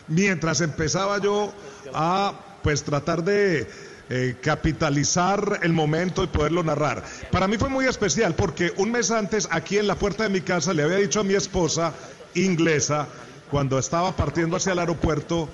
mientras 0.07 0.61
empezaba 0.61 1.19
yo 1.19 1.51
a 1.95 2.59
pues 2.61 2.83
tratar 2.83 3.23
de 3.23 3.67
eh, 4.09 4.35
capitalizar 4.41 5.59
el 5.63 5.73
momento 5.73 6.23
y 6.23 6.27
poderlo 6.27 6.63
narrar. 6.63 7.03
Para 7.31 7.47
mí 7.47 7.57
fue 7.57 7.69
muy 7.69 7.85
especial 7.85 8.35
porque 8.35 8.71
un 8.77 8.91
mes 8.91 9.09
antes 9.11 9.47
aquí 9.51 9.77
en 9.77 9.87
la 9.87 9.95
puerta 9.95 10.23
de 10.23 10.29
mi 10.29 10.41
casa 10.41 10.73
le 10.73 10.83
había 10.83 10.97
dicho 10.97 11.21
a 11.21 11.23
mi 11.23 11.33
esposa 11.33 11.91
inglesa 12.35 13.07
cuando 13.49 13.79
estaba 13.79 14.15
partiendo 14.15 14.57
hacia 14.57 14.73
el 14.73 14.79
aeropuerto 14.79 15.49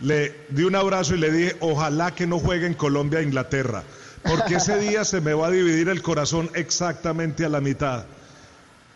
le 0.00 0.34
di 0.50 0.64
un 0.64 0.74
abrazo 0.74 1.14
y 1.14 1.18
le 1.18 1.30
dije 1.30 1.56
ojalá 1.60 2.14
que 2.14 2.26
no 2.26 2.38
juegue 2.38 2.66
en 2.66 2.74
Colombia 2.74 3.20
e 3.20 3.22
Inglaterra 3.22 3.82
porque 4.22 4.56
ese 4.56 4.78
día 4.80 5.04
se 5.04 5.20
me 5.20 5.34
va 5.34 5.46
a 5.46 5.50
dividir 5.50 5.88
el 5.88 6.02
corazón 6.02 6.50
exactamente 6.54 7.44
a 7.44 7.48
la 7.48 7.60
mitad. 7.60 8.04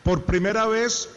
Por 0.03 0.25
primera 0.25 0.67
vez 0.67 1.09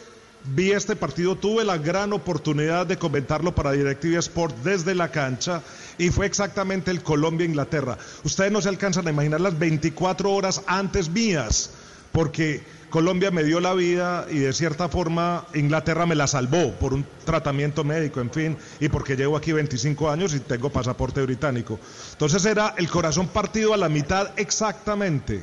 vi 0.46 0.72
este 0.72 0.96
partido, 0.96 1.36
tuve 1.36 1.64
la 1.64 1.78
gran 1.78 2.14
oportunidad 2.14 2.86
de 2.86 2.98
comentarlo 2.98 3.56
para 3.56 3.72
DirecTV 3.72 4.18
Sport 4.20 4.56
desde 4.64 4.94
la 4.96 5.10
cancha 5.10 5.62
y 5.98 6.10
fue 6.10 6.26
exactamente 6.26 6.92
el 6.92 7.04
Colombia-Inglaterra. 7.04 7.98
Ustedes 8.24 8.52
no 8.52 8.62
se 8.62 8.70
alcanzan 8.70 9.08
a 9.08 9.12
imaginar 9.12 9.42
las 9.42 9.58
24 9.58 10.32
horas 10.32 10.62
antes 10.68 11.10
mías, 11.10 11.72
porque 12.12 12.64
Colombia 12.90 13.32
me 13.32 13.44
dio 13.44 13.60
la 13.60 13.74
vida 13.74 14.28
y 14.30 14.38
de 14.38 14.54
cierta 14.54 14.88
forma 14.88 15.48
Inglaterra 15.56 16.06
me 16.06 16.14
la 16.14 16.28
salvó 16.28 16.74
por 16.74 16.94
un 16.94 17.04
tratamiento 17.26 17.84
médico, 17.84 18.22
en 18.22 18.30
fin, 18.30 18.58
y 18.80 18.88
porque 18.90 19.16
llevo 19.16 19.36
aquí 19.36 19.52
25 19.52 20.12
años 20.12 20.34
y 20.36 20.40
tengo 20.40 20.70
pasaporte 20.70 21.22
británico. 21.24 21.80
Entonces 22.12 22.46
era 22.46 22.76
el 22.78 22.88
corazón 22.90 23.30
partido 23.30 23.74
a 23.74 23.78
la 23.78 23.90
mitad 23.90 24.32
exactamente. 24.38 25.42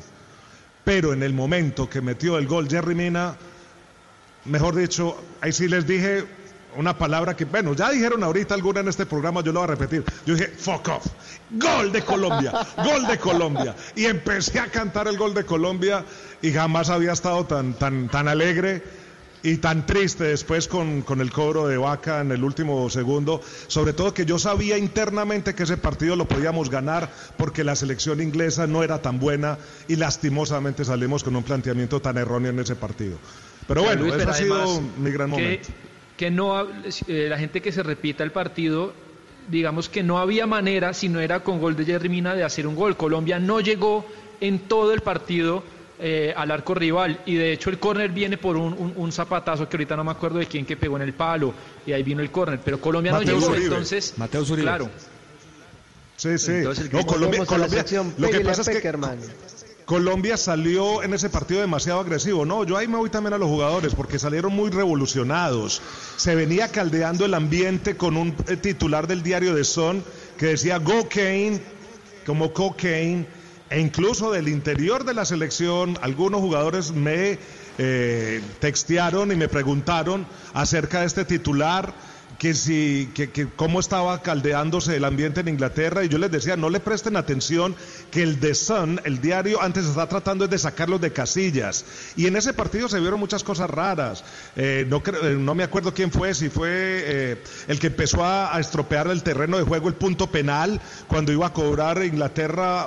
Pero 0.84 1.12
en 1.12 1.24
el 1.24 1.34
momento 1.34 1.90
que 1.90 2.00
metió 2.00 2.38
el 2.38 2.46
gol 2.46 2.68
Jerry 2.68 2.94
Mina, 2.94 3.36
mejor 4.44 4.76
dicho, 4.76 5.20
ahí 5.40 5.52
sí 5.52 5.68
les 5.68 5.86
dije 5.86 6.24
una 6.76 6.96
palabra 6.96 7.36
que, 7.36 7.44
bueno, 7.44 7.74
ya 7.74 7.90
dijeron 7.90 8.22
ahorita 8.22 8.54
alguna 8.54 8.80
en 8.80 8.88
este 8.88 9.06
programa, 9.06 9.42
yo 9.42 9.52
lo 9.52 9.60
voy 9.60 9.68
a 9.68 9.72
repetir. 9.72 10.04
Yo 10.26 10.34
dije, 10.34 10.48
fuck 10.48 10.88
off. 10.88 11.06
Gol 11.50 11.92
de 11.92 12.02
Colombia, 12.02 12.52
gol 12.76 13.06
de 13.06 13.18
Colombia. 13.18 13.74
Y 13.96 14.06
empecé 14.06 14.60
a 14.60 14.66
cantar 14.66 15.08
el 15.08 15.18
gol 15.18 15.34
de 15.34 15.44
Colombia 15.44 16.04
y 16.42 16.52
jamás 16.52 16.90
había 16.90 17.12
estado 17.12 17.44
tan, 17.44 17.74
tan, 17.74 18.08
tan 18.08 18.28
alegre 18.28 18.82
y 19.42 19.56
tan 19.56 19.86
triste 19.86 20.24
después 20.24 20.68
con, 20.68 21.02
con 21.02 21.20
el 21.20 21.32
cobro 21.32 21.66
de 21.66 21.78
vaca 21.78 22.20
en 22.20 22.30
el 22.30 22.44
último 22.44 22.88
segundo. 22.90 23.40
Sobre 23.66 23.92
todo 23.92 24.14
que 24.14 24.26
yo 24.26 24.38
sabía 24.38 24.78
internamente 24.78 25.54
que 25.54 25.62
ese 25.62 25.76
partido 25.76 26.16
lo 26.16 26.26
podíamos 26.26 26.70
ganar 26.70 27.10
porque 27.36 27.64
la 27.64 27.74
selección 27.74 28.20
inglesa 28.20 28.66
no 28.66 28.82
era 28.82 29.02
tan 29.02 29.18
buena 29.18 29.58
y 29.88 29.96
lastimosamente 29.96 30.84
salimos 30.84 31.24
con 31.24 31.36
un 31.36 31.42
planteamiento 31.42 32.00
tan 32.00 32.18
erróneo 32.18 32.50
en 32.50 32.58
ese 32.60 32.76
partido. 32.76 33.18
Pero 33.66 33.82
bueno, 33.82 34.02
Luis, 34.02 34.14
ha 34.26 34.34
sido 34.34 34.80
mi 34.98 35.10
gran 35.10 35.30
momento. 35.30 35.68
Que 36.20 36.30
no 36.30 36.60
eh, 37.08 37.26
la 37.30 37.38
gente 37.38 37.62
que 37.62 37.72
se 37.72 37.82
repita 37.82 38.22
el 38.22 38.30
partido, 38.30 38.92
digamos 39.48 39.88
que 39.88 40.02
no 40.02 40.18
había 40.18 40.46
manera, 40.46 40.92
si 40.92 41.08
no 41.08 41.18
era 41.18 41.40
con 41.40 41.58
gol 41.62 41.74
de 41.76 41.86
Jerry 41.86 42.10
Mina, 42.10 42.34
de 42.34 42.44
hacer 42.44 42.66
un 42.66 42.76
gol. 42.76 42.94
Colombia 42.94 43.38
no 43.38 43.60
llegó 43.60 44.04
en 44.38 44.58
todo 44.68 44.92
el 44.92 45.00
partido 45.00 45.62
eh, 45.98 46.34
al 46.36 46.50
arco 46.50 46.74
rival. 46.74 47.20
Y 47.24 47.36
de 47.36 47.54
hecho 47.54 47.70
el 47.70 47.78
córner 47.78 48.10
viene 48.10 48.36
por 48.36 48.58
un, 48.58 48.74
un- 48.74 48.92
un 48.96 49.12
zapatazo 49.12 49.66
que 49.66 49.78
ahorita 49.78 49.96
no 49.96 50.04
me 50.04 50.10
acuerdo 50.10 50.38
de 50.40 50.44
quién 50.46 50.66
que 50.66 50.76
pegó 50.76 50.96
en 50.96 51.02
el 51.04 51.14
palo. 51.14 51.54
Y 51.86 51.92
ahí 51.92 52.02
vino 52.02 52.20
el 52.20 52.30
córner. 52.30 52.60
Pero 52.62 52.78
Colombia 52.82 53.12
no 53.12 53.22
llegó, 53.22 53.46
Uribe. 53.48 53.64
entonces. 53.64 54.12
Mateus 54.18 54.50
Uribe. 54.50 54.66
Claro. 54.66 54.90
Sí, 56.16 56.36
sí. 56.36 56.52
Entonces, 56.52 56.84
el 56.84 56.92
No, 56.92 56.98
que- 56.98 57.06
Colombia, 57.06 57.38
lo 58.18 58.28
que 58.30 58.40
pasa 58.40 58.60
es 58.60 58.68
que 58.68 58.74
Peckerman. 58.74 59.18
Colombia 59.90 60.36
salió 60.36 61.02
en 61.02 61.14
ese 61.14 61.28
partido 61.30 61.60
demasiado 61.60 61.98
agresivo. 61.98 62.44
No, 62.44 62.62
yo 62.62 62.76
ahí 62.76 62.86
me 62.86 62.96
voy 62.96 63.10
también 63.10 63.34
a 63.34 63.38
los 63.38 63.48
jugadores 63.48 63.92
porque 63.96 64.20
salieron 64.20 64.54
muy 64.54 64.70
revolucionados. 64.70 65.82
Se 66.16 66.36
venía 66.36 66.68
caldeando 66.68 67.24
el 67.24 67.34
ambiente 67.34 67.96
con 67.96 68.16
un 68.16 68.36
eh, 68.46 68.56
titular 68.56 69.08
del 69.08 69.24
diario 69.24 69.52
de 69.52 69.64
Son 69.64 70.04
que 70.38 70.46
decía 70.46 70.78
Go 70.78 71.08
Kane, 71.08 71.60
como 72.24 72.52
cocaine, 72.52 73.26
e 73.68 73.80
incluso 73.80 74.30
del 74.30 74.46
interior 74.46 75.02
de 75.02 75.12
la 75.12 75.24
selección, 75.24 75.98
algunos 76.02 76.40
jugadores 76.40 76.92
me 76.92 77.40
eh, 77.78 78.40
textearon 78.60 79.32
y 79.32 79.34
me 79.34 79.48
preguntaron 79.48 80.24
acerca 80.54 81.00
de 81.00 81.06
este 81.06 81.24
titular 81.24 81.92
que 82.40 82.54
si 82.54 83.10
que, 83.14 83.28
que 83.28 83.48
cómo 83.54 83.80
estaba 83.80 84.22
caldeándose 84.22 84.96
el 84.96 85.04
ambiente 85.04 85.40
en 85.40 85.48
Inglaterra 85.48 86.04
y 86.04 86.08
yo 86.08 86.16
les 86.16 86.30
decía 86.30 86.56
no 86.56 86.70
le 86.70 86.80
presten 86.80 87.18
atención 87.18 87.76
que 88.10 88.22
el 88.22 88.40
The 88.40 88.54
Sun 88.54 88.98
el 89.04 89.20
diario 89.20 89.60
antes 89.60 89.84
está 89.84 90.08
tratando 90.08 90.48
de 90.48 90.56
sacarlos 90.56 91.02
de 91.02 91.12
casillas. 91.12 91.84
Y 92.16 92.26
en 92.26 92.36
ese 92.36 92.54
partido 92.54 92.88
se 92.88 92.98
vieron 92.98 93.20
muchas 93.20 93.44
cosas 93.44 93.68
raras. 93.68 94.24
Eh, 94.56 94.86
no 94.88 95.02
eh, 95.06 95.36
no 95.38 95.54
me 95.54 95.64
acuerdo 95.64 95.92
quién 95.92 96.10
fue 96.10 96.32
si 96.32 96.48
fue 96.48 96.70
eh, 96.70 97.42
el 97.68 97.78
que 97.78 97.88
empezó 97.88 98.24
a, 98.24 98.58
estropear 98.58 99.08
el 99.08 99.22
terreno 99.22 99.58
de 99.58 99.64
juego 99.64 99.88
el 99.88 99.94
punto 99.94 100.30
penal 100.30 100.80
cuando 101.08 101.32
iba 101.32 101.46
a 101.46 101.52
cobrar 101.52 102.02
Inglaterra 102.02 102.86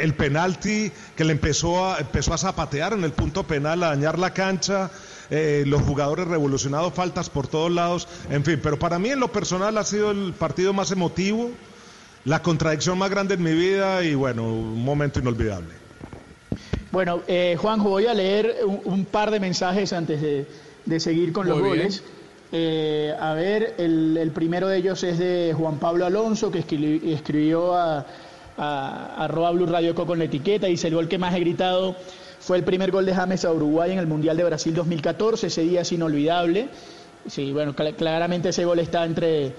el 0.00 0.14
penalti 0.14 0.90
que 1.14 1.24
le 1.24 1.32
empezó 1.32 1.92
a 1.92 1.98
empezó 1.98 2.32
a 2.32 2.38
zapatear 2.38 2.94
en 2.94 3.04
el 3.04 3.12
punto 3.12 3.46
penal 3.46 3.82
a 3.82 3.88
dañar 3.88 4.18
la 4.18 4.32
cancha 4.32 4.90
eh, 5.30 5.64
los 5.66 5.82
jugadores 5.82 6.26
revolucionados, 6.28 6.92
faltas 6.92 7.30
por 7.30 7.46
todos 7.48 7.70
lados, 7.70 8.08
en 8.30 8.44
fin, 8.44 8.60
pero 8.62 8.78
para 8.78 8.98
mí 8.98 9.10
en 9.10 9.20
lo 9.20 9.32
personal 9.32 9.76
ha 9.78 9.84
sido 9.84 10.10
el 10.10 10.32
partido 10.32 10.72
más 10.72 10.90
emotivo, 10.90 11.50
la 12.24 12.42
contradicción 12.42 12.98
más 12.98 13.10
grande 13.10 13.34
en 13.34 13.42
mi 13.42 13.52
vida 13.52 14.04
y 14.04 14.14
bueno, 14.14 14.44
un 14.44 14.84
momento 14.84 15.20
inolvidable. 15.20 15.68
Bueno, 16.92 17.20
eh, 17.28 17.56
Juanjo, 17.58 17.88
voy 17.88 18.06
a 18.06 18.14
leer 18.14 18.56
un, 18.66 18.80
un 18.84 19.04
par 19.04 19.30
de 19.30 19.38
mensajes 19.40 19.92
antes 19.92 20.20
de, 20.20 20.46
de 20.84 21.00
seguir 21.00 21.32
con 21.32 21.46
los 21.48 21.56
bien. 21.58 21.68
goles. 21.68 22.02
Eh, 22.52 23.14
a 23.18 23.32
ver, 23.34 23.76
el, 23.78 24.16
el 24.16 24.32
primero 24.32 24.66
de 24.66 24.78
ellos 24.78 25.04
es 25.04 25.18
de 25.20 25.54
Juan 25.56 25.78
Pablo 25.78 26.04
Alonso, 26.04 26.50
que 26.50 26.66
escri- 26.66 27.00
escribió 27.12 27.76
a, 27.76 28.04
a, 28.58 29.24
arroba 29.24 29.52
Blue 29.52 29.66
Radio 29.66 29.94
Co 29.94 30.04
con 30.04 30.18
la 30.18 30.24
etiqueta, 30.24 30.66
dice 30.66 30.88
el 30.88 30.96
gol 30.96 31.06
que 31.06 31.16
más 31.16 31.32
he 31.36 31.38
gritado 31.38 31.94
fue 32.40 32.56
el 32.56 32.64
primer 32.64 32.90
gol 32.90 33.06
de 33.06 33.14
James 33.14 33.44
a 33.44 33.52
Uruguay 33.52 33.92
en 33.92 33.98
el 33.98 34.06
Mundial 34.06 34.36
de 34.36 34.44
Brasil 34.44 34.74
2014, 34.74 35.46
ese 35.46 35.62
día 35.62 35.82
es 35.82 35.92
inolvidable. 35.92 36.68
Sí, 37.28 37.52
bueno, 37.52 37.74
cl- 37.74 37.94
claramente 37.96 38.48
ese 38.48 38.64
gol 38.64 38.78
está 38.78 39.04
entre, 39.04 39.52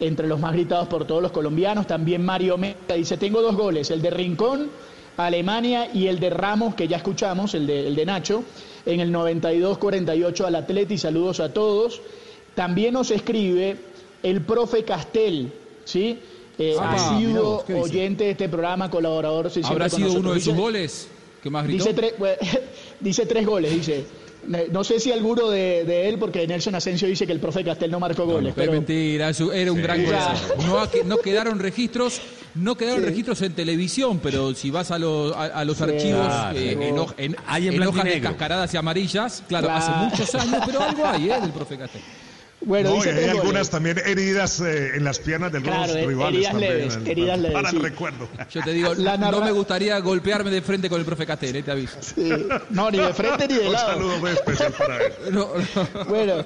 entre 0.00 0.26
los 0.26 0.40
más 0.40 0.52
gritados 0.52 0.88
por 0.88 1.06
todos 1.06 1.22
los 1.22 1.30
colombianos. 1.32 1.86
También 1.86 2.24
Mario 2.24 2.58
Meta 2.58 2.94
dice, 2.94 3.16
tengo 3.16 3.40
dos 3.40 3.56
goles, 3.56 3.90
el 3.92 4.02
de 4.02 4.10
Rincón, 4.10 4.68
Alemania, 5.16 5.88
y 5.94 6.08
el 6.08 6.18
de 6.18 6.30
Ramos, 6.30 6.74
que 6.74 6.88
ya 6.88 6.96
escuchamos, 6.96 7.54
el 7.54 7.66
de, 7.68 7.86
el 7.86 7.94
de 7.94 8.04
Nacho, 8.04 8.42
en 8.84 8.98
el 8.98 9.12
92-48 9.12 10.44
al 10.44 10.54
Atleti. 10.56 10.98
Saludos 10.98 11.38
a 11.40 11.52
todos. 11.52 12.00
También 12.56 12.94
nos 12.94 13.10
escribe 13.12 13.76
el 14.24 14.40
profe 14.42 14.84
Castel, 14.84 15.52
¿sí? 15.84 16.18
Eh, 16.58 16.76
Ah, 16.80 16.92
ha 16.94 17.18
sido 17.18 17.64
oyente 17.80 18.24
de 18.24 18.30
este 18.30 18.48
programa, 18.48 18.90
colaborador. 18.90 19.50
sí, 19.50 19.60
¿Habrá 19.64 19.88
sido 19.88 20.12
uno 20.12 20.32
de 20.34 20.40
sus 20.40 20.54
goles 20.54 21.08
que 21.44 21.50
más 21.50 21.64
gritó? 21.64 21.84
Dice, 21.84 21.94
tres- 21.94 22.14
bueno, 22.18 22.36
dice 22.98 23.26
tres 23.26 23.46
goles, 23.46 23.70
dice. 23.70 24.04
No 24.72 24.84
sé 24.84 25.00
si 25.00 25.10
alguno 25.10 25.48
de, 25.48 25.84
de 25.84 26.06
él, 26.08 26.18
porque 26.18 26.46
Nelson 26.46 26.74
Asensio 26.74 27.08
dice 27.08 27.26
que 27.26 27.32
el 27.32 27.40
profe 27.40 27.64
Castel 27.64 27.90
no 27.90 27.98
marcó 27.98 28.26
goles. 28.26 28.50
Es 28.50 28.54
pero 28.54 28.72
mentira, 28.72 29.30
eso 29.30 29.50
era 29.52 29.72
un 29.72 29.80
gran 29.80 30.04
goleador. 30.04 30.36
No, 30.66 30.86
no 31.06 31.16
quedaron 31.16 31.58
registros, 31.58 32.20
no 32.54 32.74
quedaron 32.76 33.00
Sí. 33.00 33.06
registros 33.06 33.40
en 33.40 33.54
televisión, 33.54 34.20
pero 34.22 34.52
si 34.54 34.70
vas 34.70 34.90
a, 34.90 34.98
los- 34.98 35.34
a- 35.34 35.44
a 35.44 35.64
los 35.64 35.78
Sí, 35.78 35.84
archivos 35.84 36.26
claro. 36.26 36.58
eh, 36.58 36.72
en, 36.72 36.96
en- 37.32 37.36
Hay 37.46 37.68
hojas 37.70 38.04
negro. 38.04 38.10
descascaradas 38.20 38.74
y 38.74 38.76
amarillas, 38.76 39.42
claro, 39.48 39.68
Claro. 39.68 39.82
hace 39.82 39.90
muchos 40.10 40.34
años, 40.34 40.62
pero 40.66 40.82
algo 40.82 41.06
hay, 41.06 41.30
¿eh? 41.30 41.40
Del 41.40 41.50
profe 41.52 41.78
Castel. 41.78 42.02
Bueno, 42.66 42.90
No, 42.90 42.94
y 42.96 42.98
dice 42.98 43.10
hay 43.10 43.16
goles. 43.26 43.40
algunas 43.40 43.70
también 43.70 43.98
heridas 44.04 44.60
eh, 44.60 44.96
en 44.96 45.04
las 45.04 45.18
piernas 45.18 45.52
de 45.52 45.60
Claro, 45.62 45.92
eh, 45.94 46.06
rivales. 46.06 46.34
heridas 46.34 46.52
también, 46.52 46.72
leves, 46.78 46.96
en- 46.96 47.06
heridas 47.06 47.38
leves, 47.38 47.52
Para 47.54 47.70
sí. 47.70 47.76
el 47.76 47.82
recuerdo. 47.82 48.28
Yo 48.50 48.62
te 48.62 48.72
digo, 48.72 48.94
La 48.94 49.16
narra- 49.16 49.38
no 49.40 49.44
me 49.44 49.52
gustaría 49.52 49.98
golpearme 50.00 50.50
de 50.50 50.62
frente 50.62 50.88
con 50.88 50.98
el 51.00 51.04
profe 51.06 51.26
Castel, 51.26 51.56
eh, 51.56 51.62
te 51.62 51.70
aviso. 51.70 51.96
Sí. 52.00 52.30
No, 52.70 52.90
ni 52.90 52.98
de 52.98 53.12
frente 53.14 53.46
ni 53.48 53.54
de 53.54 53.66
Un 53.66 53.72
lado. 53.72 53.92
saludo 53.92 54.18
muy 54.18 54.30
especial 54.30 54.72
para 54.72 54.96
él. 55.02 55.12
No, 55.32 55.48
no. 55.56 56.04
Bueno, 56.06 56.44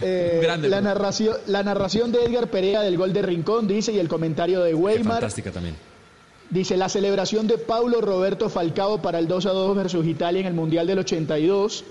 eh, 0.00 0.40
Grande, 0.42 0.68
la, 0.68 0.80
narración, 0.80 1.36
la 1.46 1.62
narración 1.62 2.12
de 2.12 2.24
Edgar 2.24 2.48
Perea 2.48 2.80
del 2.82 2.96
gol 2.96 3.12
de 3.12 3.22
Rincón, 3.22 3.66
dice, 3.68 3.92
y 3.92 3.98
el 3.98 4.08
comentario 4.08 4.60
de 4.62 4.74
Weimar. 4.74 5.14
fantástica 5.14 5.50
también. 5.50 5.76
Dice, 6.50 6.76
la 6.76 6.88
celebración 6.90 7.46
de 7.46 7.56
Paulo 7.56 8.00
Roberto 8.02 8.50
Falcao 8.50 9.00
para 9.00 9.18
el 9.18 9.26
2 9.26 9.46
a 9.46 9.50
2 9.50 9.74
versus 9.76 10.06
Italia 10.06 10.40
en 10.42 10.46
el 10.48 10.52
Mundial 10.54 10.86
del 10.86 10.98
82 10.98 11.82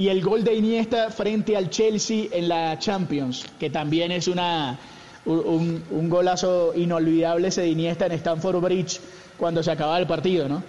y 0.00 0.08
el 0.08 0.22
gol 0.22 0.42
de 0.44 0.54
Iniesta 0.54 1.10
frente 1.10 1.58
al 1.58 1.68
Chelsea 1.68 2.24
en 2.32 2.48
la 2.48 2.78
Champions, 2.78 3.44
que 3.58 3.68
también 3.68 4.10
es 4.12 4.28
una, 4.28 4.78
un, 5.26 6.08
golazo 6.08 6.72
inolvidable 6.74 7.48
ese 7.48 7.60
de 7.60 7.68
Iniesta 7.68 8.06
en 8.06 8.12
Stamford 8.12 8.62
Bridge 8.62 8.98
cuando 9.36 9.62
se 9.62 9.70
acababa 9.70 9.98
el 9.98 10.06
partido, 10.06 10.48
¿no? 10.48 10.62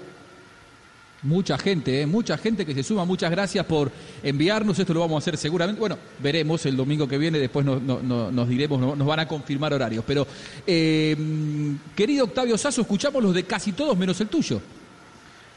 Mucha 1.23 1.57
gente, 1.57 2.01
¿eh? 2.01 2.05
mucha 2.07 2.37
gente 2.37 2.65
que 2.65 2.73
se 2.73 2.83
suma. 2.83 3.05
Muchas 3.05 3.31
gracias 3.31 3.65
por 3.65 3.89
enviarnos. 4.21 4.77
Esto 4.79 4.93
lo 4.93 4.99
vamos 4.99 5.15
a 5.15 5.19
hacer 5.19 5.37
seguramente. 5.37 5.79
Bueno, 5.79 5.97
veremos 6.19 6.65
el 6.65 6.75
domingo 6.75 7.07
que 7.07 7.17
viene. 7.17 7.37
Después 7.39 7.63
nos, 7.65 7.81
no- 7.81 8.01
no- 8.01 8.31
nos 8.31 8.49
diremos, 8.49 8.81
no- 8.81 8.95
nos 8.97 9.07
van 9.07 9.19
a 9.19 9.27
confirmar 9.29 9.71
horarios. 9.73 10.03
Pero, 10.05 10.27
eh, 10.67 11.15
querido 11.95 12.25
Octavio 12.25 12.57
Sasso, 12.57 12.81
escuchamos 12.81 13.23
los 13.23 13.33
de 13.33 13.43
casi 13.43 13.71
todos 13.71 13.95
menos 13.97 14.19
el 14.19 14.27
tuyo. 14.27 14.59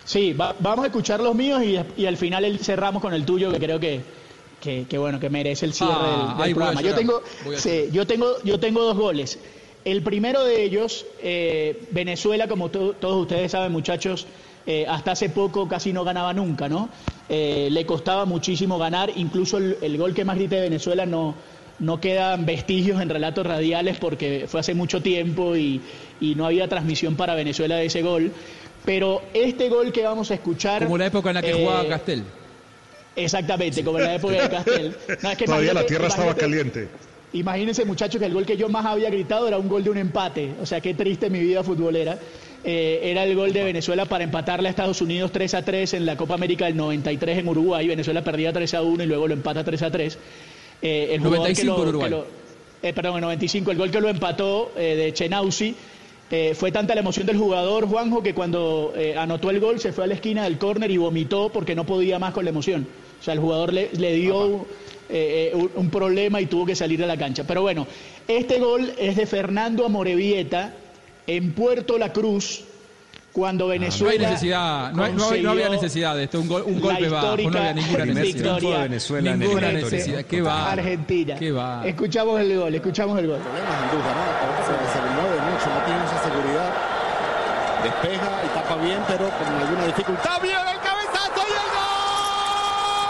Sí, 0.04 0.32
va- 0.34 0.54
vamos 0.60 0.84
a 0.84 0.88
escuchar 0.88 1.20
los 1.20 1.34
míos 1.34 1.62
y, 1.64 1.78
y 2.00 2.06
al 2.06 2.16
final 2.16 2.58
cerramos 2.58 3.00
con 3.00 3.14
el 3.14 3.24
tuyo, 3.24 3.50
que 3.52 3.58
creo 3.58 3.80
que, 3.80 4.02
que, 4.60 4.86
que, 4.88 4.98
bueno, 4.98 5.18
que 5.18 5.30
merece 5.30 5.64
el 5.66 5.72
cierre 5.72 5.94
Ah, 5.94 6.02
del, 6.02 6.36
del 6.36 6.46
ahí 6.46 6.52
voy 6.52 6.62
a 6.62 6.66
programa. 6.72 6.82
Yo 6.82 6.94
tengo, 6.94 7.22
sí, 7.58 7.88
yo 7.92 8.06
tengo, 8.06 8.26
yo 8.44 8.60
tengo 8.60 8.82
dos 8.84 8.96
goles. 8.96 9.38
El 9.84 10.02
primero 10.02 10.44
de 10.44 10.62
ellos, 10.64 11.04
eh, 11.22 11.86
Venezuela, 11.90 12.48
como 12.48 12.70
to- 12.70 12.94
todos 12.94 13.20
ustedes 13.22 13.52
saben, 13.52 13.72
muchachos, 13.72 14.26
eh, 14.66 14.86
hasta 14.88 15.12
hace 15.12 15.28
poco 15.28 15.68
casi 15.68 15.92
no 15.92 16.04
ganaba 16.04 16.32
nunca, 16.32 16.68
¿no? 16.68 16.88
Eh, 17.28 17.68
le 17.70 17.84
costaba 17.84 18.24
muchísimo 18.24 18.78
ganar, 18.78 19.10
incluso 19.16 19.58
el, 19.58 19.76
el 19.82 19.98
gol 19.98 20.14
que 20.14 20.24
más 20.24 20.36
grité 20.36 20.56
de 20.56 20.62
Venezuela 20.62 21.04
no, 21.04 21.34
no 21.78 22.00
quedan 22.00 22.46
vestigios 22.46 23.02
en 23.02 23.10
relatos 23.10 23.46
radiales 23.46 23.98
porque 23.98 24.46
fue 24.48 24.60
hace 24.60 24.72
mucho 24.72 25.02
tiempo 25.02 25.54
y, 25.56 25.82
y 26.20 26.34
no 26.34 26.46
había 26.46 26.66
transmisión 26.68 27.14
para 27.16 27.34
Venezuela 27.34 27.76
de 27.76 27.86
ese 27.86 28.00
gol. 28.00 28.32
Pero 28.84 29.22
este 29.32 29.68
gol 29.68 29.92
que 29.92 30.02
vamos 30.02 30.30
a 30.30 30.34
escuchar. 30.34 30.82
Como 30.84 30.98
la 30.98 31.06
época 31.06 31.30
en 31.30 31.34
la 31.36 31.42
que 31.42 31.50
eh, 31.50 31.54
jugaba 31.54 31.86
Castel. 31.88 32.24
Exactamente, 33.16 33.84
como 33.84 33.98
en 33.98 34.04
la 34.04 34.14
época 34.16 34.34
de 34.42 34.48
Castel. 34.50 34.96
No, 35.22 35.30
es 35.30 35.38
que 35.38 35.44
Todavía 35.44 35.74
la 35.74 35.86
tierra 35.86 36.08
estaba 36.08 36.34
caliente. 36.34 36.88
Imagínense, 37.32 37.84
muchachos, 37.84 38.18
que 38.20 38.26
el 38.26 38.34
gol 38.34 38.46
que 38.46 38.56
yo 38.56 38.68
más 38.68 38.86
había 38.86 39.10
gritado 39.10 39.48
era 39.48 39.58
un 39.58 39.68
gol 39.68 39.82
de 39.82 39.90
un 39.90 39.98
empate. 39.98 40.50
O 40.60 40.66
sea, 40.66 40.80
qué 40.80 40.94
triste 40.94 41.30
mi 41.30 41.40
vida 41.40 41.62
futbolera. 41.64 42.18
Eh, 42.62 43.00
era 43.02 43.24
el 43.24 43.34
gol 43.34 43.52
de 43.52 43.62
Venezuela 43.64 44.06
para 44.06 44.24
empatarle 44.24 44.68
a 44.68 44.70
Estados 44.70 45.00
Unidos 45.02 45.32
3 45.32 45.54
a 45.54 45.62
3 45.64 45.94
en 45.94 46.06
la 46.06 46.16
Copa 46.16 46.34
América 46.34 46.66
del 46.66 46.76
93 46.76 47.38
en 47.38 47.48
Uruguay. 47.48 47.86
Venezuela 47.88 48.22
perdía 48.22 48.52
3 48.52 48.74
a 48.74 48.82
1 48.82 49.02
y 49.02 49.06
luego 49.06 49.26
lo 49.28 49.34
empata 49.34 49.64
3 49.64 49.82
a 49.82 49.90
3. 49.90 50.18
Eh, 50.82 51.08
el 51.12 51.18
jugador 51.20 51.38
95 51.40 51.74
que 51.76 51.82
lo- 51.82 51.88
Uruguay. 51.88 52.04
que 52.10 52.16
lo- 52.16 52.26
eh, 52.82 52.92
perdón, 52.92 53.14
el 53.16 53.20
95, 53.22 53.70
el 53.70 53.78
gol 53.78 53.90
que 53.90 54.00
lo 54.00 54.08
empató 54.08 54.72
eh, 54.76 54.94
de 54.96 55.12
Chenauzi. 55.12 55.74
Eh, 56.36 56.54
fue 56.54 56.72
tanta 56.72 56.94
la 56.94 57.00
emoción 57.00 57.26
del 57.26 57.36
jugador, 57.38 57.86
Juanjo, 57.86 58.22
que 58.22 58.34
cuando 58.34 58.92
eh, 58.96 59.16
anotó 59.16 59.50
el 59.50 59.60
gol 59.60 59.78
se 59.78 59.92
fue 59.92 60.04
a 60.04 60.06
la 60.08 60.14
esquina 60.14 60.42
del 60.44 60.58
córner 60.58 60.90
y 60.90 60.96
vomitó 60.96 61.50
porque 61.50 61.74
no 61.74 61.84
podía 61.86 62.18
más 62.18 62.32
con 62.32 62.44
la 62.44 62.50
emoción. 62.50 62.86
O 63.20 63.22
sea, 63.24 63.34
el 63.34 63.40
jugador 63.40 63.72
le, 63.72 63.90
le 63.92 64.12
dio 64.14 64.66
eh, 65.08 65.52
un, 65.54 65.70
un 65.76 65.90
problema 65.90 66.40
y 66.40 66.46
tuvo 66.46 66.66
que 66.66 66.74
salir 66.74 66.98
de 66.98 67.06
la 67.06 67.16
cancha. 67.16 67.44
Pero 67.46 67.62
bueno, 67.62 67.86
este 68.26 68.58
gol 68.58 68.92
es 68.98 69.16
de 69.16 69.26
Fernando 69.26 69.86
Amorebieta 69.86 70.72
en 71.26 71.52
Puerto 71.52 71.96
La 71.98 72.12
Cruz, 72.12 72.64
cuando 73.32 73.64
Ah, 73.64 73.66
No 73.66 73.72
hay 73.72 73.78
Venezuela. 73.80 74.28
necesidad, 74.30 74.92
no, 74.92 75.02
hay- 75.04 75.12
no 75.12 75.28
hay- 75.30 75.42
no 75.42 75.50
había 75.50 75.68
necesidad 75.68 76.14
de 76.14 76.22
esto, 76.24 76.38
un, 76.40 76.46
gol- 76.48 76.62
un 76.66 76.80
golpe 76.80 77.08
bajo, 77.08 77.36
no 77.36 77.58
había 77.58 77.72
ninguna 77.72 78.04
necesidad. 78.04 78.14
de 78.14 78.22
victoria. 78.60 78.78
Venezuela 78.84 79.30
en 79.32 79.38
Ninguna 79.40 79.70
el 79.70 79.74
necesidad. 79.82 80.22
Qué 80.24 80.40
va. 80.42 80.70
Argentina. 80.72 81.34
Qué 81.36 81.50
va. 81.50 81.82
Escuchamos 81.84 82.40
el 82.40 82.56
gol, 82.56 82.72
escuchamos 82.76 83.18
el 83.18 83.26
gol. 83.26 83.38
problemas 83.40 83.74
en 83.82 83.90
duda, 83.90 84.10
¿no? 84.14 84.22
Parece 84.54 84.72
que 84.84 84.88
se 84.92 84.98
le 85.02 85.10
mueve 85.16 85.36
mucho, 85.50 85.66
no 85.66 85.80
tiene 85.84 86.04
esa 86.04 86.18
seguridad. 86.22 86.70
Despeja 87.84 88.30
y 88.44 88.48
tapa 88.48 88.76
bien, 88.76 88.98
pero 89.06 89.28
con 89.28 89.46
alguna 89.60 89.84
dificultad. 89.84 90.40
¡Viene 90.40 90.70
el 90.72 90.78
cabezazo 90.80 91.42
y 91.46 91.52
el 91.52 91.68
gol! 91.74 93.04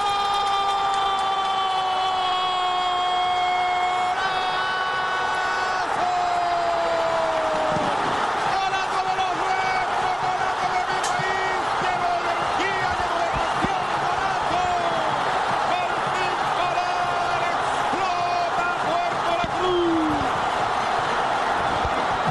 ¡Golazo 8.52 9.00
de 9.08 9.14
los 9.20 9.34
Reds! 9.48 9.94
¡Golazo 10.24 10.68
de 10.74 10.82
mi 10.90 11.00
país! 11.08 11.62
¡Qué 11.80 11.92
gol 12.02 12.22
de 12.28 12.34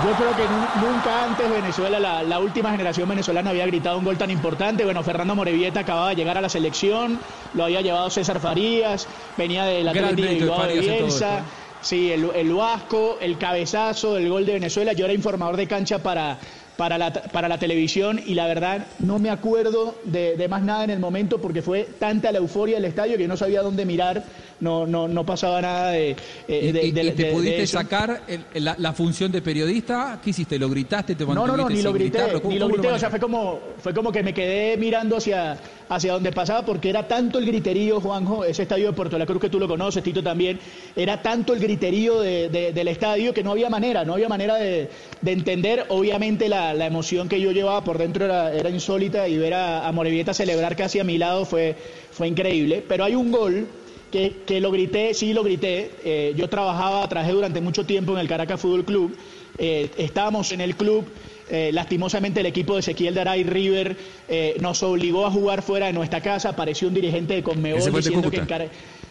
yo 0.03 0.11
creo 0.17 0.35
que 0.35 0.43
nu- 0.43 0.87
nunca 0.89 1.23
antes 1.23 1.49
Venezuela, 1.73 1.99
la, 1.99 2.21
la 2.21 2.39
última 2.39 2.69
generación 2.69 3.09
venezolana 3.09 3.49
había 3.49 3.65
gritado 3.65 3.97
un 3.97 4.05
gol 4.05 4.15
tan 4.15 4.29
importante. 4.29 4.85
Bueno, 4.85 5.01
Fernando 5.01 5.33
Morevieta 5.33 5.79
acababa 5.79 6.09
de 6.09 6.15
llegar 6.15 6.37
a 6.37 6.41
la 6.41 6.49
selección, 6.49 7.19
lo 7.55 7.63
había 7.63 7.81
llevado 7.81 8.11
César 8.11 8.39
Farías, 8.39 9.07
venía 9.37 9.65
del 9.65 9.91
Gran 9.91 10.05
Atlético 10.05 10.27
de 10.27 10.33
de 10.33 10.39
Bilbao 10.39 10.67
de 10.67 10.79
Bielsa. 10.79 11.37
esto, 11.39 11.49
Sí, 11.81 12.11
el, 12.11 12.29
el 12.35 12.53
Vasco, 12.53 13.17
el 13.19 13.37
cabezazo, 13.37 14.17
el 14.17 14.29
gol 14.29 14.45
de 14.45 14.53
Venezuela. 14.53 14.93
Yo 14.93 15.03
era 15.05 15.13
informador 15.13 15.57
de 15.57 15.67
cancha 15.67 15.97
para, 15.97 16.37
para, 16.77 16.97
la, 16.97 17.13
para 17.13 17.47
la 17.47 17.57
televisión 17.59 18.19
y 18.25 18.33
la 18.33 18.47
verdad 18.47 18.87
no 18.99 19.19
me 19.19 19.29
acuerdo 19.29 19.95
de, 20.05 20.35
de 20.37 20.47
más 20.47 20.63
nada 20.63 20.83
en 20.83 20.89
el 20.89 20.99
momento 20.99 21.39
porque 21.39 21.61
fue 21.61 21.87
tanta 21.99 22.31
la 22.31 22.39
euforia 22.39 22.75
del 22.75 22.85
estadio 22.85 23.17
que 23.17 23.27
no 23.27 23.37
sabía 23.37 23.61
dónde 23.61 23.85
mirar, 23.85 24.23
no, 24.59 24.87
no, 24.87 25.07
no 25.07 25.25
pasaba 25.25 25.61
nada 25.61 25.91
de, 25.91 26.11
eh, 26.11 26.15
¿Y, 26.47 26.71
de- 26.71 26.83
y- 26.85 26.91
de- 26.91 27.03
y 27.03 27.11
te 27.11 27.25
pudiste 27.31 27.67
sacar 27.67 28.21
el- 28.27 28.63
la, 28.63 28.75
la 28.79 28.93
función 28.93 29.31
de 29.31 29.41
periodista? 29.41 30.19
¿Qué 30.23 30.31
hiciste? 30.31 30.57
¿Lo 30.57 30.69
gritaste? 30.69 31.15
¿Te 31.15 31.25
No, 31.25 31.33
no, 31.47 31.55
no, 31.57 31.69
ni 31.69 31.81
lo 31.81 31.93
grité, 31.93 32.19
ni 32.47 32.57
lo 32.59 32.67
grité, 32.67 32.91
o 32.91 32.99
sea, 32.99 33.09
fue 33.09 33.19
como, 33.19 33.59
fue 33.79 33.93
como 33.93 34.11
que 34.11 34.23
me 34.23 34.33
quedé 34.33 34.77
mirando 34.77 35.17
hacia, 35.17 35.57
hacia 35.95 36.13
donde 36.13 36.31
pasaba 36.31 36.65
porque 36.65 36.89
era 36.89 37.07
tanto 37.07 37.39
el 37.39 37.45
griterío, 37.45 37.99
Juanjo, 38.01 38.43
ese 38.45 38.63
estadio 38.63 38.87
de 38.87 38.93
Puerto 38.93 39.17
La 39.17 39.25
Cruz 39.25 39.41
que 39.41 39.49
tú 39.49 39.59
lo 39.59 39.67
conoces, 39.67 40.03
Tito 40.03 40.21
también, 40.23 40.59
era 40.95 41.21
tanto 41.21 41.53
el 41.53 41.59
griterío 41.59 42.19
de- 42.19 42.49
de- 42.49 42.71
del 42.73 42.87
estadio 42.87 43.33
que 43.33 43.43
no 43.43 43.51
había 43.51 43.69
manera, 43.69 44.05
no 44.05 44.13
había 44.13 44.29
manera 44.29 44.55
de, 44.55 44.89
de 45.21 45.31
entender, 45.31 45.85
obviamente 45.89 46.49
la, 46.49 46.73
emoción 46.85 47.29
que 47.29 47.39
yo 47.39 47.51
llevaba 47.51 47.83
por 47.83 47.97
dentro 47.97 48.25
era, 48.25 48.69
insólita 48.69 49.27
y 49.27 49.37
ver 49.37 49.53
a, 49.53 49.87
a 49.87 49.91
Morevieta 49.91 50.33
celebrar 50.33 50.75
casi 50.75 50.99
a 50.99 51.03
mi 51.03 51.17
lado 51.17 51.45
fue, 51.45 51.75
fue 52.11 52.27
increíble, 52.27 52.83
pero 52.87 53.03
hay 53.05 53.15
un 53.15 53.31
gol 53.31 53.67
que, 54.11 54.43
que 54.45 54.59
lo 54.61 54.69
grité, 54.71 55.13
sí 55.15 55.33
lo 55.33 55.43
grité. 55.43 55.89
Eh, 56.03 56.33
yo 56.35 56.47
trabajaba, 56.47 57.07
trabajé 57.09 57.31
durante 57.31 57.61
mucho 57.61 57.83
tiempo 57.85 58.13
en 58.13 58.19
el 58.19 58.27
Caracas 58.27 58.59
Fútbol 58.61 58.85
Club. 58.85 59.15
Eh, 59.57 59.89
estábamos 59.97 60.51
en 60.51 60.61
el 60.61 60.75
club. 60.75 61.05
Eh, 61.49 61.71
lastimosamente 61.73 62.39
el 62.39 62.45
equipo 62.45 62.73
de 62.73 62.79
Ezequiel 62.79 63.13
Daray 63.13 63.43
River 63.43 63.97
eh, 64.27 64.55
nos 64.61 64.81
obligó 64.83 65.25
a 65.25 65.31
jugar 65.31 65.61
fuera 65.61 65.87
de 65.87 65.93
nuestra 65.93 66.21
casa. 66.21 66.49
Apareció 66.49 66.87
un 66.87 66.93
dirigente 66.93 67.35
de 67.35 67.43
Conmebol 67.43 67.79
de 67.85 67.91
diciendo 68.09 68.29
que, 68.31 68.37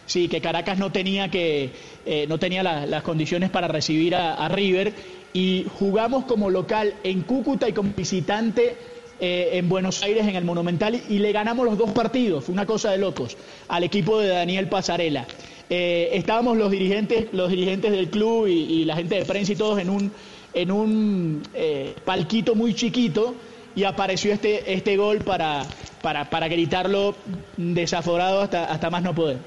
sí, 0.05 0.27
Caracas 0.41 0.77
no 0.79 0.91
tenía, 0.91 1.29
que, 1.29 1.71
eh, 2.05 2.25
no 2.27 2.39
tenía 2.39 2.63
la- 2.63 2.85
las 2.85 3.03
condiciones 3.03 3.49
para 3.49 3.67
recibir 3.67 4.15
a, 4.15 4.33
a 4.33 4.49
River. 4.49 4.93
Y 5.33 5.65
jugamos 5.79 6.25
como 6.25 6.49
local 6.49 6.95
en 7.03 7.21
Cúcuta 7.21 7.67
y 7.69 7.73
como 7.73 7.91
visitante 7.95 8.75
en 9.19 9.69
Buenos 9.69 10.03
Aires 10.03 10.27
en 10.27 10.35
el 10.35 10.43
Monumental 10.43 10.99
y 11.09 11.19
le 11.19 11.31
ganamos 11.31 11.65
los 11.65 11.77
dos 11.77 11.91
partidos, 11.91 12.43
fue 12.43 12.51
una 12.53 12.65
cosa 12.65 12.91
de 12.91 12.97
locos, 12.97 13.37
al 13.69 13.83
equipo 13.85 14.19
de 14.19 14.27
Daniel 14.27 14.67
Pasarela. 14.67 15.25
Estábamos 15.69 16.57
los 16.57 16.69
dirigentes, 16.69 17.27
los 17.31 17.49
dirigentes 17.49 17.91
del 17.91 18.09
club 18.09 18.47
y, 18.47 18.51
y 18.51 18.85
la 18.85 18.95
gente 18.97 19.15
de 19.15 19.25
prensa 19.25 19.53
y 19.53 19.55
todos 19.55 19.79
en 19.79 19.89
un, 19.89 20.11
en 20.53 20.71
un 20.71 21.43
eh, 21.53 21.95
palquito 22.05 22.55
muy 22.55 22.73
chiquito 22.73 23.35
y 23.75 23.83
apareció 23.83 24.33
este, 24.33 24.73
este 24.73 24.97
gol 24.97 25.19
para, 25.19 25.63
para, 26.01 26.29
para 26.29 26.47
gritarlo 26.47 27.15
desaforado 27.57 28.41
hasta, 28.41 28.65
hasta 28.65 28.89
más 28.89 29.03
no 29.03 29.15
poder. 29.15 29.37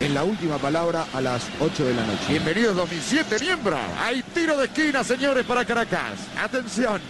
En 0.00 0.14
la 0.14 0.24
última 0.24 0.56
palabra 0.56 1.06
a 1.12 1.20
las 1.20 1.46
8 1.60 1.84
de 1.84 1.94
la 1.94 2.06
noche. 2.06 2.24
Bienvenidos 2.30 2.74
2007, 2.74 3.36
miembro. 3.40 3.78
Hay 3.98 4.22
tiro 4.34 4.56
de 4.56 4.64
esquina, 4.64 5.04
señores, 5.04 5.44
para 5.44 5.64
Caracas. 5.66 6.20
Atención. 6.42 7.00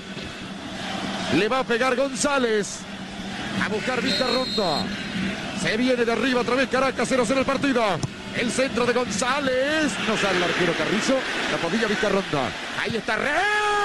Le 1.36 1.48
va 1.48 1.60
a 1.60 1.64
pegar 1.64 1.94
González. 1.94 2.80
A 3.64 3.68
buscar 3.68 4.02
Vizcarrondo. 4.02 4.84
Se 5.62 5.76
viene 5.76 6.04
de 6.04 6.12
arriba 6.12 6.40
otra 6.40 6.56
vez 6.56 6.68
Caracas, 6.68 7.08
0-0 7.12 7.38
el 7.38 7.44
partido. 7.44 7.82
El 8.36 8.50
centro 8.50 8.86
de 8.86 8.92
González. 8.92 9.92
No 10.06 10.16
sale 10.16 10.38
el 10.38 10.44
arquero 10.44 10.72
Carrizo. 10.74 11.14
La 11.50 11.58
podilla 11.58 11.86
Vizcarrondo. 11.86 12.40
Ahí 12.80 12.96
está 12.96 13.16
Rey. 13.16 13.80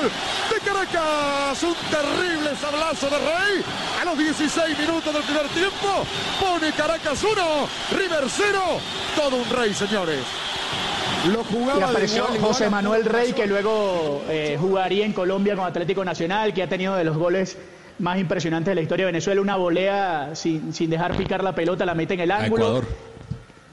gol 0.00 0.10
de 0.50 0.60
Caracas. 0.60 1.62
Un 1.62 1.74
terrible 1.90 2.56
sablazo 2.60 3.10
de 3.10 3.18
Rey. 3.18 3.64
Los 4.08 4.16
16 4.16 4.78
minutos 4.78 5.12
del 5.12 5.22
primer 5.22 5.46
tiempo. 5.48 6.06
Pone 6.40 6.72
Caracas 6.72 7.22
1, 7.22 7.68
River 7.90 8.24
0. 8.26 8.58
Todo 9.14 9.36
un 9.36 9.50
rey, 9.50 9.74
señores. 9.74 10.20
Lo 11.26 11.44
Y 11.78 11.82
apareció 11.82 12.24
José 12.40 12.70
Manuel 12.70 13.04
Rey, 13.04 13.34
que 13.34 13.46
luego 13.46 14.22
eh, 14.30 14.56
jugaría 14.58 15.04
en 15.04 15.12
Colombia 15.12 15.56
con 15.56 15.66
Atlético 15.66 16.06
Nacional, 16.06 16.54
que 16.54 16.62
ha 16.62 16.68
tenido 16.70 16.96
de 16.96 17.04
los 17.04 17.18
goles 17.18 17.58
más 17.98 18.18
impresionantes 18.18 18.70
de 18.70 18.76
la 18.76 18.80
historia 18.80 19.04
de 19.04 19.12
Venezuela. 19.12 19.42
Una 19.42 19.56
volea 19.56 20.30
sin, 20.32 20.72
sin 20.72 20.88
dejar 20.88 21.14
picar 21.14 21.44
la 21.44 21.54
pelota, 21.54 21.84
la 21.84 21.94
mete 21.94 22.14
en 22.14 22.20
el 22.20 22.30
ángulo. 22.30 22.78
Ecuador. 22.78 22.84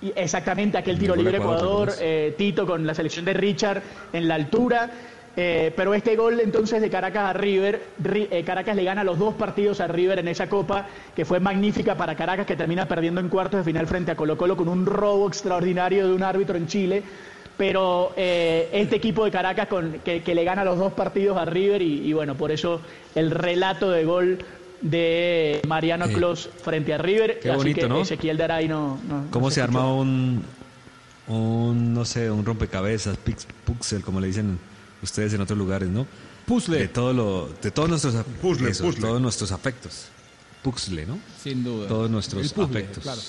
Y 0.01 0.11
exactamente, 0.17 0.77
aquel 0.77 0.99
tiro 0.99 1.15
libre 1.15 1.37
Ecuador, 1.37 1.87
Ecuador, 1.87 1.93
eh, 2.01 2.35
Tito 2.37 2.67
con 2.67 2.85
la 2.85 2.93
selección 2.93 3.23
de 3.23 3.33
Richard 3.33 3.81
en 4.11 4.27
la 4.27 4.35
altura. 4.35 4.91
Eh, 5.37 5.73
pero 5.75 5.93
este 5.93 6.15
gol 6.15 6.39
entonces 6.39 6.81
de 6.81 6.89
Caracas 6.89 7.23
a 7.29 7.33
River, 7.33 7.81
Ri- 8.01 8.27
eh, 8.31 8.43
Caracas 8.45 8.75
le 8.75 8.83
gana 8.85 9.03
los 9.03 9.19
dos 9.19 9.33
partidos 9.33 9.81
a 9.81 9.87
River 9.87 10.19
en 10.19 10.29
esa 10.29 10.47
copa, 10.47 10.87
que 11.15 11.25
fue 11.25 11.39
magnífica 11.41 11.95
para 11.95 12.15
Caracas, 12.15 12.45
que 12.45 12.55
termina 12.55 12.87
perdiendo 12.87 13.19
en 13.19 13.27
cuartos 13.27 13.59
de 13.59 13.63
final 13.65 13.85
frente 13.87 14.11
a 14.11 14.15
Colo 14.15 14.37
Colo 14.37 14.55
con 14.55 14.69
un 14.69 14.85
robo 14.85 15.27
extraordinario 15.27 16.07
de 16.07 16.13
un 16.13 16.23
árbitro 16.23 16.55
en 16.57 16.67
Chile. 16.67 17.03
Pero 17.57 18.11
eh, 18.17 18.69
este 18.73 18.97
equipo 18.97 19.23
de 19.25 19.31
Caracas 19.31 19.67
con, 19.67 19.99
que, 20.03 20.21
que 20.23 20.35
le 20.35 20.43
gana 20.43 20.63
los 20.65 20.77
dos 20.77 20.93
partidos 20.93 21.37
a 21.37 21.45
River 21.45 21.81
y, 21.81 22.07
y 22.07 22.13
bueno, 22.13 22.35
por 22.35 22.51
eso 22.51 22.81
el 23.15 23.31
relato 23.31 23.91
de 23.91 24.03
gol 24.05 24.39
de 24.81 25.61
Mariano. 25.67 26.05
Clos 26.07 26.49
frente 26.63 26.93
a 26.93 26.97
River. 26.97 27.39
Qué 27.39 27.49
así 27.49 27.57
bonito, 27.57 27.81
que 27.81 27.87
¿no? 27.89 28.01
Ezequiel 28.01 28.37
Daray 28.37 28.67
no, 28.67 28.99
no- 29.07 29.25
¿Cómo 29.31 29.47
no 29.47 29.51
se 29.51 29.61
escuchó. 29.61 29.79
arma 29.79 29.93
un, 29.93 30.43
un, 31.27 31.93
no 31.93 32.05
sé, 32.05 32.29
un 32.29 32.45
rompecabezas, 32.45 33.17
pix, 33.17 33.47
puxel, 33.65 34.01
como 34.01 34.19
le 34.19 34.27
dicen 34.27 34.59
ustedes 35.05 35.33
en 35.33 35.41
otros 35.41 35.57
lugares, 35.57 35.87
¿no? 35.89 36.05
Puzzle. 36.45 36.77
De, 36.79 36.87
todo 36.89 37.13
lo, 37.13 37.49
de 37.61 37.71
todos 37.71 37.89
nuestros 37.89 38.13
Puzzle, 38.41 38.69
eso, 38.69 38.83
puzzle. 38.83 39.01
todos 39.01 39.21
nuestros 39.21 39.51
afectos. 39.51 40.07
Puxle, 40.61 41.05
¿no? 41.05 41.17
Sin 41.41 41.63
duda. 41.63 41.87
Todos 41.87 42.05
El 42.07 42.11
nuestros 42.11 42.53
puzzle, 42.53 42.79
afectos. 42.79 43.03
claro. 43.03 43.21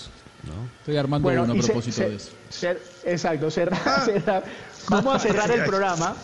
¿no? 0.44 0.52
Estoy 0.80 0.96
armando 0.96 1.24
Bueno, 1.26 1.44
uno 1.44 1.52
a 1.54 1.56
propósito 1.64 1.96
se- 1.96 2.08
de 2.10 2.16
eso. 2.16 2.30
cer- 2.50 2.78
exacto, 3.04 3.50
cerrar- 3.50 4.04
cerrar- 4.04 4.44
vamos 4.88 5.14
a 5.16 5.18
cerrar 5.18 5.50
el 5.50 5.64
programa 5.66 6.14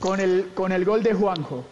con 0.00 0.20
el, 0.20 0.50
con 0.54 0.72
el 0.72 0.84
gol 0.84 1.02
de 1.02 1.12
Juanjo. 1.14 1.64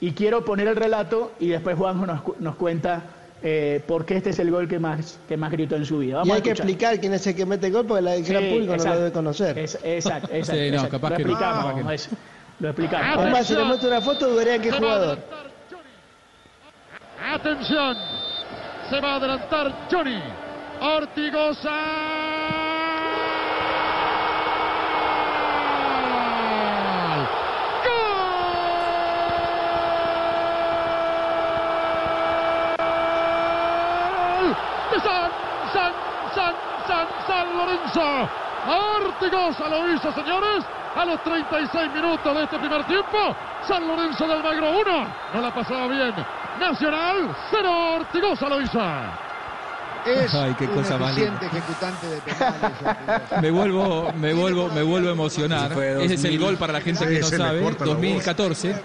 Y 0.00 0.12
quiero 0.12 0.44
poner 0.44 0.68
el 0.68 0.76
relato 0.76 1.32
y 1.40 1.48
después 1.48 1.76
Juanjo 1.76 2.06
nos, 2.06 2.20
nos 2.40 2.56
cuenta 2.56 3.02
eh, 3.42 3.82
por 3.88 4.04
qué 4.04 4.16
este 4.18 4.30
es 4.30 4.38
el 4.38 4.50
gol 4.50 4.68
que 4.68 4.78
más, 4.78 5.18
que 5.28 5.36
más 5.36 5.50
gritó 5.50 5.74
en 5.76 5.84
su 5.84 5.98
vida. 5.98 6.16
Vamos 6.18 6.28
Y 6.28 6.30
a 6.30 6.34
hay 6.36 6.42
que 6.42 6.50
escuchar. 6.50 6.66
explicar 6.70 7.00
quién 7.00 7.12
es 7.14 7.26
el 7.26 7.34
que 7.34 7.46
mete 7.46 7.70
gol 7.70 7.86
porque 7.86 8.02
la- 8.02 8.14
el 8.16 8.24
Sí, 8.24 8.30
gran 8.32 8.44
público 8.50 8.76
no 8.76 8.84
lo 8.84 8.96
debe 8.98 9.12
conocer. 9.12 9.58
Es- 9.58 9.78
exacto, 9.82 10.28
exacto. 10.32 10.52
Sí, 10.62 10.70
no, 10.70 10.74
exacto. 10.76 10.90
capaz 10.90 11.10
lo 11.10 11.16
que 11.16 11.24
no, 11.24 11.30
explicamos, 11.30 11.74
que 11.74 11.80
no. 11.82 11.86
Lo 12.62 12.68
explicamos. 12.68 13.18
Además, 13.18 13.44
si 13.44 13.56
le 13.56 13.64
muestro 13.64 13.88
una 13.88 14.00
foto, 14.00 14.28
dudarían 14.28 14.62
que 14.62 14.68
es 14.68 14.76
jugador. 14.76 15.18
Atención. 17.34 17.96
Se 18.88 19.00
va 19.00 19.14
a 19.14 19.16
adelantar 19.16 19.72
Johnny. 19.90 20.22
Ortigosa. 20.80 21.70
San, 35.02 35.30
San, 35.72 35.92
San, 36.32 36.54
San, 36.86 37.08
San 37.26 37.56
Lorenzo. 37.56 38.30
Ortigosa 38.68 39.68
lo 39.68 39.92
hizo, 39.92 40.12
señores. 40.12 40.64
A 40.94 41.04
los 41.06 41.22
36 41.24 41.90
minutos 41.94 42.36
de 42.36 42.44
este 42.44 42.58
primer 42.58 42.84
tiempo, 42.86 43.18
San 43.66 43.86
Lorenzo 43.86 44.26
del 44.26 44.42
Magro 44.42 44.70
1. 44.80 45.14
No 45.34 45.40
la 45.40 45.54
pasaba 45.54 45.88
bien. 45.88 46.12
Nacional 46.60 47.34
0. 47.50 47.94
Ortigosa 47.96 48.48
lo 48.48 48.60
hizo. 48.60 48.80
Es 50.04 50.34
Ay, 50.34 50.52
qué 50.58 50.64
un 50.66 50.74
cosa 50.74 50.98
más 50.98 51.12
eficiente 51.12 51.46
ejecutante 51.46 52.06
de 52.08 52.20
penales. 52.22 53.30
Me 53.40 53.50
vuelvo, 53.52 54.12
me 54.16 54.34
vuelvo, 54.34 54.68
me 54.68 54.82
vuelvo 54.82 55.08
a 55.10 55.12
emocionar. 55.12 55.70
Ese 55.72 56.14
es 56.14 56.24
el 56.24 56.32
2000. 56.32 56.40
gol 56.40 56.56
para 56.56 56.72
la 56.72 56.80
gente 56.80 57.06
que 57.06 57.20
no 57.20 57.26
sabe. 57.28 57.62
corta 57.62 57.84
la 57.86 57.92
voz. 57.92 58.00
2014. 58.02 58.82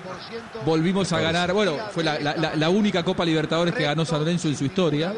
Volvimos 0.63 1.11
a 1.13 1.19
ganar. 1.19 1.53
Bueno, 1.53 1.73
fue 1.91 2.03
la- 2.03 2.19
la 2.55 2.69
única 2.69 3.03
Copa 3.03 3.25
Libertadores 3.25 3.73
que 3.73 3.83
ganó 3.83 4.05
San 4.05 4.19
Lorenzo 4.19 4.47
en 4.47 4.55
su 4.55 4.65
historia. 4.65 5.11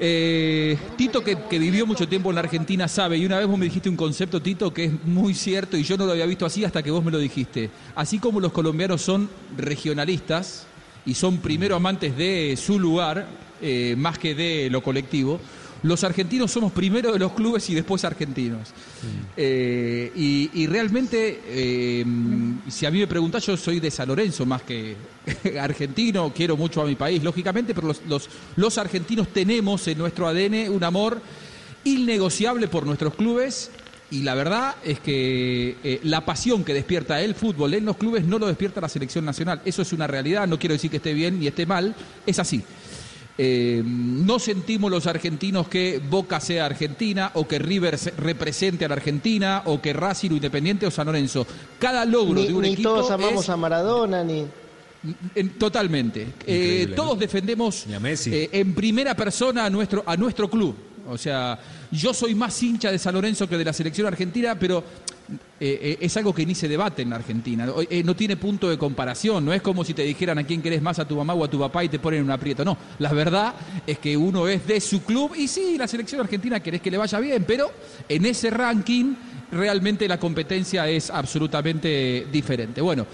Eh, 0.00 0.78
Tito, 0.96 1.24
que, 1.24 1.36
vivió 1.58 1.84
mucho 1.84 2.06
tiempo 2.06 2.28
en 2.28 2.36
la 2.36 2.42
Argentina, 2.42 2.86
sabe, 2.86 3.18
y 3.18 3.26
una 3.26 3.38
vez 3.38 3.48
vos 3.48 3.58
me 3.58 3.64
dijiste 3.64 3.88
un 3.88 3.96
concepto, 3.96 4.40
Tito, 4.40 4.72
que 4.72 4.84
es 4.84 5.04
muy 5.04 5.34
cierto, 5.34 5.76
y 5.76 5.82
yo 5.82 5.96
no 5.96 6.06
lo 6.06 6.12
había 6.12 6.26
visto 6.26 6.46
así 6.46 6.64
hasta 6.64 6.82
que 6.82 6.90
vos 6.90 7.04
me 7.04 7.10
lo 7.10 7.18
dijiste. 7.18 7.70
Así 7.96 8.18
como 8.18 8.40
los 8.40 8.52
colombianos 8.52 9.02
son 9.02 9.28
regionalistas 9.56 10.66
y 11.04 11.14
son 11.14 11.38
primero 11.38 11.74
amantes 11.74 12.16
de 12.16 12.56
su 12.56 12.78
lugar, 12.78 13.26
eh, 13.60 13.96
más 13.98 14.18
que 14.18 14.34
de 14.36 14.68
lo 14.70 14.82
colectivo, 14.82 15.40
Los 15.82 16.02
argentinos 16.04 16.50
somos 16.50 16.72
primero 16.72 17.12
de 17.12 17.18
los 17.18 17.32
clubes 17.32 17.68
y 17.70 17.74
después 17.74 18.04
argentinos. 18.04 18.68
Eh, 19.36 20.12
y, 20.16 20.50
y 20.54 20.66
realmente, 20.66 21.40
eh, 21.46 22.04
si 22.68 22.86
a 22.86 22.90
mí 22.90 22.98
me 22.98 23.06
preguntás, 23.06 23.46
yo 23.46 23.56
soy 23.56 23.78
de 23.78 23.90
San 23.90 24.08
Lorenzo 24.08 24.44
más 24.44 24.62
que 24.62 24.96
argentino, 25.60 26.32
quiero 26.34 26.56
mucho 26.56 26.82
a 26.82 26.86
mi 26.86 26.96
país, 26.96 27.22
lógicamente, 27.22 27.74
pero 27.74 27.88
los, 27.88 28.02
los, 28.08 28.28
los 28.56 28.78
argentinos 28.78 29.28
tenemos 29.28 29.86
en 29.88 29.98
nuestro 29.98 30.26
ADN 30.26 30.68
un 30.70 30.82
amor 30.82 31.20
innegociable 31.84 32.68
por 32.68 32.84
nuestros 32.84 33.14
clubes 33.14 33.70
y 34.10 34.22
la 34.22 34.34
verdad 34.34 34.76
es 34.84 35.00
que 35.00 35.76
eh, 35.84 36.00
la 36.04 36.24
pasión 36.24 36.64
que 36.64 36.72
despierta 36.72 37.20
el 37.20 37.34
fútbol 37.34 37.74
en 37.74 37.84
los 37.84 37.96
clubes 37.96 38.24
no 38.24 38.38
lo 38.38 38.46
despierta 38.46 38.80
la 38.80 38.88
selección 38.88 39.24
nacional. 39.24 39.60
Eso 39.64 39.82
es 39.82 39.92
una 39.92 40.06
realidad, 40.06 40.46
no 40.46 40.58
quiero 40.58 40.72
decir 40.72 40.90
que 40.90 40.96
esté 40.96 41.12
bien 41.12 41.38
ni 41.38 41.46
esté 41.46 41.66
mal, 41.66 41.94
es 42.26 42.38
así. 42.38 42.62
Eh, 43.40 43.82
no 43.86 44.40
sentimos 44.40 44.90
los 44.90 45.06
argentinos 45.06 45.68
que 45.68 46.00
Boca 46.10 46.40
sea 46.40 46.66
Argentina 46.66 47.30
o 47.34 47.46
que 47.46 47.60
River 47.60 47.96
se- 47.96 48.10
represente 48.10 48.84
a 48.84 48.88
la 48.88 48.94
Argentina 48.96 49.62
o 49.66 49.80
que 49.80 49.92
Racing 49.92 50.30
o 50.32 50.34
Independiente 50.34 50.86
o 50.86 50.90
San 50.90 51.06
Lorenzo. 51.06 51.46
Cada 51.78 52.04
logro 52.04 52.34
Ni, 52.40 52.48
de 52.48 52.54
un 52.54 52.62
ni 52.62 52.72
equipo 52.72 52.88
todos 52.90 53.10
amamos 53.12 53.44
es- 53.44 53.50
a 53.50 53.56
Maradona, 53.56 54.24
ni. 54.24 54.44
en- 55.36 55.50
Totalmente. 55.50 56.26
Eh, 56.46 56.92
todos 56.96 57.14
¿no? 57.14 57.20
defendemos 57.20 57.84
Ni 57.86 57.94
a 57.94 58.00
Messi. 58.00 58.34
eh, 58.34 58.50
en 58.52 58.74
primera 58.74 59.14
persona 59.14 59.66
a 59.66 59.70
nuestro, 59.70 60.02
a 60.04 60.16
nuestro 60.16 60.50
club. 60.50 60.74
O 61.08 61.16
sea, 61.16 61.58
yo 61.92 62.12
soy 62.12 62.34
más 62.34 62.60
hincha 62.62 62.90
de 62.90 62.98
San 62.98 63.14
Lorenzo 63.14 63.48
que 63.48 63.56
de 63.56 63.64
la 63.64 63.72
selección 63.72 64.06
argentina, 64.08 64.58
pero 64.58 64.82
eh, 65.60 65.78
eh, 65.82 65.98
es 66.00 66.16
algo 66.16 66.34
que 66.34 66.46
ni 66.46 66.54
se 66.54 66.68
debate 66.68 67.02
en 67.02 67.10
la 67.10 67.16
Argentina. 67.16 67.66
Eh, 67.90 68.02
no 68.04 68.14
tiene 68.14 68.36
punto 68.36 68.68
de 68.68 68.78
comparación. 68.78 69.44
No 69.44 69.52
es 69.52 69.60
como 69.60 69.84
si 69.84 69.92
te 69.92 70.02
dijeran 70.02 70.38
a 70.38 70.44
quién 70.44 70.62
querés 70.62 70.80
más, 70.80 70.98
a 70.98 71.06
tu 71.06 71.16
mamá 71.16 71.34
o 71.34 71.44
a 71.44 71.50
tu 71.50 71.58
papá 71.58 71.84
y 71.84 71.88
te 71.88 71.98
ponen 71.98 72.20
en 72.20 72.24
un 72.26 72.30
aprieto. 72.30 72.64
No, 72.64 72.78
la 72.98 73.12
verdad 73.12 73.54
es 73.86 73.98
que 73.98 74.16
uno 74.16 74.46
es 74.46 74.66
de 74.66 74.80
su 74.80 75.02
club 75.02 75.34
y 75.36 75.48
sí, 75.48 75.76
la 75.76 75.88
selección 75.88 76.20
argentina 76.20 76.60
querés 76.60 76.80
que 76.80 76.90
le 76.90 76.96
vaya 76.96 77.18
bien, 77.18 77.44
pero 77.46 77.70
en 78.08 78.24
ese 78.26 78.50
ranking 78.50 79.14
realmente 79.50 80.06
la 80.06 80.18
competencia 80.18 80.88
es 80.88 81.10
absolutamente 81.10 82.26
diferente. 82.30 82.80
Bueno, 82.80 83.06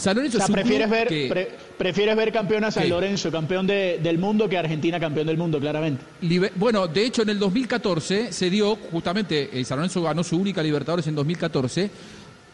San 0.00 0.16
Lorenzo 0.16 0.38
O 0.38 0.40
sea, 0.40 0.44
es 0.46 0.48
un 0.50 0.54
prefieres 0.54 0.86
club 0.86 0.98
ver, 0.98 1.08
que- 1.08 1.28
pre- 1.28 1.48
prefieres 1.78 2.16
ver 2.16 2.32
campeón 2.32 2.64
a 2.64 2.70
San 2.70 2.84
¿Qué? 2.84 2.88
Lorenzo, 2.88 3.30
campeón 3.30 3.66
de- 3.66 4.00
del 4.02 4.18
mundo, 4.18 4.48
que 4.48 4.56
Argentina 4.58 4.98
campeón 4.98 5.26
del 5.26 5.36
mundo, 5.36 5.60
claramente. 5.60 6.02
Bueno, 6.56 6.86
de 6.88 7.04
hecho 7.04 7.22
en 7.22 7.28
el 7.30 7.38
2014 7.38 8.32
se 8.32 8.50
dio, 8.50 8.76
justamente, 8.90 9.50
eh, 9.52 9.64
San 9.64 9.78
Lorenzo 9.78 10.02
ganó 10.02 10.24
su 10.24 10.36
única 10.36 10.62
Libertadores 10.62 11.06
en 11.06 11.14
2014, 11.14 11.90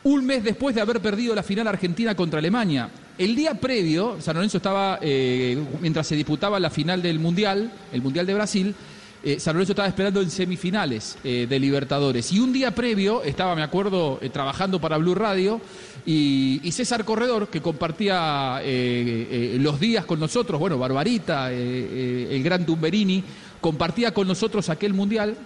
un 0.04 0.24
mes 0.26 0.44
después 0.44 0.74
de 0.74 0.80
haber 0.80 1.00
perdido 1.00 1.34
la 1.34 1.42
final 1.42 1.66
argentina 1.66 2.14
contra 2.14 2.38
Alemania. 2.38 2.88
El 3.18 3.34
día 3.34 3.54
previo, 3.54 4.16
San 4.20 4.34
Lorenzo 4.36 4.58
estaba, 4.58 4.98
eh, 5.02 5.58
mientras 5.80 6.06
se 6.06 6.14
disputaba 6.14 6.60
la 6.60 6.70
final 6.70 7.02
del 7.02 7.18
Mundial, 7.18 7.72
el 7.92 8.02
Mundial 8.02 8.26
de 8.26 8.34
Brasil, 8.34 8.74
eh, 9.24 9.40
San 9.40 9.54
Lorenzo 9.54 9.72
estaba 9.72 9.88
esperando 9.88 10.20
en 10.20 10.30
semifinales 10.30 11.18
eh, 11.24 11.46
de 11.48 11.58
Libertadores. 11.58 12.30
Y 12.30 12.38
un 12.38 12.52
día 12.52 12.72
previo, 12.72 13.24
estaba, 13.24 13.56
me 13.56 13.62
acuerdo, 13.62 14.18
eh, 14.22 14.28
trabajando 14.28 14.80
para 14.80 14.98
Blue 14.98 15.14
Radio, 15.16 15.60
y, 16.06 16.70
César 16.70 17.04
Corredor, 17.04 17.48
que 17.48 17.60
compartía 17.60 18.60
eh, 18.62 19.54
eh, 19.54 19.58
los 19.60 19.80
días 19.80 20.04
con 20.04 20.20
nosotros, 20.20 20.60
bueno, 20.60 20.78
Barbarita, 20.78 21.52
eh, 21.52 22.28
el 22.30 22.42
gran 22.44 22.64
Tumberini, 22.64 23.24
compartía 23.60 24.14
con 24.14 24.28
nosotros 24.28 24.68
aquel 24.70 24.94
mundial. 24.94 25.36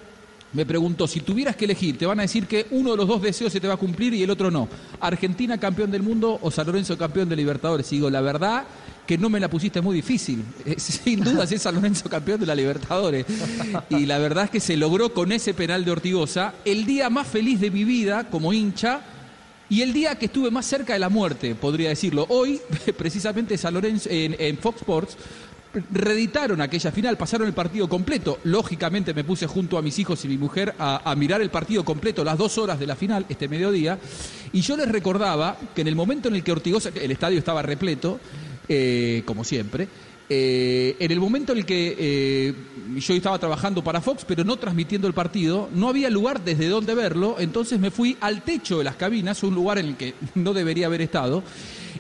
Me 0.53 0.67
preguntó, 0.67 1.07
si 1.07 1.21
tuvieras 1.21 1.57
que 1.57 1.65
elegir, 1.65 1.97
te 1.97 2.05
van 2.05 2.19
a 2.19 2.23
decir 2.23 2.47
que 2.47 2.67
uno 2.73 2.91
de 2.91 2.97
los 2.99 3.09
dos 3.09 3.23
deseos 3.23 3.53
se 3.53 3.61
te 3.61 3.69
va 3.69 3.75
a 3.75 3.79
cumplir 3.79 4.13
y 4.13 4.23
el 4.23 4.31
otro 4.31 4.51
no. 4.51 4.69
Argentina 5.01 5.57
campeón 5.57 5.91
del 5.91 6.03
mundo 6.03 6.39
o 6.43 6.51
San 6.51 6.67
Lorenzo 6.67 6.99
campeón 6.99 7.29
de 7.29 7.37
Libertadores. 7.37 7.91
Y 7.93 7.97
digo, 7.97 8.11
la 8.11 8.21
verdad 8.21 8.65
que 9.07 9.17
no 9.17 9.31
me 9.31 9.41
la 9.41 9.49
pusiste 9.49 9.81
muy 9.81 9.95
difícil. 9.95 10.45
Sin 10.77 11.25
duda 11.25 11.45
es 11.45 11.63
San 11.63 11.77
Lorenzo 11.77 12.11
campeón 12.11 12.41
de 12.41 12.47
la 12.47 12.55
Libertadores. 12.55 13.25
Y 13.91 14.07
la 14.07 14.19
verdad 14.19 14.45
es 14.45 14.51
que 14.51 14.61
se 14.61 14.77
logró 14.77 15.15
con 15.15 15.33
ese 15.33 15.55
penal 15.55 15.85
de 15.85 15.93
Ortigosa 15.93 16.53
el 16.65 16.85
día 16.85 17.09
más 17.09 17.29
feliz 17.29 17.61
de 17.61 17.71
mi 17.71 17.85
vida 17.85 18.29
como 18.29 18.53
hincha 18.53 19.03
y 19.71 19.83
el 19.83 19.93
día 19.93 20.17
que 20.17 20.27
estuve 20.27 20.51
más 20.51 20.67
cerca 20.67 20.93
de 20.93 20.99
la 20.99 21.09
muerte, 21.09 21.55
podría 21.55 21.89
decirlo. 21.91 22.27
Hoy, 22.29 22.61
precisamente 22.99 23.57
San 23.57 23.73
Lorenzo, 23.73 24.09
en, 24.11 24.59
Fox 24.59 24.81
Sports, 24.81 25.17
reeditaron 25.93 26.61
aquella 26.61 26.91
final, 26.91 27.17
pasaron 27.17 27.47
el 27.47 27.55
partido 27.55 27.89
completo. 27.89 28.41
Lógicamente 28.43 29.15
me 29.15 29.23
puse 29.23 29.47
junto 29.47 29.79
a 29.79 29.83
mis 29.83 29.97
hijos 30.01 30.25
y 30.25 30.29
mi 30.29 30.37
mujer 30.37 30.75
a, 30.77 31.09
a 31.09 31.15
mirar 31.15 31.41
el 31.41 31.51
partido 31.51 31.85
completo, 31.85 32.25
las 32.25 32.37
dos 32.37 32.59
horas 32.59 32.81
de 32.81 32.87
la 32.89 32.97
final, 32.97 33.25
este 33.29 33.47
mediodía. 33.47 33.97
Y 34.53 34.61
yo 34.63 34.77
les 34.77 34.89
recordaba 34.89 35.57
que 35.73 35.83
en 35.83 35.89
el 35.89 35.95
momento 35.95 36.29
en 36.29 36.35
el 36.35 36.43
que 36.43 36.51
Ortigosa, 36.51 36.91
el 36.93 37.13
estadio 37.13 37.39
estaba 37.39 37.63
repleto, 37.63 38.19
eh, 38.69 39.23
como 39.25 39.45
siempre, 39.45 39.89
eh, 40.33 40.95
en 41.01 41.11
el 41.11 41.19
momento 41.19 41.51
en 41.51 41.59
el 41.59 41.67
que 41.67 41.97
eh, 41.99 42.55
yo 42.99 43.15
estaba 43.15 43.37
trabajando 43.41 43.83
para 43.83 44.01
Fox, 44.01 44.25
pero 44.25 44.45
no 44.45 44.57
transmitiendo 44.59 45.09
el 45.09 45.13
partido, 45.13 45.69
no 45.75 45.89
había 45.89 46.09
lugar 46.09 46.45
desde 46.45 46.69
donde 46.69 46.95
verlo, 46.95 47.35
entonces 47.41 47.81
me 47.81 47.91
fui 47.91 48.17
al 48.21 48.43
techo 48.43 48.79
de 48.79 48.85
las 48.85 48.95
cabinas, 48.95 49.43
un 49.43 49.57
lugar 49.57 49.79
en 49.79 49.87
el 49.87 49.97
que 49.97 50.15
no 50.37 50.55
debería 50.55 50.87
haber 50.87 51.03
estado. 51.03 51.43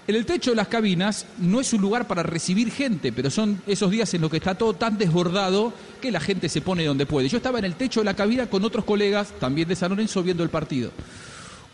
En 0.07 0.14
el 0.14 0.26
techo 0.26 0.51
de 0.51 0.57
las 0.57 0.68
cabinas 0.68 1.26
no 1.39 1.61
es 1.61 1.72
un 1.72 1.81
lugar 1.81 2.07
para 2.07 2.22
recibir 2.22 2.70
gente, 2.70 3.12
pero 3.12 3.31
son 3.31 3.61
esos 3.66 3.91
días 3.91 4.14
en 4.14 4.20
los 4.20 4.31
que 4.31 4.37
está 4.37 4.55
todo 4.55 4.74
tan 4.74 4.97
desbordado 4.97 5.72
que 6.01 6.12
la 6.12 6.20
gente 6.20 6.49
se 6.49 6.61
pone 6.61 6.85
donde 6.85 7.07
puede. 7.07 7.28
Yo 7.28 7.39
estaba 7.39 7.59
en 7.59 7.64
el 7.64 7.74
techo 7.74 7.99
de 8.01 8.05
la 8.05 8.14
cabina 8.14 8.49
con 8.49 8.64
otros 8.64 8.85
colegas, 8.85 9.33
también 9.41 9.66
de 9.66 9.74
San 9.74 9.91
Lorenzo, 9.91 10.22
viendo 10.22 10.45
el 10.45 10.51
partido. 10.51 10.93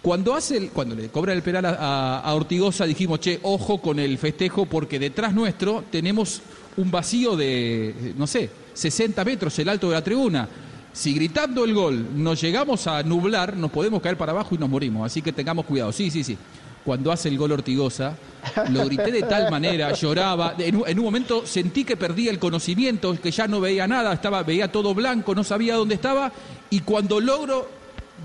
Cuando, 0.06 0.36
hace 0.36 0.56
el- 0.56 0.70
cuando 0.70 0.94
le 0.94 1.08
cobran 1.08 1.36
el 1.36 1.42
penal 1.42 1.66
a, 1.66 2.20
a- 2.20 2.34
Ortigosa, 2.36 2.84
dijimos, 2.86 3.18
che, 3.18 3.40
ojo 3.42 3.78
con 3.82 3.98
el 3.98 4.18
festejo, 4.18 4.64
porque 4.64 5.00
detrás 5.00 5.34
nuestro 5.34 5.82
tenemos 5.90 6.42
un 6.76 6.92
vacío 6.92 7.34
de, 7.34 8.14
no 8.16 8.24
sé, 8.28 8.48
60 8.72 9.24
metros, 9.24 9.58
el 9.58 9.68
alto 9.68 9.88
de 9.88 9.94
la 9.94 10.04
tribuna. 10.04 10.48
Si 10.92 11.12
gritando 11.12 11.64
el 11.64 11.74
gol 11.74 12.06
nos 12.22 12.40
llegamos 12.40 12.86
a 12.86 13.02
nublar, 13.02 13.56
nos 13.56 13.72
podemos 13.72 14.00
caer 14.00 14.16
para 14.16 14.30
abajo 14.30 14.54
y 14.54 14.58
nos 14.58 14.68
morimos. 14.70 15.04
Así 15.04 15.22
que 15.22 15.32
tengamos 15.32 15.64
cuidado. 15.66 15.90
Sí, 15.90 16.08
sí, 16.08 16.22
sí. 16.22 16.38
Cuando 16.84 17.10
hace 17.10 17.28
el 17.28 17.36
gol 17.36 17.50
Ortigosa, 17.50 18.16
lo 18.70 18.84
grité 18.86 19.10
de 19.10 19.22
tal 19.22 19.50
manera, 19.50 19.92
lloraba. 20.00 20.54
En 20.56 20.76
un, 20.76 20.84
en 20.88 20.98
un 21.00 21.04
momento 21.04 21.44
sentí 21.44 21.82
que 21.82 21.96
perdía 21.96 22.30
el 22.30 22.38
conocimiento, 22.38 23.20
que 23.20 23.32
ya 23.32 23.48
no 23.48 23.60
veía 23.60 23.88
nada, 23.88 24.12
estaba, 24.12 24.44
veía 24.44 24.70
todo 24.70 24.94
blanco, 24.94 25.34
no 25.34 25.42
sabía 25.42 25.74
dónde 25.74 25.96
estaba. 25.96 26.30
Y 26.70 26.78
cuando 26.82 27.18
logro 27.18 27.74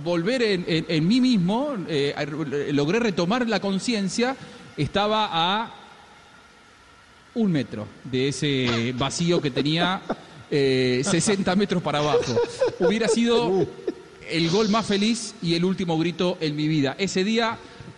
volver 0.03 0.41
en, 0.41 0.65
en- 0.67 0.85
en 0.87 1.07
mí 1.07 1.21
mismo, 1.21 1.75
eh, 1.87 2.13
logré 2.71 2.99
retomar 2.99 3.47
la 3.47 3.59
conciencia, 3.59 4.35
estaba 4.77 5.29
a 5.31 5.75
un 7.35 7.51
metro 7.51 7.87
de 8.03 8.27
ese 8.29 8.93
vacío 8.97 9.41
que 9.41 9.51
tenía 9.51 10.01
eh, 10.49 11.01
60 11.03 11.55
metros 11.55 11.81
para 11.81 11.99
abajo. 11.99 12.35
Hubiera 12.79 13.07
sido 13.07 13.65
el 14.29 14.49
gol 14.49 14.69
más 14.69 14.85
feliz 14.85 15.33
y 15.41 15.55
el 15.55 15.63
último 15.65 15.97
grito 15.97 16.37
en 16.41 16.55
mi 16.55 16.67
vida. 16.67 16.95
Ese 16.97 17.23
día 17.23 17.57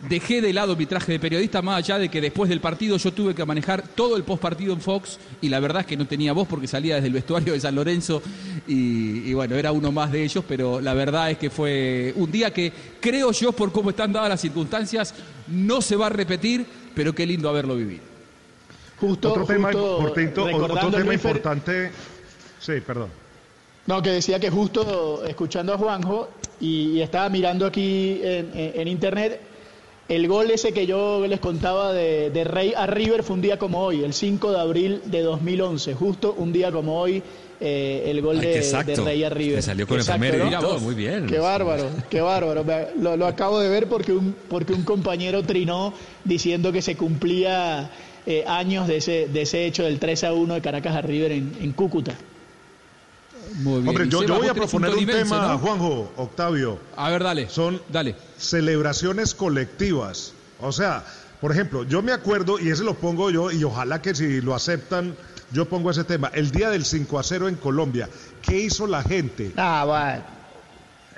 dejé 0.10 0.41
de 0.41 0.51
lado 0.54 0.76
mi 0.76 0.86
traje 0.86 1.14
de 1.14 1.20
periodista, 1.20 1.62
más 1.62 1.78
allá 1.78 1.97
de 1.97 2.10
que 2.10 2.20
después 2.22 2.49
del 2.49 2.60
partido 2.60 2.97
yo 2.97 3.12
tuve 3.14 3.34
que 3.34 3.45
manejar 3.45 3.88
todo 3.88 4.18
el 4.18 4.24
postpartido 4.24 4.74
en 4.74 4.82
Fox 4.82 5.18
y 5.41 5.49
la 5.49 5.60
verdad 5.60 5.82
es 5.82 5.88
que 5.88 5.95
no 5.97 6.06
tenía 6.08 6.34
voz 6.34 6.47
porque 6.47 6.68
salía 6.68 6.95
desde 6.95 7.08
el 7.08 7.14
vestuario 7.14 7.54
de 7.54 7.60
San 7.60 7.76
Lorenzo 7.76 8.22
y, 8.68 9.30
y 9.30 9.34
bueno, 9.34 9.56
era 9.56 9.72
uno 9.72 9.91
más 9.91 10.12
de 10.12 10.24
ellos, 10.24 10.43
pero 10.47 10.82
la 10.82 10.93
verdad 10.93 11.32
es 11.32 11.38
que 11.38 11.49
fue 11.49 12.14
un 12.18 12.32
día 12.32 12.51
que 12.51 12.72
creo 12.99 13.32
yo, 13.32 13.51
por 13.54 13.72
cómo 13.72 13.91
están 13.91 14.12
dadas 14.12 14.30
las 14.30 14.41
circunstancias, 14.41 15.14
no 15.47 15.82
se 15.82 15.95
va 15.95 16.08
a 16.08 16.10
repetir, 16.10 16.66
pero 16.95 17.14
qué 17.16 17.26
lindo 17.26 17.49
haberlo 17.49 17.76
vivido. 17.76 18.01
Justo, 18.99 19.32
otro 19.32 19.45
tema, 19.45 19.72
justo 19.72 19.97
Portito, 19.99 20.45
recordando 20.47 20.74
otro 20.88 20.91
tema 20.91 21.04
Luis 21.06 21.22
Fer- 21.22 21.28
importante. 21.28 21.91
Sí, 22.60 22.74
perdón. 22.86 23.10
No, 23.86 24.01
que 24.01 24.12
decía 24.12 24.39
que 24.39 24.49
justo 24.49 25.26
escuchando 25.26 25.74
a 25.74 25.78
Juanjo 25.78 26.30
y, 26.62 26.91
y 26.91 27.01
estaba 27.01 27.28
mirando 27.30 27.66
aquí 27.66 28.22
en, 28.24 28.51
en- 28.58 28.80
en 28.82 28.88
internet, 28.88 29.41
el 30.10 30.28
gol 30.28 30.51
ese 30.51 30.74
que 30.74 30.86
yo 30.86 31.26
les 31.28 31.39
contaba 31.39 31.93
de, 31.93 32.30
de 32.30 32.43
Rey 32.43 32.74
a 32.76 32.86
River 32.88 33.24
fue 33.24 33.36
un 33.36 33.41
día 33.41 33.58
como 33.58 33.80
hoy, 33.82 34.04
el 34.04 34.14
5 34.14 34.51
de 34.51 34.60
abril 34.60 35.01
de 35.06 35.22
2011, 35.22 35.93
justo 35.93 36.36
un 36.38 36.51
día 36.51 36.72
como 36.72 36.99
hoy, 36.99 37.24
eh, 37.62 38.04
el 38.08 38.22
gol 38.22 38.39
Ay, 38.39 38.47
de, 38.47 38.84
de. 38.86 38.95
Rey 38.97 39.24
a 39.24 39.30
River. 39.30 39.56
Me 39.56 39.62
salió 39.62 39.88
con 39.88 39.97
Exacto, 39.97 40.26
efeméride 40.26 40.47
y 40.47 40.62
¿no? 40.62 40.80
muy 40.80 40.95
bien. 40.95 41.28
Qué 41.28 41.39
bárbaro, 41.39 41.89
qué 42.10 42.20
bárbaro. 42.20 42.66
Lo, 42.99 43.16
lo 43.16 43.26
acabo 43.28 43.60
de 43.60 43.70
ver 43.70 43.88
porque 43.88 44.12
un, 44.12 44.36
porque 44.49 44.74
un 44.74 44.84
compañero 44.84 45.43
trinó 45.43 45.93
diciendo 46.26 46.74
que 46.74 46.82
se 46.82 46.97
cumplía 46.97 47.89
eh, 48.26 48.43
años 48.47 48.88
de 48.88 48.97
ese, 48.97 49.28
de 49.28 49.43
ese 49.43 49.66
hecho 49.66 49.84
del 49.84 49.99
3 49.99 50.26
a 50.26 50.34
1 50.34 50.54
de 50.56 50.62
Caracas 50.62 50.95
a 50.95 51.01
River 51.01 51.32
en, 51.32 51.54
en 51.62 51.72
Cúcuta. 51.72 52.14
Muy 53.56 53.76
bien. 53.82 53.88
Hombre, 53.89 54.08
yo, 54.10 54.24
yo 54.24 54.36
voy 54.38 54.48
a 54.48 54.54
proponer 54.54 54.91
un 54.96 55.06
tema, 55.06 55.48
¿no? 55.48 55.60
Juanjo, 55.60 56.12
Octavio. 56.18 56.80
A 56.96 57.10
ver, 57.12 57.24
dale. 57.24 57.50
Son 57.50 57.82
dale. 57.89 58.16
celebraciones 58.38 59.34
colectivas. 59.34 60.34
O 60.60 60.72
sea, 60.72 61.04
por 61.41 61.52
ejemplo, 61.52 61.84
yo 61.84 62.02
me 62.02 62.12
acuerdo, 62.14 62.60
y 62.60 62.70
ese 62.70 62.84
lo 62.84 62.94
pongo 62.96 63.30
yo, 63.30 63.52
y 63.52 63.64
ojalá 63.64 64.02
que 64.02 64.16
si 64.16 64.41
lo 64.41 64.56
aceptan, 64.56 65.16
yo 65.52 65.68
pongo 65.68 65.91
ese 65.91 66.04
tema. 66.04 66.32
El 66.34 66.52
día 66.52 66.70
del 66.70 66.86
5 66.86 67.20
a 67.20 67.24
0 67.24 67.48
en 67.50 67.56
Colombia. 67.56 68.10
¿Qué 68.41 68.58
hizo 68.60 68.88
la 68.88 69.04
gente? 69.04 69.52
Ah, 69.58 69.84
bueno. 69.86 70.24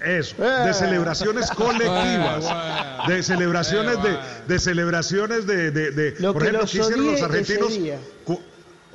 Eso, 0.04 0.36
Eh. 0.44 0.68
de 0.68 0.74
celebraciones 0.74 1.50
colectivas, 1.56 2.42
bueno. 2.44 3.08
de 3.08 3.24
celebraciones 3.24 3.98
Eh, 3.98 4.02
de, 4.48 4.54
de 4.54 4.60
celebraciones 4.60 5.48
de, 5.48 5.72
de- 5.72 5.92
de- 5.92 6.16
Lo 6.20 6.34
por 6.34 6.42
que 6.42 6.48
ejemplo, 6.50 6.70
¿qué 6.70 6.78
hicieron 6.80 7.06
los 7.06 7.16
ese 7.16 7.24
argentinos? 7.24 7.74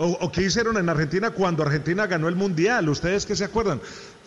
O, 0.00 0.06
o 0.06 0.32
qué 0.32 0.40
hicieron 0.40 0.78
en 0.78 0.88
Argentina 0.88 1.30
cuando 1.30 1.62
Argentina 1.62 2.06
ganó 2.06 2.26
el 2.28 2.34
Mundial. 2.34 2.88
¿Ustedes 2.88 3.26
qué 3.26 3.36
se 3.36 3.44
acuerdan? 3.44 3.82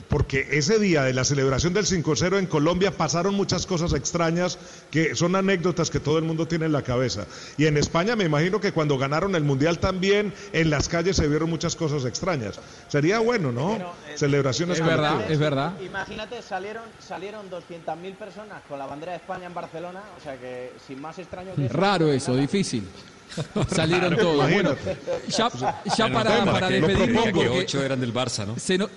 Porque 0.07 0.47
ese 0.51 0.77
día 0.77 1.01
de 1.01 1.13
la 1.13 1.23
celebración 1.23 1.73
del 1.73 1.85
5-0 1.85 2.37
en 2.37 2.45
Colombia 2.45 2.95
pasaron 2.95 3.33
muchas 3.33 3.65
cosas 3.65 3.93
extrañas 3.93 4.59
que 4.91 5.15
son 5.15 5.35
anécdotas 5.35 5.89
que 5.89 5.99
todo 5.99 6.19
el 6.19 6.25
mundo 6.25 6.47
tiene 6.47 6.67
en 6.67 6.73
la 6.73 6.83
cabeza. 6.83 7.25
Y 7.57 7.65
en 7.65 7.77
España 7.77 8.15
me 8.15 8.23
imagino 8.23 8.61
que 8.61 8.71
cuando 8.71 8.99
ganaron 8.99 9.33
el 9.33 9.43
Mundial 9.43 9.79
también 9.79 10.31
en 10.51 10.69
las 10.69 10.89
calles 10.89 11.15
se 11.15 11.27
vieron 11.27 11.49
muchas 11.49 11.75
cosas 11.75 12.05
extrañas. 12.05 12.59
Sería 12.87 13.17
bueno, 13.17 13.51
¿no? 13.51 13.79
Celebraciones 14.15 14.79
Es 14.79 14.85
verdad, 14.85 15.31
es 15.31 15.39
verdad. 15.39 15.73
Imagínate, 15.81 16.43
salieron, 16.43 16.83
salieron 16.99 17.49
200.000 17.49 18.13
personas 18.13 18.61
con 18.69 18.77
la 18.77 18.85
bandera 18.85 19.13
de 19.13 19.17
España 19.17 19.47
en 19.47 19.55
Barcelona, 19.55 20.03
o 20.19 20.23
sea 20.23 20.37
que 20.37 20.73
sin 20.85 21.01
más 21.01 21.17
extraño 21.17 21.55
que 21.55 21.65
eso. 21.65 21.75
Raro 21.75 22.11
eso, 22.11 22.35
difícil. 22.35 22.87
Salieron 23.69 24.13
Claro, 24.13 24.23
todos. 24.29 24.51
Bueno, 24.51 24.71
imagínate. 24.71 24.97
ya, 25.29 25.49
ya 25.97 26.05
Bueno, 26.07 26.13
para, 26.23 26.45
para 26.45 26.69
despedirnos, 26.69 27.23
que 27.25 27.31
porque 27.31 27.49
ocho 27.49 27.83
eran 27.83 27.99
del 27.99 28.13
Barça, 28.13 28.45
¿no? 28.45 28.57
se, 28.59 28.77
no- 28.77 28.89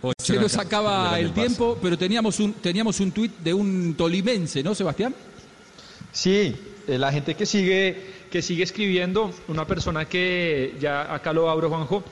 Ocho 0.00 0.14
se 0.20 0.34
nos 0.36 0.54
ca- 0.54 0.62
acaba 0.62 1.18
el 1.18 1.30
Barça. 1.30 1.34
tiempo, 1.34 1.78
pero 1.82 1.98
teníamos 1.98 2.38
un, 2.40 2.52
teníamos 2.54 3.00
un 3.00 3.10
tuit 3.12 3.32
de 3.38 3.52
un 3.52 3.94
tolimense, 3.94 4.62
¿no, 4.62 4.74
Sebastián? 4.74 5.14
Sí, 6.12 6.54
eh, 6.86 6.98
la 6.98 7.12
gente 7.12 7.34
que 7.34 7.46
sigue, 7.46 8.00
que 8.30 8.40
sigue 8.42 8.62
escribiendo, 8.62 9.32
una 9.48 9.66
persona 9.66 10.04
que 10.06 10.74
ya 10.80 11.12
acá 11.12 11.32
lo 11.32 11.50
abro, 11.50 11.68
Juanjo. 11.68 12.04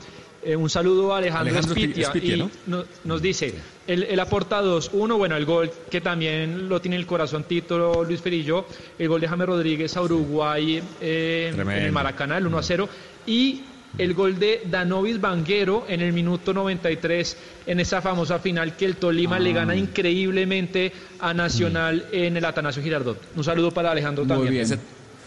Eh, 0.47 0.57
un 0.57 0.71
saludo 0.71 1.13
a 1.15 1.19
Alejandro, 1.19 1.53
Alejandro 1.53 1.75
Espitia, 1.81 2.07
Espitia, 2.07 2.35
y 2.37 2.39
¿no? 2.39 2.51
no- 2.67 2.85
nos 3.05 3.21
dice, 3.21 3.55
él, 3.87 4.07
él 4.09 4.21
aporta 4.21 4.63
dos, 4.63 4.91
uno, 4.93 5.19
bueno, 5.19 5.37
el 5.37 5.45
gol 5.45 5.71
que 5.91 6.01
también 6.01 6.69
lo 6.69 6.81
tiene 6.81 6.97
en 6.97 7.01
el 7.01 7.07
corazón 7.07 7.45
Tito 7.45 8.05
Luis 8.05 8.21
Ferillo, 8.21 8.67
el 8.99 9.09
gol 9.09 9.21
de 9.21 9.29
James 9.29 9.47
Rodríguez 9.47 9.97
a 9.97 10.03
Uruguay 10.03 10.83
eh, 11.01 11.53
en 11.55 11.71
el 11.71 11.93
Maracaná, 11.93 12.39
el 12.39 12.47
1 12.47 12.59
a 12.59 12.63
0, 12.63 12.89
y 13.27 13.63
el 13.99 14.13
gol 14.13 14.39
de 14.39 14.61
Danovis 14.67 15.19
Banguero 15.21 15.87
en 15.89 16.03
el 16.03 16.13
minuto 16.13 16.53
93 16.53 17.37
en 17.67 17.81
esa 17.81 18.03
famosa 18.03 18.39
final 18.39 18.77
que 18.77 18.85
el 18.85 18.97
Tolima 18.97 19.39
le 19.39 19.51
Ah. 19.53 19.55
gana 19.55 19.75
increíblemente 19.75 20.93
a 21.19 21.33
Nacional 21.33 22.07
en 22.13 22.37
el 22.37 22.45
Atanasio 22.45 22.83
Girardot. 22.83 23.19
Un 23.37 23.43
saludo 23.45 23.71
para 23.71 23.91
Alejandro 23.93 24.25
Muy 24.25 24.29
también. 24.35 24.53
bien. 24.53 24.65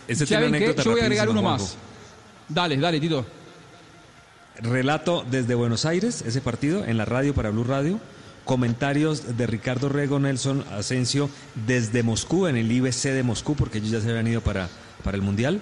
Ese 0.08 0.26
tiene 0.26 0.28
¿Saben 0.28 0.50
una 0.50 0.58
anécdota 0.58 0.84
Yo 0.84 0.92
voy 0.92 1.00
a 1.00 1.04
agregar 1.04 1.30
uno 1.30 1.42
más. 1.42 1.78
Dale, 2.48 2.78
dale, 2.78 3.00
Tito. 3.00 3.26
Relato 4.62 5.26
desde 5.30 5.56
Buenos 5.56 5.86
Aires, 5.86 6.24
ese 6.26 6.42
partido, 6.42 6.84
en 6.86 6.98
la 6.98 7.06
radio 7.06 7.34
para 7.34 7.50
Blue 7.50 7.64
Radio. 7.64 8.00
Comentarios 8.46 9.38
de 9.38 9.48
Ricardo 9.48 9.90
Rego 9.90 10.20
Nelson 10.20 10.66
Asensio 10.72 11.30
desde 11.68 12.04
Moscú, 12.04 12.48
en 12.48 12.58
el 12.58 12.72
IBC 12.72 13.10
de 13.10 13.24
Moscú, 13.24 13.56
porque 13.56 13.78
ellos 13.78 13.92
ya 13.92 14.02
se 14.02 14.10
habían 14.10 14.28
ido 14.28 14.42
para, 14.42 14.70
para 15.04 15.16
el 15.16 15.22
Mundial. 15.22 15.62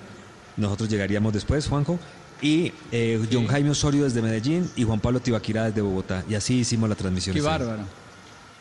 Nosotros 0.56 0.90
llegaríamos 0.90 1.34
después, 1.34 1.68
Juanjo. 1.68 2.00
Y 2.42 2.72
eh, 2.92 3.20
John 3.32 3.48
Jaime 3.48 3.72
Osorio 3.72 4.04
desde 4.04 4.22
Medellín 4.22 4.70
y 4.76 4.84
Juan 4.84 5.00
Pablo 5.00 5.20
Tibaquirá 5.20 5.66
desde 5.66 5.82
Bogotá. 5.82 6.24
Y 6.30 6.36
así 6.36 6.60
hicimos 6.60 6.88
la 6.88 6.96
transmisión. 6.96 7.36
Qué 7.36 7.42
bárbaro. 7.42 7.84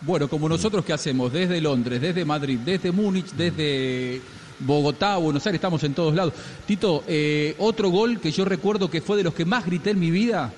Bueno, 0.00 0.28
como 0.28 0.48
nosotros 0.48 0.84
que 0.84 0.92
hacemos 0.92 1.32
desde 1.32 1.60
Londres, 1.60 2.00
desde 2.00 2.24
Madrid, 2.24 2.58
desde 2.64 2.92
Múnich, 2.92 3.32
desde 3.32 4.20
Bogotá, 4.58 5.16
Buenos 5.16 5.44
Aires, 5.46 5.58
estamos 5.58 5.82
en 5.84 5.94
todos 5.94 6.14
lados. 6.14 6.32
Tito, 6.66 7.04
eh, 7.06 7.54
otro 7.58 7.90
gol 7.90 8.20
que 8.20 8.30
yo 8.32 8.44
recuerdo 8.44 8.90
que 8.90 9.00
fue 9.00 9.16
de 9.16 9.22
los 9.24 9.34
que 9.34 9.44
más 9.44 9.66
grité 9.66 9.90
en 9.90 10.00
mi 10.00 10.10
vida 10.10 10.52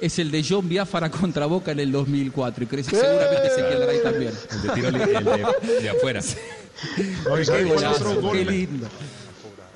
es 0.00 0.18
el 0.18 0.30
de 0.30 0.44
John 0.48 0.68
Biafara 0.68 1.10
contra 1.10 1.46
Boca 1.46 1.72
en 1.72 1.80
el 1.80 1.92
2004. 1.92 2.64
Y 2.64 2.66
creo 2.66 2.84
que 2.84 2.90
seguramente 2.90 3.50
se 3.50 3.56
quedará 3.56 3.92
ahí 3.92 3.98
también. 4.02 4.32
El 4.50 4.62
de 4.62 4.68
tiro 4.70 4.90
li- 4.90 5.16
el 5.16 5.24
de, 5.24 5.82
de 5.82 5.88
afuera. 5.90 6.20
No, 7.24 7.68
golazo, 7.68 8.32
qué 8.32 8.44
lindo. 8.44 8.88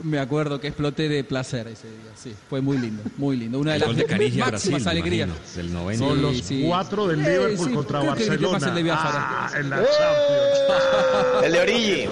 Me 0.03 0.19
acuerdo 0.21 0.61
que 0.61 0.69
exploté 0.69 1.09
de 1.09 1.25
placer 1.25 1.67
ese 1.69 1.89
día, 1.89 2.13
sí, 2.15 2.33
fue 2.49 2.61
muy 2.61 2.79
lindo, 2.79 3.03
muy 3.17 3.37
lindo. 3.37 3.59
Una 3.59 3.73
de 3.73 3.77
El 3.77 3.81
las 3.81 3.89
gol 3.89 3.97
de 3.97 4.05
máximas 4.47 4.83
Brasil, 4.83 4.89
alegrías. 4.89 5.29
del 5.57 5.73
90. 5.73 6.05
Son 6.07 6.17
Sí, 6.17 6.23
los 6.23 6.37
sí. 6.39 6.65
cuatro 6.69 7.09
del 7.09 7.21
Eh, 7.21 7.31
Liverpool 7.31 7.69
sí, 7.69 7.75
contra 7.75 8.01
¿qué 8.01 8.07
querés 8.07 8.23
que 8.23 8.29
Barcelona. 8.31 8.59
pase 8.59 8.69
el 8.69 8.75
de? 8.75 8.91
Ah, 9.11 9.51
en 9.59 9.71
la 9.71 9.77
Champions. 9.77 11.45
El 11.45 11.53
de 11.53 11.61
Origi. 11.61 12.09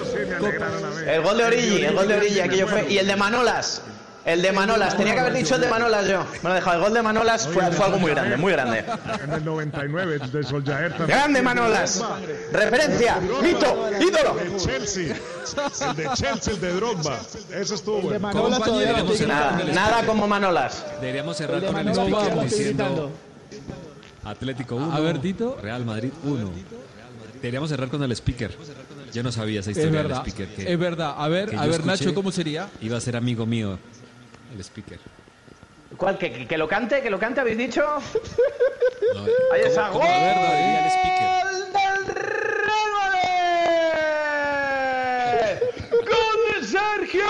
El 1.07 1.21
gol 1.21 1.37
de 1.37 1.43
Origi, 1.45 1.83
el 1.85 1.95
gol 1.95 2.07
de 2.07 2.15
Origi, 2.17 2.39
aquello 2.41 2.67
fue. 2.67 2.91
Y 2.91 2.97
el 2.97 3.07
de 3.07 3.15
Manolas. 3.15 3.81
El 4.27 4.41
de 4.41 4.51
Manolas, 4.51 4.97
tenía 4.97 5.13
que 5.13 5.21
haber 5.21 5.33
dicho 5.33 5.55
el 5.55 5.61
de 5.61 5.69
Manolas 5.69 6.05
yo. 6.05 6.25
He 6.43 6.53
dejado. 6.53 6.75
El 6.75 6.83
gol 6.83 6.93
de 6.93 7.01
Manolas 7.01 7.47
fue, 7.47 7.71
fue 7.71 7.85
algo 7.85 7.97
muy 7.97 8.11
grande, 8.11 8.35
muy 8.35 8.51
grande. 8.51 8.83
En 9.23 9.31
el 9.31 9.45
99, 9.45 10.19
de 10.19 10.43
Soljaer 10.43 10.89
también. 10.97 11.17
Grande 11.17 11.41
Manolas. 11.41 12.03
Referencia, 12.51 13.21
mito, 13.41 13.89
ídolo. 14.01 14.37
El 14.37 14.57
Chelsea. 14.57 15.15
El 15.15 15.95
de 15.95 16.09
Chelsea, 16.13 16.53
el 16.53 16.59
de 16.59 16.73
Drogba. 16.73 17.21
Ese 17.55 17.75
estuvo 17.75 18.01
bueno. 18.01 18.29
Nada, 19.27 19.63
nada 19.73 20.05
como 20.05 20.27
Manolas. 20.27 20.85
Deberíamos 20.99 21.37
cerrar 21.37 21.61
de 21.61 21.67
con 21.67 21.77
el 21.77 21.87
speaker 21.87 22.41
diciendo. 22.41 23.11
Atlético 24.25 24.75
1. 24.75 24.93
A 24.93 24.99
ver, 24.99 25.19
Tito. 25.19 25.57
Real 25.61 25.85
Madrid 25.85 26.11
1. 26.25 26.51
Deberíamos 27.35 27.69
cerrar 27.69 27.87
con 27.87 28.03
el 28.03 28.11
speaker. 28.11 28.51
Yo 29.13 29.23
no 29.23 29.31
sabía 29.31 29.61
esa 29.61 29.71
Es 29.71 29.77
historia 29.77 30.01
verdad, 30.01 30.21
del 30.21 30.33
speaker. 30.33 30.53
Que, 30.53 30.73
es 30.73 30.77
verdad. 30.77 31.15
A 31.17 31.29
ver, 31.29 31.55
a 31.55 31.61
ver, 31.61 31.79
escuché. 31.79 31.87
Nacho, 31.87 32.13
¿cómo 32.13 32.33
sería? 32.33 32.67
Iba 32.81 32.97
a 32.97 33.01
ser 33.01 33.15
amigo 33.15 33.45
mío 33.45 33.79
el 34.57 34.63
speaker. 34.63 34.99
¿Cuál? 35.95 36.17
¿Que, 36.17 36.31
que- 36.31 36.47
que 36.47 36.57
lo 36.57 36.67
cante? 36.67 37.01
¿Que 37.01 37.09
lo 37.09 37.17
cante? 37.19 37.39
¿Habéis 37.41 37.57
dicho? 37.57 37.81
No, 37.81 39.21
Ahí 39.53 39.61
¿cómo- 39.61 39.65
está. 39.65 39.89
¡Gol 39.89 40.01
del 41.73 42.05
Real 42.13 42.91
Madrid! 42.99 43.23
¡Gol 45.91 46.37
de 46.61 46.67
Sergio 46.67 47.25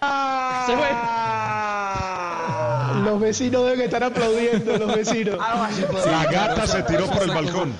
Ramos! 0.00 0.66
Se 0.66 0.76
fue. 0.76 0.90
Los 3.04 3.20
vecinos 3.20 3.64
deben 3.64 3.80
estar 3.82 4.02
aplaudiendo, 4.04 4.76
los 4.78 4.94
vecinos. 4.96 5.38
La 6.06 6.24
gata 6.30 6.66
se 6.66 6.82
tiró 6.82 7.06
por 7.06 7.22
el 7.22 7.30
balcón. 7.30 7.74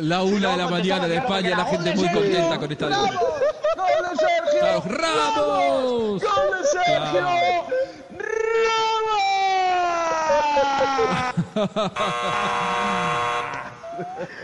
La 0.00 0.22
una 0.22 0.52
de 0.52 0.56
la 0.56 0.68
mañana 0.68 1.06
de 1.06 1.16
España, 1.16 1.56
la 1.56 1.64
gente 1.66 1.94
muy 1.94 2.08
contenta 2.10 2.58
con 2.58 2.72
esta 2.72 2.86
¡Gol 2.86 3.10
de 3.10 4.16
Sergio! 4.16 4.82
¡Ramos! 4.86 6.22
¡Gol 6.22 6.50
de 6.58 6.64
Sergio! 6.66 7.28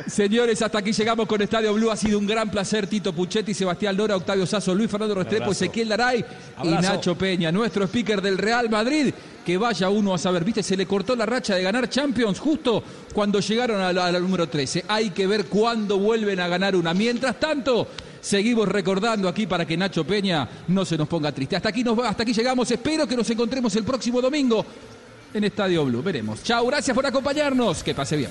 Señores, 0.07 0.61
hasta 0.63 0.79
aquí 0.79 0.93
llegamos 0.93 1.27
con 1.27 1.41
Estadio 1.43 1.73
Blue. 1.75 1.91
Ha 1.91 1.97
sido 1.97 2.19
un 2.19 2.27
gran 2.27 2.51
placer. 2.51 2.87
Tito 2.87 3.13
Puchetti, 3.13 3.55
Sebastián 3.55 3.97
Lora, 3.97 4.17
Octavio 4.17 4.47
Sasso, 4.47 4.75
Luis 4.75 4.91
Fernando 4.91 5.15
Restrepo. 5.15 5.53
Ezequiel 5.53 5.89
Daray 5.89 6.25
y. 6.65 6.69
Nacho 6.69 7.17
Peña, 7.17 7.53
nuestro 7.53 7.85
speaker 7.87 8.23
del 8.23 8.39
Real 8.39 8.69
Madrid. 8.71 9.13
Que 9.45 9.57
vaya 9.57 9.89
uno 9.89 10.13
a 10.13 10.19
saber, 10.19 10.45
viste, 10.45 10.63
se 10.63 10.77
le 10.77 10.85
cortó 10.85 11.17
la 11.17 11.25
racha 11.25 11.55
de 11.55 11.63
ganar 11.63 11.89
Champions 11.89 12.39
justo 12.39 12.83
cuando 13.15 13.41
llegaron 13.41 13.81
a 13.81 13.93
la, 13.95 14.07
a 14.07 14.13
la 14.13 14.21
número 14.21 14.47
13. 14.47 14.85
Hay 14.89 15.11
que 15.11 15.27
ver 15.27 15.47
cuándo 15.47 15.99
vuelven 15.99 16.39
a 16.41 16.49
ganar 16.49 16.77
una. 16.77 16.93
Mientras 16.93 17.41
tanto, 17.41 17.89
seguimos 18.21 18.69
recordando 18.69 19.29
aquí 19.29 19.47
para 19.47 19.65
que 19.67 19.77
Nacho 19.77 20.05
Peña 20.05 20.49
no 20.69 20.85
se 20.85 20.99
nos 20.99 21.09
ponga 21.09 21.33
triste. 21.33 21.57
Hasta 21.57 21.71
aquí, 21.71 21.83
nos, 21.83 21.99
hasta 21.99 22.23
aquí 22.25 22.33
llegamos. 22.35 22.71
Espero 22.71 23.07
que 23.07 23.17
nos 23.17 23.29
encontremos 23.31 23.75
el 23.77 23.85
próximo 23.85 24.21
domingo 24.21 24.65
en 25.33 25.45
Estadio 25.45 25.85
Blue. 25.85 26.03
Veremos. 26.03 26.43
Chao, 26.43 26.67
gracias 26.67 26.95
por 26.95 27.07
acompañarnos. 27.07 27.83
Que 27.83 27.95
pase 27.95 28.17
bien. 28.17 28.31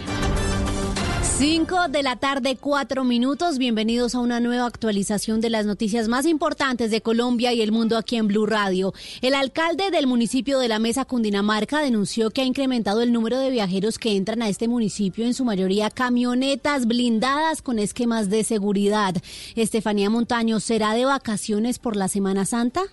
5 1.41 1.87
de 1.87 2.03
la 2.03 2.17
tarde, 2.17 2.55
4 2.55 3.03
minutos. 3.03 3.57
Bienvenidos 3.57 4.13
a 4.13 4.19
una 4.19 4.39
nueva 4.39 4.67
actualización 4.67 5.41
de 5.41 5.49
las 5.49 5.65
noticias 5.65 6.07
más 6.07 6.27
importantes 6.27 6.91
de 6.91 7.01
Colombia 7.01 7.51
y 7.51 7.63
el 7.63 7.71
mundo 7.71 7.97
aquí 7.97 8.17
en 8.17 8.27
Blue 8.27 8.45
Radio. 8.45 8.93
El 9.23 9.33
alcalde 9.33 9.89
del 9.89 10.05
municipio 10.05 10.59
de 10.59 10.67
La 10.67 10.77
Mesa, 10.77 11.03
Cundinamarca, 11.03 11.81
denunció 11.81 12.29
que 12.29 12.41
ha 12.41 12.45
incrementado 12.45 13.01
el 13.01 13.11
número 13.11 13.39
de 13.39 13.49
viajeros 13.49 13.97
que 13.97 14.15
entran 14.15 14.43
a 14.43 14.49
este 14.49 14.67
municipio, 14.67 15.25
en 15.25 15.33
su 15.33 15.43
mayoría 15.43 15.89
camionetas 15.89 16.85
blindadas 16.85 17.63
con 17.63 17.79
esquemas 17.79 18.29
de 18.29 18.43
seguridad. 18.43 19.15
Estefanía 19.55 20.11
Montaño, 20.11 20.59
¿será 20.59 20.93
de 20.93 21.05
vacaciones 21.05 21.79
por 21.79 21.95
la 21.95 22.07
Semana 22.07 22.45
Santa? 22.45 22.83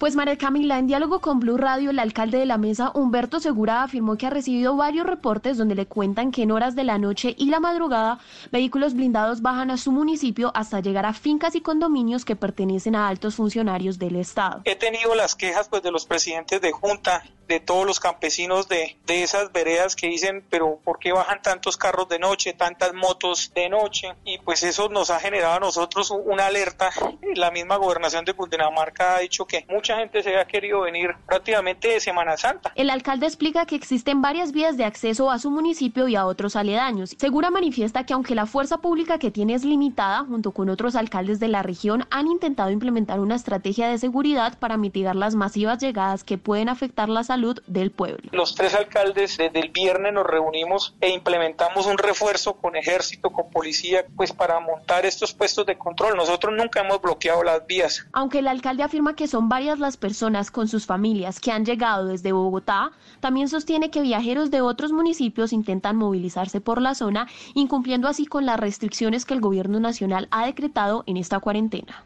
Pues 0.00 0.16
María 0.16 0.38
Camila, 0.38 0.78
en 0.78 0.86
diálogo 0.86 1.20
con 1.20 1.40
Blue 1.40 1.58
Radio, 1.58 1.90
el 1.90 1.98
alcalde 1.98 2.38
de 2.38 2.46
la 2.46 2.56
mesa, 2.56 2.90
Humberto 2.94 3.38
Segura, 3.38 3.82
afirmó 3.82 4.16
que 4.16 4.26
ha 4.26 4.30
recibido 4.30 4.74
varios 4.74 5.06
reportes 5.06 5.58
donde 5.58 5.74
le 5.74 5.84
cuentan 5.84 6.32
que 6.32 6.44
en 6.44 6.52
horas 6.52 6.74
de 6.74 6.84
la 6.84 6.96
noche 6.96 7.34
y 7.36 7.50
la 7.50 7.60
madrugada 7.60 8.18
vehículos 8.50 8.94
blindados 8.94 9.42
bajan 9.42 9.70
a 9.70 9.76
su 9.76 9.92
municipio 9.92 10.52
hasta 10.54 10.80
llegar 10.80 11.04
a 11.04 11.12
fincas 11.12 11.54
y 11.54 11.60
condominios 11.60 12.24
que 12.24 12.34
pertenecen 12.34 12.96
a 12.96 13.08
altos 13.08 13.34
funcionarios 13.34 13.98
del 13.98 14.16
Estado. 14.16 14.62
He 14.64 14.74
tenido 14.74 15.14
las 15.14 15.34
quejas 15.34 15.68
pues 15.68 15.82
de 15.82 15.90
los 15.90 16.06
presidentes 16.06 16.62
de 16.62 16.72
junta, 16.72 17.22
de 17.46 17.60
todos 17.60 17.84
los 17.84 18.00
campesinos 18.00 18.68
de, 18.68 18.96
de 19.04 19.22
esas 19.22 19.52
veredas 19.52 19.96
que 19.96 20.06
dicen, 20.06 20.46
pero 20.48 20.78
¿por 20.82 20.98
qué 20.98 21.12
bajan 21.12 21.42
tantos 21.42 21.76
carros 21.76 22.08
de 22.08 22.18
noche, 22.18 22.54
tantas 22.54 22.94
motos 22.94 23.52
de 23.54 23.68
noche? 23.68 24.14
Y 24.24 24.38
pues 24.38 24.62
eso 24.62 24.88
nos 24.88 25.10
ha 25.10 25.18
generado 25.18 25.54
a 25.54 25.60
nosotros 25.60 26.10
una 26.10 26.46
alerta. 26.46 26.90
La 27.34 27.50
misma 27.50 27.76
gobernación 27.76 28.24
de 28.24 28.34
Cundinamarca 28.34 29.16
ha 29.16 29.18
dicho 29.18 29.46
que 29.46 29.66
mucha 29.90 30.02
gente 30.02 30.22
se 30.22 30.36
ha 30.36 30.44
querido 30.44 30.82
venir 30.82 31.16
prácticamente 31.26 31.88
de 31.88 32.00
Semana 32.00 32.36
Santa. 32.36 32.70
El 32.76 32.90
alcalde 32.90 33.26
explica 33.26 33.66
que 33.66 33.74
existen 33.74 34.22
varias 34.22 34.52
vías 34.52 34.76
de 34.76 34.84
acceso 34.84 35.32
a 35.32 35.40
su 35.40 35.50
municipio 35.50 36.06
y 36.06 36.14
a 36.14 36.26
otros 36.26 36.54
aledaños. 36.54 37.16
Segura 37.18 37.50
manifiesta 37.50 38.06
que 38.06 38.12
aunque 38.12 38.36
la 38.36 38.46
fuerza 38.46 38.78
pública 38.78 39.18
que 39.18 39.32
tiene 39.32 39.54
es 39.54 39.64
limitada, 39.64 40.24
junto 40.24 40.52
con 40.52 40.68
otros 40.68 40.94
alcaldes 40.94 41.40
de 41.40 41.48
la 41.48 41.64
región 41.64 42.06
han 42.10 42.28
intentado 42.28 42.70
implementar 42.70 43.18
una 43.18 43.34
estrategia 43.34 43.88
de 43.88 43.98
seguridad 43.98 44.58
para 44.60 44.76
mitigar 44.76 45.16
las 45.16 45.34
masivas 45.34 45.80
llegadas 45.80 46.22
que 46.22 46.38
pueden 46.38 46.68
afectar 46.68 47.08
la 47.08 47.24
salud 47.24 47.60
del 47.66 47.90
pueblo. 47.90 48.30
Los 48.30 48.54
tres 48.54 48.76
alcaldes 48.76 49.38
desde 49.38 49.58
el 49.58 49.70
viernes 49.70 50.12
nos 50.12 50.26
reunimos 50.26 50.94
e 51.00 51.10
implementamos 51.10 51.86
un 51.86 51.98
refuerzo 51.98 52.54
con 52.54 52.76
ejército, 52.76 53.30
con 53.30 53.50
policía, 53.50 54.04
pues 54.14 54.32
para 54.32 54.60
montar 54.60 55.04
estos 55.04 55.34
puestos 55.34 55.66
de 55.66 55.76
control. 55.76 56.16
Nosotros 56.16 56.54
nunca 56.56 56.80
hemos 56.80 57.02
bloqueado 57.02 57.42
las 57.42 57.66
vías. 57.66 58.06
Aunque 58.12 58.38
el 58.38 58.46
alcalde 58.46 58.84
afirma 58.84 59.16
que 59.16 59.26
son 59.26 59.48
varias 59.48 59.79
las 59.80 59.96
personas 59.96 60.50
con 60.50 60.68
sus 60.68 60.86
familias 60.86 61.40
que 61.40 61.52
han 61.52 61.64
llegado 61.64 62.06
desde 62.06 62.32
Bogotá, 62.32 62.92
también 63.20 63.48
sostiene 63.48 63.90
que 63.90 64.02
viajeros 64.02 64.50
de 64.50 64.60
otros 64.60 64.92
municipios 64.92 65.52
intentan 65.52 65.96
movilizarse 65.96 66.60
por 66.60 66.80
la 66.80 66.94
zona, 66.94 67.26
incumpliendo 67.54 68.08
así 68.08 68.26
con 68.26 68.46
las 68.46 68.60
restricciones 68.60 69.24
que 69.24 69.34
el 69.34 69.40
gobierno 69.40 69.80
nacional 69.80 70.28
ha 70.30 70.46
decretado 70.46 71.04
en 71.06 71.16
esta 71.16 71.40
cuarentena. 71.40 72.04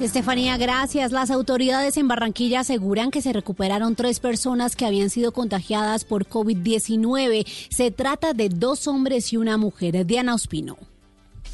Estefanía, 0.00 0.56
gracias. 0.56 1.12
Las 1.12 1.30
autoridades 1.30 1.96
en 1.96 2.08
Barranquilla 2.08 2.60
aseguran 2.60 3.10
que 3.10 3.22
se 3.22 3.32
recuperaron 3.32 3.94
tres 3.94 4.20
personas 4.20 4.74
que 4.74 4.86
habían 4.86 5.10
sido 5.10 5.32
contagiadas 5.32 6.04
por 6.04 6.26
COVID-19. 6.26 7.46
Se 7.70 7.90
trata 7.90 8.32
de 8.32 8.48
dos 8.48 8.88
hombres 8.88 9.32
y 9.32 9.36
una 9.36 9.58
mujer. 9.58 10.04
Diana 10.06 10.34
Ospino. 10.34 10.76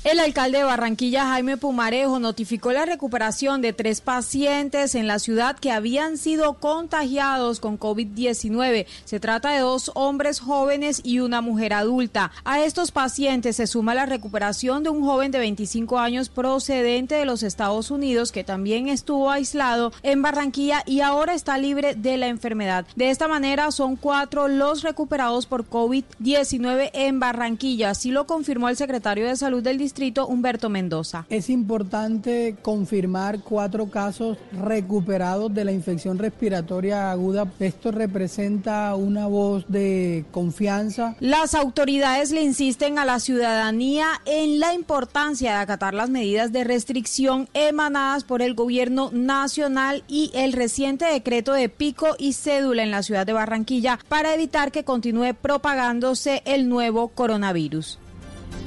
El 0.05 0.21
alcalde 0.21 0.59
de 0.59 0.65
Barranquilla, 0.65 1.27
Jaime 1.27 1.57
Pumarejo, 1.57 2.21
notificó 2.21 2.71
la 2.71 2.87
recuperación 2.87 3.61
de 3.61 3.73
tres 3.73 4.01
pacientes 4.01 4.95
en 4.95 5.09
la 5.09 5.19
ciudad 5.19 5.59
que 5.59 5.73
habían 5.73 6.19
sido 6.19 6.55
contagiados 6.55 7.59
con 7.59 7.81
COVID-19. 7.81 8.87
Se 9.05 9.19
trata 9.19 9.51
de 9.51 9.59
dos 9.59 9.91
hombres 9.97 10.39
jóvenes 10.39 11.01
y 11.03 11.19
una 11.19 11.41
mujer 11.41 11.73
adulta. 11.73 12.31
A 12.45 12.63
estos 12.63 12.93
pacientes 12.93 13.57
se 13.57 13.67
suma 13.67 13.93
la 13.93 14.07
recuperación 14.07 14.85
de 14.85 14.91
un 14.91 15.05
joven 15.05 15.33
de 15.33 15.41
25 15.41 15.99
años 15.99 16.29
procedente 16.29 17.17
de 17.17 17.25
los 17.25 17.43
Estados 17.43 17.91
Unidos 17.91 18.31
que 18.31 18.45
también 18.45 18.87
estuvo 18.89 19.33
aislado 19.33 19.93
en 20.05 20.23
Barranquilla 20.23 20.85
y 20.87 21.01
ahora 21.01 21.35
está 21.35 21.59
libre 21.59 21.97
de 21.97 22.19
la 22.19 22.29
enfermedad. 22.29 22.87
De 22.95 23.11
esta 23.11 23.27
manera 23.27 23.73
son 23.73 23.97
cuatro 23.97 24.47
los 24.47 24.83
recuperados 24.83 25.47
por 25.47 25.69
COVID-19 25.69 26.91
en 26.93 27.19
Barranquilla. 27.19 27.91
Así 27.91 28.13
lo 28.13 28.29
confirmó 28.29 28.69
el 28.69 28.77
secretario 28.77 29.27
de 29.27 29.37
Salud 29.37 29.61
del 29.61 29.88
distrito, 29.89 30.27
Humberto 30.27 30.69
Mendoza. 30.69 31.25
Es 31.31 31.49
importante 31.49 32.57
confirmar 32.61 33.41
cuatro 33.41 33.89
casos 33.89 34.37
recuperados 34.53 35.55
de 35.55 35.65
la 35.65 35.73
infección 35.73 36.19
respiratoria 36.19 37.11
aguda. 37.11 37.51
Esto 37.59 37.91
representa 37.91 38.95
una 38.95 39.27
voz 39.27 39.65
de 39.69 40.27
confianza. 40.31 41.17
Las 41.21 41.55
autoridades 41.55 42.33
le 42.33 42.43
insisten 42.43 42.99
a 42.99 43.07
la 43.07 43.19
ciudadanía 43.19 44.09
en 44.27 44.61
la 44.61 44.75
importancia 44.75 45.53
de 45.53 45.59
acatar 45.59 45.95
las 45.95 46.11
medidas 46.11 46.53
de 46.53 46.65
restricción 46.65 47.49
emanadas 47.55 48.25
por 48.25 48.43
el 48.43 48.55
gobierno 48.55 49.11
nacional 49.11 50.05
y 50.07 50.31
el 50.35 50.53
reciente 50.53 51.07
decreto 51.07 51.55
de 51.55 51.71
pico 51.71 52.09
y 52.19 52.35
cédula 52.35 52.83
en 52.83 52.91
la 52.91 53.03
ciudad 53.03 53.25
de 53.25 53.33
Barranquilla 53.33 53.99
para 54.09 54.35
evitar 54.35 54.71
que 54.71 54.85
continúe 54.85 55.33
propagándose 55.41 56.43
el 56.45 56.69
nuevo 56.69 57.09
coronavirus. 57.09 57.99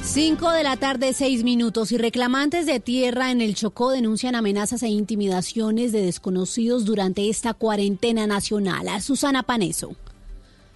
5 0.03 0.51
de 0.51 0.63
la 0.63 0.77
tarde, 0.77 1.13
6 1.13 1.43
minutos 1.43 1.91
y 1.91 1.97
reclamantes 1.97 2.65
de 2.65 2.79
tierra 2.79 3.31
en 3.31 3.39
el 3.39 3.53
Chocó 3.53 3.91
denuncian 3.91 4.35
amenazas 4.35 4.81
e 4.83 4.89
intimidaciones 4.89 5.91
de 5.91 6.01
desconocidos 6.01 6.85
durante 6.85 7.29
esta 7.29 7.53
cuarentena 7.53 8.25
nacional. 8.25 8.89
A 8.89 8.99
Susana 8.99 9.43
Paneso. 9.43 9.95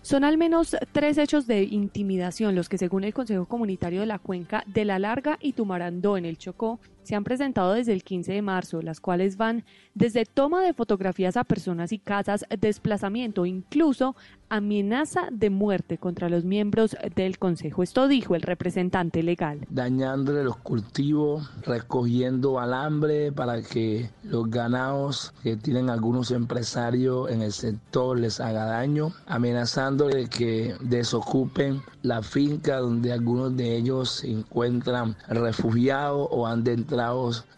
Son 0.04 0.24
al 0.24 0.38
menos 0.38 0.78
tres 0.92 1.18
hechos 1.18 1.48
de 1.48 1.64
intimidación 1.64 2.54
los 2.54 2.70
que, 2.70 2.78
según 2.78 3.04
el 3.04 3.14
Consejo 3.14 3.46
Comunitario 3.46 4.02
de 4.02 4.06
la 4.06 4.20
Cuenca 4.20 4.64
de 4.68 4.86
La 4.86 5.00
Larga 5.00 5.40
y 5.42 5.54
Tumarandó 5.54 6.18
en 6.18 6.26
el 6.26 6.38
Chocó, 6.38 6.80
se 7.06 7.16
han 7.16 7.24
presentado 7.24 7.74
desde 7.74 7.94
el 7.94 8.04
15 8.04 8.34
de 8.34 8.42
marzo, 8.42 8.82
las 8.82 9.00
cuales 9.00 9.38
van 9.38 9.64
desde 9.94 10.26
toma 10.26 10.64
de 10.64 10.74
fotografías 10.74 11.38
a 11.38 11.44
personas 11.44 11.92
y 11.92 12.00
casas, 12.00 12.46
desplazamiento, 12.60 13.46
incluso 13.46 14.16
amenaza 14.50 15.28
de 15.32 15.50
muerte 15.50 15.98
contra 15.98 16.30
los 16.30 16.46
miembros 16.46 16.96
del 17.16 17.40
Consejo. 17.40 17.84
Esto 17.84 18.08
dijo 18.08 18.36
el 18.36 18.42
representante 18.42 19.24
legal. 19.24 19.66
Dañándole 19.70 20.44
los 20.44 20.58
cultivos, 20.58 21.50
recogiendo 21.64 22.60
alambre 22.60 23.32
para 23.32 23.62
que 23.62 24.10
los 24.24 24.50
ganados 24.50 25.34
que 25.44 25.56
tienen 25.58 25.90
algunos 25.90 26.32
empresarios 26.32 27.30
en 27.32 27.42
el 27.42 27.52
sector 27.52 28.20
les 28.20 28.40
haga 28.40 28.66
daño, 28.66 29.14
amenazando 29.26 30.08
de 30.08 30.28
que 30.28 30.76
desocupen 30.80 31.82
la 32.04 32.22
finca 32.22 32.78
donde 32.78 33.12
algunos 33.12 33.56
de 33.58 33.76
ellos 33.76 34.10
se 34.12 34.32
encuentran 34.32 35.16
refugiados 35.28 36.28
o 36.30 36.46
han 36.46 36.64
de 36.64 36.74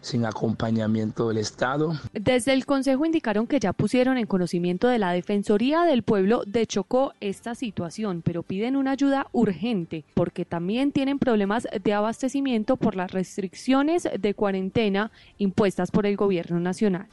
sin 0.02 0.26
acompañamiento 0.26 1.28
del 1.28 1.38
Estado. 1.38 1.94
Desde 2.14 2.54
el 2.54 2.66
Consejo 2.66 3.06
indicaron 3.06 3.48
que 3.48 3.60
ya 3.60 3.74
pusieron 3.74 4.18
en 4.18 4.26
conocimiento 4.26 4.88
de 4.88 5.00
la 5.00 5.12
Defensoría 5.12 5.84
del 5.84 6.04
Pueblo 6.04 6.44
de 6.46 6.66
Chocó 6.66 7.14
esta 7.20 7.56
situación, 7.56 8.22
pero 8.24 8.44
piden 8.44 8.76
una 8.76 8.92
ayuda 8.92 9.28
urgente 9.32 10.04
porque 10.14 10.46
también 10.46 10.92
tienen 10.92 11.20
problemas 11.20 11.68
de 11.84 11.94
abastecimiento 11.94 12.78
por 12.78 12.96
las 12.96 13.12
restricciones 13.12 14.08
de 14.20 14.34
cuarentena 14.34 15.12
impuestas 15.38 15.92
por 15.92 16.06
el 16.06 16.18
gobierno 16.18 16.60
nacional. 16.60 17.08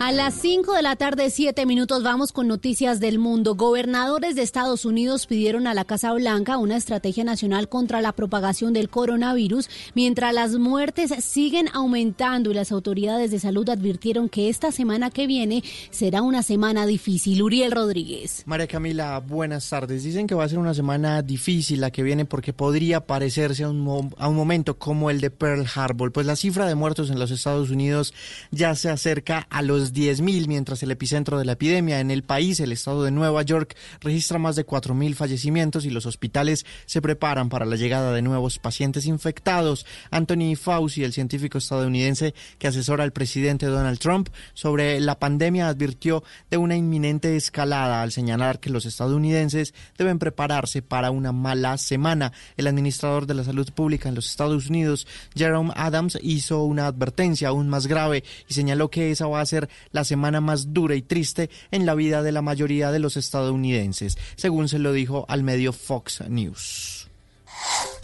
A 0.00 0.12
las 0.12 0.34
5 0.34 0.74
de 0.74 0.82
la 0.82 0.94
tarde, 0.94 1.28
7 1.28 1.66
minutos, 1.66 2.04
vamos 2.04 2.30
con 2.30 2.46
noticias 2.46 3.00
del 3.00 3.18
mundo. 3.18 3.56
Gobernadores 3.56 4.36
de 4.36 4.42
Estados 4.42 4.84
Unidos 4.84 5.26
pidieron 5.26 5.66
a 5.66 5.74
la 5.74 5.84
Casa 5.84 6.12
Blanca 6.12 6.56
una 6.56 6.76
estrategia 6.76 7.24
nacional 7.24 7.68
contra 7.68 8.00
la 8.00 8.12
propagación 8.12 8.72
del 8.72 8.90
coronavirus, 8.90 9.68
mientras 9.94 10.32
las 10.32 10.54
muertes 10.54 11.12
siguen 11.24 11.68
aumentando 11.74 12.52
y 12.52 12.54
las 12.54 12.70
autoridades 12.70 13.32
de 13.32 13.40
salud 13.40 13.68
advirtieron 13.68 14.28
que 14.28 14.48
esta 14.48 14.70
semana 14.70 15.10
que 15.10 15.26
viene 15.26 15.64
será 15.90 16.22
una 16.22 16.44
semana 16.44 16.86
difícil. 16.86 17.42
Uriel 17.42 17.72
Rodríguez. 17.72 18.44
María 18.46 18.68
Camila, 18.68 19.18
buenas 19.18 19.68
tardes. 19.68 20.04
Dicen 20.04 20.28
que 20.28 20.36
va 20.36 20.44
a 20.44 20.48
ser 20.48 20.60
una 20.60 20.74
semana 20.74 21.22
difícil 21.22 21.80
la 21.80 21.90
que 21.90 22.04
viene 22.04 22.24
porque 22.24 22.52
podría 22.52 23.04
parecerse 23.04 23.64
a 23.64 23.68
un, 23.68 24.14
a 24.16 24.28
un 24.28 24.36
momento 24.36 24.78
como 24.78 25.10
el 25.10 25.20
de 25.20 25.30
Pearl 25.30 25.66
Harbor, 25.74 26.12
pues 26.12 26.24
la 26.24 26.36
cifra 26.36 26.68
de 26.68 26.76
muertos 26.76 27.10
en 27.10 27.18
los 27.18 27.32
Estados 27.32 27.70
Unidos 27.70 28.14
ya 28.52 28.76
se 28.76 28.90
acerca 28.90 29.44
a 29.50 29.57
los 29.62 29.92
10.000, 29.92 30.46
mientras 30.46 30.82
el 30.82 30.90
epicentro 30.90 31.38
de 31.38 31.44
la 31.44 31.52
epidemia 31.52 32.00
en 32.00 32.10
el 32.10 32.22
país, 32.22 32.60
el 32.60 32.72
estado 32.72 33.04
de 33.04 33.10
Nueva 33.10 33.42
York, 33.42 33.76
registra 34.00 34.38
más 34.38 34.56
de 34.56 34.66
4.000 34.66 35.14
fallecimientos 35.14 35.84
y 35.84 35.90
los 35.90 36.06
hospitales 36.06 36.66
se 36.86 37.02
preparan 37.02 37.48
para 37.48 37.66
la 37.66 37.76
llegada 37.76 38.12
de 38.12 38.22
nuevos 38.22 38.58
pacientes 38.58 39.06
infectados. 39.06 39.86
Anthony 40.10 40.56
Fauci, 40.56 41.04
el 41.04 41.12
científico 41.12 41.58
estadounidense 41.58 42.34
que 42.58 42.68
asesora 42.68 43.04
al 43.04 43.12
presidente 43.12 43.66
Donald 43.66 43.98
Trump 43.98 44.28
sobre 44.54 45.00
la 45.00 45.18
pandemia, 45.18 45.68
advirtió 45.68 46.22
de 46.50 46.56
una 46.56 46.76
inminente 46.76 47.36
escalada 47.36 48.02
al 48.02 48.12
señalar 48.12 48.60
que 48.60 48.70
los 48.70 48.86
estadounidenses 48.86 49.74
deben 49.96 50.18
prepararse 50.18 50.82
para 50.82 51.10
una 51.10 51.32
mala 51.32 51.78
semana. 51.78 52.32
El 52.56 52.66
administrador 52.66 53.26
de 53.26 53.34
la 53.34 53.44
salud 53.44 53.70
pública 53.72 54.08
en 54.08 54.14
los 54.14 54.28
Estados 54.28 54.68
Unidos, 54.68 55.06
Jerome 55.34 55.72
Adams, 55.76 56.18
hizo 56.22 56.64
una 56.64 56.86
advertencia 56.86 57.48
aún 57.48 57.68
más 57.68 57.86
grave 57.86 58.24
y 58.48 58.54
señaló 58.54 58.90
que 58.90 59.10
esa 59.10 59.26
va 59.26 59.40
a 59.40 59.46
ser 59.48 59.68
la 59.90 60.04
semana 60.04 60.40
más 60.40 60.72
dura 60.72 60.94
y 60.94 61.02
triste 61.02 61.50
en 61.70 61.86
la 61.86 61.94
vida 61.94 62.22
de 62.22 62.32
la 62.32 62.42
mayoría 62.42 62.92
de 62.92 63.00
los 63.00 63.16
estadounidenses, 63.16 64.16
según 64.36 64.68
se 64.68 64.78
lo 64.78 64.92
dijo 64.92 65.26
al 65.28 65.42
medio 65.42 65.72
Fox 65.72 66.22
News. 66.28 66.97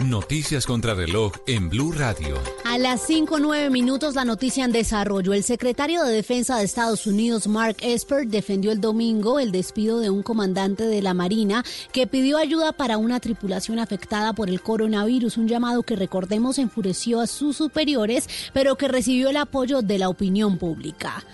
Noticias 0.01 0.67
contra 0.67 0.95
reloj 0.95 1.33
en 1.47 1.71
Blue 1.71 1.93
Radio. 1.93 2.37
A 2.65 2.79
las 2.79 3.03
5 3.07 3.39
minutos 3.71 4.15
la 4.15 4.25
noticia 4.25 4.65
en 4.65 4.73
desarrollo. 4.73 5.33
El 5.33 5.45
secretario 5.45 6.03
de 6.03 6.13
Defensa 6.13 6.59
de 6.59 6.65
Estados 6.65 7.07
Unidos, 7.07 7.47
Mark 7.47 7.77
Esper, 7.81 8.27
defendió 8.27 8.73
el 8.73 8.81
domingo 8.81 9.39
el 9.39 9.53
despido 9.53 10.01
de 10.01 10.11
un 10.11 10.23
comandante 10.23 10.85
de 10.85 11.01
la 11.01 11.15
Marina 11.15 11.65
que 11.93 12.07
pidió 12.07 12.39
ayuda 12.39 12.73
para 12.73 12.99
una 12.99 13.21
tripulación 13.21 13.79
afectada 13.79 14.33
por 14.33 14.51
el 14.51 14.61
coronavirus, 14.61 15.37
un 15.37 15.49
llamado 15.49 15.85
que 15.85 15.97
recordemos 15.97 16.59
enfureció 16.59 17.21
a 17.21 17.27
sus 17.27 17.57
superiores, 17.57 18.29
pero 18.53 18.77
que 18.77 18.89
recibió 18.89 19.31
el 19.31 19.37
apoyo 19.37 19.81
de 19.81 19.99
la 19.99 20.09
opinión 20.09 20.59
pública. 20.59 21.25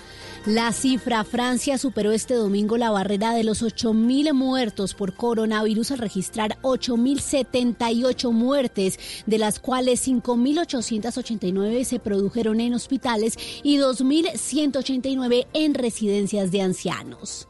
La 0.46 0.72
cifra, 0.72 1.22
Francia 1.22 1.76
superó 1.76 2.12
este 2.12 2.32
domingo 2.32 2.78
la 2.78 2.90
barrera 2.90 3.34
de 3.34 3.44
los 3.44 3.62
8.000 3.62 4.32
muertos 4.32 4.94
por 4.94 5.12
coronavirus 5.12 5.90
al 5.90 5.98
registrar 5.98 6.56
8.078 6.62 8.32
muertes, 8.32 8.98
de 9.26 9.36
las 9.36 9.60
cuales 9.60 10.08
5.889 10.08 11.84
se 11.84 11.98
produjeron 11.98 12.60
en 12.60 12.72
hospitales 12.72 13.34
y 13.62 13.76
2.189 13.76 15.46
en 15.52 15.74
residencias 15.74 16.50
de 16.50 16.62
ancianos. 16.62 17.49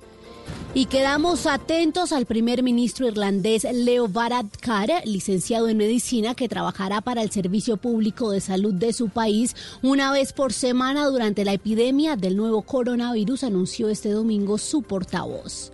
Y 0.73 0.87
quedamos 0.87 1.47
atentos 1.47 2.13
al 2.13 2.27
primer 2.27 2.63
ministro 2.63 3.09
irlandés 3.09 3.67
Leo 3.73 4.07
Varadkar, 4.07 5.03
licenciado 5.05 5.69
en 5.69 5.77
medicina, 5.77 6.37
que 6.37 6.49
trabajará 6.49 7.01
para 7.01 7.23
el 7.23 7.33
Servicio 7.33 7.77
Público 7.77 8.31
de 8.31 8.41
Salud 8.41 8.73
de 8.73 8.93
su 8.93 9.09
país 9.09 9.57
una 9.83 10.13
vez 10.13 10.33
por 10.33 10.53
semana 10.53 11.07
durante 11.07 11.45
la 11.45 11.55
epidemia 11.55 12.15
del 12.15 12.37
nuevo 12.37 12.63
coronavirus, 12.63 13.43
anunció 13.43 13.89
este 13.89 14.11
domingo 14.11 14.59
su 14.59 14.83
portavoz. 14.83 15.73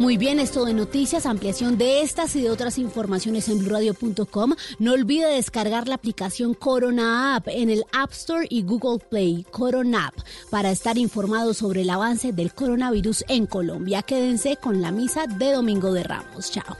Muy 0.00 0.16
bien, 0.16 0.40
esto 0.40 0.64
de 0.64 0.72
noticias, 0.72 1.26
ampliación 1.26 1.76
de 1.76 2.00
estas 2.00 2.34
y 2.34 2.40
de 2.40 2.50
otras 2.50 2.78
informaciones 2.78 3.50
en 3.50 3.58
bluradio.com. 3.58 4.54
No 4.78 4.94
olvide 4.94 5.26
descargar 5.26 5.88
la 5.88 5.96
aplicación 5.96 6.54
Corona 6.54 7.36
App 7.36 7.48
en 7.48 7.68
el 7.68 7.84
App 7.92 8.10
Store 8.12 8.46
y 8.48 8.62
Google 8.62 9.04
Play, 9.10 9.44
Corona 9.50 10.06
App, 10.06 10.14
para 10.48 10.70
estar 10.70 10.96
informados 10.96 11.58
sobre 11.58 11.82
el 11.82 11.90
avance 11.90 12.32
del 12.32 12.54
coronavirus 12.54 13.26
en 13.28 13.44
Colombia. 13.44 14.00
Quédense 14.00 14.56
con 14.56 14.80
la 14.80 14.90
misa 14.90 15.26
de 15.26 15.52
Domingo 15.52 15.92
de 15.92 16.02
Ramos. 16.02 16.50
Chao. 16.50 16.78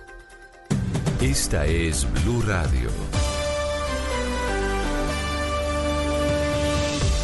Esta 1.21 1.67
es 1.67 2.07
Blue 2.25 2.41
Radio. 2.41 2.89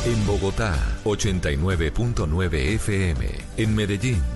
En 0.05 0.27
Bogotá, 0.27 0.77
89.9 1.05 2.55
FM. 2.75 3.29
En 3.57 3.75
Medellín. 3.75 4.36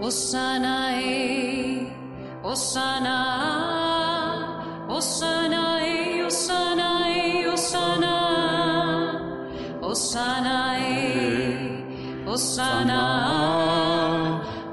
Osana, 0.00 0.98
eh, 0.98 1.86
Osana, 2.42 3.16
Osana, 4.88 5.86
eh, 5.86 6.24
Osana, 6.24 7.04
eh, 7.14 7.46
Osana, 7.46 8.14
Osana, 9.82 10.78
eh, 10.80 12.24
Osana, 12.26 13.02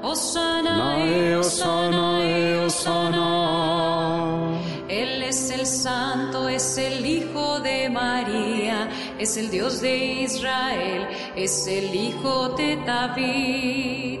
Osana, 0.02 0.96
eh, 1.04 1.36
Osana, 1.36 2.22
eh, 2.22 2.64
Osana. 2.64 3.28
Él 4.88 5.22
es 5.22 5.50
el 5.50 5.66
Santo, 5.66 6.48
es 6.48 6.78
el 6.78 7.04
Hijo 7.04 7.60
de 7.60 7.90
María, 7.90 8.88
es 9.18 9.36
el 9.36 9.50
Dios 9.50 9.82
de 9.82 10.22
Israel, 10.22 11.06
es 11.36 11.66
el 11.66 11.94
Hijo 11.94 12.48
de 12.56 12.76
David. 12.86 14.20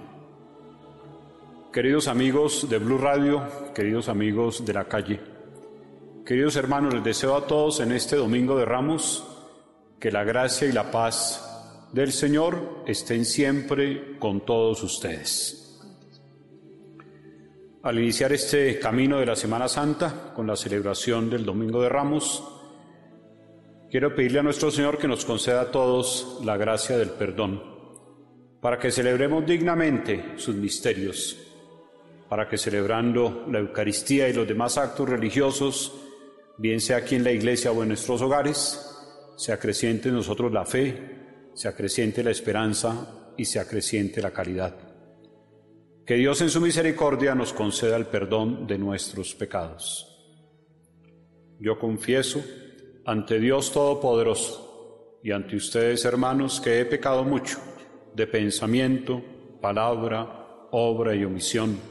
Queridos 1.71 2.09
amigos 2.09 2.67
de 2.69 2.79
Blue 2.79 2.97
Radio, 2.97 3.43
queridos 3.73 4.09
amigos 4.09 4.65
de 4.65 4.73
la 4.73 4.89
calle, 4.89 5.21
queridos 6.25 6.57
hermanos, 6.57 6.93
les 6.93 7.01
deseo 7.01 7.33
a 7.33 7.47
todos 7.47 7.79
en 7.79 7.93
este 7.93 8.17
Domingo 8.17 8.57
de 8.57 8.65
Ramos 8.65 9.25
que 9.97 10.11
la 10.11 10.25
gracia 10.25 10.67
y 10.67 10.73
la 10.73 10.91
paz 10.91 11.87
del 11.93 12.11
Señor 12.11 12.83
estén 12.85 13.23
siempre 13.23 14.19
con 14.19 14.45
todos 14.45 14.83
ustedes. 14.83 15.81
Al 17.83 17.99
iniciar 17.99 18.33
este 18.33 18.77
camino 18.77 19.19
de 19.19 19.27
la 19.27 19.37
Semana 19.37 19.69
Santa 19.69 20.33
con 20.35 20.45
la 20.47 20.57
celebración 20.57 21.29
del 21.29 21.45
Domingo 21.45 21.81
de 21.81 21.87
Ramos, 21.87 22.43
quiero 23.89 24.13
pedirle 24.13 24.39
a 24.39 24.43
nuestro 24.43 24.71
Señor 24.71 24.97
que 24.97 25.07
nos 25.07 25.23
conceda 25.23 25.61
a 25.61 25.71
todos 25.71 26.41
la 26.43 26.57
gracia 26.57 26.97
del 26.97 27.11
perdón, 27.11 27.63
para 28.59 28.77
que 28.77 28.91
celebremos 28.91 29.45
dignamente 29.45 30.33
sus 30.35 30.55
misterios 30.55 31.47
para 32.31 32.47
que 32.47 32.57
celebrando 32.57 33.45
la 33.51 33.59
Eucaristía 33.59 34.29
y 34.29 34.33
los 34.33 34.47
demás 34.47 34.77
actos 34.77 35.09
religiosos, 35.09 35.93
bien 36.57 36.79
sea 36.79 36.95
aquí 36.95 37.15
en 37.15 37.25
la 37.25 37.33
iglesia 37.33 37.73
o 37.73 37.81
en 37.81 37.89
nuestros 37.89 38.21
hogares, 38.21 38.79
se 39.35 39.51
acreciente 39.51 40.07
en 40.07 40.15
nosotros 40.15 40.49
la 40.49 40.63
fe, 40.63 41.49
se 41.53 41.67
acreciente 41.67 42.23
la 42.23 42.31
esperanza 42.31 43.33
y 43.35 43.43
se 43.43 43.59
acreciente 43.59 44.21
la 44.21 44.31
caridad. 44.31 44.73
Que 46.05 46.15
Dios 46.15 46.39
en 46.39 46.49
su 46.49 46.61
misericordia 46.61 47.35
nos 47.35 47.51
conceda 47.51 47.97
el 47.97 48.05
perdón 48.05 48.65
de 48.65 48.77
nuestros 48.77 49.35
pecados. 49.35 50.07
Yo 51.59 51.77
confieso 51.77 52.41
ante 53.03 53.41
Dios 53.41 53.73
Todopoderoso 53.73 55.19
y 55.21 55.33
ante 55.33 55.57
ustedes, 55.57 56.05
hermanos, 56.05 56.61
que 56.61 56.79
he 56.79 56.85
pecado 56.85 57.25
mucho 57.25 57.57
de 58.15 58.25
pensamiento, 58.25 59.21
palabra, 59.59 60.67
obra 60.71 61.13
y 61.13 61.25
omisión 61.25 61.90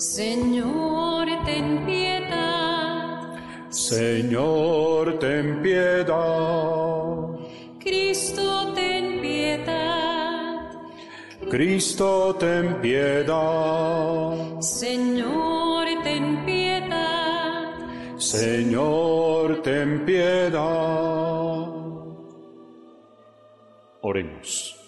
Señor, 0.00 1.28
ten 1.44 1.84
piedad. 1.84 3.36
Señor, 3.68 5.18
ten 5.18 5.60
piedad. 5.60 7.36
Cristo, 7.78 8.72
ten 8.74 9.20
piedad. 9.20 10.70
Cristo, 11.50 12.34
ten 12.36 12.80
piedad. 12.80 14.62
Señor, 14.62 15.86
ten 16.02 16.46
piedad. 16.46 17.76
Señor, 18.16 19.60
ten 19.60 20.06
piedad. 20.06 21.68
Oremos. 24.00 24.80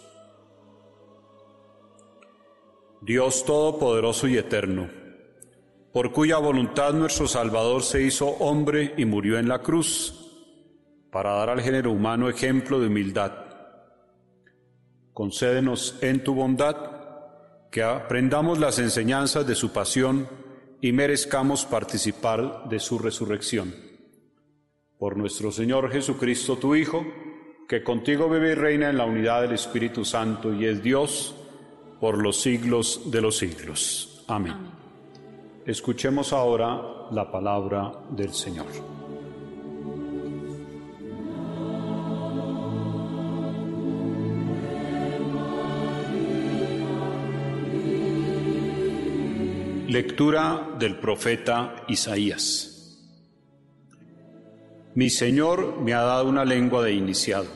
Dios 3.02 3.44
Todopoderoso 3.44 4.26
y 4.28 4.39
Eterno, 4.39 5.01
por 5.93 6.10
cuya 6.12 6.39
voluntad 6.39 6.94
nuestro 6.94 7.28
Salvador 7.28 7.82
se 7.82 8.02
hizo 8.02 8.27
hombre 8.27 8.94
y 8.97 9.05
murió 9.05 9.39
en 9.39 9.48
la 9.48 9.60
cruz, 9.60 10.19
para 11.10 11.32
dar 11.32 11.51
al 11.51 11.60
género 11.60 11.93
humano 11.93 12.31
ejemplo 12.31 12.81
de 12.81 12.86
humildad. 12.86 13.32
Concédenos 15.12 15.98
en 16.01 16.24
tu 16.24 16.35
bondad 16.35 16.77
que 17.70 17.82
aprendamos 17.82 18.59
las 18.59 18.78
enseñanzas 18.78 19.47
de 19.47 19.55
su 19.55 19.73
pasión 19.73 20.27
y 20.81 20.93
merezcamos 20.93 21.66
participar 21.66 22.69
de 22.69 22.81
su 22.81 22.98
resurrección. 22.98 23.74
Por 24.98 25.19
nuestro 25.19 25.52
Señor 25.52 25.90
Jesucristo, 25.90 26.56
tu 26.56 26.74
Hijo, 26.74 27.05
que 27.69 27.82
contigo 27.82 28.31
vive 28.31 28.52
y 28.52 28.55
reina 28.55 28.89
en 28.89 28.97
la 28.97 29.05
unidad 29.05 29.43
del 29.43 29.52
Espíritu 29.52 30.05
Santo 30.05 30.55
y 30.55 30.64
es 30.64 30.82
Dios, 30.82 31.35
por 32.01 32.19
los 32.19 32.40
siglos 32.40 33.10
de 33.10 33.20
los 33.20 33.36
siglos. 33.36 34.24
Amén. 34.28 34.81
Escuchemos 35.64 36.32
ahora 36.32 37.06
la 37.12 37.30
palabra 37.30 37.93
del 38.10 38.34
Señor. 38.34 38.66
Lectura 49.86 50.70
del 50.80 50.98
profeta 50.98 51.84
Isaías. 51.86 52.98
Mi 54.97 55.10
Señor 55.10 55.80
me 55.80 55.94
ha 55.94 56.02
dado 56.02 56.28
una 56.28 56.44
lengua 56.44 56.82
de 56.82 56.94
iniciado, 56.94 57.47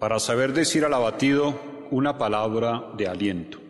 para 0.00 0.18
saber 0.18 0.52
decir 0.52 0.84
al 0.84 0.94
abatido 0.94 1.54
una 1.92 2.18
palabra 2.18 2.90
de 2.96 3.06
aliento. 3.06 3.61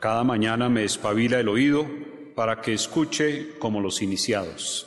Cada 0.00 0.24
mañana 0.24 0.70
me 0.70 0.84
espabila 0.84 1.38
el 1.40 1.48
oído 1.50 1.86
para 2.34 2.62
que 2.62 2.72
escuche 2.72 3.58
como 3.58 3.82
los 3.82 4.00
iniciados. 4.00 4.86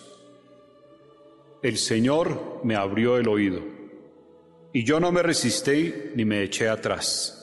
El 1.61 1.77
Señor 1.77 2.61
me 2.63 2.75
abrió 2.75 3.17
el 3.17 3.27
oído, 3.27 3.61
y 4.73 4.83
yo 4.83 4.99
no 4.99 5.11
me 5.11 5.21
resistí 5.21 5.93
ni 6.15 6.25
me 6.25 6.41
eché 6.41 6.67
atrás. 6.67 7.39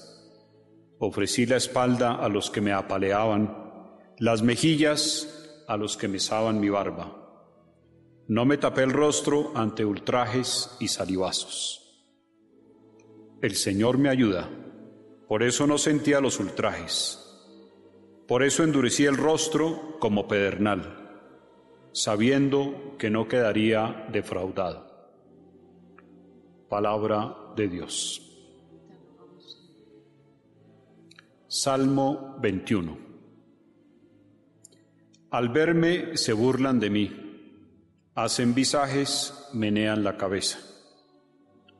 Ofrecí 0.98 1.46
la 1.46 1.58
espalda 1.58 2.16
a 2.16 2.28
los 2.28 2.50
que 2.50 2.60
me 2.60 2.72
apaleaban, 2.72 3.56
las 4.18 4.42
mejillas 4.42 5.62
a 5.68 5.76
los 5.76 5.96
que 5.96 6.08
mesaban 6.08 6.58
mi 6.58 6.70
barba. 6.70 7.16
No 8.26 8.44
me 8.46 8.58
tapé 8.58 8.82
el 8.82 8.90
rostro 8.90 9.52
ante 9.54 9.84
ultrajes 9.84 10.76
y 10.80 10.88
salivazos. 10.88 12.04
El 13.40 13.54
Señor 13.54 13.96
me 13.96 14.08
ayuda, 14.08 14.50
por 15.28 15.44
eso 15.44 15.68
no 15.68 15.78
sentía 15.78 16.20
los 16.20 16.40
ultrajes. 16.40 17.29
Por 18.30 18.44
eso 18.44 18.62
endurecí 18.62 19.06
el 19.06 19.16
rostro 19.16 19.96
como 19.98 20.28
pedernal, 20.28 21.18
sabiendo 21.90 22.94
que 22.96 23.10
no 23.10 23.26
quedaría 23.26 24.06
defraudado. 24.12 24.86
Palabra 26.68 27.36
de 27.56 27.66
Dios. 27.66 28.22
Salmo 31.48 32.36
21. 32.40 32.98
Al 35.30 35.48
verme 35.48 36.16
se 36.16 36.32
burlan 36.32 36.78
de 36.78 36.88
mí, 36.88 37.10
hacen 38.14 38.54
visajes, 38.54 39.48
menean 39.54 40.04
la 40.04 40.16
cabeza. 40.16 40.60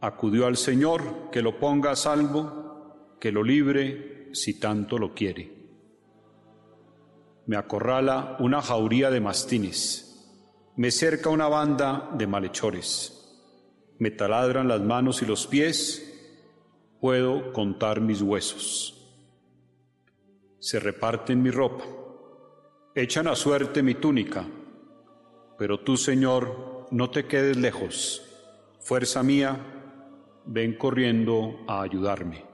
Acudió 0.00 0.48
al 0.48 0.56
Señor 0.56 1.30
que 1.30 1.42
lo 1.42 1.60
ponga 1.60 1.92
a 1.92 1.96
salvo, 1.96 3.14
que 3.20 3.30
lo 3.30 3.44
libre 3.44 4.30
si 4.32 4.58
tanto 4.58 4.98
lo 4.98 5.14
quiere. 5.14 5.59
Me 7.50 7.56
acorrala 7.56 8.36
una 8.38 8.62
jauría 8.62 9.10
de 9.10 9.20
mastines, 9.20 10.24
me 10.76 10.92
cerca 10.92 11.30
una 11.30 11.48
banda 11.48 12.08
de 12.16 12.28
malhechores, 12.28 13.28
me 13.98 14.12
taladran 14.12 14.68
las 14.68 14.80
manos 14.82 15.20
y 15.20 15.26
los 15.26 15.48
pies, 15.48 16.00
puedo 17.00 17.52
contar 17.52 18.00
mis 18.00 18.22
huesos. 18.22 19.04
Se 20.60 20.78
reparten 20.78 21.42
mi 21.42 21.50
ropa, 21.50 21.82
echan 22.94 23.26
a 23.26 23.34
suerte 23.34 23.82
mi 23.82 23.96
túnica, 23.96 24.46
pero 25.58 25.80
tú, 25.80 25.96
Señor, 25.96 26.86
no 26.92 27.10
te 27.10 27.26
quedes 27.26 27.56
lejos, 27.56 28.22
fuerza 28.78 29.24
mía, 29.24 29.58
ven 30.46 30.78
corriendo 30.78 31.64
a 31.66 31.82
ayudarme. 31.82 32.44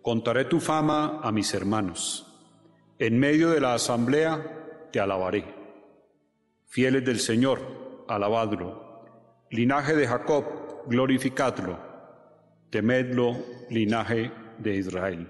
Contaré 0.00 0.44
tu 0.44 0.60
fama 0.60 1.18
a 1.24 1.32
mis 1.32 1.52
hermanos, 1.54 2.25
en 2.98 3.18
medio 3.18 3.50
de 3.50 3.60
la 3.60 3.74
asamblea 3.74 4.88
te 4.90 5.00
alabaré. 5.00 5.44
Fieles 6.66 7.04
del 7.04 7.20
Señor, 7.20 8.04
alabadlo. 8.08 9.04
Linaje 9.50 9.94
de 9.94 10.06
Jacob, 10.06 10.44
glorificadlo. 10.86 11.78
Temedlo, 12.70 13.36
linaje 13.70 14.32
de 14.58 14.76
Israel. 14.76 15.28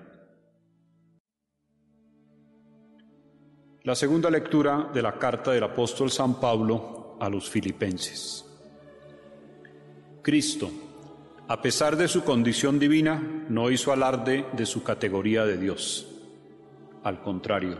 La 3.82 3.94
segunda 3.94 4.30
lectura 4.30 4.90
de 4.92 5.02
la 5.02 5.18
carta 5.18 5.52
del 5.52 5.62
apóstol 5.62 6.10
San 6.10 6.40
Pablo 6.40 7.16
a 7.20 7.28
los 7.28 7.48
filipenses. 7.48 8.44
Cristo, 10.22 10.70
a 11.46 11.62
pesar 11.62 11.96
de 11.96 12.08
su 12.08 12.24
condición 12.24 12.80
divina, 12.80 13.46
no 13.48 13.70
hizo 13.70 13.92
alarde 13.92 14.44
de 14.54 14.66
su 14.66 14.82
categoría 14.82 15.44
de 15.44 15.56
Dios. 15.56 16.15
Al 17.06 17.22
contrario, 17.22 17.78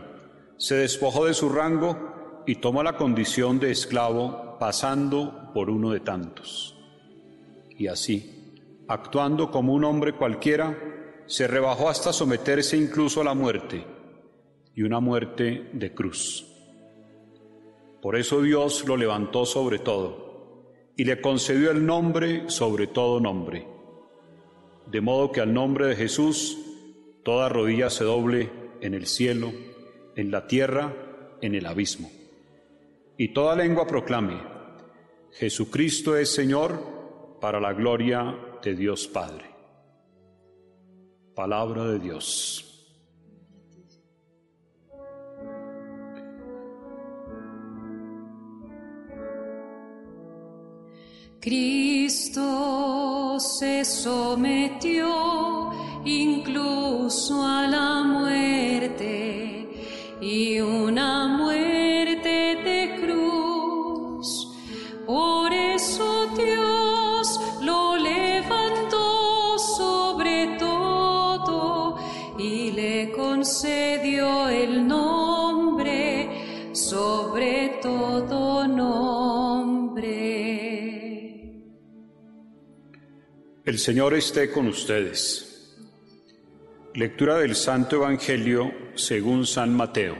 se 0.55 0.75
despojó 0.75 1.25
de 1.25 1.33
su 1.33 1.49
rango 1.49 2.43
y 2.47 2.55
tomó 2.55 2.81
la 2.81 2.95
condición 2.95 3.59
de 3.59 3.71
esclavo 3.71 4.55
pasando 4.57 5.51
por 5.53 5.69
uno 5.69 5.91
de 5.91 5.99
tantos. 5.99 6.77
Y 7.77 7.87
así, 7.87 8.55
actuando 8.87 9.51
como 9.51 9.73
un 9.73 9.83
hombre 9.83 10.13
cualquiera, 10.13 10.79
se 11.25 11.45
rebajó 11.45 11.89
hasta 11.89 12.13
someterse 12.13 12.77
incluso 12.77 13.19
a 13.19 13.25
la 13.25 13.33
muerte 13.33 13.85
y 14.73 14.83
una 14.83 15.01
muerte 15.01 15.71
de 15.73 15.93
cruz. 15.93 16.47
Por 18.01 18.15
eso 18.15 18.41
Dios 18.41 18.87
lo 18.87 18.95
levantó 18.95 19.45
sobre 19.45 19.79
todo 19.79 20.71
y 20.95 21.03
le 21.03 21.19
concedió 21.19 21.71
el 21.71 21.85
nombre 21.85 22.49
sobre 22.49 22.87
todo 22.87 23.19
nombre, 23.19 23.67
de 24.89 25.01
modo 25.01 25.33
que 25.33 25.41
al 25.41 25.53
nombre 25.53 25.87
de 25.87 25.97
Jesús 25.97 26.57
toda 27.25 27.49
rodilla 27.49 27.89
se 27.89 28.05
doble 28.05 28.66
en 28.81 28.93
el 28.93 29.07
cielo, 29.07 29.51
en 30.15 30.31
la 30.31 30.47
tierra, 30.47 30.93
en 31.41 31.55
el 31.55 31.65
abismo, 31.65 32.11
y 33.17 33.33
toda 33.33 33.55
lengua 33.55 33.87
proclame, 33.87 34.39
Jesucristo 35.31 36.17
es 36.17 36.33
Señor 36.33 37.37
para 37.39 37.59
la 37.59 37.73
gloria 37.73 38.35
de 38.63 38.75
Dios 38.75 39.07
Padre. 39.07 39.45
Palabra 41.35 41.85
de 41.85 41.99
Dios. 41.99 42.63
Cristo 51.39 53.39
se 53.39 53.85
sometió 53.85 55.69
incluso 56.07 57.43
a 57.43 57.67
la 57.67 58.03
muerte 58.03 59.67
y 60.21 60.59
una 60.59 61.27
muerte 61.27 62.55
de 62.63 62.97
cruz. 63.01 64.47
Por 65.05 65.53
eso 65.53 66.27
Dios 66.35 67.39
lo 67.61 67.97
levantó 67.97 69.59
sobre 69.59 70.55
todo 70.57 71.97
y 72.39 72.71
le 72.71 73.11
concedió 73.11 74.47
el 74.49 74.87
nombre 74.87 75.57
sobre 76.73 77.79
todo 77.81 78.67
nombre. 78.67 80.07
El 83.65 83.79
Señor 83.79 84.13
esté 84.13 84.51
con 84.51 84.67
ustedes. 84.67 85.46
Lectura 86.97 87.37
del 87.37 87.53
Santo 87.53 87.97
Evangelio 87.97 88.73
según 88.95 89.45
San 89.45 89.71
Mateo. 89.71 90.15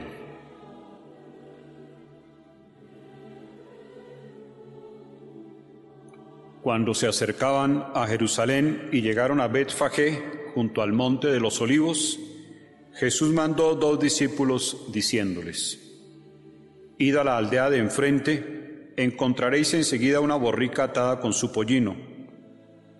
Cuando 6.62 6.94
se 6.94 7.08
acercaban 7.08 7.84
a 7.96 8.06
Jerusalén 8.06 8.90
y 8.92 9.00
llegaron 9.00 9.40
a 9.40 9.48
Betfagé, 9.48 10.22
junto 10.54 10.80
al 10.80 10.92
monte 10.92 11.26
de 11.26 11.40
los 11.40 11.60
olivos, 11.60 12.16
Jesús 12.94 13.32
mandó 13.32 13.74
dos 13.74 13.98
discípulos 13.98 14.86
diciéndoles, 14.92 15.80
Id 16.96 17.16
a 17.16 17.24
la 17.24 17.38
aldea 17.38 17.70
de 17.70 17.78
enfrente, 17.78 18.92
encontraréis 18.96 19.74
enseguida 19.74 20.20
una 20.20 20.36
borrica 20.36 20.84
atada 20.84 21.18
con 21.18 21.32
su 21.32 21.50
pollino, 21.50 21.96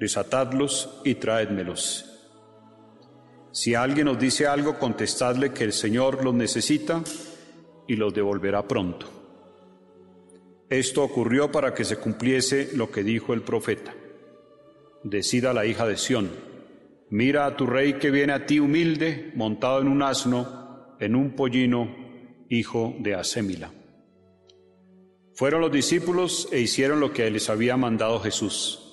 desatadlos 0.00 1.00
y 1.04 1.14
traédmelos. 1.14 2.07
Si 3.52 3.74
alguien 3.74 4.08
os 4.08 4.18
dice 4.18 4.46
algo, 4.46 4.78
contestadle 4.78 5.52
que 5.52 5.64
el 5.64 5.72
Señor 5.72 6.24
los 6.24 6.34
necesita 6.34 7.02
y 7.86 7.96
los 7.96 8.12
devolverá 8.12 8.66
pronto. 8.68 9.06
Esto 10.68 11.02
ocurrió 11.02 11.50
para 11.50 11.74
que 11.74 11.84
se 11.84 11.96
cumpliese 11.96 12.70
lo 12.74 12.90
que 12.90 13.02
dijo 13.02 13.32
el 13.32 13.40
profeta. 13.40 13.94
Decida 15.02 15.54
la 15.54 15.64
hija 15.64 15.86
de 15.86 15.96
Sión, 15.96 16.30
mira 17.08 17.46
a 17.46 17.56
tu 17.56 17.66
rey 17.66 17.94
que 17.94 18.10
viene 18.10 18.34
a 18.34 18.44
ti 18.44 18.60
humilde, 18.60 19.32
montado 19.34 19.80
en 19.80 19.88
un 19.88 20.02
asno, 20.02 20.96
en 21.00 21.16
un 21.16 21.34
pollino, 21.34 21.94
hijo 22.50 22.94
de 22.98 23.14
Asémila. 23.14 23.72
Fueron 25.34 25.60
los 25.60 25.70
discípulos 25.72 26.48
e 26.52 26.60
hicieron 26.60 27.00
lo 27.00 27.12
que 27.12 27.30
les 27.30 27.48
había 27.48 27.76
mandado 27.76 28.20
Jesús. 28.20 28.84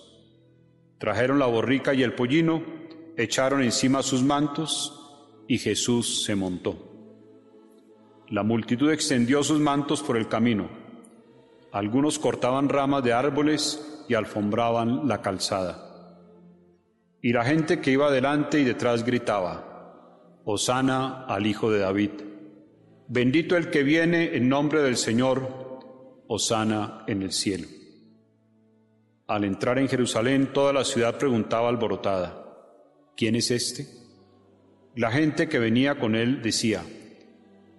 Trajeron 0.99 1.39
la 1.39 1.47
borrica 1.47 1.93
y 1.93 2.03
el 2.03 2.13
pollino, 2.13 2.63
echaron 3.17 3.61
encima 3.61 4.03
sus 4.03 4.23
mantos 4.23 5.01
y 5.47 5.57
Jesús 5.57 6.23
se 6.23 6.35
montó. 6.35 6.95
La 8.29 8.43
multitud 8.43 8.91
extendió 8.91 9.43
sus 9.43 9.59
mantos 9.59 10.01
por 10.01 10.17
el 10.17 10.27
camino. 10.27 10.67
Algunos 11.71 12.17
cortaban 12.17 12.69
ramas 12.69 13.03
de 13.03 13.13
árboles 13.13 14.03
y 14.09 14.15
alfombraban 14.15 15.07
la 15.07 15.21
calzada. 15.21 16.17
Y 17.21 17.33
la 17.33 17.43
gente 17.45 17.81
que 17.81 17.91
iba 17.91 18.11
delante 18.11 18.59
y 18.59 18.63
detrás 18.63 19.03
gritaba, 19.03 20.41
Hosana 20.43 21.25
al 21.25 21.45
Hijo 21.45 21.71
de 21.71 21.79
David. 21.79 22.11
Bendito 23.07 23.57
el 23.57 23.69
que 23.69 23.83
viene 23.83 24.35
en 24.35 24.49
nombre 24.49 24.81
del 24.81 24.97
Señor, 24.97 25.47
Hosana 26.27 27.03
en 27.07 27.21
el 27.21 27.31
cielo. 27.31 27.67
Al 29.27 29.43
entrar 29.43 29.79
en 29.79 29.87
Jerusalén, 29.87 30.51
toda 30.53 30.71
la 30.71 30.83
ciudad 30.83 31.17
preguntaba 31.17 31.69
alborotada, 31.69 32.44
¿quién 33.15 33.35
es 33.35 33.51
este? 33.51 33.87
La 34.95 35.11
gente 35.11 35.47
que 35.49 35.59
venía 35.59 35.95
con 35.95 36.15
él 36.15 36.41
decía, 36.41 36.83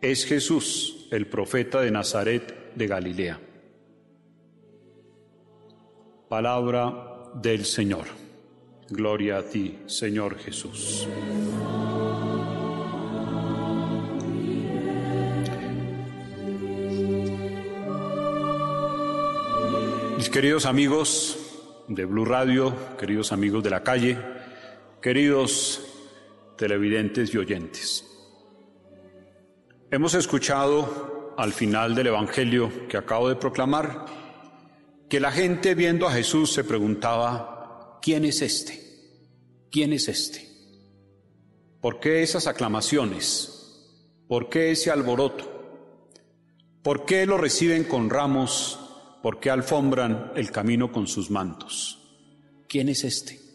es 0.00 0.26
Jesús, 0.26 1.08
el 1.10 1.26
profeta 1.26 1.80
de 1.80 1.90
Nazaret 1.90 2.74
de 2.74 2.86
Galilea. 2.86 3.40
Palabra 6.28 7.32
del 7.34 7.64
Señor. 7.64 8.06
Gloria 8.88 9.38
a 9.38 9.42
ti, 9.42 9.78
Señor 9.86 10.38
Jesús. 10.38 11.08
Mis 20.16 20.30
queridos 20.30 20.66
amigos 20.66 21.38
de 21.88 22.04
Blue 22.04 22.24
Radio, 22.24 22.74
queridos 22.98 23.32
amigos 23.32 23.62
de 23.62 23.70
la 23.70 23.82
calle, 23.82 24.35
queridos 25.06 25.82
televidentes 26.58 27.32
y 27.32 27.38
oyentes. 27.38 28.04
Hemos 29.88 30.14
escuchado 30.14 31.32
al 31.38 31.52
final 31.52 31.94
del 31.94 32.08
Evangelio 32.08 32.88
que 32.88 32.96
acabo 32.96 33.28
de 33.28 33.36
proclamar 33.36 34.06
que 35.08 35.20
la 35.20 35.30
gente 35.30 35.76
viendo 35.76 36.08
a 36.08 36.12
Jesús 36.12 36.52
se 36.52 36.64
preguntaba, 36.64 38.00
¿quién 38.02 38.24
es 38.24 38.42
este? 38.42 38.82
¿Quién 39.70 39.92
es 39.92 40.08
este? 40.08 40.48
¿Por 41.80 42.00
qué 42.00 42.24
esas 42.24 42.48
aclamaciones? 42.48 43.86
¿Por 44.26 44.48
qué 44.48 44.72
ese 44.72 44.90
alboroto? 44.90 46.08
¿Por 46.82 47.04
qué 47.04 47.26
lo 47.26 47.38
reciben 47.38 47.84
con 47.84 48.10
ramos? 48.10 48.80
¿Por 49.22 49.38
qué 49.38 49.50
alfombran 49.50 50.32
el 50.34 50.50
camino 50.50 50.90
con 50.90 51.06
sus 51.06 51.30
mantos? 51.30 51.96
¿Quién 52.66 52.88
es 52.88 53.04
este? 53.04 53.45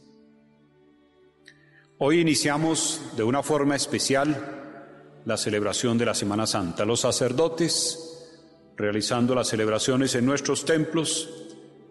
Hoy 2.04 2.20
iniciamos 2.20 3.00
de 3.16 3.22
una 3.22 3.44
forma 3.44 3.76
especial 3.76 5.22
la 5.24 5.38
celebración 5.38 6.00
de 6.00 6.06
la 6.08 6.16
Semana 6.16 6.48
Santa. 6.48 6.84
Los 6.84 7.02
sacerdotes 7.02 8.34
realizando 8.76 9.36
las 9.36 9.50
celebraciones 9.50 10.16
en 10.16 10.26
nuestros 10.26 10.66
templos 10.66 11.30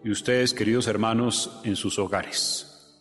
y 0.03 0.11
ustedes, 0.11 0.53
queridos 0.53 0.87
hermanos, 0.87 1.61
en 1.63 1.77
sus 1.77 1.97
hogares. 1.97 2.91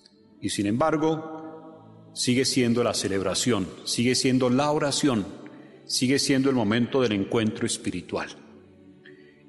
Y 0.41 0.51
sin 0.51 0.67
embargo, 0.67 2.13
sigue 2.15 2.45
siendo 2.45 2.85
la 2.85 2.95
celebración, 2.95 3.67
sigue 3.83 4.15
siendo 4.15 4.49
la 4.49 4.71
oración, 4.71 5.27
sigue 5.87 6.21
siendo 6.21 6.49
el 6.49 6.55
momento 6.55 7.03
del 7.03 7.11
encuentro 7.11 7.67
espiritual. 7.67 8.29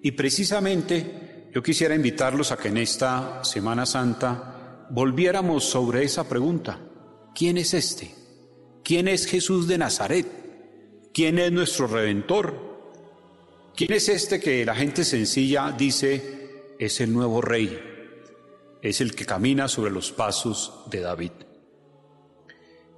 Y 0.01 0.13
precisamente 0.13 1.45
yo 1.53 1.61
quisiera 1.61 1.93
invitarlos 1.93 2.51
a 2.51 2.57
que 2.57 2.69
en 2.69 2.77
esta 2.77 3.43
Semana 3.43 3.85
Santa 3.85 4.87
volviéramos 4.89 5.63
sobre 5.63 6.03
esa 6.03 6.27
pregunta. 6.27 6.87
¿Quién 7.33 7.57
es 7.57 7.73
este? 7.73 8.13
¿Quién 8.83 9.07
es 9.07 9.25
Jesús 9.25 9.67
de 9.67 9.77
Nazaret? 9.77 10.27
¿Quién 11.13 11.39
es 11.39 11.51
nuestro 11.51 11.87
redentor? 11.87 12.71
¿Quién 13.75 13.93
es 13.93 14.09
este 14.09 14.39
que 14.39 14.65
la 14.65 14.75
gente 14.75 15.03
sencilla 15.03 15.73
dice 15.77 16.75
es 16.77 16.99
el 16.99 17.13
nuevo 17.13 17.41
rey? 17.41 17.79
Es 18.81 19.01
el 19.01 19.15
que 19.15 19.25
camina 19.25 19.67
sobre 19.67 19.91
los 19.91 20.11
pasos 20.11 20.83
de 20.89 20.99
David. 20.99 21.31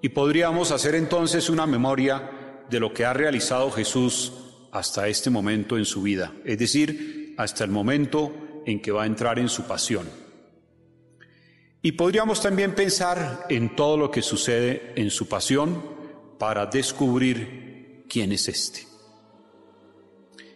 Y 0.01 0.10
podríamos 0.10 0.72
hacer 0.72 0.95
entonces 0.95 1.49
una 1.49 1.65
memoria 1.65 2.65
de 2.69 2.80
lo 2.80 2.93
que 2.93 3.05
ha 3.05 3.14
realizado 3.14 3.72
Jesús 3.72 4.34
hasta 4.72 5.07
este 5.07 5.30
momento 5.30 5.77
en 5.77 5.85
su 5.85 6.01
vida, 6.01 6.34
es 6.43 6.57
decir, 6.57 7.35
hasta 7.38 7.64
el 7.64 7.72
momento 7.72 8.34
en 8.65 8.81
que 8.81 8.91
va 8.91 9.03
a 9.03 9.07
entrar 9.07 9.39
en 9.39 9.49
su 9.49 9.64
pasión. 9.64 10.23
Y 11.85 11.91
podríamos 11.91 12.41
también 12.41 12.73
pensar 12.73 13.45
en 13.49 13.76
todo 13.76 13.97
lo 13.97 14.10
que 14.10 14.22
sucede 14.22 14.93
en 14.95 15.11
su 15.11 15.27
pasión 15.27 15.84
para 16.39 16.65
descubrir 16.65 18.05
quién 18.07 18.31
es 18.31 18.47
este. 18.47 18.88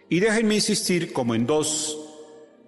Y 0.07 0.21
déjenme 0.21 0.55
insistir 0.55 1.11
como 1.11 1.35
en 1.35 1.45
dos 1.45 1.97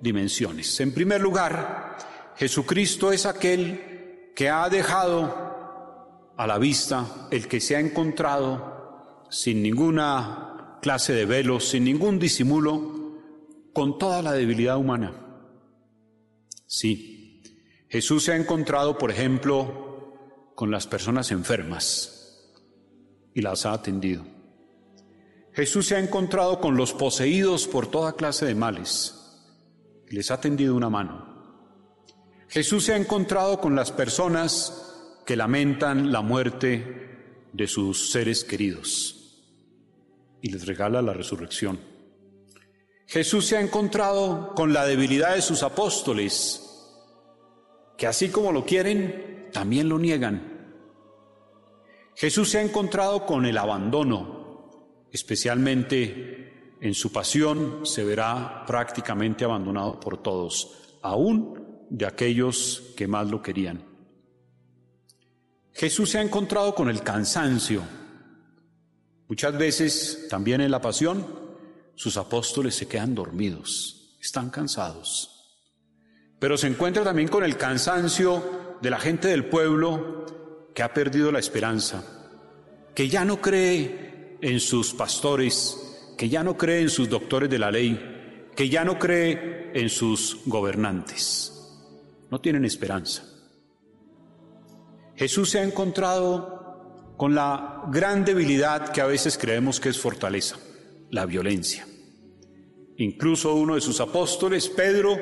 dimensiones. 0.01 0.77
En 0.81 0.93
primer 0.93 1.21
lugar, 1.21 1.97
Jesucristo 2.35 3.13
es 3.13 3.25
aquel 3.25 4.33
que 4.35 4.49
ha 4.49 4.67
dejado 4.67 6.33
a 6.35 6.45
la 6.45 6.57
vista, 6.57 7.27
el 7.31 7.47
que 7.47 7.61
se 7.61 7.77
ha 7.77 7.79
encontrado 7.79 9.25
sin 9.29 9.63
ninguna 9.63 10.77
clase 10.81 11.13
de 11.13 11.25
velo, 11.25 11.61
sin 11.61 11.85
ningún 11.85 12.19
disimulo, 12.19 13.21
con 13.71 13.97
toda 13.97 14.21
la 14.21 14.33
debilidad 14.33 14.77
humana. 14.77 15.13
Sí, 16.65 17.18
Jesús 17.89 18.23
se 18.23 18.33
ha 18.33 18.35
encontrado, 18.35 18.97
por 18.97 19.11
ejemplo, 19.11 20.53
con 20.55 20.71
las 20.71 20.87
personas 20.87 21.31
enfermas 21.31 22.53
y 23.33 23.41
las 23.41 23.65
ha 23.65 23.73
atendido. 23.73 24.25
Jesús 25.53 25.87
se 25.87 25.95
ha 25.95 25.99
encontrado 25.99 26.61
con 26.61 26.77
los 26.77 26.93
poseídos 26.93 27.67
por 27.67 27.87
toda 27.87 28.13
clase 28.13 28.45
de 28.45 28.55
males 28.55 29.15
y 30.09 30.15
les 30.15 30.31
ha 30.31 30.39
tendido 30.39 30.75
una 30.75 30.89
mano. 30.89 31.27
Jesús 32.47 32.85
se 32.85 32.93
ha 32.93 32.97
encontrado 32.97 33.59
con 33.59 33.75
las 33.75 33.91
personas 33.91 35.21
que 35.25 35.35
lamentan 35.35 36.11
la 36.11 36.21
muerte 36.21 37.47
de 37.53 37.67
sus 37.67 38.11
seres 38.11 38.43
queridos 38.43 39.15
y 40.41 40.51
les 40.51 40.65
regala 40.65 41.01
la 41.01 41.13
resurrección. 41.13 41.79
Jesús 43.07 43.47
se 43.47 43.57
ha 43.57 43.61
encontrado 43.61 44.53
con 44.55 44.73
la 44.73 44.85
debilidad 44.85 45.35
de 45.35 45.41
sus 45.41 45.63
apóstoles, 45.63 46.68
que 47.99 48.07
así 48.07 48.29
como 48.29 48.51
lo 48.51 48.65
quieren, 48.65 49.49
también 49.53 49.89
lo 49.89 49.99
niegan. 49.99 50.57
Jesús 52.15 52.49
se 52.49 52.57
ha 52.57 52.61
encontrado 52.63 53.25
con 53.25 53.45
el 53.45 53.57
abandono, 53.57 55.05
especialmente 55.11 56.77
en 56.81 56.93
su 56.95 57.11
pasión 57.11 57.85
se 57.85 58.03
verá 58.03 58.63
prácticamente 58.65 59.45
abandonado 59.45 59.99
por 59.99 60.23
todos, 60.23 60.97
aún 61.03 61.85
de 61.89 62.07
aquellos 62.07 62.93
que 62.97 63.07
más 63.07 63.29
lo 63.29 63.41
querían. 63.41 63.83
Jesús 65.73 66.09
se 66.09 66.17
ha 66.17 66.21
encontrado 66.21 66.73
con 66.73 66.89
el 66.89 67.03
cansancio, 67.03 67.83
Muchas 69.29 69.55
veces, 69.55 70.25
también 70.27 70.59
en 70.59 70.71
la 70.71 70.81
pasión, 70.81 71.23
sus 71.93 72.17
apóstoles 72.17 72.73
se 72.73 72.87
quedan 72.87 73.13
dormidos, 73.13 74.17
están 74.19 74.49
cansados. 74.49 75.28
Pero 76.39 76.57
se 76.57 76.67
encuentra 76.67 77.03
también 77.03 77.27
con 77.27 77.43
el 77.43 77.57
cansancio 77.57 78.77
de 78.81 78.89
la 78.89 78.99
gente 78.99 79.27
del 79.27 79.45
pueblo 79.45 80.25
que 80.73 80.83
ha 80.83 80.93
perdido 80.93 81.31
la 81.31 81.39
esperanza, 81.39 82.03
que 82.95 83.09
ya 83.09 83.25
no 83.25 83.41
cree 83.41 84.37
en 84.41 84.59
sus 84.59 84.93
pastores, 84.93 86.13
que 86.17 86.29
ya 86.29 86.43
no 86.43 86.57
cree 86.57 86.81
en 86.81 86.89
sus 86.89 87.09
doctores 87.09 87.49
de 87.49 87.59
la 87.59 87.71
ley, 87.71 88.47
que 88.55 88.69
ya 88.69 88.85
no 88.85 88.97
cree 88.97 89.71
en 89.73 89.89
sus 89.89 90.39
gobernantes. 90.45 91.53
No 92.31 92.39
tienen 92.39 92.63
esperanza. 92.63 93.23
Jesús 95.15 95.49
se 95.49 95.59
ha 95.59 95.63
encontrado 95.63 97.13
con 97.17 97.35
la 97.35 97.83
gran 97.91 98.23
debilidad 98.23 98.93
que 98.93 99.01
a 99.01 99.05
veces 99.05 99.37
creemos 99.37 99.81
que 99.81 99.89
es 99.89 99.99
fortaleza, 99.99 100.57
la 101.09 101.25
violencia. 101.25 101.85
Incluso 102.95 103.55
uno 103.55 103.75
de 103.75 103.81
sus 103.81 103.99
apóstoles, 103.99 104.69
Pedro, 104.69 105.17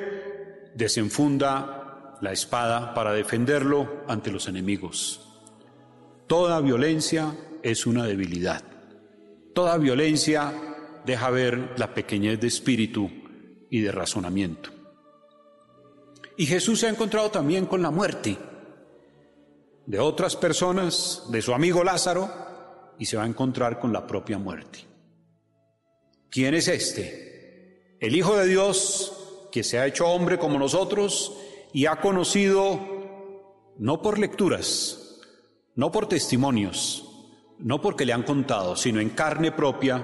desenfunda 0.77 2.17
la 2.21 2.31
espada 2.31 2.93
para 2.93 3.11
defenderlo 3.11 4.03
ante 4.07 4.31
los 4.31 4.47
enemigos. 4.47 5.21
Toda 6.27 6.61
violencia 6.61 7.35
es 7.63 7.87
una 7.87 8.05
debilidad. 8.05 8.63
Toda 9.53 9.77
violencia 9.77 10.53
deja 11.05 11.29
ver 11.31 11.73
la 11.77 11.93
pequeñez 11.93 12.39
de 12.39 12.47
espíritu 12.47 13.09
y 13.69 13.81
de 13.81 13.91
razonamiento. 13.91 14.69
Y 16.37 16.45
Jesús 16.45 16.79
se 16.79 16.87
ha 16.87 16.91
encontrado 16.91 17.31
también 17.31 17.65
con 17.65 17.81
la 17.81 17.89
muerte 17.89 18.37
de 19.87 19.99
otras 19.99 20.35
personas, 20.35 21.23
de 21.31 21.41
su 21.41 21.53
amigo 21.53 21.83
Lázaro, 21.83 22.29
y 22.99 23.05
se 23.05 23.17
va 23.17 23.23
a 23.23 23.27
encontrar 23.27 23.79
con 23.79 23.91
la 23.91 24.05
propia 24.05 24.37
muerte. 24.37 24.85
¿Quién 26.29 26.53
es 26.53 26.67
este? 26.67 27.95
El 27.99 28.15
Hijo 28.15 28.37
de 28.37 28.47
Dios 28.47 29.26
que 29.51 29.63
se 29.63 29.79
ha 29.79 29.85
hecho 29.85 30.07
hombre 30.07 30.37
como 30.37 30.59
nosotros 30.59 31.35
y 31.73 31.85
ha 31.85 32.01
conocido, 32.01 32.79
no 33.77 34.01
por 34.01 34.19
lecturas, 34.19 35.19
no 35.75 35.91
por 35.91 36.07
testimonios, 36.07 37.05
no 37.59 37.81
porque 37.81 38.05
le 38.05 38.13
han 38.13 38.23
contado, 38.23 38.75
sino 38.75 38.99
en 38.99 39.09
carne 39.09 39.51
propia 39.51 40.03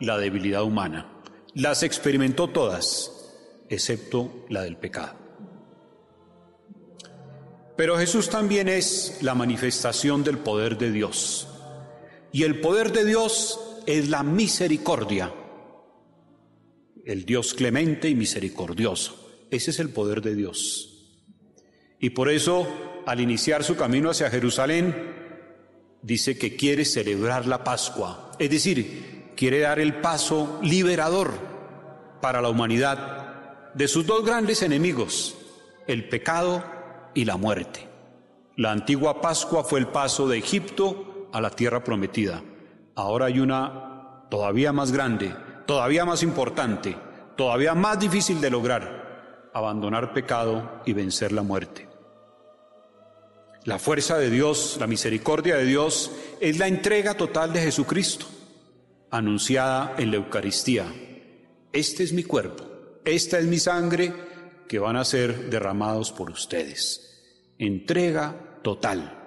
la 0.00 0.18
debilidad 0.18 0.62
humana. 0.62 1.22
Las 1.54 1.82
experimentó 1.82 2.48
todas, 2.48 3.32
excepto 3.68 4.44
la 4.48 4.62
del 4.62 4.76
pecado. 4.76 5.24
Pero 7.76 7.98
Jesús 7.98 8.28
también 8.28 8.68
es 8.68 9.18
la 9.20 9.34
manifestación 9.34 10.22
del 10.22 10.38
poder 10.38 10.78
de 10.78 10.92
Dios. 10.92 11.48
Y 12.32 12.44
el 12.44 12.60
poder 12.60 12.92
de 12.92 13.04
Dios 13.04 13.58
es 13.86 14.08
la 14.08 14.22
misericordia. 14.22 15.32
El 17.04 17.24
Dios 17.24 17.54
clemente 17.54 18.08
y 18.08 18.14
misericordioso. 18.14 19.46
Ese 19.50 19.70
es 19.70 19.78
el 19.78 19.90
poder 19.90 20.22
de 20.22 20.34
Dios. 20.34 20.90
Y 22.00 22.10
por 22.10 22.28
eso, 22.28 22.66
al 23.06 23.20
iniciar 23.20 23.64
su 23.64 23.76
camino 23.76 24.10
hacia 24.10 24.30
Jerusalén, 24.30 24.94
dice 26.02 26.36
que 26.38 26.56
quiere 26.56 26.84
celebrar 26.84 27.46
la 27.46 27.64
Pascua. 27.64 28.32
Es 28.38 28.50
decir, 28.50 29.32
quiere 29.36 29.60
dar 29.60 29.78
el 29.78 30.00
paso 30.00 30.58
liberador 30.62 31.32
para 32.20 32.40
la 32.40 32.48
humanidad 32.48 33.72
de 33.74 33.88
sus 33.88 34.06
dos 34.06 34.24
grandes 34.24 34.62
enemigos, 34.62 35.36
el 35.86 36.08
pecado 36.08 36.64
y 37.14 37.24
la 37.24 37.36
muerte. 37.36 37.88
La 38.56 38.70
antigua 38.70 39.20
Pascua 39.20 39.64
fue 39.64 39.80
el 39.80 39.88
paso 39.88 40.28
de 40.28 40.38
Egipto 40.38 41.28
a 41.32 41.40
la 41.40 41.50
tierra 41.50 41.82
prometida. 41.82 42.42
Ahora 42.94 43.26
hay 43.26 43.40
una 43.40 44.26
todavía 44.30 44.72
más 44.72 44.92
grande, 44.92 45.34
todavía 45.66 46.04
más 46.04 46.22
importante, 46.22 46.96
todavía 47.36 47.74
más 47.74 47.98
difícil 47.98 48.40
de 48.40 48.50
lograr, 48.50 49.50
abandonar 49.52 50.12
pecado 50.12 50.82
y 50.84 50.92
vencer 50.92 51.32
la 51.32 51.42
muerte. 51.42 51.88
La 53.64 53.78
fuerza 53.78 54.18
de 54.18 54.28
Dios, 54.28 54.76
la 54.78 54.86
misericordia 54.86 55.56
de 55.56 55.64
Dios, 55.64 56.10
es 56.40 56.58
la 56.58 56.68
entrega 56.68 57.14
total 57.14 57.52
de 57.52 57.62
Jesucristo, 57.62 58.26
anunciada 59.10 59.94
en 59.96 60.10
la 60.10 60.18
Eucaristía. 60.18 60.84
Este 61.72 62.02
es 62.02 62.12
mi 62.12 62.24
cuerpo, 62.24 62.64
esta 63.04 63.38
es 63.38 63.46
mi 63.46 63.58
sangre 63.58 64.12
que 64.68 64.78
van 64.78 64.96
a 64.96 65.04
ser 65.04 65.48
derramados 65.48 66.12
por 66.12 66.30
ustedes. 66.30 67.54
Entrega 67.58 68.60
total. 68.62 69.20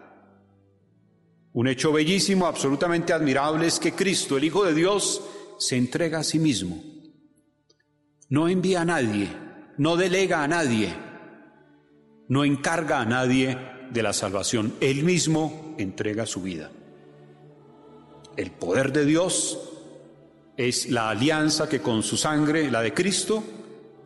Un 1.53 1.67
hecho 1.67 1.91
bellísimo, 1.91 2.45
absolutamente 2.45 3.13
admirable, 3.13 3.65
es 3.65 3.79
que 3.79 3.93
Cristo, 3.93 4.37
el 4.37 4.43
Hijo 4.43 4.63
de 4.63 4.75
Dios, 4.75 5.21
se 5.59 5.77
entrega 5.77 6.19
a 6.19 6.23
sí 6.23 6.39
mismo. 6.39 6.83
No 8.29 8.47
envía 8.47 8.81
a 8.81 8.85
nadie, 8.85 9.29
no 9.77 9.95
delega 9.95 10.43
a 10.43 10.47
nadie, 10.47 10.93
no 12.27 12.43
encarga 12.43 12.99
a 12.99 13.05
nadie 13.05 13.57
de 13.91 14.03
la 14.03 14.13
salvación. 14.13 14.73
Él 14.81 15.03
mismo 15.03 15.75
entrega 15.77 16.25
su 16.25 16.41
vida. 16.41 16.71
El 18.35 18.51
poder 18.51 18.91
de 18.91 19.05
Dios 19.05 19.59
es 20.57 20.89
la 20.89 21.09
alianza 21.09 21.69
que 21.69 21.81
con 21.81 22.03
su 22.03 22.17
sangre, 22.17 22.69
la 22.69 22.81
de 22.81 22.93
Cristo, 22.93 23.43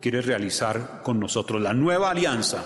quiere 0.00 0.22
realizar 0.22 1.00
con 1.02 1.18
nosotros. 1.18 1.60
La 1.60 1.74
nueva 1.74 2.10
alianza, 2.10 2.64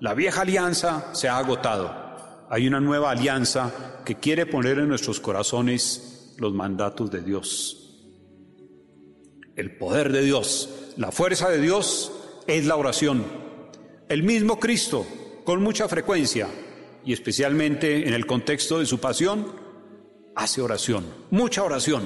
la 0.00 0.14
vieja 0.14 0.42
alianza 0.42 1.14
se 1.14 1.28
ha 1.28 1.38
agotado. 1.38 2.06
Hay 2.48 2.66
una 2.66 2.80
nueva 2.80 3.10
alianza 3.10 4.02
que 4.04 4.16
quiere 4.16 4.46
poner 4.46 4.78
en 4.78 4.88
nuestros 4.88 5.20
corazones 5.20 6.34
los 6.38 6.52
mandatos 6.52 7.10
de 7.10 7.22
Dios. 7.22 7.85
El 9.56 9.74
poder 9.74 10.12
de 10.12 10.20
Dios, 10.20 10.92
la 10.98 11.10
fuerza 11.10 11.48
de 11.48 11.58
Dios 11.58 12.12
es 12.46 12.66
la 12.66 12.76
oración. 12.76 13.24
El 14.06 14.22
mismo 14.22 14.60
Cristo, 14.60 15.06
con 15.44 15.62
mucha 15.62 15.88
frecuencia, 15.88 16.46
y 17.06 17.14
especialmente 17.14 18.06
en 18.06 18.12
el 18.12 18.26
contexto 18.26 18.78
de 18.78 18.84
su 18.84 18.98
pasión, 19.00 19.46
hace 20.34 20.60
oración, 20.60 21.06
mucha 21.30 21.64
oración. 21.64 22.04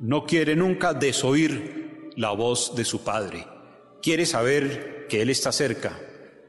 No 0.00 0.26
quiere 0.26 0.56
nunca 0.56 0.92
desoír 0.92 2.10
la 2.16 2.32
voz 2.32 2.74
de 2.74 2.84
su 2.84 3.04
Padre. 3.04 3.46
Quiere 4.02 4.26
saber 4.26 5.06
que 5.08 5.22
Él 5.22 5.30
está 5.30 5.52
cerca. 5.52 6.00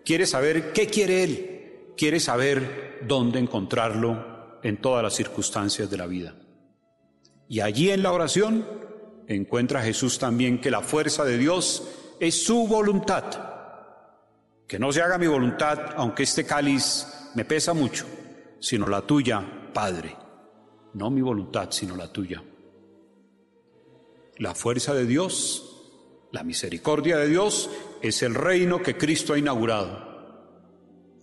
Quiere 0.04 0.26
saber 0.26 0.74
qué 0.74 0.88
quiere 0.88 1.24
Él. 1.24 1.94
Quiere 1.96 2.20
saber 2.20 3.02
dónde 3.08 3.38
encontrarlo 3.38 4.60
en 4.64 4.78
todas 4.78 5.04
las 5.04 5.14
circunstancias 5.14 5.92
de 5.92 5.98
la 5.98 6.08
vida. 6.08 6.36
Y 7.48 7.60
allí 7.60 7.92
en 7.92 8.02
la 8.02 8.12
oración 8.12 8.66
encuentra 9.28 9.82
Jesús 9.82 10.20
también 10.20 10.60
que 10.60 10.72
la 10.72 10.82
fuerza 10.82 11.24
de 11.24 11.38
Dios 11.38 11.84
es 12.20 12.45
su 12.45 12.68
voluntad. 12.68 13.24
Que 14.68 14.80
no 14.80 14.91
se 14.91 15.02
haga 15.02 15.18
mi 15.18 15.28
voluntad, 15.28 15.80
aunque 15.95 16.24
este 16.24 16.45
cáliz 16.45 17.08
me 17.36 17.45
pesa 17.45 17.74
mucho, 17.74 18.06
sino 18.60 18.88
la 18.88 19.02
tuya, 19.02 19.72
Padre. 19.74 20.16
No 20.94 21.10
mi 21.10 21.22
voluntad, 21.22 21.70
sino 21.72 21.95
la 21.95 22.12
tuya 22.12 22.44
la 24.38 24.56
fuerza 24.56 24.94
de 24.94 25.06
Dios, 25.06 26.28
la 26.32 26.44
misericordia 26.44 27.18
de 27.18 27.28
Dios, 27.28 27.70
es 28.02 28.24
el 28.24 28.36
reino 28.36 28.82
que 28.82 28.98
Cristo 28.98 29.34
ha 29.34 29.38
inaugurado. 29.38 30.12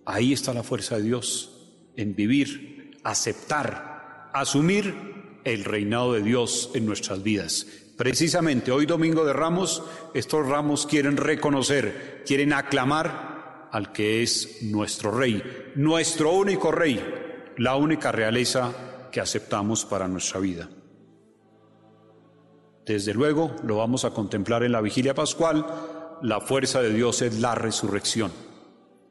Ahí 0.05 0.32
está 0.32 0.55
la 0.55 0.62
fuerza 0.62 0.97
de 0.97 1.02
Dios, 1.02 1.51
en 1.97 2.14
vivir, 2.14 2.98
aceptar, 3.05 4.31
asumir 4.32 5.40
el 5.44 5.64
reinado 5.64 6.12
de 6.12 6.22
Dios 6.22 6.70
en 6.74 6.86
nuestras 6.86 7.22
vidas. 7.22 7.66
Precisamente 8.01 8.72
hoy 8.72 8.86
domingo 8.86 9.27
de 9.27 9.35
ramos, 9.35 9.82
estos 10.14 10.47
ramos 10.47 10.86
quieren 10.86 11.18
reconocer, 11.18 12.22
quieren 12.27 12.55
aclamar 12.55 13.68
al 13.70 13.93
que 13.93 14.22
es 14.22 14.62
nuestro 14.62 15.10
rey, 15.10 15.43
nuestro 15.74 16.32
único 16.32 16.72
rey, 16.72 16.98
la 17.59 17.77
única 17.77 18.10
realeza 18.10 19.09
que 19.12 19.20
aceptamos 19.20 19.85
para 19.85 20.09
nuestra 20.09 20.40
vida. 20.40 20.70
Desde 22.86 23.12
luego, 23.12 23.55
lo 23.64 23.77
vamos 23.77 24.06
a 24.06 24.14
contemplar 24.14 24.62
en 24.62 24.72
la 24.72 24.81
vigilia 24.81 25.12
pascual, 25.12 25.66
la 26.22 26.40
fuerza 26.40 26.81
de 26.81 26.94
Dios 26.94 27.20
es 27.20 27.39
la 27.39 27.55
resurrección, 27.55 28.32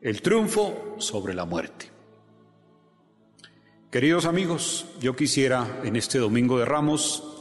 el 0.02 0.24
triunfo 0.24 0.96
sobre 0.98 1.36
la 1.36 1.46
muerte. 1.46 1.92
Queridos 3.92 4.26
amigos, 4.26 4.88
yo 5.00 5.16
quisiera 5.16 5.80
en 5.84 5.96
este 5.96 6.18
Domingo 6.18 6.58
de 6.58 6.66
Ramos 6.66 7.36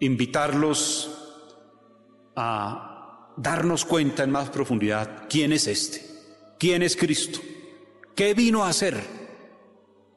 invitarlos 0.00 1.10
a 2.34 3.32
darnos 3.36 3.84
cuenta 3.84 4.24
en 4.24 4.30
más 4.30 4.50
profundidad 4.50 5.26
quién 5.28 5.52
es 5.52 5.66
este, 5.66 6.04
quién 6.58 6.82
es 6.82 6.96
Cristo, 6.96 7.38
qué 8.14 8.34
vino 8.34 8.64
a 8.64 8.68
hacer, 8.68 9.00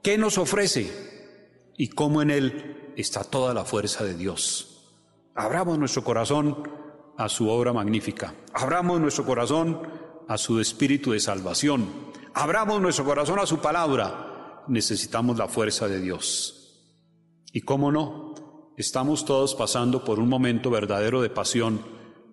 qué 0.01 0.17
nos 0.17 0.37
ofrece 0.37 1.71
y 1.77 1.89
cómo 1.89 2.21
en 2.21 2.31
Él 2.31 2.93
está 2.97 3.23
toda 3.23 3.53
la 3.53 3.65
fuerza 3.65 4.03
de 4.03 4.15
Dios. 4.15 4.69
Abramos 5.35 5.77
nuestro 5.79 6.03
corazón 6.03 6.69
a 7.17 7.29
su 7.29 7.49
obra 7.49 7.73
magnífica. 7.73 8.35
Abramos 8.53 8.99
nuestro 8.99 9.25
corazón 9.25 9.81
a 10.27 10.37
su 10.37 10.59
espíritu 10.59 11.11
de 11.11 11.19
salvación. 11.19 12.11
Abramos 12.33 12.81
nuestro 12.81 13.05
corazón 13.05 13.39
a 13.39 13.45
su 13.45 13.59
palabra. 13.59 14.63
Necesitamos 14.67 15.37
la 15.37 15.47
fuerza 15.47 15.87
de 15.87 15.99
Dios. 15.99 16.59
Y 17.51 17.61
cómo 17.61 17.91
no, 17.91 18.32
estamos 18.77 19.25
todos 19.25 19.55
pasando 19.55 20.03
por 20.03 20.19
un 20.19 20.29
momento 20.29 20.69
verdadero 20.69 21.21
de 21.21 21.29
pasión 21.29 21.81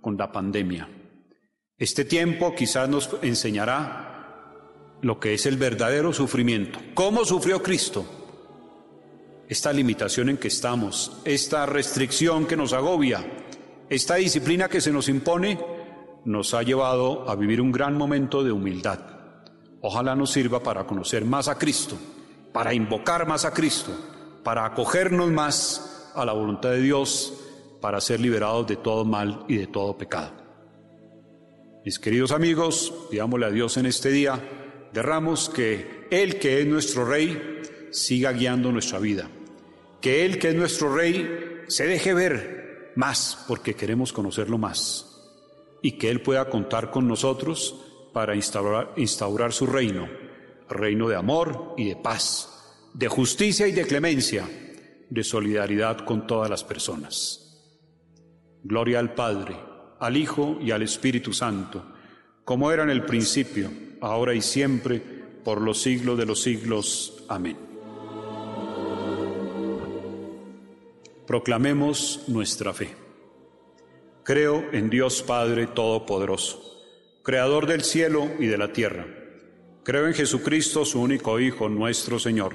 con 0.01 0.17
la 0.17 0.33
pandemia. 0.33 0.89
Este 1.79 2.05
tiempo 2.05 2.55
quizás 2.55 2.89
nos 2.89 3.11
enseñará 3.23 4.99
lo 5.03 5.19
que 5.19 5.35
es 5.35 5.47
el 5.47 5.57
verdadero 5.57 6.13
sufrimiento. 6.13 6.79
¿Cómo 6.95 7.25
sufrió 7.25 7.63
Cristo? 7.63 8.05
esta 9.51 9.73
limitación 9.73 10.29
en 10.29 10.39
que 10.39 10.47
estamos, 10.47 11.11
esta 11.25 11.67
restricción 11.67 12.47
que 12.47 12.57
nos 12.57 12.73
agobia, 12.73 13.27
esta 13.89 14.15
disciplina 14.15 14.69
que 14.69 14.81
se 14.81 14.93
nos 14.93 15.09
impone, 15.09 15.59
nos 16.25 16.55
ha 16.55 16.63
llevado 16.63 17.29
a 17.29 17.35
vivir 17.35 17.61
un 17.61 17.73
gran 17.73 17.99
momento 17.99 18.45
de 18.45 18.53
humildad. 18.53 19.01
Ojalá 19.81 20.15
nos 20.15 20.31
sirva 20.31 20.63
para 20.63 20.87
conocer 20.87 21.25
más 21.25 21.49
a 21.49 21.59
Cristo, 21.59 21.97
para 22.53 22.73
invocar 22.73 23.27
más 23.27 23.45
a 23.45 23.53
Cristo, 23.53 23.91
para 24.45 24.65
acogernos 24.65 25.33
más 25.33 25.90
a 26.15 26.25
la 26.25 26.33
voluntad 26.33 26.71
de 26.71 26.83
Dios, 26.83 27.33
para 27.81 28.01
ser 28.01 28.21
liberados 28.21 28.67
de 28.67 28.77
todo 28.77 29.05
mal 29.05 29.45
y 29.49 29.57
de 29.57 29.67
todo 29.67 29.97
pecado. 29.97 30.33
Mis 31.85 31.99
queridos 31.99 32.31
amigos, 32.31 32.93
pidámosle 33.11 33.47
a 33.47 33.51
Dios 33.51 33.77
en 33.79 33.87
este 33.87 34.11
día, 34.11 34.39
derramos 34.93 35.49
que 35.49 36.07
Él 36.11 36.39
que 36.39 36.61
es 36.61 36.67
nuestro 36.67 37.07
Rey 37.07 37.63
siga 37.91 38.33
guiando 38.33 38.71
nuestra 38.71 38.99
vida, 38.99 39.31
que 40.01 40.25
Él 40.27 40.39
que 40.39 40.51
es 40.51 40.55
nuestro 40.55 40.95
Rey 40.95 41.65
se 41.69 41.87
deje 41.87 42.13
ver 42.13 42.93
más 42.97 43.45
porque 43.49 43.75
queremos 43.75 44.13
conocerlo 44.13 44.59
más. 44.59 45.07
Y 45.83 45.93
que 45.93 46.11
Él 46.11 46.21
pueda 46.21 46.51
contar 46.51 46.91
con 46.91 47.09
nosotros 47.09 47.75
para 48.13 48.35
instaurar, 48.35 48.93
instaurar 48.97 49.53
su 49.53 49.67
reino, 49.67 50.09
reino 50.69 51.09
de 51.09 51.17
amor 51.17 51.75
y 51.79 51.89
de 51.89 51.97
paz, 51.97 52.51
de 52.93 53.09
justicia 53.09 53.67
y 53.67 53.73
de 53.73 53.87
clemencia, 53.87 54.47
de 55.11 55.25
solidaridad 55.25 55.99
con 56.05 56.27
todas 56.27 56.49
las 56.49 56.65
personas. 56.65 57.47
Gloria 58.63 59.01
al 59.01 59.15
Padre, 59.15 59.57
al 59.99 60.17
Hijo 60.17 60.59
y 60.63 60.71
al 60.71 60.83
Espíritu 60.83 61.33
Santo, 61.33 61.85
como 62.45 62.71
era 62.71 62.83
en 62.83 62.91
el 62.91 63.05
principio, 63.05 63.71
ahora 64.01 64.35
y 64.35 64.41
siempre, 64.41 65.01
por 65.45 65.61
los 65.61 65.83
siglos 65.83 66.17
de 66.19 66.27
los 66.27 66.43
siglos. 66.43 67.25
Amén. 67.29 67.57
Proclamemos 71.27 72.25
nuestra 72.29 72.73
fe. 72.73 72.95
Creo 74.25 74.65
en 74.73 74.91
Dios 74.91 75.23
Padre 75.23 75.67
Todopoderoso, 75.67 76.61
Creador 77.23 77.67
del 77.67 77.83
cielo 77.83 78.29
y 78.39 78.47
de 78.47 78.59
la 78.59 78.73
tierra. 78.73 79.07
Creo 79.85 80.07
en 80.07 80.15
Jesucristo, 80.15 80.85
su 80.85 81.01
único 81.01 81.41
Hijo, 81.41 81.69
nuestro 81.69 82.19
Señor, 82.19 82.55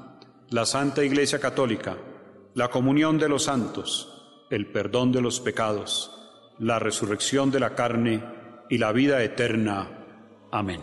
la 0.51 0.65
Santa 0.65 1.01
Iglesia 1.01 1.39
Católica, 1.39 1.95
la 2.55 2.67
comunión 2.67 3.17
de 3.17 3.29
los 3.29 3.43
santos, 3.43 4.45
el 4.49 4.67
perdón 4.67 5.13
de 5.13 5.21
los 5.21 5.39
pecados, 5.39 6.11
la 6.59 6.77
resurrección 6.77 7.51
de 7.51 7.61
la 7.61 7.73
carne 7.73 8.21
y 8.69 8.77
la 8.77 8.91
vida 8.91 9.23
eterna. 9.23 9.87
Amén. 10.51 10.81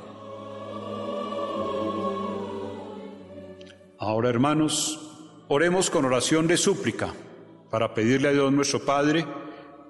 Ahora, 3.99 4.31
hermanos, 4.31 5.01
oremos 5.49 5.90
con 5.90 6.07
oración 6.07 6.47
de 6.47 6.57
súplica 6.57 7.12
para 7.70 7.93
pedirle 7.93 8.28
a 8.28 8.32
Dios 8.32 8.51
nuestro 8.51 8.86
Padre 8.86 9.27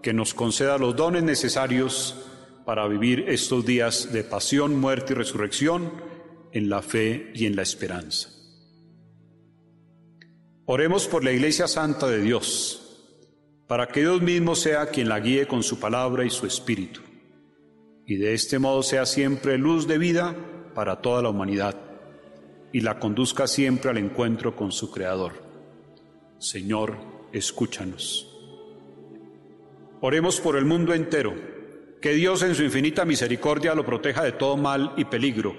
que 0.03 0.13
nos 0.13 0.35
conceda 0.35 0.77
los 0.77 0.97
dones 0.97 1.23
necesarios 1.23 2.27
para 2.65 2.89
vivir 2.89 3.27
estos 3.29 3.65
días 3.65 4.13
de 4.13 4.25
pasión, 4.25 4.81
muerte 4.81 5.13
y 5.13 5.17
resurrección 5.17 5.93
en 6.51 6.69
la 6.69 6.83
fe 6.83 7.31
y 7.33 7.47
en 7.47 7.55
la 7.55 7.63
esperanza. 7.63 8.38
Oremos 10.71 11.09
por 11.09 11.25
la 11.25 11.33
Iglesia 11.33 11.67
Santa 11.67 12.09
de 12.09 12.21
Dios, 12.21 13.01
para 13.67 13.89
que 13.89 14.01
Dios 14.01 14.21
mismo 14.21 14.55
sea 14.55 14.91
quien 14.91 15.09
la 15.09 15.19
guíe 15.19 15.47
con 15.47 15.63
su 15.63 15.81
palabra 15.81 16.27
y 16.27 16.31
su 16.31 16.45
espíritu, 16.45 17.01
y 18.05 18.17
de 18.17 18.35
este 18.35 18.59
modo 18.59 18.83
sea 18.83 19.07
siempre 19.07 19.57
luz 19.57 19.89
de 19.89 19.97
vida 19.97 20.37
para 20.75 21.01
toda 21.01 21.23
la 21.23 21.31
humanidad, 21.31 21.75
y 22.71 22.81
la 22.81 22.99
conduzca 22.99 23.47
siempre 23.47 23.91
al 23.91 23.97
encuentro 23.97 24.55
con 24.55 24.71
su 24.71 24.91
Creador. 24.91 25.43
Señor, 26.39 26.99
escúchanos. 27.33 28.29
Oremos 30.03 30.39
por 30.39 30.59
el 30.59 30.67
mundo 30.67 30.93
entero, 30.93 31.35
que 32.03 32.13
Dios 32.13 32.43
en 32.43 32.55
su 32.55 32.63
infinita 32.63 33.07
misericordia 33.07 33.75
lo 33.75 33.87
proteja 33.87 34.23
de 34.23 34.33
todo 34.33 34.59
mal 34.59 34.93
y 34.99 35.07
peligro, 35.07 35.57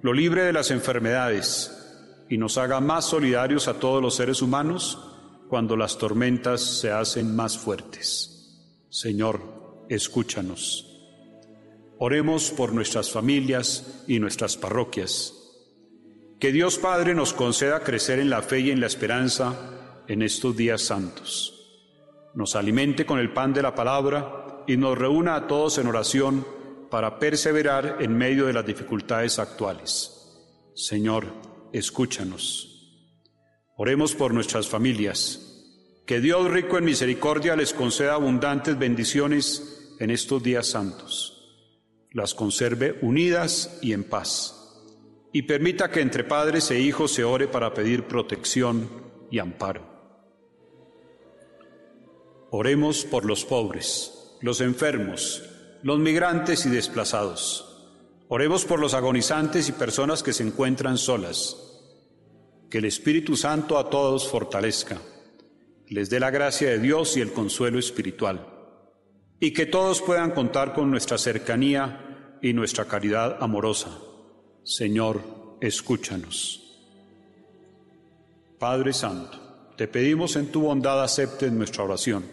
lo 0.00 0.12
libre 0.12 0.42
de 0.42 0.52
las 0.52 0.72
enfermedades 0.72 1.78
y 2.32 2.38
nos 2.38 2.56
haga 2.56 2.80
más 2.80 3.04
solidarios 3.04 3.68
a 3.68 3.74
todos 3.74 4.00
los 4.00 4.16
seres 4.16 4.40
humanos 4.40 4.98
cuando 5.50 5.76
las 5.76 5.98
tormentas 5.98 6.62
se 6.62 6.90
hacen 6.90 7.36
más 7.36 7.58
fuertes. 7.58 8.58
Señor, 8.88 9.84
escúchanos. 9.90 10.88
Oremos 11.98 12.50
por 12.50 12.72
nuestras 12.72 13.10
familias 13.10 14.02
y 14.08 14.18
nuestras 14.18 14.56
parroquias. 14.56 15.34
Que 16.40 16.52
Dios 16.52 16.78
Padre 16.78 17.14
nos 17.14 17.34
conceda 17.34 17.80
crecer 17.80 18.18
en 18.18 18.30
la 18.30 18.40
fe 18.40 18.60
y 18.60 18.70
en 18.70 18.80
la 18.80 18.86
esperanza 18.86 19.54
en 20.08 20.22
estos 20.22 20.56
días 20.56 20.80
santos. 20.80 21.84
Nos 22.32 22.56
alimente 22.56 23.04
con 23.04 23.18
el 23.18 23.34
pan 23.34 23.52
de 23.52 23.60
la 23.60 23.74
palabra 23.74 24.64
y 24.66 24.78
nos 24.78 24.96
reúna 24.96 25.34
a 25.34 25.46
todos 25.46 25.76
en 25.76 25.86
oración 25.86 26.46
para 26.90 27.18
perseverar 27.18 27.98
en 28.00 28.16
medio 28.16 28.46
de 28.46 28.54
las 28.54 28.64
dificultades 28.64 29.38
actuales. 29.38 30.18
Señor, 30.74 31.51
escúchanos. 31.72 32.68
Oremos 33.76 34.14
por 34.14 34.34
nuestras 34.34 34.68
familias. 34.68 35.48
Que 36.06 36.20
Dios 36.20 36.50
rico 36.50 36.78
en 36.78 36.84
misericordia 36.84 37.56
les 37.56 37.72
conceda 37.72 38.14
abundantes 38.14 38.78
bendiciones 38.78 39.94
en 39.98 40.10
estos 40.10 40.42
días 40.42 40.66
santos. 40.66 41.28
Las 42.10 42.34
conserve 42.34 42.98
unidas 43.02 43.78
y 43.80 43.92
en 43.92 44.04
paz. 44.04 44.58
Y 45.32 45.42
permita 45.42 45.90
que 45.90 46.00
entre 46.00 46.24
padres 46.24 46.70
e 46.70 46.80
hijos 46.80 47.12
se 47.12 47.24
ore 47.24 47.48
para 47.48 47.72
pedir 47.72 48.04
protección 48.04 48.88
y 49.30 49.38
amparo. 49.38 49.90
Oremos 52.50 53.06
por 53.06 53.24
los 53.24 53.46
pobres, 53.46 54.36
los 54.42 54.60
enfermos, 54.60 55.42
los 55.82 55.98
migrantes 55.98 56.66
y 56.66 56.68
desplazados. 56.68 57.71
Oremos 58.34 58.64
por 58.64 58.80
los 58.80 58.94
agonizantes 58.94 59.68
y 59.68 59.72
personas 59.72 60.22
que 60.22 60.32
se 60.32 60.42
encuentran 60.42 60.96
solas. 60.96 61.54
Que 62.70 62.78
el 62.78 62.86
Espíritu 62.86 63.36
Santo 63.36 63.76
a 63.76 63.90
todos 63.90 64.26
fortalezca, 64.26 64.96
les 65.88 66.08
dé 66.08 66.18
la 66.18 66.30
gracia 66.30 66.70
de 66.70 66.78
Dios 66.78 67.14
y 67.18 67.20
el 67.20 67.30
consuelo 67.30 67.78
espiritual, 67.78 68.46
y 69.38 69.52
que 69.52 69.66
todos 69.66 70.00
puedan 70.00 70.30
contar 70.30 70.72
con 70.72 70.90
nuestra 70.90 71.18
cercanía 71.18 72.38
y 72.40 72.54
nuestra 72.54 72.86
caridad 72.86 73.36
amorosa. 73.38 73.98
Señor, 74.62 75.20
escúchanos. 75.60 76.80
Padre 78.58 78.94
Santo, 78.94 79.74
te 79.76 79.88
pedimos 79.88 80.36
en 80.36 80.50
tu 80.50 80.62
bondad 80.62 81.02
aceptes 81.02 81.52
nuestra 81.52 81.84
oración 81.84 82.24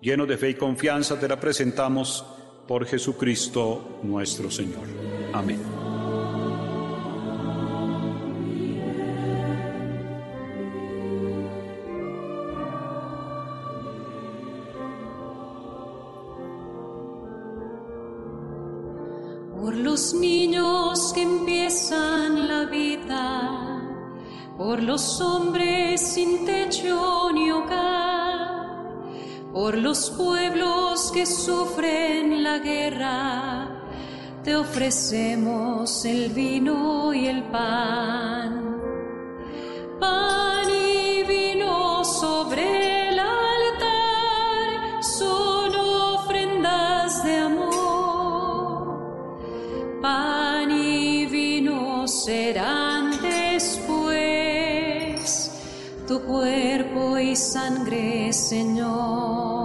llenos 0.00 0.26
de 0.26 0.36
fe 0.36 0.50
y 0.50 0.54
confianza, 0.54 1.18
te 1.20 1.28
la 1.28 1.38
presentamos 1.38 2.26
por 2.66 2.86
Jesucristo 2.86 3.98
nuestro 4.02 4.50
Señor. 4.50 4.86
Amén. 5.32 5.60
Por 19.60 19.76
los 19.76 20.14
niños 20.14 21.12
que 21.14 21.22
empiezan 21.22 22.48
la 22.48 22.64
vida, 22.66 23.82
por 24.58 24.82
los 24.82 25.20
hombres 25.20 26.00
sin 26.00 26.44
techo 26.44 27.30
ni 27.32 27.50
hogar 27.50 28.11
por 29.52 29.76
los 29.76 30.10
pueblos 30.10 31.12
que 31.12 31.26
sufren 31.26 32.42
la 32.42 32.58
guerra, 32.58 33.68
te 34.42 34.56
ofrecemos 34.56 36.04
el 36.04 36.30
vino 36.30 37.12
y 37.12 37.26
el 37.26 37.42
pan. 37.44 38.72
Sangre, 57.42 58.32
Señor. 58.32 59.61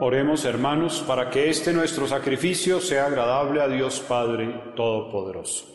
Oremos 0.00 0.44
hermanos 0.44 1.02
para 1.06 1.28
que 1.28 1.50
este 1.50 1.72
nuestro 1.72 2.06
sacrificio 2.06 2.80
sea 2.80 3.06
agradable 3.06 3.60
a 3.60 3.66
Dios 3.66 3.98
Padre 3.98 4.72
Todopoderoso. 4.76 5.66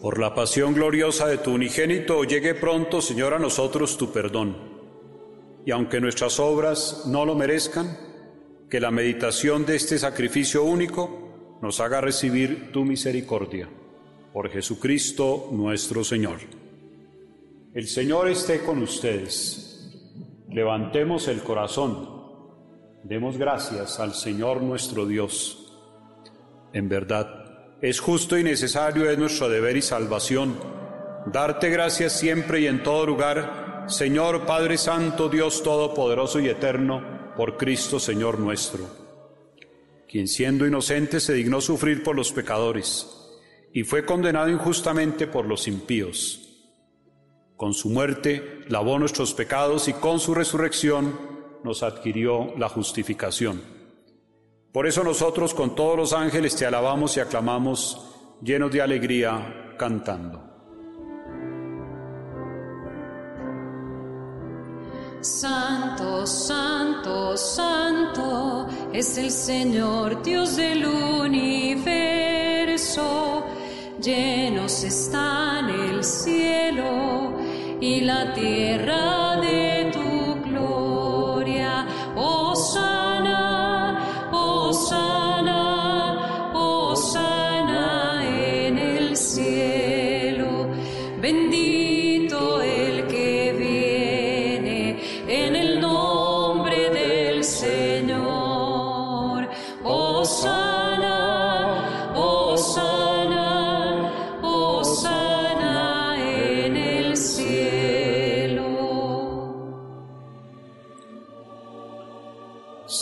Por 0.00 0.18
la 0.18 0.34
pasión 0.34 0.72
gloriosa 0.72 1.26
de 1.26 1.38
tu 1.38 1.52
unigénito, 1.52 2.24
llegue 2.24 2.54
pronto, 2.54 3.02
Señor, 3.02 3.34
a 3.34 3.38
nosotros 3.38 3.98
tu 3.98 4.10
perdón. 4.10 4.56
Y 5.66 5.70
aunque 5.70 6.00
nuestras 6.00 6.40
obras 6.40 7.02
no 7.06 7.26
lo 7.26 7.34
merezcan, 7.34 7.98
que 8.70 8.80
la 8.80 8.90
meditación 8.90 9.66
de 9.66 9.76
este 9.76 9.98
sacrificio 9.98 10.64
único 10.64 11.58
nos 11.60 11.78
haga 11.80 12.00
recibir 12.00 12.72
tu 12.72 12.84
misericordia. 12.84 13.68
Por 14.32 14.50
Jesucristo 14.50 15.48
nuestro 15.52 16.04
Señor. 16.04 16.38
El 17.74 17.86
Señor 17.86 18.28
esté 18.28 18.60
con 18.60 18.82
ustedes. 18.82 19.65
Levantemos 20.48 21.28
el 21.28 21.42
corazón. 21.42 22.08
Demos 23.02 23.36
gracias 23.36 23.98
al 23.98 24.14
Señor 24.14 24.62
nuestro 24.62 25.06
Dios. 25.06 25.72
En 26.72 26.88
verdad, 26.88 27.46
es 27.82 28.00
justo 28.00 28.38
y 28.38 28.44
necesario, 28.44 29.10
es 29.10 29.18
nuestro 29.18 29.48
deber 29.48 29.76
y 29.76 29.82
salvación, 29.82 30.56
darte 31.26 31.68
gracias 31.68 32.18
siempre 32.18 32.60
y 32.60 32.66
en 32.66 32.82
todo 32.82 33.06
lugar, 33.06 33.84
Señor 33.88 34.46
Padre 34.46 34.78
Santo, 34.78 35.28
Dios 35.28 35.62
Todopoderoso 35.62 36.40
y 36.40 36.48
Eterno, 36.48 37.34
por 37.36 37.56
Cristo 37.56 38.00
Señor 38.00 38.38
nuestro, 38.38 38.88
quien 40.08 40.26
siendo 40.26 40.66
inocente 40.66 41.20
se 41.20 41.34
dignó 41.34 41.60
sufrir 41.60 42.02
por 42.02 42.16
los 42.16 42.32
pecadores 42.32 43.06
y 43.72 43.84
fue 43.84 44.06
condenado 44.06 44.48
injustamente 44.48 45.26
por 45.26 45.44
los 45.44 45.68
impíos. 45.68 46.45
Con 47.56 47.72
su 47.72 47.88
muerte 47.88 48.60
lavó 48.68 48.98
nuestros 48.98 49.32
pecados 49.32 49.88
y 49.88 49.94
con 49.94 50.20
su 50.20 50.34
resurrección 50.34 51.18
nos 51.64 51.82
adquirió 51.82 52.54
la 52.58 52.68
justificación. 52.68 53.62
Por 54.72 54.86
eso 54.86 55.02
nosotros 55.02 55.54
con 55.54 55.74
todos 55.74 55.96
los 55.96 56.12
ángeles 56.12 56.54
te 56.54 56.66
alabamos 56.66 57.16
y 57.16 57.20
aclamamos 57.20 57.98
llenos 58.42 58.70
de 58.70 58.82
alegría 58.82 59.74
cantando. 59.78 60.42
Santo, 65.22 66.26
santo, 66.26 67.36
santo 67.38 68.68
es 68.92 69.16
el 69.16 69.30
Señor 69.30 70.22
Dios 70.22 70.56
del 70.56 70.86
universo. 70.86 71.56
Llenos 74.02 74.84
están 74.84 75.70
el 75.70 76.04
cielo 76.04 77.32
y 77.80 78.02
la 78.02 78.34
tierra 78.34 79.36
de 79.40 79.90
tu 79.90 80.15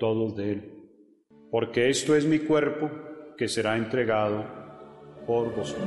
todos 0.00 0.34
de 0.34 0.52
él, 0.52 0.72
porque 1.52 1.90
esto 1.90 2.16
es 2.16 2.24
mi 2.24 2.40
cuerpo 2.40 2.90
que 3.38 3.46
será 3.46 3.76
entregado 3.76 4.44
por 5.26 5.54
vosotros. 5.54 5.86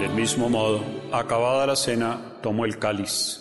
Del 0.00 0.10
mismo 0.14 0.48
modo, 0.48 0.80
acabada 1.12 1.66
la 1.66 1.76
cena, 1.76 2.38
tomó 2.42 2.64
el 2.64 2.78
cáliz. 2.78 3.40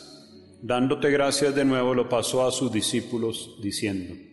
Dándote 0.62 1.10
gracias 1.10 1.56
de 1.56 1.66
nuevo, 1.66 1.94
lo 1.94 2.10
pasó 2.10 2.46
a 2.46 2.52
sus 2.52 2.72
discípulos, 2.72 3.58
diciendo, 3.62 4.33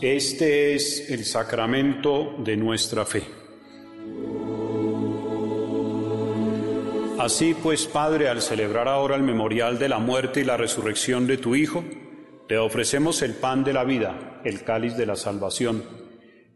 Este 0.00 0.74
es 0.74 1.10
el 1.10 1.24
sacramento 1.24 2.34
de 2.38 2.56
nuestra 2.56 3.04
fe. 3.04 3.22
Así 7.18 7.54
pues, 7.54 7.86
Padre, 7.86 8.28
al 8.28 8.42
celebrar 8.42 8.88
ahora 8.88 9.16
el 9.16 9.22
memorial 9.22 9.78
de 9.78 9.88
la 9.88 9.98
muerte 9.98 10.40
y 10.40 10.44
la 10.44 10.56
resurrección 10.56 11.26
de 11.26 11.38
tu 11.38 11.54
Hijo, 11.54 11.84
te 12.46 12.58
ofrecemos 12.58 13.22
el 13.22 13.34
pan 13.34 13.64
de 13.64 13.72
la 13.72 13.84
vida, 13.84 14.40
el 14.44 14.62
cáliz 14.62 14.96
de 14.96 15.06
la 15.06 15.16
salvación, 15.16 15.82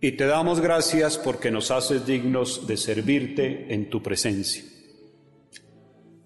y 0.00 0.12
te 0.12 0.26
damos 0.26 0.60
gracias 0.60 1.18
porque 1.18 1.50
nos 1.50 1.70
haces 1.70 2.06
dignos 2.06 2.66
de 2.66 2.76
servirte 2.76 3.72
en 3.74 3.90
tu 3.90 4.02
presencia. 4.02 4.64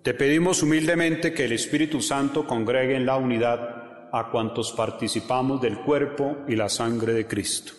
Te 0.03 0.13
pedimos 0.13 0.63
humildemente 0.63 1.33
que 1.33 1.47
el 1.47 1.53
Espíritu 1.53 2.03
Santo 2.03 2.47
congregue 2.47 2.97
en 2.97 3.07
la 3.07 3.17
unidad 3.17 3.84
a 4.17 4.31
cuantos 4.31 4.71
participamos 4.71 5.61
del 5.61 5.81
cuerpo 5.81 6.37
y 6.47 6.55
la 6.55 6.69
sangre 6.69 7.15
de 7.15 7.27
Cristo. 7.27 7.73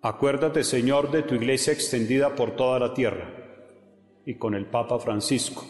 Acuérdate, 0.00 0.62
Señor, 0.62 1.10
de 1.10 1.24
tu 1.24 1.34
iglesia 1.34 1.72
extendida 1.72 2.36
por 2.36 2.54
toda 2.54 2.78
la 2.78 2.94
tierra 2.94 3.34
y 4.24 4.36
con 4.36 4.54
el 4.54 4.66
Papa 4.66 5.00
Francisco, 5.00 5.66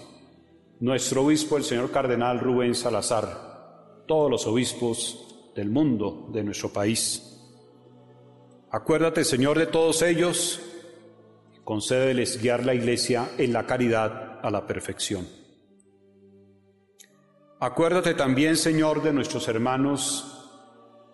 nuestro 0.80 1.24
obispo, 1.24 1.56
el 1.56 1.64
señor 1.64 1.90
Cardenal 1.90 2.40
Rubén 2.40 2.74
Salazar, 2.74 4.04
todos 4.06 4.30
los 4.30 4.46
obispos 4.46 5.52
del 5.56 5.70
mundo, 5.70 6.28
de 6.30 6.44
nuestro 6.44 6.70
país. 6.70 7.40
Acuérdate, 8.70 9.24
Señor, 9.24 9.58
de 9.58 9.66
todos 9.66 10.02
ellos 10.02 10.60
y 11.56 11.60
concédeles 11.64 12.40
guiar 12.42 12.66
la 12.66 12.74
iglesia 12.74 13.30
en 13.38 13.54
la 13.54 13.64
caridad 13.64 14.40
a 14.42 14.50
la 14.50 14.66
perfección. 14.66 15.39
Acuérdate 17.62 18.14
también, 18.14 18.56
Señor, 18.56 19.02
de 19.02 19.12
nuestros 19.12 19.46
hermanos 19.46 20.48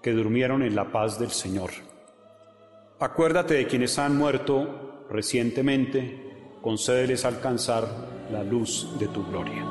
que 0.00 0.12
durmieron 0.12 0.62
en 0.62 0.76
la 0.76 0.92
paz 0.92 1.18
del 1.18 1.32
Señor. 1.32 1.70
Acuérdate 3.00 3.54
de 3.54 3.66
quienes 3.66 3.98
han 3.98 4.16
muerto 4.16 5.06
recientemente, 5.10 6.54
concédeles 6.62 7.24
alcanzar 7.24 7.88
la 8.30 8.44
luz 8.44 8.96
de 9.00 9.08
tu 9.08 9.26
gloria. 9.26 9.64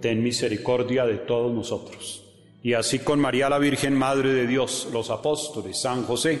Ten 0.00 0.24
misericordia 0.24 1.06
de 1.06 1.18
todos 1.18 1.54
nosotros. 1.54 2.24
Y 2.64 2.72
así 2.72 2.98
con 2.98 3.20
María 3.20 3.48
la 3.48 3.60
Virgen, 3.60 3.94
Madre 3.94 4.32
de 4.32 4.48
Dios, 4.48 4.88
los 4.92 5.08
apóstoles, 5.10 5.80
San 5.80 6.02
José, 6.02 6.40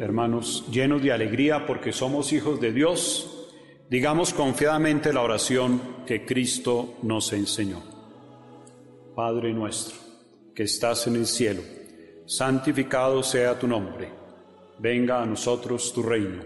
Hermanos, 0.00 0.64
llenos 0.70 1.02
de 1.02 1.10
alegría 1.10 1.66
porque 1.66 1.92
somos 1.92 2.32
hijos 2.32 2.60
de 2.60 2.72
Dios, 2.72 3.48
digamos 3.90 4.32
confiadamente 4.32 5.12
la 5.12 5.22
oración 5.22 6.04
que 6.06 6.24
Cristo 6.24 6.94
nos 7.02 7.32
enseñó. 7.32 7.82
Padre 9.16 9.52
nuestro, 9.52 9.96
que 10.54 10.62
estás 10.62 11.08
en 11.08 11.16
el 11.16 11.26
cielo, 11.26 11.62
santificado 12.26 13.24
sea 13.24 13.58
tu 13.58 13.66
nombre, 13.66 14.08
venga 14.78 15.20
a 15.20 15.26
nosotros 15.26 15.92
tu 15.92 16.04
reino, 16.04 16.44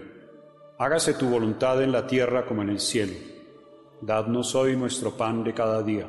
hágase 0.79 1.13
tu 1.13 1.29
voluntad 1.29 1.83
en 1.83 1.91
la 1.91 2.07
tierra 2.07 2.47
como 2.47 2.63
en 2.63 2.69
el 2.69 2.79
cielo. 2.79 3.13
Dadnos 4.01 4.55
hoy 4.55 4.75
nuestro 4.75 5.15
pan 5.15 5.43
de 5.43 5.53
cada 5.53 5.83
día. 5.83 6.07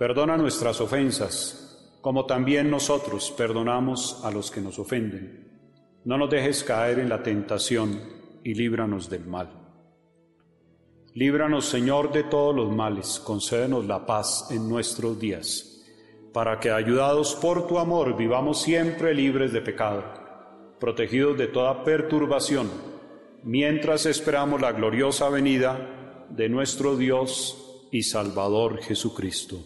Perdona 0.00 0.36
nuestras 0.36 0.80
ofensas, 0.80 1.96
como 2.00 2.26
también 2.26 2.68
nosotros 2.68 3.32
perdonamos 3.36 4.20
a 4.24 4.32
los 4.32 4.50
que 4.50 4.60
nos 4.60 4.80
ofenden 4.80 5.45
no 6.06 6.16
nos 6.16 6.30
dejes 6.30 6.62
caer 6.62 7.00
en 7.00 7.08
la 7.08 7.20
tentación 7.20 8.00
y 8.44 8.54
líbranos 8.54 9.10
del 9.10 9.26
mal. 9.26 9.50
Líbranos, 11.14 11.64
Señor, 11.64 12.12
de 12.12 12.22
todos 12.22 12.54
los 12.54 12.72
males, 12.72 13.18
concédenos 13.18 13.86
la 13.86 14.06
paz 14.06 14.46
en 14.52 14.68
nuestros 14.68 15.18
días, 15.18 15.84
para 16.32 16.60
que, 16.60 16.70
ayudados 16.70 17.34
por 17.34 17.66
tu 17.66 17.80
amor, 17.80 18.16
vivamos 18.16 18.62
siempre 18.62 19.14
libres 19.14 19.52
de 19.52 19.62
pecado, 19.62 20.04
protegidos 20.78 21.36
de 21.38 21.48
toda 21.48 21.82
perturbación, 21.82 22.70
mientras 23.42 24.06
esperamos 24.06 24.60
la 24.60 24.70
gloriosa 24.70 25.28
venida 25.28 26.26
de 26.30 26.48
nuestro 26.48 26.96
Dios 26.96 27.88
y 27.90 28.04
Salvador 28.04 28.80
Jesucristo. 28.80 29.58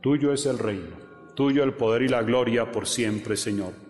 Tuyo 0.00 0.32
es 0.32 0.46
el 0.46 0.60
reino, 0.60 0.96
tuyo 1.34 1.64
el 1.64 1.74
poder 1.74 2.02
y 2.02 2.08
la 2.08 2.22
gloria 2.22 2.70
por 2.70 2.86
siempre, 2.86 3.36
Señor. 3.36 3.89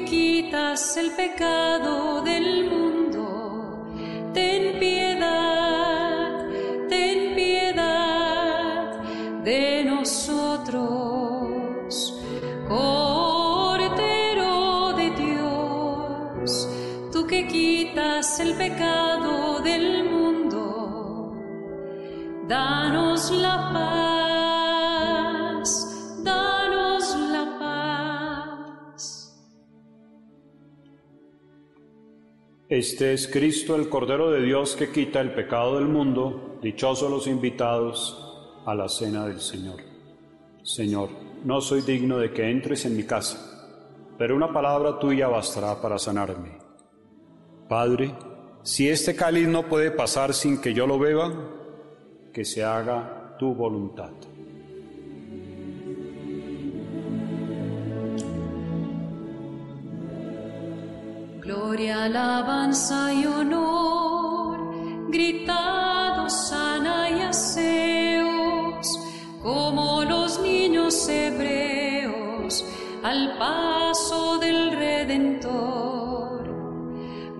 Quitas 0.00 0.96
el 0.96 1.10
pecado 1.12 2.22
del 2.22 2.70
mundo, 2.70 3.86
ten 4.32 4.78
piedad, 4.78 6.46
ten 6.88 7.34
piedad 7.34 9.00
de 9.44 9.84
nosotros. 9.84 10.82
Cordero 12.68 14.54
de 14.94 15.10
Dios, 15.10 16.68
tú 17.12 17.26
que 17.26 17.46
quitas 17.46 18.40
el 18.40 18.54
pecado 18.54 19.60
del 19.60 20.04
mundo, 20.10 21.36
danos 22.48 23.30
la 23.30 23.70
paz. 23.72 24.31
Este 32.72 33.12
es 33.12 33.28
Cristo, 33.28 33.76
el 33.76 33.90
Cordero 33.90 34.30
de 34.30 34.40
Dios 34.40 34.76
que 34.76 34.90
quita 34.90 35.20
el 35.20 35.34
pecado 35.34 35.76
del 35.76 35.88
mundo. 35.88 36.58
Dichosos 36.62 37.10
los 37.10 37.26
invitados 37.26 38.16
a 38.64 38.74
la 38.74 38.88
cena 38.88 39.26
del 39.26 39.40
Señor. 39.40 39.82
Señor, 40.62 41.10
no 41.44 41.60
soy 41.60 41.82
digno 41.82 42.16
de 42.16 42.32
que 42.32 42.50
entres 42.50 42.86
en 42.86 42.96
mi 42.96 43.02
casa, 43.02 43.76
pero 44.16 44.34
una 44.34 44.54
palabra 44.54 44.98
tuya 44.98 45.28
bastará 45.28 45.82
para 45.82 45.98
sanarme. 45.98 46.56
Padre, 47.68 48.14
si 48.62 48.88
este 48.88 49.14
cáliz 49.14 49.48
no 49.48 49.68
puede 49.68 49.90
pasar 49.90 50.32
sin 50.32 50.58
que 50.58 50.72
yo 50.72 50.86
lo 50.86 50.98
beba, 50.98 51.30
que 52.32 52.46
se 52.46 52.64
haga 52.64 53.36
tu 53.38 53.54
voluntad. 53.54 54.12
Gloria, 61.42 62.04
alabanza 62.04 63.12
y 63.12 63.26
honor, 63.26 65.08
gritados 65.08 66.32
sana 66.32 67.10
y 67.10 67.22
aseos, 67.22 68.86
como 69.42 70.04
los 70.04 70.38
niños 70.38 71.08
hebreos 71.08 72.64
al 73.02 73.36
paso 73.38 74.38
del 74.38 74.70
Redentor. 74.70 76.44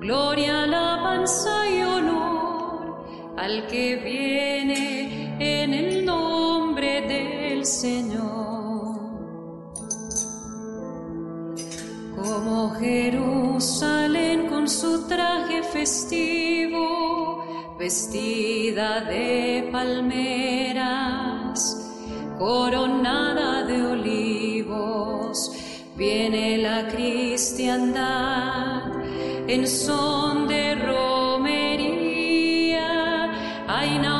Gloria, 0.00 0.64
alabanza 0.64 1.70
y 1.70 1.82
honor 1.82 3.06
al 3.36 3.68
que 3.68 3.94
viene 4.02 5.36
en 5.38 5.74
el 5.74 6.04
nombre 6.04 7.02
del 7.02 7.64
Señor. 7.64 8.71
Como 12.22 12.70
Jerusalén 12.78 14.46
con 14.46 14.68
su 14.68 15.08
traje 15.08 15.64
festivo, 15.64 17.44
vestida 17.76 19.00
de 19.00 19.68
palmeras, 19.72 21.10
coronada 22.38 23.64
de 23.64 23.84
olivos, 23.84 25.50
viene 25.96 26.58
la 26.58 26.86
cristiandad. 26.86 28.82
En 29.48 29.66
son 29.66 30.46
de 30.46 30.76
romería 30.76 31.72
a 33.66 33.84
inaugurar 33.84 34.11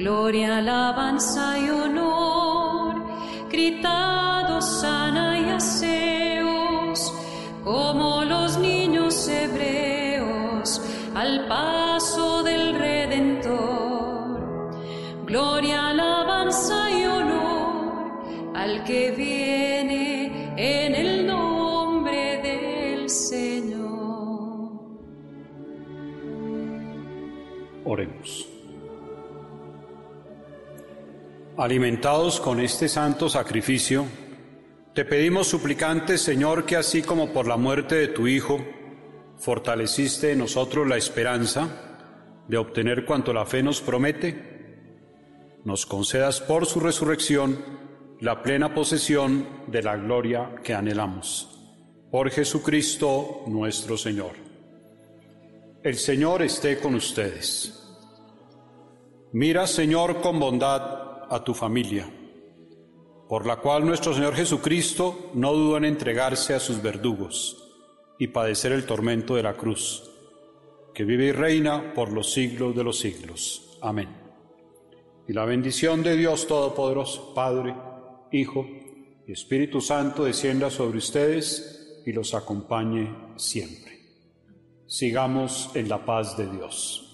gloria, 0.00 0.56
alabanza 0.58 1.58
y 1.58 1.68
honor, 1.68 2.94
gritados 3.50 4.80
sana 4.80 5.38
y 5.38 5.50
aseos, 5.50 7.12
como 7.62 8.24
los 8.24 8.56
niños 8.56 9.28
hebreos 9.28 10.80
al 11.14 11.46
paso 11.48 12.42
del 12.42 12.78
Redentor. 12.78 14.40
Gloria, 15.26 15.88
alabanza 15.90 16.90
y 16.90 17.04
honor 17.04 18.54
al 18.54 18.84
que 18.84 19.10
viene 19.10 20.54
en 20.56 20.94
el 20.94 21.26
nombre 21.26 22.40
del 22.42 23.10
Señor. 23.10 24.70
Oremos. 27.84 28.49
Alimentados 31.60 32.40
con 32.40 32.58
este 32.58 32.88
santo 32.88 33.28
sacrificio, 33.28 34.06
Te 34.94 35.04
pedimos 35.04 35.46
suplicantes, 35.46 36.22
Señor, 36.22 36.64
que 36.64 36.74
así 36.74 37.02
como 37.02 37.34
por 37.34 37.46
la 37.46 37.58
muerte 37.58 37.96
de 37.96 38.08
tu 38.08 38.26
Hijo, 38.26 38.64
fortaleciste 39.36 40.32
en 40.32 40.38
nosotros 40.38 40.88
la 40.88 40.96
esperanza 40.96 41.68
de 42.48 42.56
obtener 42.56 43.04
cuanto 43.04 43.34
la 43.34 43.44
fe 43.44 43.62
nos 43.62 43.82
promete, 43.82 45.60
nos 45.62 45.84
concedas 45.84 46.40
por 46.40 46.64
su 46.64 46.80
resurrección 46.80 47.62
la 48.20 48.42
plena 48.42 48.72
posesión 48.72 49.46
de 49.66 49.82
la 49.82 49.98
gloria 49.98 50.54
que 50.64 50.72
anhelamos. 50.72 51.60
Por 52.10 52.30
Jesucristo 52.30 53.42
nuestro 53.48 53.98
Señor. 53.98 54.32
El 55.82 55.96
Señor 55.96 56.40
esté 56.40 56.78
con 56.78 56.94
ustedes. 56.94 57.86
Mira, 59.34 59.66
Señor, 59.66 60.22
con 60.22 60.40
bondad 60.40 61.09
a 61.30 61.42
tu 61.42 61.54
familia, 61.54 62.10
por 63.28 63.46
la 63.46 63.56
cual 63.56 63.86
nuestro 63.86 64.12
Señor 64.12 64.34
Jesucristo 64.34 65.30
no 65.34 65.52
dudó 65.52 65.76
en 65.76 65.84
entregarse 65.84 66.54
a 66.54 66.60
sus 66.60 66.82
verdugos 66.82 67.56
y 68.18 68.26
padecer 68.26 68.72
el 68.72 68.84
tormento 68.84 69.36
de 69.36 69.44
la 69.44 69.54
cruz, 69.54 70.10
que 70.92 71.04
vive 71.04 71.26
y 71.26 71.32
reina 71.32 71.94
por 71.94 72.12
los 72.12 72.32
siglos 72.32 72.74
de 72.74 72.84
los 72.84 72.98
siglos. 72.98 73.78
Amén. 73.80 74.08
Y 75.28 75.32
la 75.32 75.44
bendición 75.44 76.02
de 76.02 76.16
Dios 76.16 76.48
Todopoderoso, 76.48 77.32
Padre, 77.32 77.76
Hijo 78.32 78.66
y 79.26 79.32
Espíritu 79.32 79.80
Santo 79.80 80.24
descienda 80.24 80.68
sobre 80.68 80.98
ustedes 80.98 82.02
y 82.04 82.12
los 82.12 82.34
acompañe 82.34 83.14
siempre. 83.36 84.00
Sigamos 84.86 85.70
en 85.74 85.88
la 85.88 86.04
paz 86.04 86.36
de 86.36 86.48
Dios. 86.48 87.09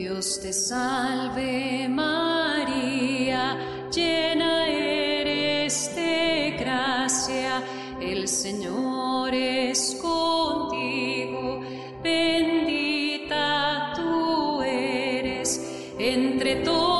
Dios 0.00 0.40
te 0.40 0.50
salve 0.50 1.86
María, 1.86 3.58
llena 3.94 4.66
eres 4.66 5.94
de 5.94 6.56
gracia, 6.58 7.62
el 8.00 8.26
Señor 8.26 9.34
es 9.34 9.98
contigo, 10.00 11.60
bendita 12.02 13.92
tú 13.94 14.62
eres 14.62 15.60
entre 15.98 16.56
todas 16.64 16.99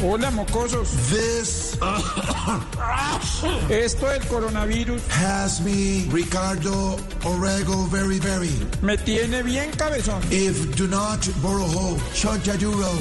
Hola, 0.00 0.30
mocosos. 0.30 0.90
This 1.10 1.76
Esto 3.68 4.06
del 4.06 4.22
coronavirus 4.28 5.02
has 5.10 5.60
me, 5.60 6.06
Ricardo 6.10 6.96
Orego, 7.24 7.88
very, 7.88 8.18
very. 8.20 8.50
me 8.80 8.96
tiene 8.96 9.42
bien 9.42 9.70
cabezón. 9.72 10.22
If 10.30 10.76
do 10.76 10.86
not 10.86 11.18
borrow 11.42 11.98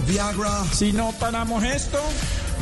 Viagra, 0.08 0.66
Si 0.74 0.92
no 0.92 1.12
paramos 1.20 1.64
esto, 1.64 2.00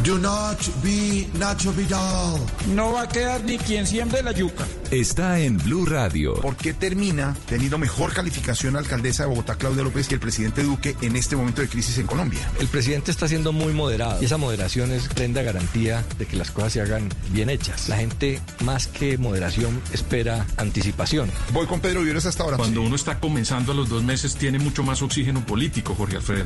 do 0.03 0.17
not 0.17 0.57
be 0.83 1.27
Nacho 1.37 1.71
Vidal. 1.73 2.39
no 2.73 2.93
va 2.93 3.03
a 3.03 3.07
quedar 3.07 3.43
ni 3.43 3.57
quien 3.57 3.85
siembre 3.87 4.21
la 4.21 4.31
yuca. 4.31 4.65
Está 4.91 5.39
en 5.39 5.57
Blue 5.57 5.85
Radio. 5.85 6.35
¿Por 6.35 6.55
qué 6.55 6.73
termina 6.73 7.35
teniendo 7.47 7.77
mejor 7.77 8.13
calificación 8.13 8.73
la 8.73 8.79
alcaldesa 8.79 9.23
de 9.23 9.29
Bogotá, 9.29 9.55
Claudia 9.55 9.83
López, 9.83 10.07
que 10.07 10.15
el 10.15 10.19
presidente 10.19 10.63
Duque 10.63 10.95
en 11.01 11.15
este 11.15 11.35
momento 11.35 11.61
de 11.61 11.67
crisis 11.67 11.97
en 11.97 12.07
Colombia? 12.07 12.39
El 12.59 12.67
presidente 12.67 13.11
está 13.11 13.27
siendo 13.27 13.51
muy 13.51 13.73
moderado 13.73 14.21
y 14.21 14.25
esa 14.25 14.37
moderación 14.37 14.91
es 14.91 15.07
prenda 15.07 15.41
garantía 15.41 16.03
de 16.17 16.25
que 16.25 16.35
las 16.35 16.51
cosas 16.51 16.73
se 16.73 16.81
hagan 16.81 17.09
bien 17.31 17.49
hechas. 17.49 17.89
La 17.89 17.97
gente, 17.97 18.41
más 18.63 18.87
que 18.87 19.17
moderación, 19.17 19.81
espera 19.93 20.45
anticipación. 20.57 21.31
Voy 21.51 21.65
con 21.65 21.79
Pedro 21.79 22.01
Viveros 22.01 22.25
hasta 22.25 22.43
ahora. 22.43 22.57
Cuando 22.57 22.81
uno 22.81 22.95
está 22.95 23.19
comenzando 23.19 23.71
a 23.71 23.75
los 23.75 23.89
dos 23.89 24.03
meses, 24.03 24.35
tiene 24.35 24.59
mucho 24.59 24.83
más 24.83 25.01
oxígeno 25.01 25.45
político, 25.45 25.95
Jorge 25.95 26.17
Alfredo, 26.17 26.45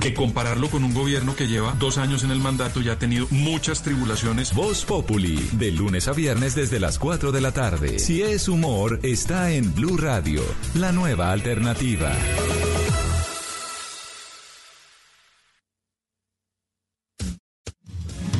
que 0.00 0.14
compararlo 0.14 0.70
con 0.70 0.84
un 0.84 0.94
gobierno 0.94 1.34
que 1.34 1.48
lleva 1.48 1.74
dos 1.78 1.98
años 1.98 2.22
en 2.22 2.30
el 2.30 2.38
mandato 2.38 2.80
ha 2.90 2.98
tenido 2.98 3.26
muchas 3.30 3.82
tribulaciones. 3.82 4.54
Voz 4.54 4.84
Populi, 4.84 5.36
de 5.52 5.70
lunes 5.70 6.08
a 6.08 6.12
viernes 6.12 6.54
desde 6.54 6.80
las 6.80 6.98
4 6.98 7.32
de 7.32 7.40
la 7.40 7.52
tarde. 7.52 7.98
Si 7.98 8.22
es 8.22 8.48
humor, 8.48 9.00
está 9.02 9.50
en 9.52 9.74
Blue 9.74 9.96
Radio, 9.96 10.42
la 10.74 10.92
nueva 10.92 11.32
alternativa. 11.32 12.12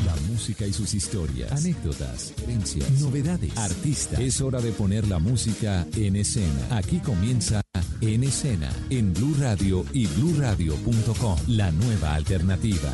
La 0.05 0.15
música 0.27 0.65
y 0.65 0.73
sus 0.73 0.93
historias, 0.93 1.51
anécdotas, 1.51 2.33
herencias, 2.43 2.89
novedades, 2.99 3.55
artistas. 3.57 4.19
Es 4.19 4.41
hora 4.41 4.59
de 4.59 4.71
poner 4.71 5.07
la 5.07 5.19
música 5.19 5.85
en 5.95 6.15
escena. 6.15 6.77
Aquí 6.77 6.99
comienza 6.99 7.61
En 8.01 8.23
Escena, 8.23 8.71
en 8.89 9.13
Blue 9.13 9.35
Radio 9.39 9.85
y 9.93 10.07
bluradio.com, 10.07 11.37
la 11.47 11.71
nueva 11.71 12.15
alternativa. 12.15 12.91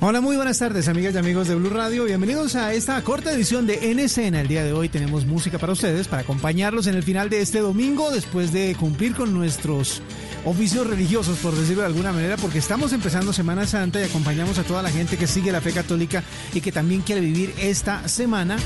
Hola, 0.00 0.20
muy 0.20 0.36
buenas 0.36 0.60
tardes, 0.60 0.86
amigas 0.86 1.12
y 1.14 1.18
amigos 1.18 1.48
de 1.48 1.56
Blue 1.56 1.70
Radio. 1.70 2.04
Bienvenidos 2.04 2.54
a 2.54 2.72
esta 2.72 3.02
corta 3.02 3.32
edición 3.32 3.66
de 3.66 3.90
En 3.90 3.98
Escena. 3.98 4.40
El 4.40 4.46
día 4.46 4.62
de 4.62 4.72
hoy 4.72 4.88
tenemos 4.88 5.26
música 5.26 5.58
para 5.58 5.72
ustedes, 5.72 6.06
para 6.06 6.22
acompañarlos 6.22 6.86
en 6.86 6.94
el 6.94 7.02
final 7.02 7.28
de 7.30 7.40
este 7.40 7.58
domingo, 7.58 8.12
después 8.12 8.52
de 8.52 8.76
cumplir 8.78 9.16
con 9.16 9.34
nuestros 9.34 10.00
oficios 10.44 10.86
religiosos, 10.86 11.38
por 11.38 11.52
decirlo 11.52 11.80
de 11.82 11.88
alguna 11.88 12.12
manera, 12.12 12.36
porque 12.36 12.58
estamos 12.58 12.92
empezando 12.92 13.32
Semana 13.32 13.66
Santa 13.66 14.00
y 14.00 14.04
acompañamos 14.04 14.56
a 14.60 14.62
toda 14.62 14.84
la 14.84 14.90
gente 14.90 15.16
que 15.16 15.26
sigue 15.26 15.50
la 15.50 15.60
fe 15.60 15.72
católica 15.72 16.22
y 16.54 16.60
que 16.60 16.70
también 16.70 17.00
quiere 17.00 17.20
vivir 17.20 17.52
esta 17.58 18.06
semana. 18.06 18.56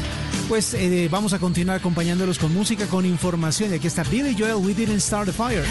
Pues 0.50 0.74
eh, 0.74 1.09
vamos 1.10 1.32
a 1.32 1.38
continuar 1.38 1.78
acompañándolos 1.78 2.38
con 2.38 2.52
música, 2.52 2.84
con 2.88 3.06
información. 3.06 3.72
Y 3.72 3.76
aquí 3.76 3.86
está 3.86 4.02
Billy 4.02 4.36
Joel, 4.38 4.56
We 4.56 4.74
Didn't 4.74 5.00
Start 5.00 5.24
the 5.24 5.32
Fire. 5.32 5.64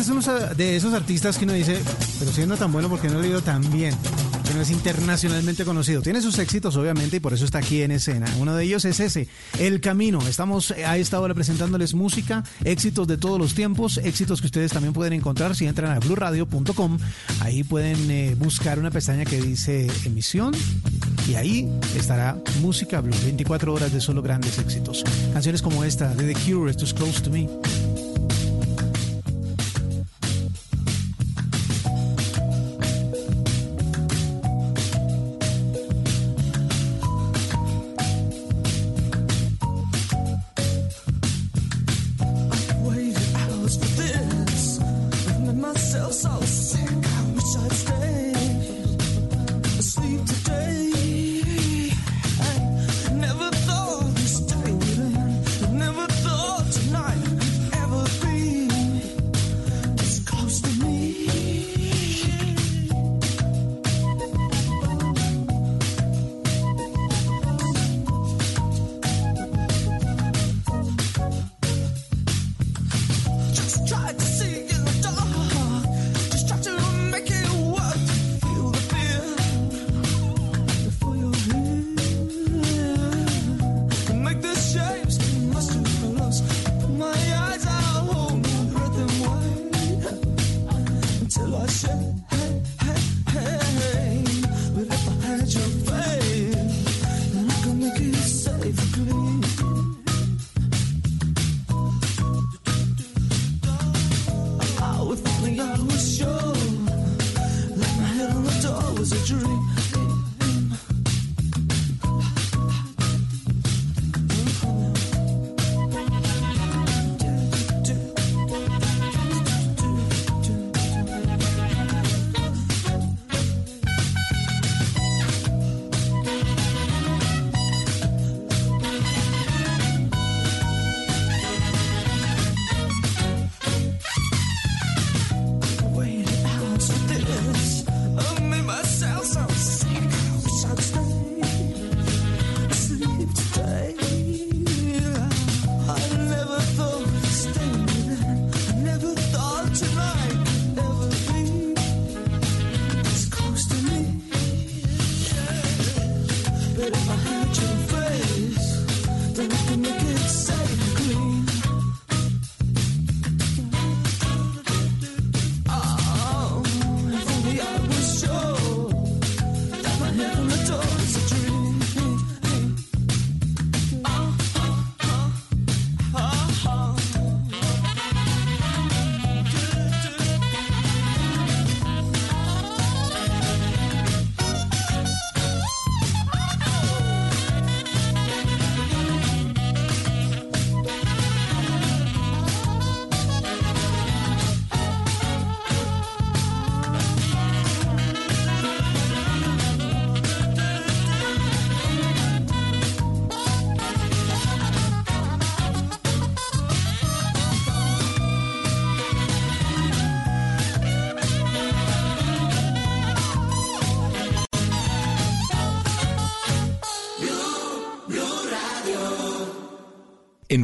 Este 0.00 0.12
es 0.12 0.26
uno 0.26 0.54
de 0.54 0.76
esos 0.76 0.94
artistas 0.94 1.36
que 1.36 1.44
uno 1.44 1.52
dice, 1.52 1.78
pero 2.18 2.32
siendo 2.32 2.56
tan 2.56 2.72
bueno 2.72 2.88
porque 2.88 3.10
no 3.10 3.18
lo 3.18 3.24
he 3.24 3.28
ido 3.28 3.42
tan 3.42 3.70
bien. 3.70 3.94
no 4.54 4.62
es 4.62 4.70
internacionalmente 4.70 5.66
conocido. 5.66 6.00
Tiene 6.00 6.22
sus 6.22 6.38
éxitos, 6.38 6.74
obviamente, 6.76 7.18
y 7.18 7.20
por 7.20 7.34
eso 7.34 7.44
está 7.44 7.58
aquí 7.58 7.82
en 7.82 7.90
escena. 7.90 8.26
Uno 8.38 8.54
de 8.54 8.64
ellos 8.64 8.86
es 8.86 8.98
ese, 8.98 9.28
El 9.58 9.82
Camino. 9.82 10.26
Estamos 10.26 10.70
a 10.70 10.96
esta 10.96 11.20
hora 11.20 11.34
presentándoles 11.34 11.92
música, 11.92 12.44
éxitos 12.64 13.06
de 13.08 13.18
todos 13.18 13.38
los 13.38 13.52
tiempos, 13.52 13.98
éxitos 13.98 14.40
que 14.40 14.46
ustedes 14.46 14.72
también 14.72 14.94
pueden 14.94 15.12
encontrar 15.12 15.54
si 15.54 15.66
entran 15.66 15.94
a 15.94 15.98
blurradio.com. 15.98 16.96
Ahí 17.40 17.62
pueden 17.62 18.10
eh, 18.10 18.34
buscar 18.38 18.78
una 18.78 18.90
pestaña 18.90 19.26
que 19.26 19.38
dice 19.42 19.86
emisión 20.06 20.54
y 21.28 21.34
ahí 21.34 21.68
estará 21.94 22.38
música 22.62 23.02
blue. 23.02 23.14
24 23.22 23.74
horas 23.74 23.92
de 23.92 24.00
solo 24.00 24.22
grandes 24.22 24.58
éxitos. 24.58 25.04
Canciones 25.34 25.60
como 25.60 25.84
esta 25.84 26.14
de 26.14 26.32
The 26.32 26.40
Cure, 26.40 26.70
es 26.70 26.94
Close 26.94 27.20
to 27.20 27.30
Me. 27.30 27.46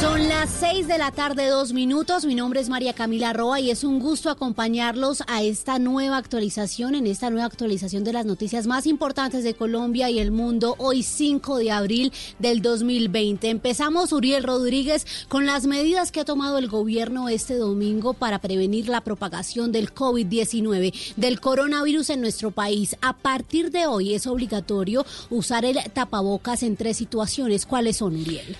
Son 0.00 0.28
las 0.28 0.48
seis 0.50 0.86
de 0.86 0.96
la 0.96 1.10
tarde, 1.10 1.48
dos 1.48 1.72
minutos. 1.72 2.24
Mi 2.24 2.36
nombre 2.36 2.60
es 2.60 2.68
María 2.68 2.92
Camila 2.92 3.32
Roa 3.32 3.58
y 3.58 3.72
es 3.72 3.82
un 3.82 3.98
gusto 3.98 4.30
acompañarlos 4.30 5.24
a 5.26 5.42
esta 5.42 5.80
nueva 5.80 6.18
actualización, 6.18 6.94
en 6.94 7.08
esta 7.08 7.30
nueva 7.30 7.46
actualización 7.46 8.04
de 8.04 8.12
las 8.12 8.24
noticias 8.24 8.68
más 8.68 8.86
importantes 8.86 9.42
de 9.42 9.54
Colombia 9.54 10.08
y 10.08 10.20
el 10.20 10.30
mundo, 10.30 10.76
hoy 10.78 11.02
5 11.02 11.58
de 11.58 11.72
abril 11.72 12.12
del 12.38 12.62
2020. 12.62 13.50
Empezamos, 13.50 14.12
Uriel 14.12 14.44
Rodríguez, 14.44 15.04
con 15.28 15.46
las 15.46 15.66
medidas 15.66 16.12
que 16.12 16.20
ha 16.20 16.24
tomado 16.24 16.58
el 16.58 16.68
gobierno 16.68 17.28
este 17.28 17.56
domingo 17.56 18.14
para 18.14 18.38
prevenir 18.38 18.88
la 18.88 19.00
propagación 19.00 19.72
del 19.72 19.92
COVID-19, 19.92 21.16
del 21.16 21.40
coronavirus 21.40 22.10
en 22.10 22.20
nuestro 22.20 22.52
país. 22.52 22.94
A 23.02 23.16
partir 23.16 23.72
de 23.72 23.88
hoy 23.88 24.14
es 24.14 24.28
obligatorio 24.28 25.04
usar 25.28 25.64
el 25.64 25.78
tapabocas 25.92 26.62
en 26.62 26.76
tres 26.76 26.98
situaciones. 26.98 27.66
¿Cuáles 27.66 27.96
son, 27.96 28.14
Uriel? 28.14 28.56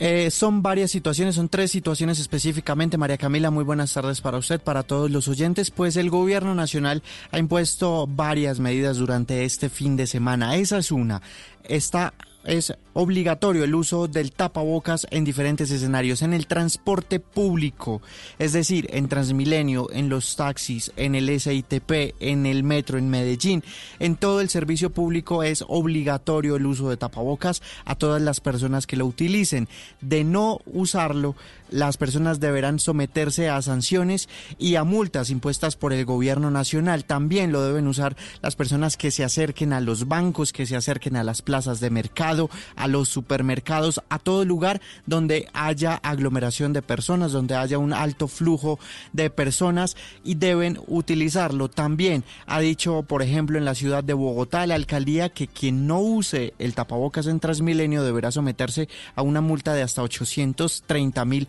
Eh, 0.00 0.30
son 0.30 0.62
varias 0.62 0.92
situaciones, 0.92 1.34
son 1.34 1.48
tres 1.48 1.72
situaciones 1.72 2.20
específicamente. 2.20 2.96
María 2.96 3.18
Camila, 3.18 3.50
muy 3.50 3.64
buenas 3.64 3.92
tardes 3.92 4.20
para 4.20 4.38
usted, 4.38 4.60
para 4.60 4.84
todos 4.84 5.10
los 5.10 5.26
oyentes. 5.26 5.70
Pues 5.70 5.96
el 5.96 6.08
gobierno 6.08 6.54
nacional 6.54 7.02
ha 7.32 7.38
impuesto 7.38 8.06
varias 8.06 8.60
medidas 8.60 8.98
durante 8.98 9.44
este 9.44 9.68
fin 9.68 9.96
de 9.96 10.06
semana. 10.06 10.56
Esa 10.56 10.78
es 10.78 10.92
una. 10.92 11.20
Esta 11.64 12.14
es 12.48 12.74
obligatorio 12.94 13.62
el 13.62 13.74
uso 13.74 14.08
del 14.08 14.32
tapabocas 14.32 15.06
en 15.10 15.22
diferentes 15.24 15.70
escenarios, 15.70 16.22
en 16.22 16.32
el 16.32 16.46
transporte 16.46 17.20
público, 17.20 18.00
es 18.38 18.54
decir, 18.54 18.88
en 18.90 19.06
Transmilenio, 19.06 19.88
en 19.92 20.08
los 20.08 20.34
taxis, 20.34 20.90
en 20.96 21.14
el 21.14 21.28
SITP, 21.38 22.14
en 22.20 22.46
el 22.46 22.64
metro, 22.64 22.98
en 22.98 23.10
Medellín, 23.10 23.62
en 23.98 24.16
todo 24.16 24.40
el 24.40 24.48
servicio 24.48 24.90
público 24.90 25.42
es 25.42 25.62
obligatorio 25.68 26.56
el 26.56 26.66
uso 26.66 26.88
de 26.88 26.96
tapabocas 26.96 27.62
a 27.84 27.94
todas 27.94 28.22
las 28.22 28.40
personas 28.40 28.86
que 28.86 28.96
lo 28.96 29.06
utilicen. 29.06 29.68
De 30.00 30.24
no 30.24 30.60
usarlo, 30.66 31.36
las 31.70 31.96
personas 31.96 32.40
deberán 32.40 32.78
someterse 32.78 33.48
a 33.48 33.60
sanciones 33.62 34.28
y 34.58 34.76
a 34.76 34.84
multas 34.84 35.30
impuestas 35.30 35.76
por 35.76 35.92
el 35.92 36.04
gobierno 36.04 36.50
nacional. 36.50 37.04
También 37.04 37.52
lo 37.52 37.62
deben 37.62 37.86
usar 37.86 38.16
las 38.42 38.56
personas 38.56 38.96
que 38.96 39.10
se 39.10 39.24
acerquen 39.24 39.72
a 39.72 39.80
los 39.80 40.08
bancos, 40.08 40.52
que 40.52 40.66
se 40.66 40.76
acerquen 40.76 41.16
a 41.16 41.24
las 41.24 41.42
plazas 41.42 41.80
de 41.80 41.90
mercado, 41.90 42.50
a 42.76 42.86
los 42.86 43.08
supermercados, 43.08 44.02
a 44.08 44.18
todo 44.18 44.44
lugar 44.44 44.80
donde 45.06 45.48
haya 45.52 45.94
aglomeración 45.94 46.72
de 46.72 46.82
personas, 46.82 47.32
donde 47.32 47.54
haya 47.54 47.78
un 47.78 47.92
alto 47.92 48.28
flujo 48.28 48.78
de 49.12 49.30
personas 49.30 49.96
y 50.24 50.34
deben 50.34 50.78
utilizarlo. 50.86 51.68
También 51.68 52.24
ha 52.46 52.60
dicho, 52.60 53.02
por 53.02 53.22
ejemplo, 53.22 53.58
en 53.58 53.64
la 53.64 53.74
ciudad 53.74 54.04
de 54.04 54.14
Bogotá, 54.14 54.66
la 54.66 54.74
alcaldía 54.74 55.28
que 55.28 55.48
quien 55.48 55.86
no 55.86 56.00
use 56.00 56.54
el 56.58 56.74
tapabocas 56.74 57.26
en 57.26 57.40
Transmilenio 57.40 58.02
deberá 58.02 58.30
someterse 58.30 58.88
a 59.14 59.22
una 59.22 59.40
multa 59.40 59.74
de 59.74 59.82
hasta 59.82 60.02
830 60.02 61.24
mil 61.24 61.48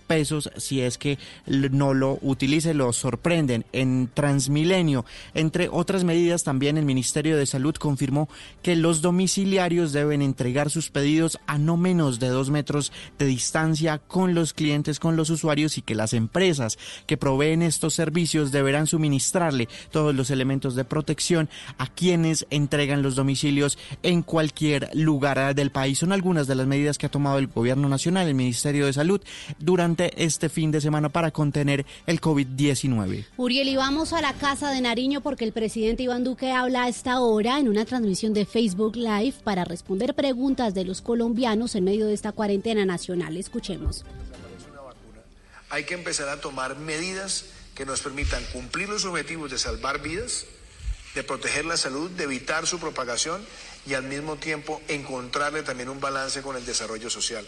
pesos 0.11 0.51
si 0.57 0.81
es 0.81 0.97
que 0.97 1.17
no 1.45 1.93
lo 1.93 2.19
utilice, 2.21 2.73
lo 2.73 2.91
sorprenden 2.91 3.63
en 3.71 4.09
Transmilenio. 4.13 5.05
Entre 5.33 5.69
otras 5.69 6.03
medidas, 6.03 6.43
también 6.43 6.77
el 6.77 6.83
Ministerio 6.83 7.37
de 7.37 7.45
Salud 7.45 7.75
confirmó 7.75 8.27
que 8.61 8.75
los 8.75 9.01
domiciliarios 9.01 9.93
deben 9.93 10.21
entregar 10.21 10.69
sus 10.69 10.89
pedidos 10.89 11.39
a 11.47 11.57
no 11.57 11.77
menos 11.77 12.19
de 12.19 12.27
dos 12.27 12.49
metros 12.49 12.91
de 13.19 13.25
distancia 13.25 13.99
con 13.99 14.35
los 14.35 14.51
clientes, 14.51 14.99
con 14.99 15.15
los 15.15 15.29
usuarios 15.29 15.77
y 15.77 15.81
que 15.81 15.95
las 15.95 16.11
empresas 16.11 16.77
que 17.07 17.15
proveen 17.15 17.61
estos 17.61 17.93
servicios 17.93 18.51
deberán 18.51 18.87
suministrarle 18.87 19.69
todos 19.91 20.13
los 20.13 20.29
elementos 20.29 20.75
de 20.75 20.83
protección 20.83 21.47
a 21.77 21.87
quienes 21.87 22.45
entregan 22.49 23.01
los 23.01 23.15
domicilios 23.15 23.77
en 24.03 24.23
cualquier 24.23 24.89
lugar 24.93 25.55
del 25.55 25.71
país. 25.71 25.99
Son 25.99 26.11
algunas 26.11 26.47
de 26.47 26.55
las 26.55 26.67
medidas 26.67 26.97
que 26.97 27.05
ha 27.05 27.11
tomado 27.11 27.37
el 27.37 27.47
Gobierno 27.47 27.87
Nacional, 27.87 28.27
el 28.27 28.35
Ministerio 28.35 28.85
de 28.85 28.91
Salud, 28.91 29.21
durante 29.57 30.00
este 30.17 30.49
fin 30.49 30.71
de 30.71 30.81
semana 30.81 31.09
para 31.09 31.31
contener 31.31 31.85
el 32.05 32.19
COVID-19. 32.19 33.25
Uriel, 33.37 33.67
y 33.67 33.75
vamos 33.75 34.13
a 34.13 34.21
la 34.21 34.33
Casa 34.33 34.71
de 34.71 34.81
Nariño 34.81 35.21
porque 35.21 35.45
el 35.45 35.53
presidente 35.53 36.03
Iván 36.03 36.23
Duque 36.23 36.51
habla 36.51 36.83
a 36.83 36.89
esta 36.89 37.19
hora 37.19 37.59
en 37.59 37.67
una 37.67 37.85
transmisión 37.85 38.33
de 38.33 38.45
Facebook 38.45 38.95
Live 38.95 39.35
para 39.43 39.65
responder 39.65 40.13
preguntas 40.13 40.73
de 40.73 40.85
los 40.85 41.01
colombianos 41.01 41.75
en 41.75 41.83
medio 41.83 42.07
de 42.07 42.13
esta 42.13 42.31
cuarentena 42.31 42.85
nacional. 42.85 43.37
Escuchemos. 43.37 44.03
Hay 45.69 45.85
que 45.85 45.93
empezar 45.93 46.27
a 46.29 46.41
tomar 46.41 46.77
medidas 46.77 47.45
que 47.75 47.85
nos 47.85 48.01
permitan 48.01 48.43
cumplir 48.51 48.89
los 48.89 49.05
objetivos 49.05 49.49
de 49.51 49.57
salvar 49.57 50.01
vidas, 50.01 50.45
de 51.15 51.23
proteger 51.23 51.65
la 51.65 51.77
salud, 51.77 52.09
de 52.11 52.25
evitar 52.25 52.67
su 52.67 52.79
propagación 52.79 53.41
y 53.85 53.93
al 53.93 54.03
mismo 54.03 54.35
tiempo 54.35 54.81
encontrarle 54.87 55.63
también 55.63 55.89
un 55.89 55.99
balance 55.99 56.41
con 56.41 56.55
el 56.55 56.65
desarrollo 56.65 57.09
social. 57.09 57.45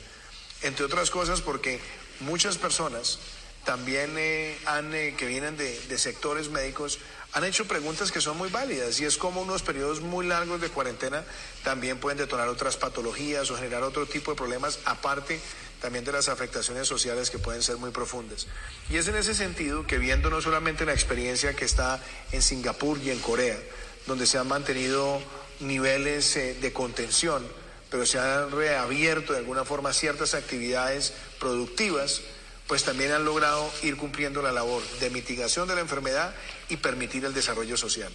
Entre 0.61 0.85
otras 0.85 1.09
cosas 1.09 1.41
porque 1.41 1.79
muchas 2.21 2.57
personas 2.57 3.19
también 3.65 4.15
eh, 4.17 4.57
han, 4.65 4.93
eh, 4.93 5.15
que 5.17 5.25
vienen 5.25 5.57
de, 5.57 5.97
sectores 5.97 6.49
médicos 6.49 6.99
han 7.31 7.45
hecho 7.45 7.65
preguntas 7.65 8.11
que 8.11 8.21
son 8.21 8.37
muy 8.37 8.49
válidas 8.49 8.99
y 8.99 9.05
es 9.05 9.17
como 9.17 9.41
unos 9.41 9.63
periodos 9.63 10.01
muy 10.01 10.27
largos 10.27 10.61
de 10.61 10.69
cuarentena 10.69 11.23
también 11.63 11.99
pueden 11.99 12.17
detonar 12.17 12.47
otras 12.47 12.77
patologías 12.77 13.49
o 13.49 13.55
generar 13.55 13.83
otro 13.83 14.05
tipo 14.05 14.31
de 14.31 14.37
problemas 14.37 14.79
aparte 14.85 15.39
también 15.81 16.05
de 16.05 16.11
las 16.11 16.29
afectaciones 16.29 16.87
sociales 16.87 17.29
que 17.29 17.39
pueden 17.39 17.61
ser 17.61 17.75
muy 17.75 17.91
profundas. 17.91 18.47
Y 18.89 18.95
es 18.95 19.07
en 19.09 19.15
ese 19.15 19.33
sentido 19.33 19.85
que 19.85 19.97
viendo 19.97 20.29
no 20.29 20.41
solamente 20.41 20.85
la 20.85 20.93
experiencia 20.93 21.55
que 21.55 21.65
está 21.65 22.01
en 22.31 22.41
Singapur 22.41 22.99
y 22.99 23.09
en 23.09 23.19
Corea, 23.19 23.59
donde 24.07 24.25
se 24.25 24.37
han 24.37 24.47
mantenido 24.47 25.21
niveles 25.59 26.37
eh, 26.37 26.55
de 26.61 26.71
contención, 26.71 27.45
pero 27.93 28.07
se 28.07 28.17
han 28.17 28.49
reabierto 28.49 29.33
de 29.33 29.39
alguna 29.39 29.65
forma 29.65 29.93
ciertas 29.93 30.33
actividades 30.33 31.13
productivas, 31.39 32.21
pues 32.65 32.83
también 32.83 33.11
han 33.11 33.23
logrado 33.23 33.71
ir 33.83 33.97
cumpliendo 33.97 34.41
la 34.41 34.51
labor 34.51 34.81
de 34.99 35.11
mitigación 35.11 35.67
de 35.67 35.75
la 35.75 35.81
enfermedad 35.81 36.33
y 36.69 36.77
permitir 36.77 37.23
el 37.23 37.35
desarrollo 37.35 37.77
social. 37.77 38.11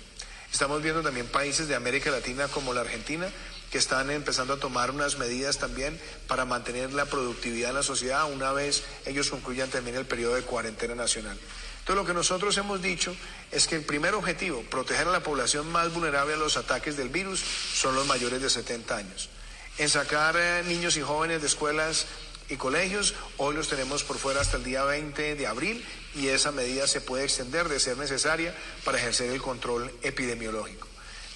Estamos 0.53 0.83
viendo 0.83 1.01
también 1.03 1.29
países 1.29 1.69
de 1.69 1.77
América 1.77 2.11
Latina 2.11 2.49
como 2.49 2.75
la 2.75 2.81
Argentina 2.81 3.29
que 3.71 3.79
están 3.79 4.11
empezando 4.11 4.55
a 4.55 4.57
tomar 4.57 4.91
unas 4.91 5.17
medidas 5.17 5.59
también 5.59 5.97
para 6.27 6.45
mantener 6.45 6.93
la 6.93 7.05
productividad 7.05 7.71
en 7.71 7.77
la 7.77 7.85
sociedad 7.85 8.29
una 8.33 8.51
vez 8.51 8.83
ellos 9.07 9.31
concluyan 9.31 9.71
también 9.71 9.95
el 9.95 10.07
periodo 10.07 10.35
de 10.35 10.43
cuarentena 10.43 10.97
nacional. 10.97 11.39
Entonces 11.79 11.95
lo 11.95 12.05
que 12.05 12.15
nosotros 12.15 12.59
hemos 12.59 12.83
dicho 12.83 13.15
es 13.53 13.69
que 13.69 13.77
el 13.77 13.85
primer 13.85 14.15
objetivo, 14.15 14.61
proteger 14.71 15.07
a 15.07 15.13
la 15.13 15.23
población 15.23 15.71
más 15.71 15.95
vulnerable 15.95 16.35
a 16.35 16.37
los 16.37 16.57
ataques 16.57 16.97
del 16.97 17.11
virus, 17.11 17.39
son 17.75 17.95
los 17.95 18.09
mayores 18.09 18.43
de 18.43 18.51
70 18.51 18.97
años. 18.97 19.31
En 19.79 19.89
sacar 19.89 20.37
eh, 20.37 20.65
niños 20.67 20.97
y 20.97 21.03
jóvenes 21.03 21.41
de 21.41 21.47
escuelas 21.47 22.07
y 22.49 22.57
colegios. 22.57 23.15
Hoy 23.37 23.55
los 23.55 23.69
tenemos 23.69 24.03
por 24.03 24.19
fuera 24.19 24.41
hasta 24.41 24.57
el 24.57 24.65
día 24.65 24.83
20 24.83 25.37
de 25.37 25.47
abril 25.47 25.85
y 26.17 26.27
esa 26.29 26.51
medida 26.51 26.89
se 26.89 27.01
puede 27.01 27.23
extender 27.23 27.69
de 27.69 27.79
ser 27.79 27.97
necesaria 27.97 28.53
para 28.85 28.99
ejercer 28.99 29.31
el 29.31 29.41
control 29.41 29.93
epidemiológico. 30.03 30.89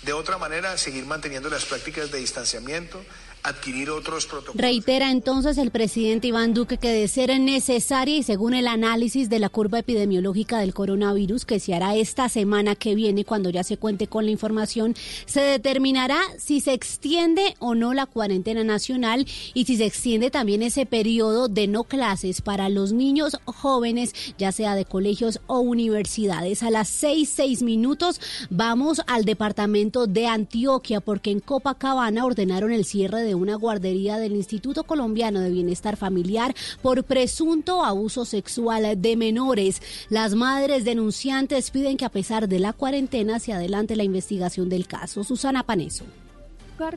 De 0.03 0.13
otra 0.13 0.39
manera, 0.39 0.77
seguir 0.77 1.07
manteniendo 1.07 1.49
las 1.51 1.67
prácticas 1.67 2.11
de 2.11 2.19
distanciamiento, 2.19 3.01
adquirir 3.43 3.91
otros 3.91 4.27
protocolos. 4.27 4.61
Reitera 4.61 5.11
entonces 5.11 5.59
el 5.59 5.71
presidente 5.71 6.29
Iván 6.29 6.55
Duque 6.55 6.79
que 6.79 6.91
de 6.91 7.09
ser 7.09 7.39
necesaria 7.41 8.17
y 8.17 8.23
según 8.23 8.55
el 8.55 8.69
análisis 8.69 9.29
de 9.29 9.39
la 9.39 9.49
curva 9.49 9.81
epidemiológica 9.81 10.59
del 10.59 10.75
coronavirus 10.75 11.45
que 11.45 11.61
se 11.61 11.75
hará 11.75 11.97
esta 11.97 12.29
semana 12.29 12.75
que 12.75 12.95
viene 12.95 13.25
cuando 13.25 13.51
ya 13.51 13.65
se 13.65 13.77
cuente 13.77 14.07
con 14.07 14.25
la 14.25 14.31
información, 14.31 14.95
se 15.27 15.41
determinará 15.41 16.21
si 16.39 16.61
se 16.61 16.73
extiende 16.73 17.55
o 17.59 17.75
no 17.75 17.95
la 17.95 18.07
cuarentena 18.07 18.65
nacional 18.65 19.27
y 19.55 19.65
si 19.65 19.77
se 19.77 19.87
extiende 19.87 20.31
también 20.31 20.63
ese 20.63 20.87
periodo 20.87 21.49
de 21.49 21.67
no 21.67 21.85
clases 21.85 22.43
para 22.43 22.69
los 22.69 22.93
niños 22.93 23.39
jóvenes, 23.45 24.15
ya 24.39 24.53
sea 24.53 24.75
de 24.75 24.85
colegios 24.85 25.41
o 25.47 25.61
universidades. 25.61 26.63
A 26.63 26.71
las 26.71 26.89
seis, 26.89 27.33
seis 27.35 27.63
minutos 27.63 28.21
vamos 28.51 29.01
al 29.07 29.25
departamento 29.25 30.07
de 30.07 30.27
Antioquia 30.27 31.01
porque 31.01 31.31
en 31.31 31.41
Copacabana 31.41 32.25
ordenaron 32.25 32.73
el 32.73 32.85
cierre 32.85 33.23
de 33.23 33.32
una 33.35 33.57
guardería 33.57 34.19
del 34.19 34.33
Instituto 34.33 34.85
Colombiano 34.85 35.41
de 35.41 35.51
Bienestar 35.51 35.97
Familiar 35.97 36.55
por 36.81 37.05
presunto 37.05 37.85
abuso 37.85 38.25
sexual 38.25 39.01
de 39.01 39.17
menores. 39.17 39.83
Las 40.09 40.35
madres 40.35 40.85
denunciantes 40.85 41.71
piden 41.71 41.97
que 41.97 42.05
a 42.05 42.11
pesar 42.11 42.49
de 42.49 42.59
la 42.59 42.73
cuarentena 42.73 43.39
se 43.39 43.53
adelante 43.53 43.97
la 43.97 44.05
investigación 44.05 44.69
del 44.69 44.87
caso. 44.87 45.25
Susana 45.25 45.63
Paneso 45.65 46.05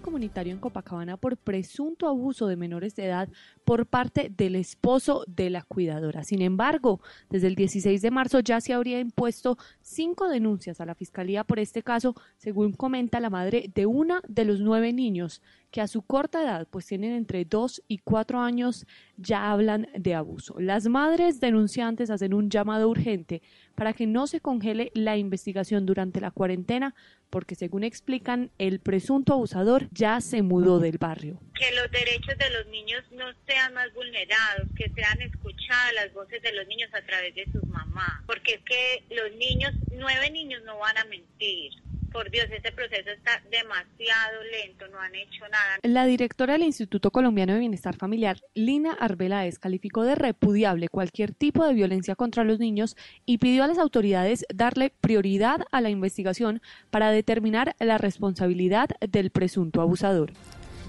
comunitario 0.01 0.51
en 0.51 0.59
Copacabana 0.59 1.15
por 1.15 1.37
presunto 1.37 2.07
abuso 2.07 2.47
de 2.47 2.55
menores 2.55 2.95
de 2.95 3.05
edad 3.05 3.29
por 3.63 3.85
parte 3.85 4.31
del 4.35 4.55
esposo 4.55 5.23
de 5.27 5.51
la 5.51 5.61
cuidadora. 5.61 6.23
Sin 6.23 6.41
embargo, 6.41 7.01
desde 7.29 7.47
el 7.47 7.55
16 7.55 8.01
de 8.01 8.11
marzo 8.11 8.39
ya 8.39 8.59
se 8.61 8.73
habría 8.73 8.99
impuesto 8.99 9.57
cinco 9.81 10.27
denuncias 10.27 10.81
a 10.81 10.85
la 10.85 10.95
Fiscalía 10.95 11.43
por 11.43 11.59
este 11.59 11.83
caso, 11.83 12.15
según 12.37 12.73
comenta 12.73 13.19
la 13.19 13.29
madre 13.29 13.69
de 13.75 13.85
una 13.85 14.21
de 14.27 14.45
los 14.45 14.59
nueve 14.59 14.91
niños 14.91 15.43
que 15.75 15.81
a 15.81 15.87
su 15.87 16.03
corta 16.03 16.41
edad, 16.41 16.69
pues 16.71 16.85
tienen 16.85 17.11
entre 17.11 17.43
2 17.43 17.83
y 17.89 17.97
4 17.97 18.39
años, 18.39 18.87
ya 19.17 19.51
hablan 19.51 19.89
de 19.93 20.15
abuso. 20.15 20.55
Las 20.57 20.87
madres 20.87 21.41
denunciantes 21.41 22.09
hacen 22.09 22.33
un 22.33 22.49
llamado 22.49 22.87
urgente 22.87 23.41
para 23.75 23.91
que 23.91 24.07
no 24.07 24.25
se 24.25 24.39
congele 24.39 24.89
la 24.95 25.17
investigación 25.17 25.85
durante 25.85 26.21
la 26.21 26.31
cuarentena, 26.31 26.95
porque 27.29 27.55
según 27.55 27.83
explican, 27.83 28.51
el 28.57 28.79
presunto 28.79 29.33
abusador 29.33 29.89
ya 29.91 30.21
se 30.21 30.43
mudó 30.43 30.79
del 30.79 30.97
barrio. 30.97 31.41
Que 31.53 31.75
los 31.75 31.91
derechos 31.91 32.37
de 32.37 32.49
los 32.51 32.67
niños 32.67 33.03
no 33.11 33.25
sean 33.45 33.73
más 33.73 33.93
vulnerados, 33.93 34.69
que 34.77 34.89
sean 34.95 35.21
escuchadas 35.23 35.93
las 35.93 36.13
voces 36.13 36.41
de 36.41 36.53
los 36.53 36.65
niños 36.67 36.89
a 36.93 37.01
través 37.01 37.35
de 37.35 37.51
sus 37.51 37.65
mamás, 37.65 38.23
porque 38.25 38.53
es 38.53 38.61
que 38.63 39.03
los 39.13 39.35
niños, 39.35 39.73
nueve 39.91 40.31
niños 40.31 40.63
no 40.63 40.77
van 40.77 40.97
a 40.99 41.03
mentir. 41.03 41.73
Por 42.15 42.31
Dios, 42.31 42.45
este 42.49 42.71
proceso 42.71 43.09
está 43.09 43.43
demasiado 43.51 44.41
lento, 44.49 44.87
no 44.87 44.97
han 45.01 45.13
hecho 45.15 45.41
nada. 45.51 45.79
La 45.83 46.05
directora 46.05 46.53
del 46.53 46.63
Instituto 46.63 47.11
Colombiano 47.11 47.51
de 47.51 47.59
Bienestar 47.59 47.97
Familiar, 47.97 48.39
Lina 48.53 48.93
Arbeláez, 48.93 49.59
calificó 49.59 50.03
de 50.03 50.15
repudiable 50.15 50.87
cualquier 50.87 51.33
tipo 51.33 51.65
de 51.65 51.73
violencia 51.73 52.15
contra 52.15 52.45
los 52.45 52.57
niños 52.57 52.95
y 53.25 53.39
pidió 53.39 53.65
a 53.65 53.67
las 53.67 53.79
autoridades 53.79 54.45
darle 54.47 54.93
prioridad 55.01 55.65
a 55.73 55.81
la 55.81 55.89
investigación 55.89 56.61
para 56.89 57.11
determinar 57.11 57.75
la 57.79 57.97
responsabilidad 57.97 58.87
del 59.01 59.29
presunto 59.29 59.81
abusador. 59.81 60.31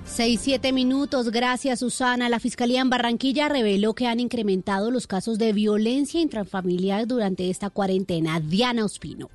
Seis, 0.05 0.39
siete 0.41 0.73
minutos. 0.73 1.33
Gracias, 1.33 1.81
Susana. 1.81 2.29
La 2.29 2.39
Fiscalía 2.39 2.83
en 2.83 2.91
Barranquilla 2.91 3.49
reveló 3.49 3.95
que 3.95 4.07
han 4.07 4.21
incrementado 4.21 4.93
los 4.93 5.09
casos 5.09 5.39
de 5.39 5.53
violencia 5.53 6.21
intrafamiliar 6.21 7.09
durante 7.09 7.51
esta 7.51 7.69
cuarentena. 7.69 8.39
Diana 8.39 8.85
Ospino. 8.85 9.29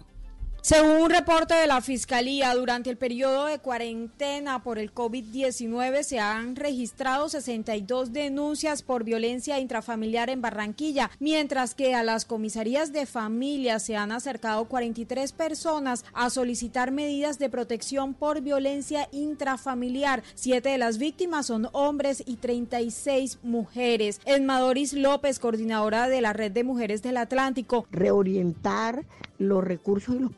Según 0.63 1.01
un 1.01 1.09
reporte 1.09 1.55
de 1.55 1.65
la 1.65 1.81
Fiscalía, 1.81 2.53
durante 2.53 2.91
el 2.91 2.97
periodo 2.97 3.45
de 3.45 3.57
cuarentena 3.57 4.61
por 4.61 4.77
el 4.77 4.93
COVID-19 4.93 6.03
se 6.03 6.19
han 6.19 6.55
registrado 6.55 7.29
62 7.29 8.13
denuncias 8.13 8.83
por 8.83 9.03
violencia 9.03 9.59
intrafamiliar 9.59 10.29
en 10.29 10.43
Barranquilla, 10.43 11.09
mientras 11.19 11.73
que 11.73 11.95
a 11.95 12.03
las 12.03 12.25
comisarías 12.25 12.93
de 12.93 13.07
familia 13.07 13.79
se 13.79 13.95
han 13.95 14.11
acercado 14.11 14.65
43 14.65 15.31
personas 15.31 16.05
a 16.13 16.29
solicitar 16.29 16.91
medidas 16.91 17.39
de 17.39 17.49
protección 17.49 18.13
por 18.13 18.41
violencia 18.41 19.09
intrafamiliar. 19.11 20.21
Siete 20.35 20.69
de 20.69 20.77
las 20.77 20.99
víctimas 20.99 21.47
son 21.47 21.69
hombres 21.71 22.21
y 22.27 22.35
36 22.35 23.39
mujeres. 23.41 24.21
Edmadoris 24.25 24.93
López, 24.93 25.39
coordinadora 25.39 26.07
de 26.07 26.21
la 26.21 26.33
Red 26.33 26.51
de 26.51 26.63
Mujeres 26.63 27.01
del 27.01 27.17
Atlántico. 27.17 27.87
Reorientar 27.89 29.05
los 29.41 29.63
recursos 29.63 30.15
y 30.15 30.19
los 30.19 30.31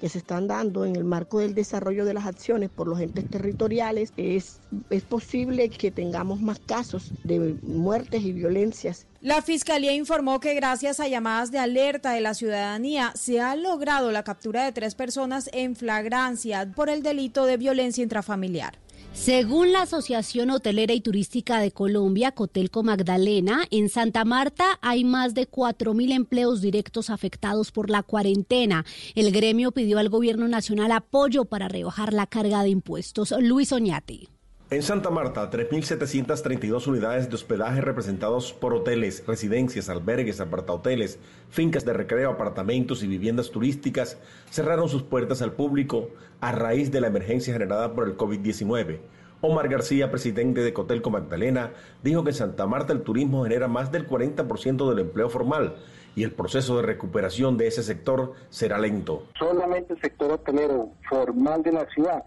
que 0.00 0.08
se 0.08 0.18
están 0.18 0.48
dando 0.48 0.84
en 0.84 0.96
el 0.96 1.04
marco 1.04 1.38
del 1.38 1.54
desarrollo 1.54 2.04
de 2.04 2.14
las 2.14 2.26
acciones 2.26 2.70
por 2.70 2.88
los 2.88 3.00
entes 3.00 3.28
territoriales, 3.28 4.12
es, 4.16 4.60
es 4.90 5.02
posible 5.02 5.68
que 5.68 5.90
tengamos 5.90 6.40
más 6.40 6.58
casos 6.58 7.12
de 7.24 7.56
muertes 7.62 8.22
y 8.22 8.32
violencias. 8.32 9.06
La 9.20 9.40
Fiscalía 9.40 9.94
informó 9.94 10.40
que 10.40 10.54
gracias 10.54 11.00
a 11.00 11.08
llamadas 11.08 11.50
de 11.50 11.58
alerta 11.58 12.12
de 12.12 12.20
la 12.20 12.34
ciudadanía 12.34 13.12
se 13.14 13.40
ha 13.40 13.56
logrado 13.56 14.12
la 14.12 14.22
captura 14.22 14.64
de 14.64 14.72
tres 14.72 14.94
personas 14.94 15.48
en 15.52 15.76
flagrancia 15.76 16.70
por 16.74 16.90
el 16.90 17.02
delito 17.02 17.46
de 17.46 17.56
violencia 17.56 18.02
intrafamiliar. 18.02 18.83
Según 19.14 19.72
la 19.72 19.82
Asociación 19.82 20.50
Hotelera 20.50 20.92
y 20.92 21.00
Turística 21.00 21.60
de 21.60 21.70
Colombia, 21.70 22.32
Cotelco 22.32 22.82
Magdalena, 22.82 23.64
en 23.70 23.88
Santa 23.88 24.24
Marta 24.24 24.64
hay 24.82 25.04
más 25.04 25.34
de 25.34 25.48
4.000 25.48 26.12
empleos 26.12 26.60
directos 26.60 27.10
afectados 27.10 27.70
por 27.70 27.90
la 27.90 28.02
cuarentena. 28.02 28.84
El 29.14 29.30
gremio 29.30 29.70
pidió 29.70 29.98
al 29.98 30.10
gobierno 30.10 30.48
nacional 30.48 30.90
apoyo 30.92 31.44
para 31.44 31.68
rebajar 31.68 32.12
la 32.12 32.26
carga 32.26 32.64
de 32.64 32.70
impuestos. 32.70 33.32
Luis 33.40 33.72
Oñate. 33.72 34.33
En 34.74 34.82
Santa 34.82 35.08
Marta, 35.08 35.48
3.732 35.52 36.88
unidades 36.88 37.28
de 37.28 37.36
hospedaje 37.36 37.80
representados 37.80 38.52
por 38.52 38.74
hoteles, 38.74 39.24
residencias, 39.24 39.88
albergues, 39.88 40.40
apartahoteles, 40.40 41.20
fincas 41.48 41.84
de 41.84 41.92
recreo, 41.92 42.32
apartamentos 42.32 43.04
y 43.04 43.06
viviendas 43.06 43.52
turísticas 43.52 44.18
cerraron 44.50 44.88
sus 44.88 45.04
puertas 45.04 45.42
al 45.42 45.52
público 45.52 46.10
a 46.40 46.50
raíz 46.50 46.90
de 46.90 47.00
la 47.00 47.06
emergencia 47.06 47.52
generada 47.52 47.94
por 47.94 48.08
el 48.08 48.16
COVID-19. 48.16 48.98
Omar 49.42 49.68
García, 49.68 50.10
presidente 50.10 50.60
de 50.62 50.72
Cotelco 50.72 51.08
Magdalena, 51.08 51.70
dijo 52.02 52.24
que 52.24 52.30
en 52.30 52.36
Santa 52.36 52.66
Marta 52.66 52.92
el 52.92 53.02
turismo 53.02 53.44
genera 53.44 53.68
más 53.68 53.92
del 53.92 54.08
40% 54.08 54.88
del 54.88 54.98
empleo 54.98 55.28
formal 55.28 55.76
y 56.16 56.24
el 56.24 56.32
proceso 56.32 56.78
de 56.78 56.82
recuperación 56.82 57.56
de 57.56 57.68
ese 57.68 57.84
sector 57.84 58.32
será 58.50 58.78
lento. 58.78 59.28
Solamente 59.38 59.92
el 59.94 60.00
sector 60.00 60.32
hotelero 60.32 60.90
formal 61.08 61.62
de 61.62 61.70
la 61.70 61.86
ciudad 61.90 62.24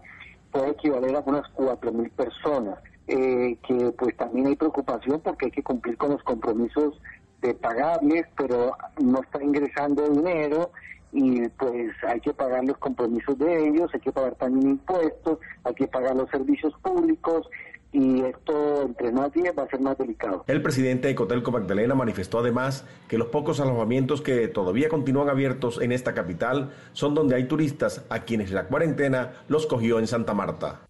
puede 0.50 0.70
equivaler 0.70 1.16
a 1.16 1.20
unas 1.20 1.44
4.000 1.54 2.10
personas, 2.10 2.78
eh, 3.06 3.56
que 3.66 3.92
pues 3.92 4.16
también 4.16 4.46
hay 4.46 4.56
preocupación 4.56 5.20
porque 5.20 5.46
hay 5.46 5.52
que 5.52 5.62
cumplir 5.62 5.96
con 5.96 6.10
los 6.10 6.22
compromisos 6.22 7.00
de 7.40 7.54
pagarles, 7.54 8.26
pero 8.36 8.76
no 9.00 9.20
está 9.20 9.42
ingresando 9.42 10.08
dinero 10.08 10.70
y 11.12 11.48
pues 11.50 11.92
hay 12.06 12.20
que 12.20 12.34
pagar 12.34 12.64
los 12.64 12.76
compromisos 12.78 13.38
de 13.38 13.68
ellos, 13.68 13.90
hay 13.94 14.00
que 14.00 14.12
pagar 14.12 14.34
también 14.34 14.72
impuestos, 14.72 15.38
hay 15.64 15.74
que 15.74 15.86
pagar 15.86 16.16
los 16.16 16.28
servicios 16.30 16.74
públicos 16.82 17.48
y 17.92 18.20
esto 18.20 18.82
entre 18.82 19.12
más 19.12 19.32
días 19.32 19.54
va 19.58 19.62
a 19.62 19.68
ser 19.68 19.80
más 19.80 19.96
delicado. 19.96 20.44
El 20.46 20.62
presidente 20.62 21.08
de 21.08 21.14
Cotelco 21.14 21.50
Magdalena 21.50 21.94
manifestó 21.94 22.38
además 22.38 22.84
que 23.08 23.18
los 23.18 23.28
pocos 23.28 23.60
alojamientos 23.60 24.20
que 24.20 24.48
todavía 24.48 24.88
continúan 24.88 25.28
abiertos 25.28 25.80
en 25.80 25.92
esta 25.92 26.14
capital 26.14 26.70
son 26.92 27.14
donde 27.14 27.36
hay 27.36 27.48
turistas 27.48 28.04
a 28.10 28.20
quienes 28.20 28.50
la 28.50 28.66
cuarentena 28.66 29.32
los 29.48 29.66
cogió 29.66 29.98
en 29.98 30.06
Santa 30.06 30.34
Marta. 30.34 30.82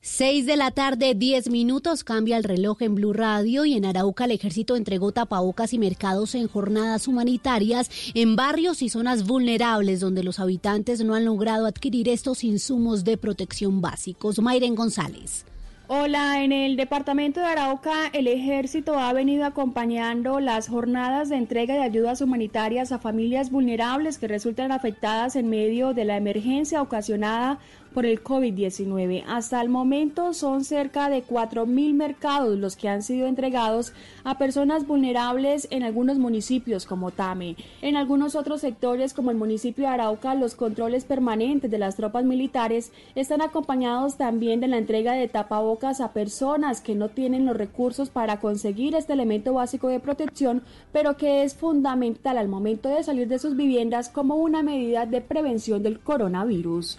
6 0.00 0.46
de 0.46 0.56
la 0.56 0.70
tarde, 0.70 1.14
10 1.16 1.50
minutos, 1.50 2.04
cambia 2.04 2.36
el 2.36 2.44
reloj 2.44 2.82
en 2.82 2.94
Blue 2.94 3.12
Radio 3.12 3.64
y 3.64 3.74
en 3.74 3.84
Arauca 3.84 4.26
el 4.26 4.30
ejército 4.30 4.76
entregó 4.76 5.10
tapabocas 5.10 5.72
y 5.72 5.78
mercados 5.78 6.36
en 6.36 6.46
jornadas 6.46 7.08
humanitarias 7.08 7.90
en 8.14 8.36
barrios 8.36 8.80
y 8.80 8.90
zonas 8.90 9.26
vulnerables 9.26 9.98
donde 9.98 10.22
los 10.22 10.38
habitantes 10.38 11.04
no 11.04 11.14
han 11.14 11.24
logrado 11.24 11.66
adquirir 11.66 12.08
estos 12.08 12.44
insumos 12.44 13.02
de 13.02 13.16
protección 13.16 13.80
básicos. 13.80 14.40
Mayren 14.40 14.76
González. 14.76 15.44
Hola, 15.90 16.44
en 16.44 16.52
el 16.52 16.76
departamento 16.76 17.40
de 17.40 17.46
Arauca 17.46 18.08
el 18.12 18.26
ejército 18.26 18.98
ha 18.98 19.10
venido 19.14 19.46
acompañando 19.46 20.38
las 20.38 20.68
jornadas 20.68 21.30
de 21.30 21.36
entrega 21.36 21.72
de 21.72 21.80
ayudas 21.80 22.20
humanitarias 22.20 22.92
a 22.92 22.98
familias 22.98 23.50
vulnerables 23.50 24.18
que 24.18 24.28
resultan 24.28 24.70
afectadas 24.70 25.34
en 25.34 25.48
medio 25.48 25.94
de 25.94 26.04
la 26.04 26.18
emergencia 26.18 26.82
ocasionada 26.82 27.58
por 27.94 28.06
el 28.06 28.22
COVID-19. 28.22 29.24
Hasta 29.26 29.60
el 29.60 29.68
momento 29.68 30.34
son 30.34 30.64
cerca 30.64 31.08
de 31.08 31.24
4.000 31.24 31.94
mercados 31.94 32.58
los 32.58 32.76
que 32.76 32.88
han 32.88 33.02
sido 33.02 33.26
entregados 33.26 33.92
a 34.24 34.38
personas 34.38 34.86
vulnerables 34.86 35.68
en 35.70 35.82
algunos 35.82 36.18
municipios 36.18 36.86
como 36.86 37.10
Tame. 37.10 37.56
En 37.82 37.96
algunos 37.96 38.34
otros 38.34 38.60
sectores 38.60 39.14
como 39.14 39.30
el 39.30 39.36
municipio 39.36 39.84
de 39.84 39.94
Arauca, 39.94 40.34
los 40.34 40.54
controles 40.54 41.04
permanentes 41.04 41.70
de 41.70 41.78
las 41.78 41.96
tropas 41.96 42.24
militares 42.24 42.92
están 43.14 43.42
acompañados 43.42 44.16
también 44.16 44.60
de 44.60 44.68
la 44.68 44.78
entrega 44.78 45.12
de 45.12 45.28
tapabocas 45.28 46.00
a 46.00 46.12
personas 46.12 46.80
que 46.80 46.94
no 46.94 47.08
tienen 47.08 47.46
los 47.46 47.56
recursos 47.56 48.10
para 48.10 48.40
conseguir 48.40 48.94
este 48.94 49.12
elemento 49.12 49.54
básico 49.54 49.88
de 49.88 50.00
protección, 50.00 50.62
pero 50.92 51.16
que 51.16 51.42
es 51.42 51.54
fundamental 51.54 52.38
al 52.38 52.48
momento 52.48 52.88
de 52.88 53.02
salir 53.02 53.28
de 53.28 53.38
sus 53.38 53.56
viviendas 53.56 54.08
como 54.08 54.36
una 54.36 54.62
medida 54.62 55.06
de 55.06 55.20
prevención 55.20 55.82
del 55.82 56.00
coronavirus. 56.00 56.98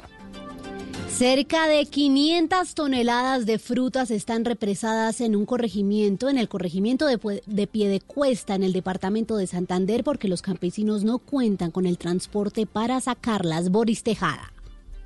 Cerca 1.07 1.67
de 1.67 1.85
500 1.85 2.73
toneladas 2.75 3.45
de 3.45 3.59
frutas 3.59 4.11
están 4.11 4.45
represadas 4.45 5.21
en 5.21 5.35
un 5.35 5.45
corregimiento, 5.45 6.29
en 6.29 6.37
el 6.37 6.47
corregimiento 6.47 7.05
de, 7.07 7.41
de 7.45 7.67
Piedecuesta, 7.67 8.55
en 8.55 8.63
el 8.63 8.73
departamento 8.73 9.37
de 9.37 9.47
Santander, 9.47 10.03
porque 10.03 10.27
los 10.27 10.41
campesinos 10.41 11.03
no 11.03 11.19
cuentan 11.19 11.71
con 11.71 11.85
el 11.85 11.97
transporte 11.97 12.65
para 12.65 12.99
sacarlas. 13.01 13.69
Boris 13.69 14.03
Tejada. 14.03 14.53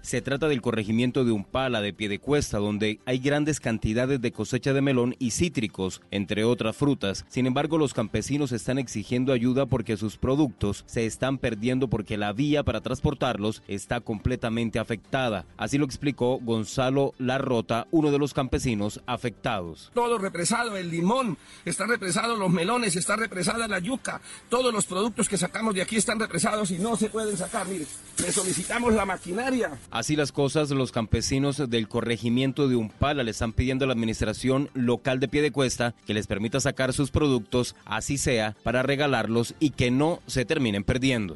Se 0.03 0.21
trata 0.21 0.49
del 0.49 0.61
corregimiento 0.61 1.23
de 1.23 1.31
Umpala 1.31 1.79
de 1.79 1.93
Piedecuesta, 1.93 2.57
donde 2.57 2.99
hay 3.05 3.19
grandes 3.19 3.61
cantidades 3.61 4.19
de 4.19 4.33
cosecha 4.33 4.73
de 4.73 4.81
melón 4.81 5.15
y 5.17 5.31
cítricos, 5.31 6.01
entre 6.11 6.43
otras 6.43 6.75
frutas. 6.75 7.25
Sin 7.29 7.47
embargo, 7.47 7.77
los 7.77 7.93
campesinos 7.93 8.51
están 8.51 8.77
exigiendo 8.79 9.31
ayuda 9.31 9.65
porque 9.65 9.95
sus 9.95 10.17
productos 10.17 10.83
se 10.87 11.05
están 11.05 11.37
perdiendo 11.37 11.87
porque 11.87 12.17
la 12.17 12.33
vía 12.33 12.63
para 12.63 12.81
transportarlos 12.81 13.63
está 13.69 14.01
completamente 14.01 14.77
afectada. 14.77 15.45
Así 15.55 15.77
lo 15.77 15.85
explicó 15.85 16.37
Gonzalo 16.41 17.13
Larrota, 17.17 17.87
uno 17.91 18.11
de 18.11 18.19
los 18.19 18.33
campesinos 18.33 18.99
afectados. 19.05 19.89
Todo 19.93 20.17
represado, 20.17 20.75
el 20.75 20.91
limón, 20.91 21.37
están 21.63 21.87
represados 21.87 22.37
los 22.37 22.51
melones, 22.51 22.97
está 22.97 23.15
represada 23.15 23.69
la 23.69 23.79
yuca, 23.79 24.19
todos 24.49 24.73
los 24.73 24.85
productos 24.85 25.29
que 25.29 25.37
sacamos 25.37 25.73
de 25.73 25.81
aquí 25.81 25.95
están 25.95 26.19
represados 26.19 26.71
y 26.71 26.77
no 26.77 26.97
se 26.97 27.07
pueden 27.07 27.37
sacar. 27.37 27.65
Mire, 27.69 27.85
le 28.21 28.31
solicitamos 28.33 28.93
la 28.93 29.05
maquinaria. 29.05 29.71
Así 29.93 30.15
las 30.15 30.31
cosas, 30.31 30.71
los 30.71 30.91
campesinos 30.91 31.69
del 31.69 31.87
corregimiento 31.87 32.67
de 32.67 32.75
Umpala 32.75 33.21
le 33.21 33.29
están 33.29 33.53
pidiendo 33.53 33.85
a 33.85 33.87
la 33.87 33.93
administración 33.93 34.71
local 34.73 35.19
de 35.19 35.27
Piedecuesta 35.27 35.93
que 36.07 36.15
les 36.15 36.25
permita 36.25 36.59
sacar 36.59 36.93
sus 36.93 37.11
productos, 37.11 37.75
así 37.85 38.17
sea, 38.17 38.55
para 38.63 38.81
regalarlos 38.81 39.53
y 39.59 39.69
que 39.69 39.91
no 39.91 40.19
se 40.25 40.45
terminen 40.45 40.83
perdiendo. 40.83 41.35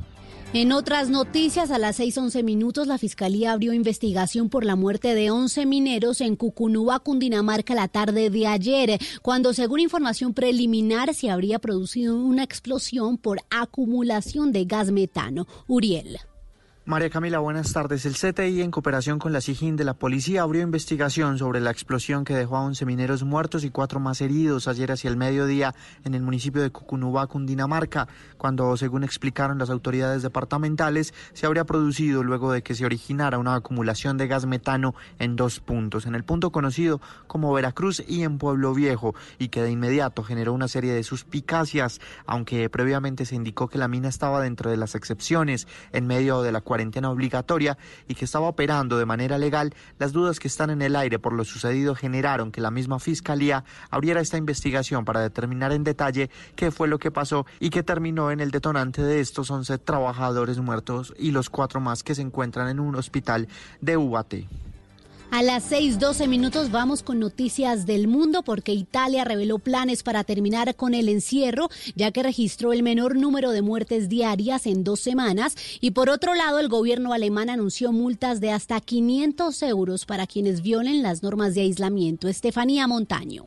En 0.54 0.72
otras 0.72 1.10
noticias, 1.10 1.70
a 1.70 1.78
las 1.78 2.00
6:11 2.00 2.42
minutos, 2.42 2.88
la 2.88 2.98
Fiscalía 2.98 3.52
abrió 3.52 3.74
investigación 3.74 4.50
por 4.50 4.66
la 4.66 4.76
muerte 4.76 5.14
de 5.14 5.30
11 5.30 5.68
mineros 5.68 6.20
en 6.20 6.36
Cucunúa, 6.36 6.98
Cundinamarca, 6.98 7.76
la 7.76 7.88
tarde 7.88 8.32
de 8.32 8.48
ayer, 8.48 8.98
cuando, 9.22 9.54
según 9.54 9.82
información 9.82 10.34
preliminar, 10.34 11.14
se 11.14 11.30
habría 11.30 11.60
producido 11.60 12.18
una 12.18 12.44
explosión 12.44 13.20
por 13.20 13.40
acumulación 13.52 14.52
de 14.52 14.66
gas 14.66 14.90
metano. 14.90 15.46
Uriel. 15.68 16.18
María 16.88 17.10
Camila, 17.10 17.40
buenas 17.40 17.74
tardes. 17.74 18.06
El 18.06 18.14
CTI, 18.14 18.62
en 18.62 18.72
cooperación 18.72 19.20
con 19.20 19.34
la 19.34 19.42
SIGIN 19.42 19.76
de 19.76 19.84
la 19.84 19.94
policía, 19.94 20.44
abrió 20.44 20.62
investigación 20.62 21.38
sobre 21.38 21.60
la 21.60 21.70
explosión 21.70 22.24
que 22.24 22.34
dejó 22.34 22.56
a 22.56 22.62
11 22.62 22.86
mineros 22.86 23.24
muertos 23.24 23.66
y 23.66 23.72
cuatro 23.72 24.00
más 24.00 24.22
heridos 24.22 24.70
ayer 24.70 24.94
hacia 24.94 25.10
el 25.10 25.18
mediodía 25.18 25.76
en 26.06 26.14
el 26.14 26.22
municipio 26.22 26.62
de 26.62 26.70
Cucunubá, 26.70 27.28
Cundinamarca, 27.28 28.08
cuando, 28.38 28.78
según 28.78 29.04
explicaron 29.04 29.58
las 29.58 29.70
autoridades 29.70 30.24
departamentales, 30.24 31.14
se 31.34 31.46
habría 31.46 31.66
producido 31.66 32.24
luego 32.24 32.54
de 32.54 32.64
que 32.64 32.74
se 32.74 32.86
originara 32.86 33.38
una 33.38 33.56
acumulación 33.56 34.16
de 34.16 34.28
gas 34.28 34.46
metano 34.46 34.96
en 35.20 35.36
dos 35.36 35.60
puntos, 35.60 36.06
en 36.06 36.16
el 36.16 36.24
punto 36.24 36.54
conocido 36.54 37.02
como 37.28 37.52
Veracruz 37.52 38.02
y 38.08 38.24
en 38.24 38.38
Pueblo 38.38 38.74
Viejo, 38.74 39.14
y 39.40 39.50
que 39.50 39.62
de 39.62 39.72
inmediato 39.72 40.24
generó 40.24 40.54
una 40.54 40.70
serie 40.70 40.94
de 40.94 41.04
suspicacias, 41.04 42.00
aunque 42.26 42.70
previamente 42.70 43.26
se 43.26 43.36
indicó 43.36 43.68
que 43.68 43.78
la 43.78 43.90
mina 43.90 44.08
estaba 44.08 44.40
dentro 44.40 44.72
de 44.72 44.78
las 44.78 44.96
excepciones 44.96 45.68
en 45.92 46.08
medio 46.08 46.44
de 46.44 46.54
la 46.54 46.62
cual 46.62 46.77
cuarentena 46.78 47.10
obligatoria 47.10 47.76
y 48.08 48.14
que 48.14 48.26
estaba 48.26 48.48
operando 48.48 49.00
de 49.00 49.06
manera 49.08 49.40
legal, 49.40 49.74
las 49.98 50.14
dudas 50.14 50.40
que 50.40 50.48
están 50.48 50.70
en 50.70 50.84
el 50.84 50.96
aire 50.96 51.18
por 51.18 51.34
lo 51.34 51.44
sucedido 51.44 51.96
generaron 51.96 52.52
que 52.52 52.62
la 52.62 52.70
misma 52.70 53.00
Fiscalía 53.00 53.64
abriera 53.90 54.22
esta 54.22 54.38
investigación 54.38 55.04
para 55.04 55.22
determinar 55.22 55.72
en 55.72 55.84
detalle 55.84 56.30
qué 56.56 56.70
fue 56.70 56.88
lo 56.88 57.00
que 57.00 57.10
pasó 57.10 57.48
y 57.60 57.72
qué 57.72 57.82
terminó 57.82 58.30
en 58.30 58.42
el 58.42 58.52
detonante 58.52 59.02
de 59.02 59.22
estos 59.22 59.50
11 59.50 59.80
trabajadores 59.80 60.60
muertos 60.60 61.16
y 61.18 61.32
los 61.32 61.50
cuatro 61.50 61.80
más 61.80 62.04
que 62.04 62.14
se 62.14 62.22
encuentran 62.22 62.70
en 62.70 62.80
un 62.80 62.96
hospital 62.96 63.48
de 63.82 63.98
UAT. 63.98 64.36
A 65.30 65.44
las 65.44 65.70
6:12 65.70 66.28
minutos 66.28 66.72
vamos 66.72 67.04
con 67.04 67.20
noticias 67.20 67.86
del 67.86 68.08
mundo 68.08 68.44
porque 68.44 68.72
Italia 68.72 69.26
reveló 69.26 69.60
planes 69.60 70.02
para 70.02 70.24
terminar 70.24 70.74
con 70.76 70.94
el 70.94 71.10
encierro, 71.10 71.70
ya 71.96 72.12
que 72.12 72.24
registró 72.24 72.72
el 72.72 72.82
menor 72.82 73.18
número 73.18 73.52
de 73.52 73.62
muertes 73.62 74.08
diarias 74.08 74.66
en 74.66 74.86
dos 74.86 75.02
semanas. 75.02 75.56
Y 75.82 75.92
por 75.92 76.10
otro 76.10 76.34
lado, 76.34 76.60
el 76.60 76.70
gobierno 76.70 77.12
alemán 77.12 77.50
anunció 77.50 77.92
multas 77.92 78.40
de 78.40 78.52
hasta 78.52 78.80
500 78.80 79.62
euros 79.64 80.06
para 80.06 80.28
quienes 80.28 80.62
violen 80.62 81.04
las 81.04 81.22
normas 81.22 81.54
de 81.56 81.62
aislamiento. 81.62 82.30
Estefanía 82.30 82.88
Montaño. 82.88 83.46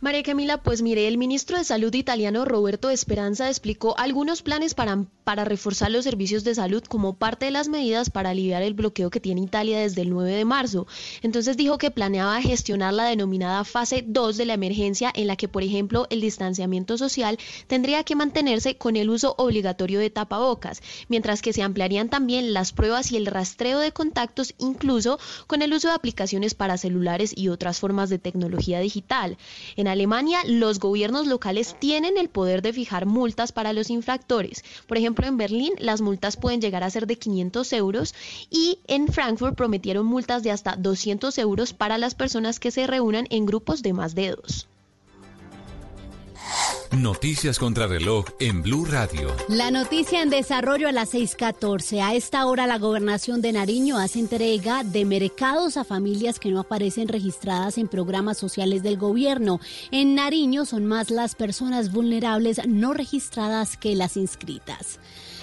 María 0.00 0.22
Camila, 0.22 0.62
pues 0.62 0.80
mire, 0.80 1.08
el 1.08 1.18
ministro 1.18 1.58
de 1.58 1.64
Salud 1.64 1.92
italiano 1.92 2.44
Roberto 2.44 2.88
Esperanza 2.88 3.48
explicó 3.48 3.98
algunos 3.98 4.42
planes 4.42 4.74
para, 4.74 5.06
para 5.24 5.44
reforzar 5.44 5.90
los 5.90 6.04
servicios 6.04 6.44
de 6.44 6.54
salud 6.54 6.84
como 6.84 7.16
parte 7.16 7.46
de 7.46 7.50
las 7.50 7.66
medidas 7.66 8.08
para 8.08 8.30
aliviar 8.30 8.62
el 8.62 8.74
bloqueo 8.74 9.10
que 9.10 9.18
tiene 9.18 9.40
Italia 9.40 9.80
desde 9.80 10.02
el 10.02 10.10
9 10.10 10.30
de 10.30 10.44
marzo. 10.44 10.86
Entonces 11.22 11.56
dijo 11.56 11.78
que 11.78 11.90
planeaba 11.90 12.40
gestionar 12.40 12.94
la 12.94 13.06
denominada 13.06 13.64
fase 13.64 14.04
2 14.06 14.36
de 14.36 14.44
la 14.44 14.54
emergencia 14.54 15.10
en 15.12 15.26
la 15.26 15.34
que, 15.34 15.48
por 15.48 15.64
ejemplo, 15.64 16.06
el 16.10 16.20
distanciamiento 16.20 16.96
social 16.96 17.36
tendría 17.66 18.04
que 18.04 18.14
mantenerse 18.14 18.76
con 18.76 18.94
el 18.94 19.10
uso 19.10 19.34
obligatorio 19.36 19.98
de 19.98 20.10
tapabocas, 20.10 20.80
mientras 21.08 21.42
que 21.42 21.52
se 21.52 21.62
ampliarían 21.62 22.08
también 22.08 22.52
las 22.52 22.72
pruebas 22.72 23.10
y 23.10 23.16
el 23.16 23.26
rastreo 23.26 23.80
de 23.80 23.90
contactos, 23.90 24.54
incluso 24.58 25.18
con 25.48 25.60
el 25.60 25.74
uso 25.74 25.88
de 25.88 25.94
aplicaciones 25.94 26.54
para 26.54 26.78
celulares 26.78 27.32
y 27.36 27.48
otras 27.48 27.80
formas 27.80 28.10
de 28.10 28.20
tecnología 28.20 28.78
digital. 28.78 29.36
Alemania, 29.88 30.40
los 30.46 30.78
gobiernos 30.78 31.26
locales 31.26 31.76
tienen 31.78 32.16
el 32.16 32.28
poder 32.28 32.62
de 32.62 32.72
fijar 32.72 33.06
multas 33.06 33.52
para 33.52 33.72
los 33.72 33.90
infractores. 33.90 34.64
Por 34.86 34.98
ejemplo, 34.98 35.26
en 35.26 35.36
Berlín 35.36 35.72
las 35.78 36.00
multas 36.00 36.36
pueden 36.36 36.60
llegar 36.60 36.84
a 36.84 36.90
ser 36.90 37.06
de 37.06 37.16
500 37.16 37.72
euros 37.72 38.14
y 38.50 38.78
en 38.86 39.08
Frankfurt 39.08 39.56
prometieron 39.56 40.06
multas 40.06 40.42
de 40.42 40.50
hasta 40.50 40.76
200 40.76 41.36
euros 41.38 41.72
para 41.72 41.98
las 41.98 42.14
personas 42.14 42.60
que 42.60 42.70
se 42.70 42.86
reúnan 42.86 43.26
en 43.30 43.46
grupos 43.46 43.82
de 43.82 43.92
más 43.92 44.14
de 44.14 44.30
dos. 44.30 44.68
Noticias 46.92 47.58
contra 47.58 47.86
reloj 47.86 48.24
en 48.40 48.62
Blue 48.62 48.86
Radio. 48.86 49.36
La 49.48 49.70
noticia 49.70 50.22
en 50.22 50.30
desarrollo 50.30 50.88
a 50.88 50.92
las 50.92 51.10
6:14. 51.12 52.00
A 52.00 52.14
esta 52.14 52.46
hora 52.46 52.66
la 52.66 52.78
gobernación 52.78 53.42
de 53.42 53.52
Nariño 53.52 53.98
hace 53.98 54.20
entrega 54.20 54.84
de 54.84 55.04
mercados 55.04 55.76
a 55.76 55.84
familias 55.84 56.38
que 56.38 56.50
no 56.50 56.60
aparecen 56.60 57.08
registradas 57.08 57.76
en 57.76 57.88
programas 57.88 58.38
sociales 58.38 58.82
del 58.82 58.96
gobierno. 58.96 59.60
En 59.90 60.14
Nariño 60.14 60.64
son 60.64 60.86
más 60.86 61.10
las 61.10 61.34
personas 61.34 61.92
vulnerables 61.92 62.60
no 62.66 62.94
registradas 62.94 63.76
que 63.76 63.94
las 63.94 64.16
inscritas. 64.16 64.98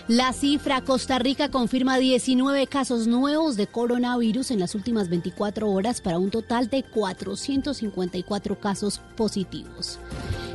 La 0.07 0.33
cifra, 0.33 0.81
Costa 0.81 1.17
Rica 1.17 1.49
confirma 1.49 1.97
19 1.97 2.67
casos 2.67 3.07
nuevos 3.07 3.55
de 3.57 3.65
coronavirus 3.65 4.51
en 4.51 4.59
las 4.59 4.75
últimas 4.75 5.09
24 5.09 5.67
horas 5.67 5.99
para 5.99 6.19
un 6.19 6.29
total 6.29 6.69
de 6.69 6.83
454 6.83 8.59
casos 8.59 9.01
positivos. 9.17 9.97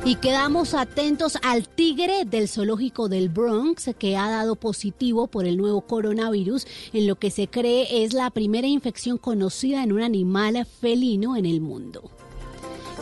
Y 0.05 0.15
quedamos 0.15 0.73
atentos 0.73 1.37
al 1.43 1.67
tigre 1.67 2.23
del 2.23 2.47
zoológico 2.47 3.09
del 3.09 3.27
Bronx 3.27 3.89
que 3.99 4.15
ha 4.15 4.29
dado 4.29 4.55
positivo 4.55 5.27
por 5.27 5.45
el 5.45 5.57
nuevo 5.57 5.81
coronavirus 5.81 6.65
en 6.93 7.07
lo 7.07 7.17
que 7.17 7.29
se 7.29 7.49
cree 7.49 8.05
es 8.05 8.13
la 8.13 8.29
primera 8.29 8.67
infección 8.67 9.17
conocida 9.17 9.83
en 9.83 9.91
un 9.91 10.01
animal 10.01 10.65
felino 10.65 11.35
en 11.35 11.45
el 11.45 11.59
mundo. 11.59 12.09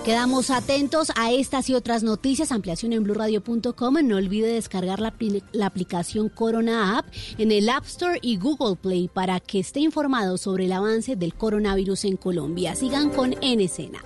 Quedamos 0.05 0.49
atentos 0.49 1.11
a 1.15 1.31
estas 1.31 1.69
y 1.69 1.75
otras 1.75 2.03
noticias. 2.03 2.51
Ampliación 2.51 2.93
en 2.93 3.03
blurradio.com. 3.03 3.95
No 4.03 4.15
olvide 4.15 4.53
descargar 4.53 4.99
la, 5.01 5.13
la, 5.51 5.65
aplicación 5.65 6.29
Corona 6.29 6.97
App 6.97 7.05
en 7.37 7.51
el 7.51 7.69
App 7.69 7.85
Store 7.85 8.17
y 8.21 8.37
Google 8.37 8.77
Play 8.77 9.09
para 9.09 9.39
que 9.39 9.59
esté 9.59 9.81
informado 9.81 10.37
sobre 10.37 10.65
el 10.65 10.71
avance 10.71 11.15
del 11.15 11.33
coronavirus 11.33 12.05
en 12.05 12.17
Colombia. 12.17 12.75
Sigan 12.75 13.09
con 13.09 13.35
En 13.41 13.59
Escena. 13.59 13.99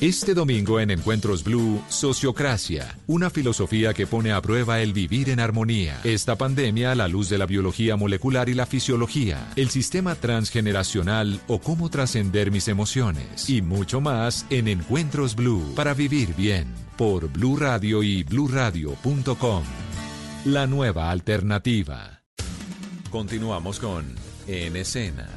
Este 0.00 0.34
domingo 0.34 0.80
en 0.80 0.90
Encuentros 0.90 1.44
Blue, 1.44 1.82
Sociocracia, 1.88 2.98
una 3.06 3.30
filosofía 3.30 3.94
que 3.94 4.06
pone 4.06 4.32
a 4.32 4.42
prueba 4.42 4.80
el 4.80 4.92
vivir 4.92 5.30
en 5.30 5.40
armonía. 5.40 6.00
Esta 6.04 6.36
pandemia 6.36 6.92
a 6.92 6.94
la 6.94 7.08
luz 7.08 7.28
de 7.28 7.38
la 7.38 7.46
biología 7.46 7.96
molecular 7.96 8.48
y 8.48 8.54
la 8.54 8.66
fisiología, 8.66 9.48
el 9.56 9.70
sistema 9.70 10.14
transgeneracional 10.14 11.40
o 11.46 11.60
cómo 11.60 11.90
trascender 11.90 12.50
mis 12.50 12.68
emociones 12.68 13.48
y 13.48 13.62
mucho 13.62 14.00
más 14.00 14.46
en 14.50 14.68
Encuentros 14.68 15.36
Blue 15.36 15.72
para 15.74 15.94
vivir 15.94 16.34
bien 16.34 16.66
por 16.96 17.28
Blue 17.28 17.56
Radio 17.56 18.02
y 18.02 18.24
bluradio.com. 18.24 19.62
La 20.44 20.66
nueva 20.66 21.10
alternativa. 21.10 22.22
Continuamos 23.10 23.78
con 23.78 24.04
En 24.46 24.76
Escena. 24.76 25.28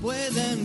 Pueden 0.00 0.64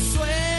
consuelo. 0.00 0.49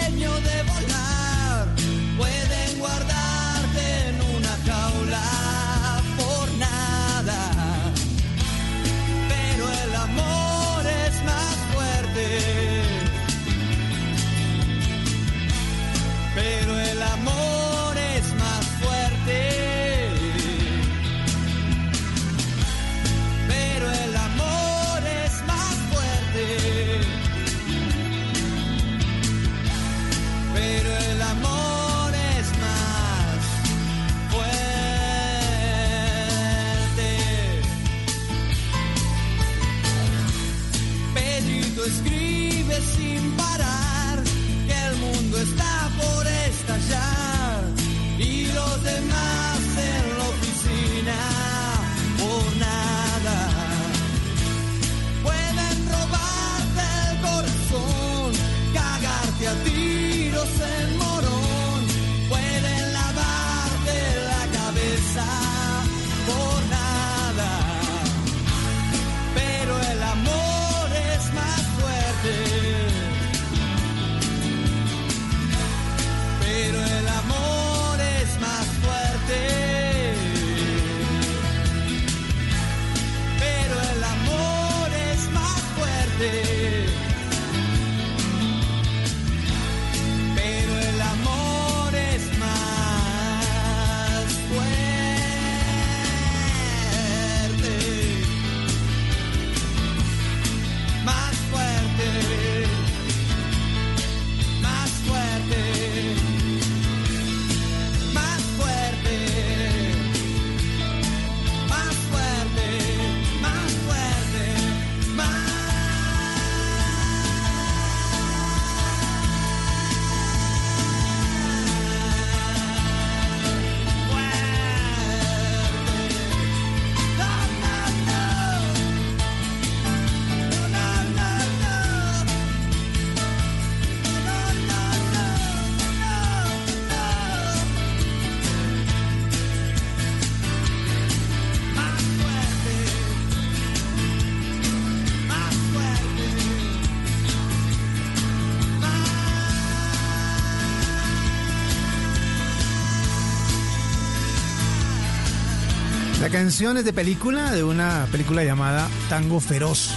canción 156.31 156.77
es 156.77 156.85
de 156.85 156.93
película, 156.93 157.51
de 157.51 157.63
una 157.63 158.07
película 158.09 158.43
llamada 158.43 158.87
Tango 159.09 159.41
Feroz. 159.41 159.89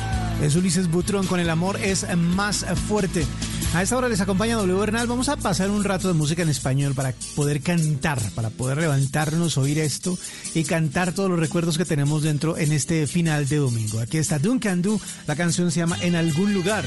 Es 0.43 0.57
Ulises 0.57 0.91
Butrón 0.91 1.27
con 1.27 1.39
el 1.39 1.49
amor 1.49 1.79
es 1.81 2.07
más 2.17 2.67
fuerte. 2.89 3.25
A 3.73 3.83
esta 3.83 3.97
hora 3.97 4.09
les 4.09 4.21
acompaña 4.21 4.57
W 4.57 4.79
Bernal. 4.79 5.07
Vamos 5.07 5.29
a 5.29 5.37
pasar 5.37 5.71
un 5.71 5.85
rato 5.85 6.09
de 6.09 6.15
música 6.15 6.43
en 6.43 6.49
español 6.49 6.95
para 6.95 7.15
poder 7.37 7.61
cantar, 7.61 8.19
para 8.35 8.51
poder 8.51 8.79
levantarnos, 8.79 9.57
oír 9.59 9.79
esto 9.79 10.19
y 10.55 10.65
cantar 10.65 11.13
todos 11.13 11.31
los 11.31 11.39
recuerdos 11.39 11.79
que 11.79 11.85
tenemos 11.85 12.23
dentro 12.23 12.59
en 12.59 12.73
este 12.73 13.07
final 13.07 13.47
de 13.49 13.57
domingo. 13.57 14.01
Aquí 14.01 14.19
está 14.19 14.41
Duncan 14.41 14.83
Du, 14.83 15.01
la 15.29 15.37
canción 15.37 15.71
se 15.71 15.81
llama 15.81 15.99
En 16.01 16.17
algún 16.17 16.53
lugar. 16.53 16.85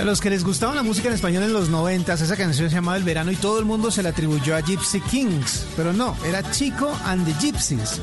Para 0.00 0.12
los 0.12 0.22
que 0.22 0.30
les 0.30 0.44
gustaba 0.44 0.74
la 0.74 0.82
música 0.82 1.08
en 1.08 1.14
español 1.14 1.42
en 1.42 1.52
los 1.52 1.68
90, 1.68 2.14
esa 2.14 2.34
canción 2.34 2.70
se 2.70 2.74
llamaba 2.74 2.96
El 2.96 3.04
Verano 3.04 3.32
y 3.32 3.36
todo 3.36 3.58
el 3.58 3.66
mundo 3.66 3.90
se 3.90 4.02
la 4.02 4.08
atribuyó 4.08 4.56
a 4.56 4.62
Gypsy 4.62 4.98
Kings, 5.02 5.66
pero 5.76 5.92
no, 5.92 6.16
era 6.24 6.42
Chico 6.52 6.90
and 7.04 7.26
the 7.26 7.34
Gypsies. 7.38 8.00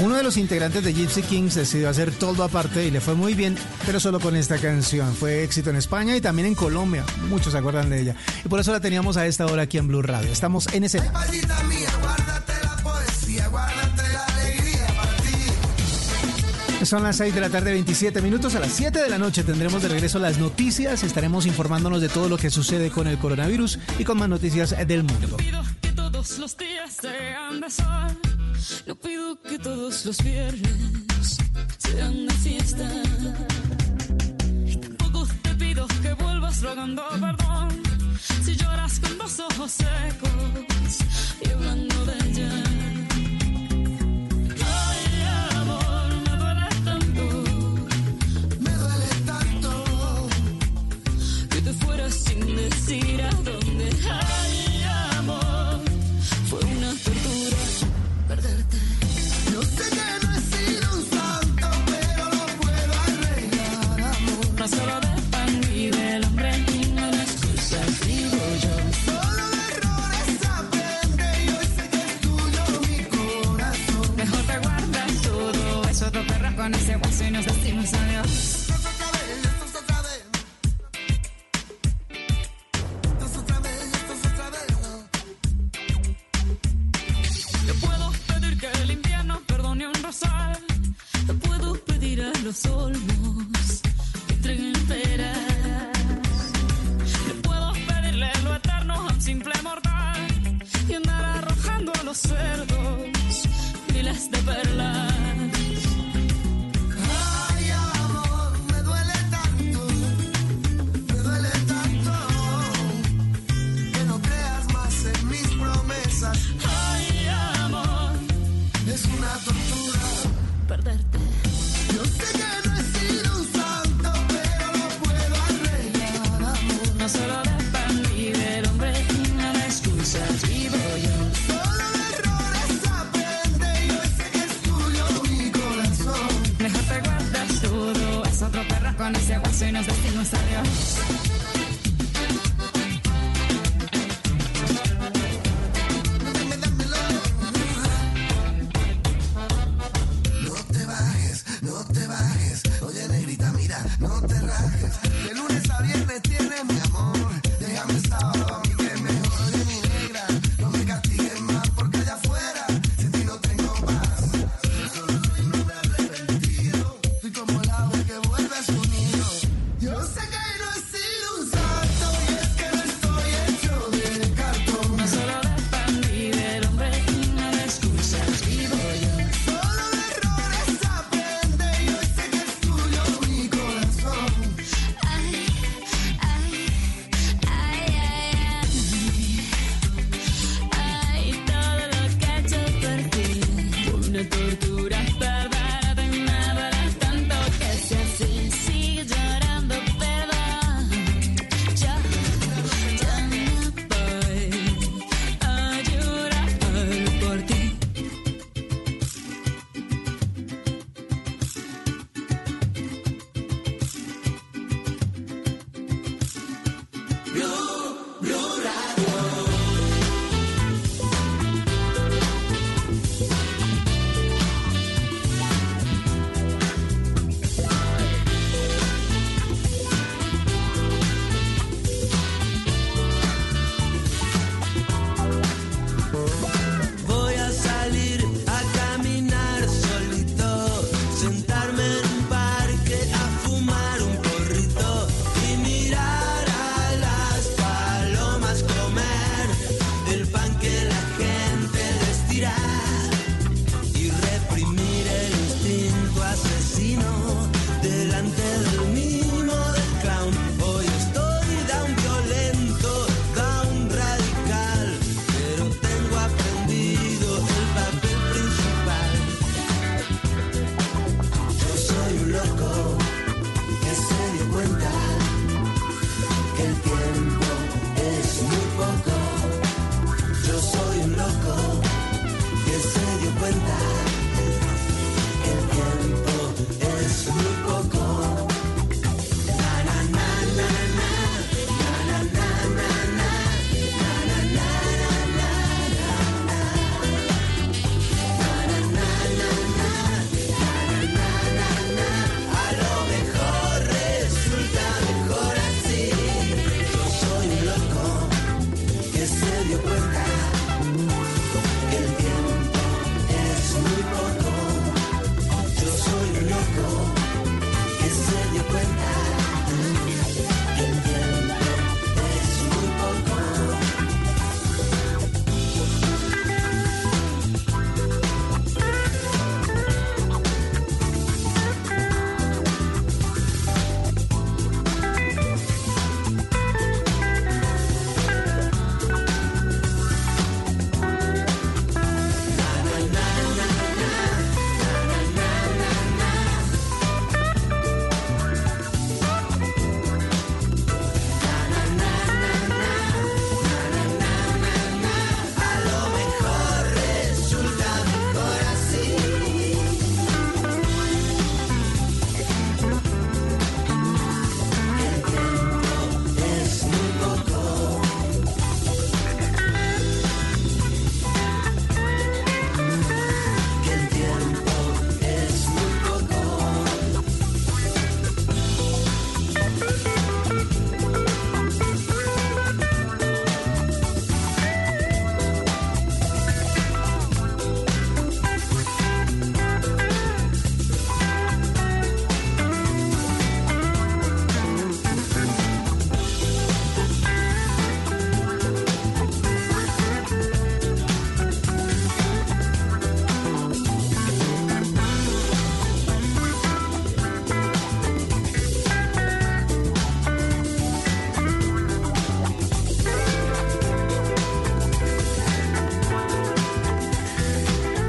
Uno 0.00 0.16
de 0.16 0.24
los 0.24 0.36
integrantes 0.36 0.84
de 0.84 0.92
Gypsy 0.92 1.22
Kings 1.22 1.54
decidió 1.54 1.88
hacer 1.88 2.10
todo 2.10 2.44
aparte 2.44 2.84
y 2.84 2.90
le 2.90 3.00
fue 3.00 3.14
muy 3.14 3.32
bien, 3.32 3.56
pero 3.86 3.98
solo 3.98 4.20
con 4.20 4.36
esta 4.36 4.58
canción. 4.58 5.14
Fue 5.14 5.42
éxito 5.42 5.70
en 5.70 5.76
España 5.76 6.14
y 6.14 6.20
también 6.20 6.48
en 6.48 6.54
Colombia, 6.54 7.02
muchos 7.30 7.52
se 7.52 7.58
acuerdan 7.58 7.88
de 7.88 8.02
ella. 8.02 8.16
Y 8.44 8.48
por 8.50 8.60
eso 8.60 8.70
la 8.70 8.80
teníamos 8.80 9.16
a 9.16 9.26
esta 9.26 9.46
hora 9.46 9.62
aquí 9.62 9.78
en 9.78 9.88
Blue 9.88 10.02
Radio. 10.02 10.30
Estamos 10.30 10.66
en 10.74 10.84
escena. 10.84 11.14
Son 16.84 17.04
las 17.04 17.16
6 17.16 17.34
de 17.34 17.40
la 17.40 17.48
tarde, 17.48 17.72
27 17.72 18.20
minutos. 18.20 18.56
A 18.56 18.60
las 18.60 18.72
7 18.72 19.02
de 19.02 19.08
la 19.08 19.16
noche 19.16 19.44
tendremos 19.44 19.82
de 19.82 19.88
regreso 19.88 20.18
las 20.18 20.38
noticias. 20.38 21.04
Estaremos 21.04 21.46
informándonos 21.46 22.00
de 22.00 22.08
todo 22.08 22.28
lo 22.28 22.36
que 22.36 22.50
sucede 22.50 22.90
con 22.90 23.06
el 23.06 23.18
coronavirus 23.18 23.78
y 23.98 24.04
con 24.04 24.18
más 24.18 24.28
noticias 24.28 24.74
del 24.86 25.04
mundo. 25.04 25.36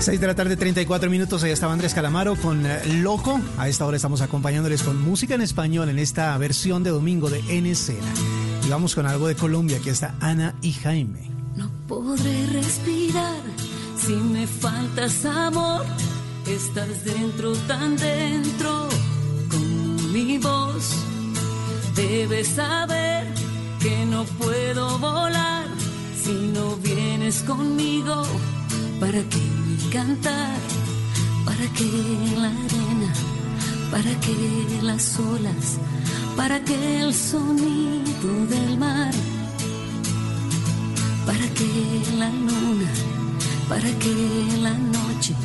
6 0.04 0.20
de 0.20 0.28
la 0.28 0.36
tarde, 0.36 0.58
34 0.58 1.10
minutos. 1.10 1.44
Ahí 1.44 1.52
estaba 1.52 1.72
Andrés 1.72 1.94
Calamaro 1.94 2.36
con 2.36 2.66
eh, 2.66 2.82
Loco. 3.02 3.40
A 3.58 3.70
esta 3.70 3.86
hora 3.86 3.96
estamos 3.96 4.20
acompañándoles 4.20 4.84
con 4.84 5.02
música 5.02 5.36
en 5.36 5.42
español 5.42 5.88
en 5.88 5.98
esta 5.98 6.38
versión 6.38 6.84
de 6.84 6.90
domingo 6.90 7.30
de 7.30 7.40
N 7.48 7.72
Escena. 7.72 8.14
Y 8.66 8.70
vamos 8.70 8.96
con 8.96 9.06
algo 9.06 9.28
de 9.28 9.36
Colombia. 9.36 9.78
Aquí 9.78 9.90
está 9.90 10.14
Ana 10.20 10.56
y 10.62 10.74
Jaime. 10.74 11.22
No 11.56 11.72
podré 11.88 12.48
respirar 12.48 13.40
si 13.96 14.12
me 14.14 14.46
faltas 14.46 15.24
amor. 15.24 15.86
Estás 16.48 17.06
dentro, 17.06 17.54
tan 17.68 17.96
dentro, 17.96 18.90
con 19.50 20.12
mi 20.12 20.38
voz. 20.38 20.98
Debes 21.96 22.50
saber 22.50 23.26
que 23.80 24.06
no 24.08 24.26
puedo 24.26 24.98
volar 25.00 25.66
si 26.22 26.34
no 26.54 26.76
vienes 26.76 27.42
conmigo. 27.44 28.24
¿Para 29.00 29.22
qué 29.30 29.43
cantar? 29.94 30.58
¿Para 31.46 31.66
qué 31.78 31.90
la 32.36 32.50
arena? 32.66 33.12
¿Para 33.92 34.12
qué 34.22 34.80
las 34.82 35.20
olas? 35.20 35.78
¿Para 36.36 36.60
qué 36.64 37.02
el 37.02 37.14
sonido 37.14 38.30
del 38.50 38.78
mar? 38.80 39.14
¿Para 41.28 41.46
qué 41.58 41.72
la 42.18 42.30
luna? 42.30 42.92
¿Para 43.70 43.90
qué 44.02 44.16
la 44.66 44.74
noche? 44.74 45.36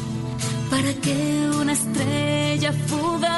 ¿Para 0.71 0.95
qué 0.95 1.51
una 1.61 1.73
estrella 1.73 2.73
fugaz? 2.89 3.38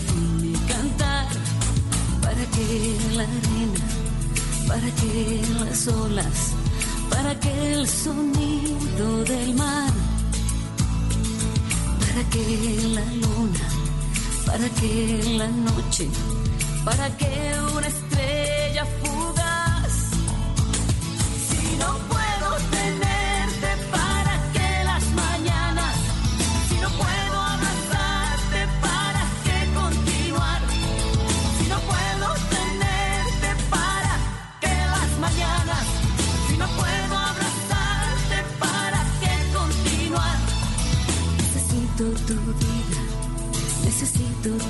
¿Para 0.00 0.12
qué 0.12 0.20
me 0.42 0.52
cantar? 0.66 1.26
¿Para 2.22 2.44
qué 2.54 2.96
la 3.16 3.22
arena? 3.22 3.84
¿Para 4.68 4.90
qué 4.96 5.42
las 5.64 5.88
olas? 5.88 6.38
¿Para 7.10 7.38
qué 7.40 7.72
el 7.74 7.88
sonido 7.88 9.24
del 9.24 9.54
mar? 9.54 9.92
¿Para 12.00 12.28
qué 12.30 12.78
la 12.94 13.04
luna? 13.14 13.66
¿Para 14.46 14.68
qué 14.80 15.34
la 15.38 15.48
noche? 15.48 16.08
¿Para 16.84 17.16
qué 17.16 17.54
una 17.76 17.86
estrella 17.86 18.09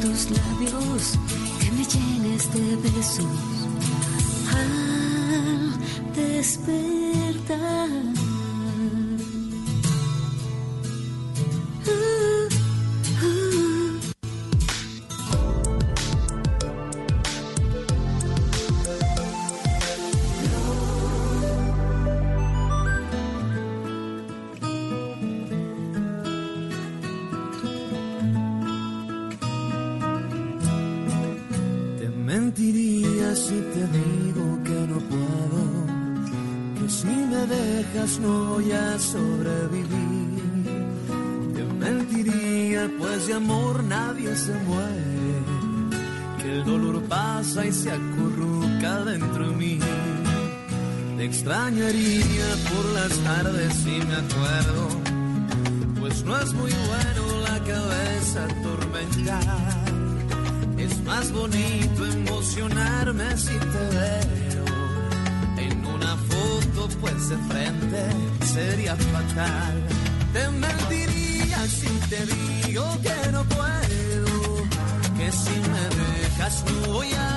tus 0.00 0.30
labios, 0.30 1.18
que 1.60 1.70
me 1.72 1.84
llenes 1.84 2.52
de 2.54 2.76
besos 2.76 3.26
al 4.54 6.14
despertar. 6.14 7.88
Extrañaría 51.40 52.48
por 52.70 52.84
las 52.92 53.16
tardes 53.20 53.72
si 53.72 53.98
me 54.08 54.14
acuerdo, 54.14 54.88
pues 55.98 56.22
no 56.22 56.38
es 56.38 56.52
muy 56.52 56.70
bueno 56.70 57.40
la 57.48 57.58
cabeza 57.64 58.44
atormentar. 58.44 59.84
Es 60.76 61.02
más 61.04 61.32
bonito 61.32 62.04
emocionarme 62.04 63.38
si 63.38 63.56
te 63.58 63.84
veo 63.96 64.64
en 65.56 65.86
una 65.86 66.14
foto, 66.28 66.88
pues 67.00 67.30
de 67.30 67.38
frente 67.48 68.02
sería 68.44 68.94
fatal. 68.96 69.82
Te 70.34 70.46
mentiría 70.50 71.66
si 71.68 71.88
te 72.10 72.26
digo 72.66 72.84
que 73.02 73.32
no 73.32 73.42
puedo, 73.44 74.56
que 75.16 75.32
si 75.32 75.56
me 75.72 75.84
dejas 75.96 76.64
no 76.66 76.92
voy 76.92 77.12
a 77.14 77.29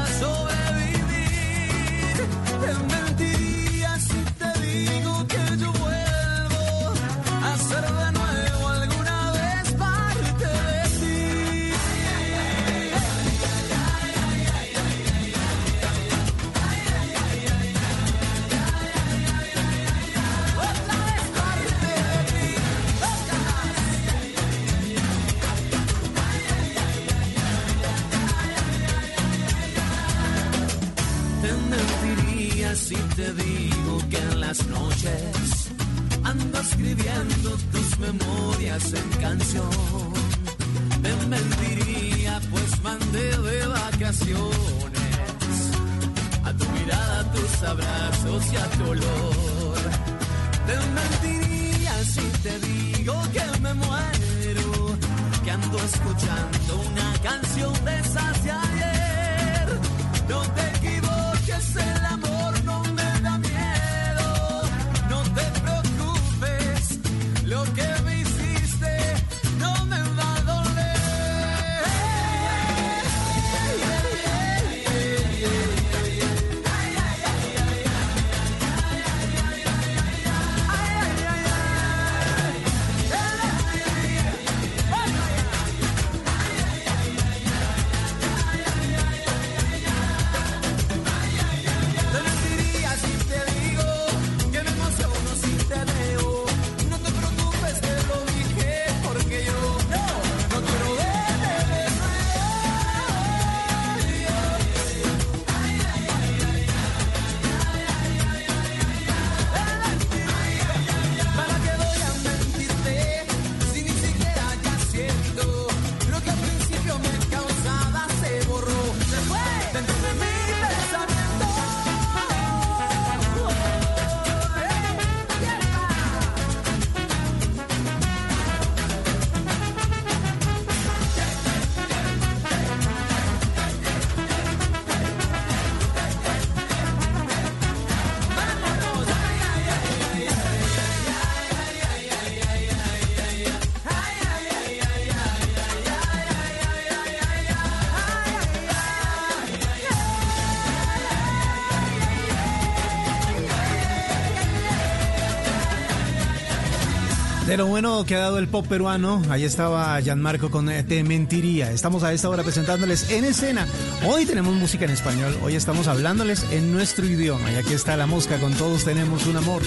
fenómeno 157.84 158.06
que 158.06 158.16
ha 158.16 158.20
dado 158.20 158.40
el 158.40 158.48
pop 158.48 158.66
peruano. 158.66 159.22
Ahí 159.30 159.44
estaba 159.44 160.00
Gianmarco 160.00 160.50
con 160.50 160.70
eh, 160.70 160.84
Te 160.84 161.04
Mentiría. 161.04 161.70
Estamos 161.72 162.04
a 162.04 162.14
esta 162.14 162.30
hora 162.30 162.42
presentándoles 162.42 163.12
en 163.12 163.26
escena. 163.26 163.68
Hoy 164.08 164.26
tenemos 164.26 164.56
música 164.56 164.86
en 164.86 164.92
español. 164.92 165.38
Hoy 165.44 165.56
estamos 165.56 165.88
hablándoles 165.88 166.46
en 166.52 166.72
nuestro 166.72 167.06
idioma. 167.06 167.52
Y 167.52 167.56
aquí 167.56 167.74
está 167.74 167.98
la 167.98 168.06
mosca 168.06 168.40
con 168.40 168.54
todos 168.54 168.86
tenemos 168.86 169.26
un 169.26 169.36
amor. 169.36 169.64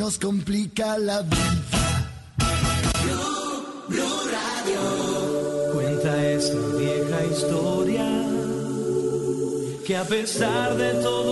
nos 0.00 0.18
complica 0.18 0.96
la 0.96 1.20
vida. 1.20 2.10
Blue, 3.04 3.86
Blue 3.88 4.20
Radio. 4.32 5.72
Cuenta 5.74 6.30
esta 6.30 6.58
vieja 6.78 7.18
historia 7.26 8.06
que 9.86 9.96
a 9.98 10.04
pesar 10.04 10.74
de 10.78 10.94
todo 11.02 11.29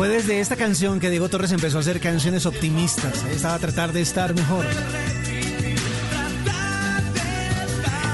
Fue 0.00 0.08
desde 0.08 0.40
esta 0.40 0.56
canción 0.56 0.98
que 0.98 1.10
Diego 1.10 1.28
Torres 1.28 1.52
empezó 1.52 1.76
a 1.76 1.80
hacer 1.80 2.00
canciones 2.00 2.46
optimistas. 2.46 3.22
Estaba 3.24 3.56
a 3.56 3.58
tratar 3.58 3.92
de 3.92 4.00
estar 4.00 4.34
mejor. 4.34 4.64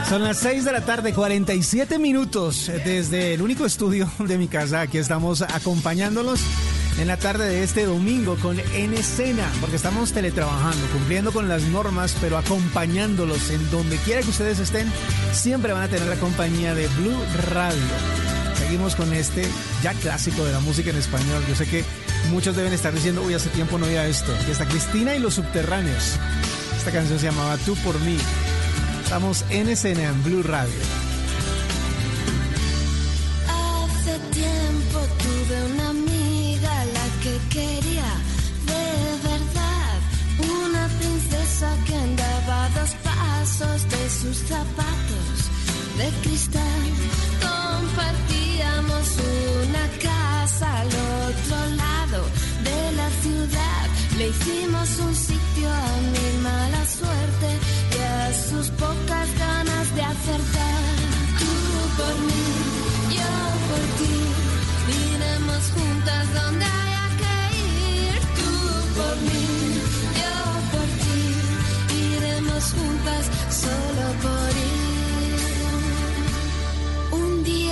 Son 0.08 0.24
las 0.24 0.38
6 0.38 0.64
de 0.64 0.72
la 0.72 0.80
tarde, 0.80 1.12
47 1.12 2.00
minutos 2.00 2.72
desde 2.84 3.34
el 3.34 3.42
único 3.42 3.66
estudio 3.66 4.10
de 4.18 4.36
mi 4.36 4.48
casa. 4.48 4.80
Aquí 4.80 4.98
estamos 4.98 5.42
acompañándolos 5.42 6.40
en 6.98 7.08
la 7.08 7.16
tarde 7.16 7.48
de 7.48 7.62
este 7.62 7.84
domingo 7.84 8.36
con 8.36 8.58
En 8.74 8.94
Escena, 8.94 9.50
porque 9.60 9.76
estamos 9.76 10.12
teletrabajando, 10.12 10.86
cumpliendo 10.88 11.32
con 11.32 11.48
las 11.48 11.62
normas, 11.64 12.16
pero 12.20 12.38
acompañándolos 12.38 13.50
en 13.50 13.70
donde 13.70 13.96
quiera 13.98 14.22
que 14.22 14.30
ustedes 14.30 14.58
estén. 14.58 14.90
Siempre 15.32 15.72
van 15.72 15.82
a 15.82 15.88
tener 15.88 16.08
la 16.08 16.16
compañía 16.16 16.74
de 16.74 16.86
Blue 16.88 17.18
Radio. 17.50 17.82
Seguimos 18.58 18.96
con 18.96 19.12
este 19.12 19.46
ya 19.82 19.92
clásico 19.94 20.44
de 20.44 20.52
la 20.52 20.60
música 20.60 20.90
en 20.90 20.96
español. 20.96 21.44
Yo 21.48 21.54
sé 21.54 21.66
que 21.66 21.84
muchos 22.30 22.56
deben 22.56 22.72
estar 22.72 22.92
diciendo, 22.92 23.22
uy, 23.22 23.34
hace 23.34 23.50
tiempo 23.50 23.78
no 23.78 23.86
oía 23.86 24.06
esto. 24.06 24.32
Y 24.48 24.50
está 24.50 24.66
Cristina 24.66 25.14
y 25.14 25.18
los 25.18 25.34
subterráneos. 25.34 26.16
Esta 26.78 26.92
canción 26.92 27.18
se 27.18 27.26
llamaba 27.26 27.56
Tú 27.58 27.74
por 27.76 28.00
mí. 28.00 28.16
Estamos 29.04 29.44
en 29.50 29.68
escena 29.68 30.04
en 30.04 30.24
Blue 30.24 30.42
Radio. 30.42 31.05
Zapatos 44.36 45.36
de 45.98 46.08
cristal. 46.22 46.82
Compartíamos 47.40 49.06
una 49.62 49.84
casa 50.08 50.80
al 50.80 50.88
otro 50.88 51.76
lado 51.76 52.24
de 52.64 52.92
la 52.96 53.08
ciudad. 53.22 53.86
Le 54.18 54.28
hicimos 54.28 54.88
un 54.98 55.14
sitio 55.14 55.68
a 55.70 55.88
mi 56.12 56.42
mala 56.42 56.86
suerte 56.86 57.48
y 57.96 58.02
a 58.02 58.34
sus 58.34 58.68
pocas 58.70 59.28
ganas 59.38 59.94
de 59.94 60.02
acertar. 60.02 60.55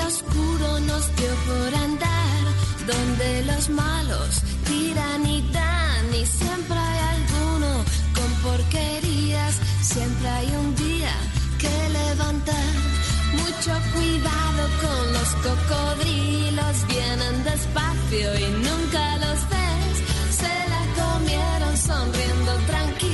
Oscuro 0.07 0.81
nos 0.81 1.05
dio 1.17 1.33
por 1.49 1.75
andar 1.75 2.43
donde 2.87 3.45
los 3.45 3.69
malos 3.71 4.43
tiran 4.67 5.27
y 5.27 5.41
dan 5.51 6.15
y 6.15 6.27
siempre 6.27 6.77
hay 6.77 6.99
alguno 7.17 7.71
con 8.15 8.31
porquerías. 8.43 9.55
Siempre 9.83 10.29
hay 10.29 10.49
un 10.57 10.75
día 10.77 11.15
que 11.59 11.89
levantar. 12.01 12.75
Mucho 13.33 13.73
cuidado 13.95 14.63
con 14.83 15.13
los 15.17 15.31
cocodrilos, 15.47 16.77
vienen 16.89 17.45
despacio 17.45 18.29
y 18.39 18.47
nunca 18.67 19.17
los 19.25 19.39
ves. 19.53 19.97
Se 20.41 20.55
la 20.73 20.83
comieron 21.01 21.77
sonriendo 21.77 22.53
tranquilos. 22.67 23.14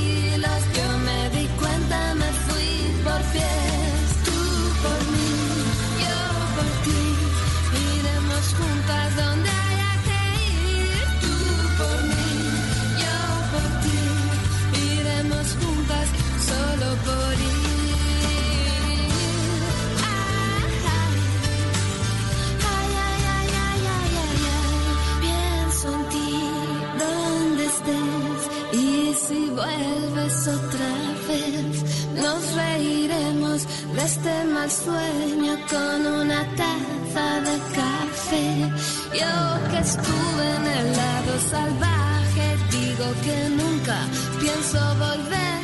Reiremos 33.61 33.95
de 33.95 34.05
este 34.05 34.45
mal 34.45 34.71
sueño 34.71 35.57
con 35.69 36.07
una 36.07 36.45
taza 36.57 37.41
de 37.41 37.59
café. 37.75 38.71
Yo 39.13 39.71
que 39.71 39.79
estuve 39.79 40.45
en 40.57 40.67
el 40.67 40.97
lado 40.97 41.33
salvaje, 41.51 42.57
digo 42.71 43.07
que 43.25 43.49
nunca 43.51 43.99
pienso 44.41 44.79
volver. 44.97 45.61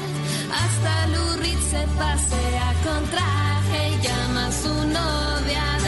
Hasta 0.53 1.07
Lurid 1.09 1.59
se 1.71 1.87
pasea 1.99 2.75
con 2.85 3.05
traje 3.11 3.89
y 3.91 4.03
llama 4.03 4.47
a 4.47 4.53
su 4.53 4.75
novia 4.75 5.86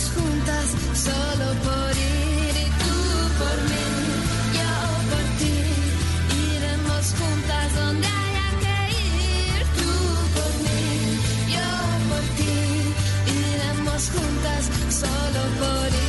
juntas 0.00 0.66
solo 0.94 1.46
por 1.66 1.90
ir. 1.96 2.54
Y 2.64 2.68
tú 2.82 2.98
por 3.40 3.58
mí, 3.70 3.86
yo 4.58 4.74
por 5.10 5.26
ti, 5.38 5.56
iremos 6.48 7.04
juntas 7.18 7.74
donde 7.74 8.06
haya 8.06 8.48
que 8.62 8.76
ir. 9.04 9.60
Tú 9.78 9.90
por 10.36 10.52
mí, 10.64 10.84
yo 11.54 11.70
por 12.10 12.24
ti, 12.38 12.56
iremos 13.40 14.02
juntas 14.14 14.62
solo 15.00 15.42
por 15.60 15.88
ir. 15.94 16.01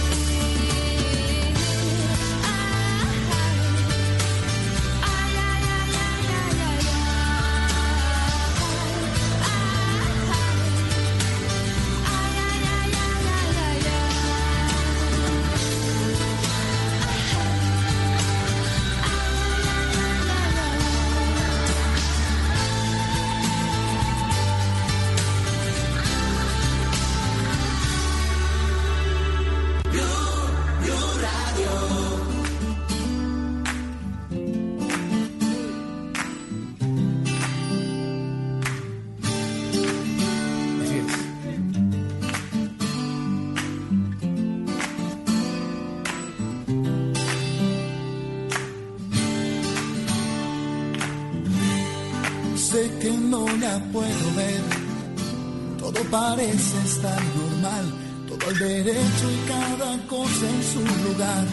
Todo 56.34 56.46
parece 56.46 56.78
estar 56.86 57.22
normal, 57.36 57.94
todo 58.28 58.50
al 58.50 58.58
derecho 58.58 59.32
y 59.32 59.48
cada 59.48 60.08
cosa 60.08 60.50
en 60.50 60.64
su 60.64 60.80
lugar. 61.08 61.46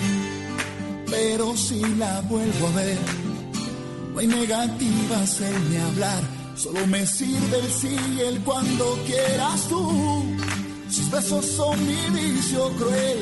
Pero 1.06 1.56
si 1.56 1.80
la 1.96 2.20
vuelvo 2.22 2.66
a 2.68 2.76
ver, 2.76 2.98
No 4.12 4.18
hay 4.20 4.26
negativas 4.26 5.40
en 5.40 5.70
mi 5.70 5.76
hablar, 5.76 6.22
solo 6.56 6.84
me 6.88 7.06
sirve 7.06 7.58
el 7.60 7.70
sí 7.70 7.96
y 8.16 8.20
el 8.20 8.40
cuando 8.40 8.98
quieras 9.06 9.68
tú. 9.68 10.24
Sus 10.90 11.10
besos 11.10 11.46
son 11.46 11.78
mi 11.86 12.20
vicio 12.20 12.70
cruel, 12.76 13.18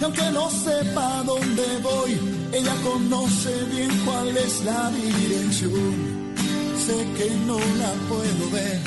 y 0.00 0.04
aunque 0.04 0.30
no 0.32 0.50
sepa 0.50 1.22
dónde 1.24 1.64
voy, 1.82 2.18
ella 2.52 2.74
conoce 2.82 3.52
bien 3.72 3.90
cuál 4.04 4.36
es 4.36 4.64
la 4.64 4.90
dirección. 4.90 6.34
Sé 6.84 6.96
que 7.16 7.30
no 7.46 7.58
la 7.58 7.92
puedo 8.08 8.50
ver, 8.50 8.80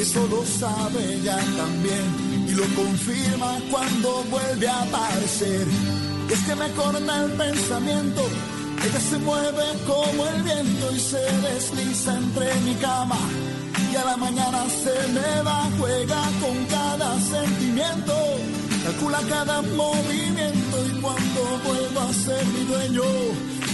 eso 0.00 0.26
lo 0.28 0.44
sabe 0.44 1.14
ella 1.14 1.36
también, 1.56 2.46
y 2.48 2.52
lo 2.52 2.64
confirma 2.74 3.58
cuando 3.70 4.24
vuelve 4.30 4.68
a 4.68 4.82
aparecer. 4.82 5.66
Es 6.30 6.40
que 6.44 6.54
me 6.54 6.70
corta 6.72 7.24
el 7.24 7.30
pensamiento, 7.32 8.22
ella 8.84 9.00
se 9.00 9.18
mueve 9.18 9.64
como 9.86 10.26
el 10.26 10.42
viento 10.42 10.92
y 10.92 11.00
se 11.00 11.18
desliza 11.18 12.16
entre 12.16 12.54
mi 12.60 12.74
cama. 12.74 13.18
Y 13.92 13.96
a 13.96 14.04
la 14.04 14.16
mañana 14.16 14.64
se 14.68 15.12
me 15.12 15.42
va, 15.42 15.68
juega 15.78 16.22
con 16.42 16.64
cada 16.66 17.20
sentimiento, 17.20 18.14
calcula 18.84 19.20
cada 19.28 19.62
movimiento 19.62 20.76
y 20.86 21.00
cuando 21.00 21.40
vuelvo 21.64 22.00
a 22.00 22.12
ser 22.12 22.44
mi 22.46 22.64
dueño, 22.64 23.02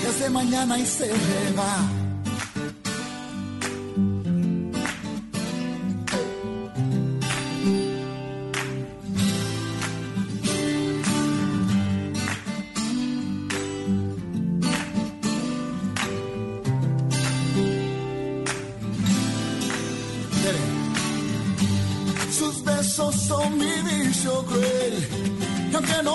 ya 0.02 0.10
hace 0.10 0.30
mañana 0.30 0.78
y 0.78 0.86
se 0.86 1.06
me. 1.06 2.01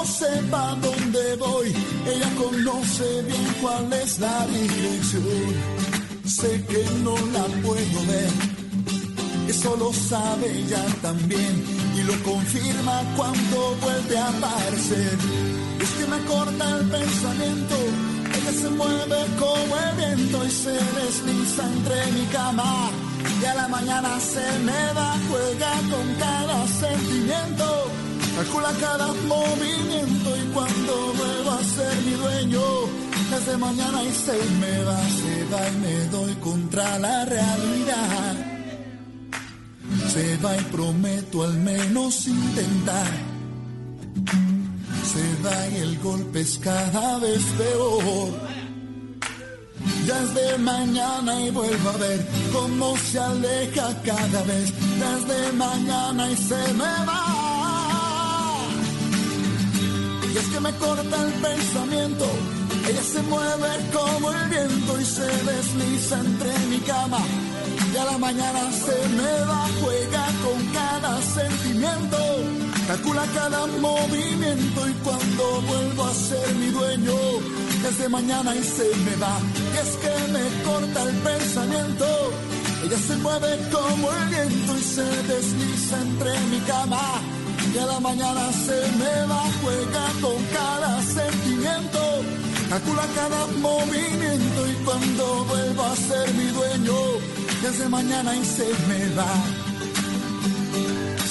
Sepa 0.07 0.75
dónde 0.81 1.35
voy, 1.35 1.67
ella 2.11 2.29
conoce 2.37 3.21
bien 3.23 3.47
cuál 3.61 3.91
es 3.93 4.19
la 4.19 4.47
dirección. 4.47 5.77
Sé 6.25 6.63
que 6.69 6.83
no 7.03 7.15
la 7.35 7.45
puedo 7.63 7.99
ver, 8.07 8.31
eso 9.47 9.75
lo 9.77 9.91
sabe 9.93 10.51
ella 10.51 10.83
también. 11.01 11.55
Y 11.95 12.03
lo 12.03 12.13
confirma 12.23 13.01
cuando 13.15 13.75
vuelve 13.81 14.17
a 14.17 14.27
aparecer. 14.29 15.17
Es 15.81 15.89
que 15.97 16.05
me 16.05 16.19
corta 16.25 16.77
el 16.77 16.85
pensamiento, 16.89 17.75
ella 18.37 18.53
se 18.61 18.69
mueve 18.69 19.19
como 19.39 19.77
el 19.77 19.95
viento 19.97 20.45
y 20.45 20.51
se 20.51 20.71
desliza 20.71 21.63
entre 21.73 22.11
mi 22.11 22.25
cama. 22.27 22.89
Y 23.41 23.45
a 23.45 23.55
la 23.55 23.67
mañana 23.67 24.19
se 24.19 24.59
me 24.59 24.93
va, 24.93 25.15
juega 25.29 25.71
con 25.91 26.07
cada 26.19 26.67
sentimiento, 26.67 27.67
calcula 28.37 28.71
cada 28.79 29.07
movimiento 29.27 30.37
y 30.37 30.53
cuando 30.53 31.13
vuelvo 31.17 31.51
a 31.51 31.63
ser 31.63 31.95
mi 32.05 32.11
dueño, 32.11 32.61
desde 33.31 33.57
mañana 33.57 34.03
y 34.03 34.13
se 34.13 34.37
me 34.61 34.83
va, 34.83 34.99
se 35.21 35.35
va 35.51 35.69
y 35.69 35.77
me 35.77 35.95
doy 36.09 36.35
contra 36.35 36.99
la 36.99 37.25
realidad. 37.25 38.35
Se 40.13 40.37
va 40.37 40.55
y 40.55 40.61
prometo 40.65 41.43
al 41.43 41.55
menos 41.57 42.27
intentar. 42.27 43.11
Se 45.11 45.25
va 45.43 45.67
y 45.69 45.75
el 45.77 45.97
golpe 45.99 46.41
es 46.41 46.59
cada 46.59 47.17
vez 47.17 47.43
peor. 47.57 48.33
Ya 50.05 50.21
es 50.21 50.33
de 50.35 50.57
mañana 50.59 51.41
y 51.41 51.49
vuelvo 51.49 51.89
a 51.89 51.97
ver 51.97 52.27
cómo 52.53 52.95
se 52.97 53.19
aleja 53.19 53.87
cada 54.03 54.43
vez. 54.43 54.71
Desde 55.03 55.51
mañana 55.53 56.31
y 56.31 56.35
se 56.37 56.73
me 56.73 57.05
va. 57.07 57.26
Y 60.37 60.39
es 60.39 60.49
que 60.49 60.59
me 60.59 60.71
corta 60.73 61.17
el 61.25 61.33
pensamiento. 61.33 62.25
Ella 62.87 63.01
se 63.01 63.21
mueve 63.23 63.69
como 63.91 64.31
el 64.31 64.49
viento 64.49 65.01
y 65.01 65.05
se 65.05 65.25
desliza 65.25 66.19
entre 66.19 66.59
mi 66.69 66.77
cama. 66.81 67.17
Y 67.91 67.97
a 67.97 68.05
la 68.05 68.17
mañana 68.19 68.71
se 68.71 68.97
me 69.17 69.45
va, 69.49 69.67
juega 69.81 70.25
con 70.45 70.59
cada 70.73 71.21
sentimiento. 71.23 72.17
Calcula 72.85 73.25
cada 73.33 73.65
movimiento 73.65 74.87
y 74.87 74.93
cuando 75.03 75.61
vuelvo 75.61 76.03
a 76.05 76.13
ser 76.13 76.55
mi 76.55 76.67
dueño, 76.67 77.15
desde 77.81 78.07
mañana 78.07 78.55
y 78.55 78.63
se 78.63 78.95
me 79.05 79.15
va. 79.15 79.39
Y 79.73 79.77
es 79.83 79.91
que 80.03 80.31
me 80.33 80.63
corta 80.63 81.01
el 81.01 81.15
pensamiento. 81.15 82.05
Ella 82.83 82.97
se 83.07 83.15
mueve 83.17 83.57
como 83.71 84.11
el 84.13 84.29
viento 84.29 84.77
y 84.77 84.83
se 84.83 85.03
desliza 85.03 85.99
entre 85.99 86.39
mi 86.51 86.59
cama. 86.59 87.21
Y 87.77 87.79
a 87.79 87.85
la 87.85 87.99
mañana 87.99 88.51
se 88.53 88.79
me 88.97 89.15
va, 89.31 89.43
juega 89.61 90.05
con 90.19 90.43
cada 90.51 90.99
sentimiento. 91.03 91.99
Calcula 92.69 93.05
cada 93.13 93.45
movimiento 93.67 94.59
y 94.71 94.73
cuando 94.83 95.45
vuelvo 95.45 95.83
a 95.83 95.95
ser 95.95 96.33
mi 96.33 96.47
dueño, 96.57 96.97
desde 97.61 97.87
mañana 97.87 98.35
y 98.35 98.43
se 98.43 98.67
me 98.89 99.15
va. 99.15 99.31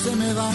Se 0.04 0.14
me 0.14 0.32
va. 0.34 0.50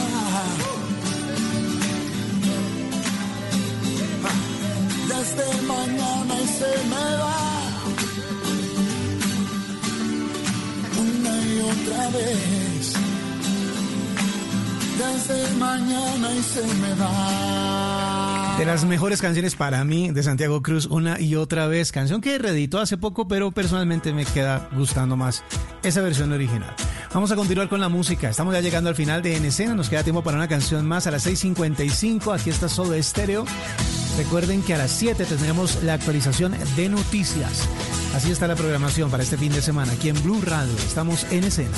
Desde 5.11 5.61
mañana 5.73 6.33
y 6.41 6.47
se 6.59 6.71
me 6.91 7.07
va. 7.21 7.39
Una 11.01 11.33
y 11.47 11.59
otra 11.73 12.09
vez. 12.11 13.10
De 18.57 18.65
las 18.65 18.85
mejores 18.85 19.21
canciones 19.21 19.55
para 19.55 19.83
mí 19.83 20.11
de 20.11 20.21
Santiago 20.21 20.61
Cruz, 20.61 20.85
una 20.85 21.19
y 21.19 21.35
otra 21.35 21.65
vez. 21.65 21.91
Canción 21.91 22.21
que 22.21 22.37
reeditó 22.37 22.79
hace 22.79 22.97
poco, 22.97 23.27
pero 23.27 23.51
personalmente 23.51 24.13
me 24.13 24.25
queda 24.25 24.69
gustando 24.73 25.17
más 25.17 25.43
esa 25.81 26.01
versión 26.01 26.31
original. 26.31 26.75
Vamos 27.13 27.31
a 27.31 27.35
continuar 27.35 27.67
con 27.69 27.79
la 27.79 27.89
música. 27.89 28.29
Estamos 28.29 28.53
ya 28.53 28.61
llegando 28.61 28.89
al 28.89 28.95
final 28.95 29.23
de 29.23 29.35
En 29.35 29.45
Escena. 29.45 29.73
Nos 29.73 29.89
queda 29.89 30.03
tiempo 30.03 30.21
para 30.23 30.37
una 30.37 30.47
canción 30.47 30.85
más 30.85 31.07
a 31.07 31.11
las 31.11 31.25
6.55. 31.25 32.39
Aquí 32.39 32.51
está 32.51 32.69
solo 32.69 32.93
estéreo. 32.93 33.45
Recuerden 34.17 34.61
que 34.61 34.75
a 34.75 34.77
las 34.77 34.91
7 34.91 35.25
tendremos 35.25 35.81
la 35.83 35.95
actualización 35.95 36.53
de 36.75 36.89
noticias. 36.89 37.67
Así 38.15 38.29
está 38.29 38.47
la 38.47 38.55
programación 38.55 39.09
para 39.09 39.23
este 39.23 39.37
fin 39.37 39.51
de 39.51 39.63
semana. 39.63 39.93
Aquí 39.93 40.09
en 40.09 40.21
Blue 40.21 40.41
Radio 40.45 40.73
estamos 40.75 41.25
en 41.31 41.45
escena. 41.45 41.77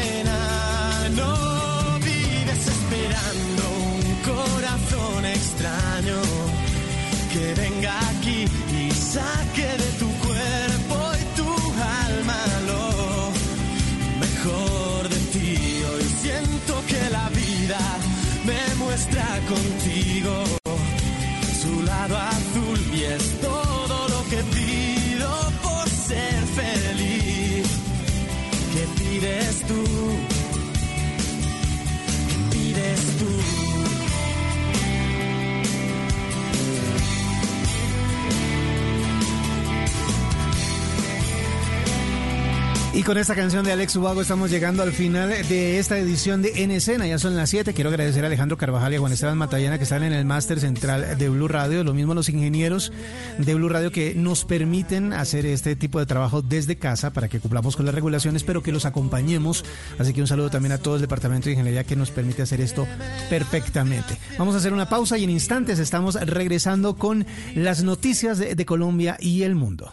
Y 43.01 43.03
con 43.03 43.17
esta 43.17 43.33
canción 43.33 43.65
de 43.65 43.71
Alex 43.71 43.95
Ubago 43.95 44.21
estamos 44.21 44.51
llegando 44.51 44.83
al 44.83 44.91
final 44.91 45.29
de 45.29 45.79
esta 45.79 45.97
edición 45.97 46.43
de 46.43 46.61
En 46.63 46.69
Escena. 46.69 47.07
Ya 47.07 47.17
son 47.17 47.35
las 47.35 47.49
7. 47.49 47.73
Quiero 47.73 47.89
agradecer 47.89 48.23
a 48.23 48.27
Alejandro 48.27 48.59
Carvajal 48.59 48.93
y 48.93 48.97
a 48.97 48.99
Juan 48.99 49.11
Esteban 49.11 49.39
Matallana 49.39 49.79
que 49.79 49.85
están 49.85 50.03
en 50.03 50.13
el 50.13 50.23
máster 50.23 50.59
central 50.59 51.17
de 51.17 51.29
Blue 51.29 51.47
Radio. 51.47 51.83
Lo 51.83 51.95
mismo 51.95 52.13
los 52.13 52.29
ingenieros 52.29 52.93
de 53.39 53.55
Blue 53.55 53.69
Radio 53.69 53.91
que 53.91 54.13
nos 54.13 54.45
permiten 54.45 55.13
hacer 55.13 55.47
este 55.47 55.75
tipo 55.75 55.97
de 55.97 56.05
trabajo 56.05 56.43
desde 56.43 56.77
casa 56.77 57.11
para 57.11 57.27
que 57.27 57.39
cumplamos 57.39 57.75
con 57.75 57.87
las 57.87 57.95
regulaciones, 57.95 58.43
pero 58.43 58.61
que 58.61 58.71
los 58.71 58.85
acompañemos. 58.85 59.65
Así 59.97 60.13
que 60.13 60.21
un 60.21 60.27
saludo 60.27 60.51
también 60.51 60.73
a 60.73 60.77
todo 60.77 60.93
el 60.93 61.01
departamento 61.01 61.45
de 61.45 61.53
ingeniería 61.53 61.83
que 61.83 61.95
nos 61.95 62.11
permite 62.11 62.43
hacer 62.43 62.61
esto 62.61 62.85
perfectamente. 63.31 64.15
Vamos 64.37 64.53
a 64.53 64.59
hacer 64.59 64.73
una 64.73 64.87
pausa 64.87 65.17
y 65.17 65.23
en 65.23 65.31
instantes 65.31 65.79
estamos 65.79 66.13
regresando 66.13 66.97
con 66.97 67.25
las 67.55 67.81
noticias 67.81 68.37
de, 68.37 68.53
de 68.53 68.65
Colombia 68.67 69.17
y 69.19 69.41
el 69.41 69.55
mundo. 69.55 69.91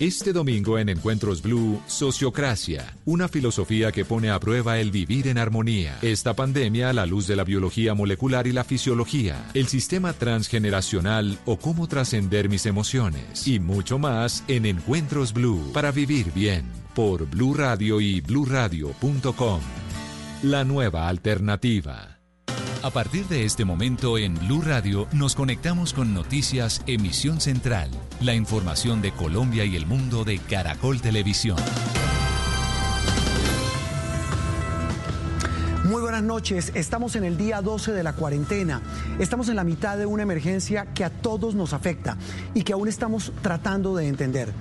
Este 0.00 0.32
domingo 0.32 0.78
en 0.78 0.88
Encuentros 0.88 1.42
Blue, 1.42 1.78
Sociocracia, 1.86 2.96
una 3.04 3.28
filosofía 3.28 3.92
que 3.92 4.06
pone 4.06 4.30
a 4.30 4.40
prueba 4.40 4.78
el 4.78 4.90
vivir 4.90 5.28
en 5.28 5.36
armonía. 5.36 5.98
Esta 6.00 6.32
pandemia 6.32 6.88
a 6.88 6.94
la 6.94 7.04
luz 7.04 7.26
de 7.26 7.36
la 7.36 7.44
biología 7.44 7.92
molecular 7.92 8.46
y 8.46 8.52
la 8.52 8.64
fisiología, 8.64 9.50
el 9.52 9.68
sistema 9.68 10.14
transgeneracional 10.14 11.38
o 11.44 11.58
cómo 11.58 11.86
trascender 11.86 12.48
mis 12.48 12.64
emociones 12.64 13.46
y 13.46 13.60
mucho 13.60 13.98
más 13.98 14.42
en 14.48 14.64
Encuentros 14.64 15.34
Blue 15.34 15.70
para 15.74 15.92
vivir 15.92 16.32
bien 16.32 16.64
por 16.94 17.28
Blue 17.28 17.52
Radio 17.52 18.00
y 18.00 18.22
bluradio.com. 18.22 19.60
La 20.44 20.64
nueva 20.64 21.08
alternativa. 21.08 22.09
A 22.82 22.88
partir 22.88 23.26
de 23.26 23.44
este 23.44 23.66
momento 23.66 24.16
en 24.16 24.34
Blue 24.36 24.62
Radio 24.62 25.06
nos 25.12 25.34
conectamos 25.34 25.92
con 25.92 26.14
Noticias 26.14 26.82
Emisión 26.86 27.38
Central, 27.38 27.90
la 28.22 28.34
información 28.34 29.02
de 29.02 29.12
Colombia 29.12 29.66
y 29.66 29.76
el 29.76 29.84
mundo 29.84 30.24
de 30.24 30.38
Caracol 30.38 31.02
Televisión. 31.02 31.58
Muy 35.84 36.00
buenas 36.00 36.22
noches, 36.22 36.72
estamos 36.74 37.16
en 37.16 37.24
el 37.24 37.36
día 37.36 37.60
12 37.60 37.92
de 37.92 38.02
la 38.02 38.14
cuarentena, 38.14 38.80
estamos 39.18 39.50
en 39.50 39.56
la 39.56 39.64
mitad 39.64 39.98
de 39.98 40.06
una 40.06 40.22
emergencia 40.22 40.86
que 40.94 41.04
a 41.04 41.10
todos 41.10 41.54
nos 41.54 41.74
afecta 41.74 42.16
y 42.54 42.62
que 42.62 42.72
aún 42.72 42.88
estamos 42.88 43.32
tratando 43.42 43.94
de 43.94 44.06
entender. 44.06 44.52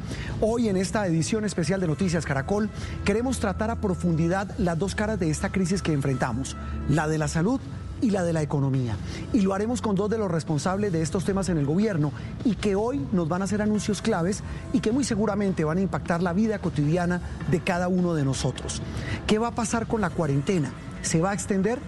Hoy 0.41 0.67
en 0.67 0.75
esta 0.75 1.05
edición 1.07 1.45
especial 1.45 1.79
de 1.79 1.87
Noticias 1.87 2.25
Caracol 2.25 2.69
queremos 3.05 3.39
tratar 3.39 3.69
a 3.69 3.79
profundidad 3.79 4.53
las 4.57 4.77
dos 4.77 4.95
caras 4.95 5.19
de 5.19 5.29
esta 5.29 5.51
crisis 5.51 5.81
que 5.81 5.93
enfrentamos, 5.93 6.57
la 6.89 7.07
de 7.07 7.17
la 7.17 7.27
salud 7.29 7.61
y 7.61 7.78
la 8.09 8.23
de 8.23 8.33
la 8.33 8.41
economía. 8.41 8.95
Y 9.33 9.41
lo 9.41 9.53
haremos 9.53 9.81
con 9.81 9.95
dos 9.95 10.09
de 10.09 10.17
los 10.17 10.31
responsables 10.31 10.91
de 10.91 11.01
estos 11.01 11.25
temas 11.25 11.49
en 11.49 11.57
el 11.57 11.65
gobierno 11.65 12.11
y 12.45 12.55
que 12.55 12.75
hoy 12.75 13.05
nos 13.11 13.27
van 13.27 13.41
a 13.41 13.45
hacer 13.45 13.61
anuncios 13.61 14.01
claves 14.01 14.43
y 14.73 14.79
que 14.79 14.91
muy 14.91 15.03
seguramente 15.03 15.63
van 15.63 15.77
a 15.77 15.81
impactar 15.81 16.21
la 16.21 16.33
vida 16.33 16.59
cotidiana 16.59 17.21
de 17.51 17.59
cada 17.61 17.87
uno 17.87 18.13
de 18.13 18.25
nosotros. 18.25 18.81
¿Qué 19.27 19.39
va 19.39 19.49
a 19.49 19.55
pasar 19.55 19.87
con 19.87 20.01
la 20.01 20.09
cuarentena? 20.09 20.71
¿Se 21.01 21.21
va 21.21 21.31
a 21.31 21.33
extender? 21.33 21.79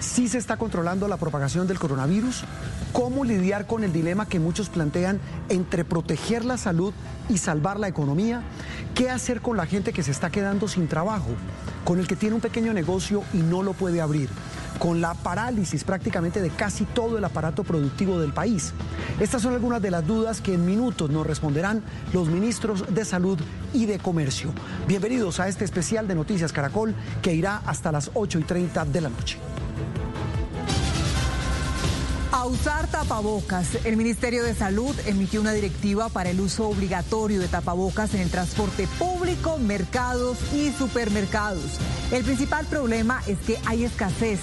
¿Sí 0.00 0.28
se 0.28 0.38
está 0.38 0.56
controlando 0.56 1.08
la 1.08 1.18
propagación 1.18 1.66
del 1.66 1.78
coronavirus? 1.78 2.44
¿Cómo 2.94 3.22
lidiar 3.22 3.66
con 3.66 3.84
el 3.84 3.92
dilema 3.92 4.26
que 4.26 4.40
muchos 4.40 4.70
plantean 4.70 5.20
entre 5.50 5.84
proteger 5.84 6.44
la 6.44 6.56
salud 6.56 6.94
y 7.28 7.36
salvar 7.36 7.78
la 7.78 7.88
economía? 7.88 8.42
¿Qué 8.94 9.10
hacer 9.10 9.42
con 9.42 9.56
la 9.58 9.66
gente 9.66 9.92
que 9.92 10.02
se 10.02 10.10
está 10.10 10.30
quedando 10.30 10.68
sin 10.68 10.88
trabajo? 10.88 11.28
Con 11.84 11.98
el 11.98 12.08
que 12.08 12.16
tiene 12.16 12.34
un 12.34 12.40
pequeño 12.40 12.72
negocio 12.72 13.22
y 13.34 13.38
no 13.38 13.62
lo 13.62 13.74
puede 13.74 14.00
abrir 14.00 14.30
con 14.80 15.02
la 15.02 15.12
parálisis 15.14 15.84
prácticamente 15.84 16.40
de 16.40 16.48
casi 16.48 16.86
todo 16.86 17.18
el 17.18 17.24
aparato 17.24 17.62
productivo 17.62 18.18
del 18.18 18.32
país. 18.32 18.72
Estas 19.20 19.42
son 19.42 19.52
algunas 19.52 19.82
de 19.82 19.90
las 19.90 20.06
dudas 20.06 20.40
que 20.40 20.54
en 20.54 20.64
minutos 20.64 21.10
nos 21.10 21.26
responderán 21.26 21.82
los 22.14 22.28
ministros 22.28 22.92
de 22.92 23.04
Salud 23.04 23.38
y 23.74 23.84
de 23.84 23.98
Comercio. 23.98 24.52
Bienvenidos 24.88 25.38
a 25.38 25.48
este 25.48 25.66
especial 25.66 26.08
de 26.08 26.14
Noticias 26.14 26.52
Caracol 26.52 26.94
que 27.20 27.34
irá 27.34 27.60
hasta 27.66 27.92
las 27.92 28.10
8 28.14 28.38
y 28.38 28.42
30 28.42 28.86
de 28.86 29.00
la 29.02 29.10
noche. 29.10 29.38
A 32.32 32.46
usar 32.46 32.86
tapabocas. 32.86 33.84
El 33.84 33.98
Ministerio 33.98 34.42
de 34.42 34.54
Salud 34.54 34.96
emitió 35.04 35.42
una 35.42 35.52
directiva 35.52 36.08
para 36.08 36.30
el 36.30 36.40
uso 36.40 36.68
obligatorio 36.68 37.38
de 37.38 37.48
tapabocas 37.48 38.14
en 38.14 38.22
el 38.22 38.30
transporte 38.30 38.88
público, 38.98 39.58
mercados 39.58 40.38
y 40.54 40.70
supermercados. 40.70 41.78
El 42.10 42.24
principal 42.24 42.64
problema 42.64 43.20
es 43.26 43.38
que 43.40 43.58
hay 43.66 43.84
escasez. 43.84 44.40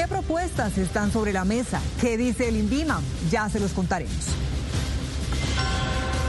¿Qué 0.00 0.08
propuestas 0.08 0.78
están 0.78 1.12
sobre 1.12 1.30
la 1.30 1.44
mesa? 1.44 1.78
¿Qué 2.00 2.16
dice 2.16 2.48
el 2.48 2.56
INVIMA? 2.56 3.02
Ya 3.30 3.50
se 3.50 3.60
los 3.60 3.72
contaremos. 3.72 4.28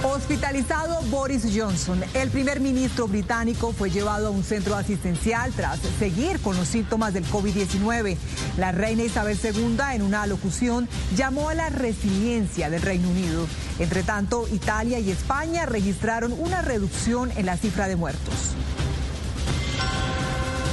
Hospitalizado 0.03 1.01
Boris 1.03 1.47
Johnson, 1.55 2.03
el 2.13 2.29
primer 2.31 2.59
ministro 2.59 3.07
británico 3.07 3.71
fue 3.71 3.89
llevado 3.89 4.27
a 4.27 4.31
un 4.31 4.43
centro 4.43 4.75
asistencial 4.75 5.53
tras 5.53 5.79
seguir 5.99 6.41
con 6.41 6.57
los 6.57 6.67
síntomas 6.67 7.13
del 7.13 7.25
COVID-19. 7.27 8.17
La 8.57 8.73
reina 8.73 9.03
Isabel 9.03 9.39
II 9.41 9.77
en 9.93 10.01
una 10.01 10.23
alocución 10.23 10.89
llamó 11.15 11.47
a 11.47 11.53
la 11.53 11.69
resiliencia 11.69 12.69
del 12.69 12.81
Reino 12.81 13.07
Unido. 13.07 13.47
Entre 13.79 14.03
tanto, 14.03 14.49
Italia 14.51 14.99
y 14.99 15.11
España 15.11 15.65
registraron 15.65 16.33
una 16.33 16.61
reducción 16.61 17.31
en 17.37 17.45
la 17.45 17.55
cifra 17.55 17.87
de 17.87 17.95
muertos. 17.95 18.53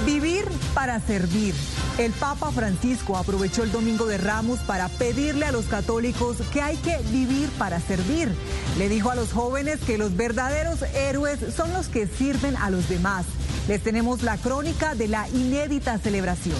Vivir 0.08 0.46
para 0.72 1.00
servir. 1.00 1.54
El 1.98 2.12
Papa 2.12 2.50
Francisco 2.50 3.18
aprovechó 3.18 3.62
el 3.62 3.70
Domingo 3.70 4.06
de 4.06 4.16
Ramos 4.16 4.58
para 4.60 4.88
pedirle 4.88 5.44
a 5.44 5.52
los 5.52 5.66
católicos 5.66 6.38
que 6.50 6.62
hay 6.62 6.78
que 6.78 6.96
vivir 7.12 7.50
para 7.58 7.78
servir. 7.78 8.34
Le 8.78 8.88
dijo 8.88 9.10
a 9.10 9.14
los 9.14 9.32
jóvenes 9.32 9.80
que 9.80 9.98
los 9.98 10.16
verdaderos 10.16 10.80
héroes 10.94 11.40
son 11.54 11.74
los 11.74 11.88
que 11.88 12.06
sirven 12.06 12.56
a 12.56 12.70
los 12.70 12.88
demás. 12.88 13.26
Les 13.68 13.82
tenemos 13.82 14.22
la 14.22 14.38
crónica 14.38 14.94
de 14.94 15.08
la 15.08 15.28
inédita 15.28 15.98
celebración. 15.98 16.56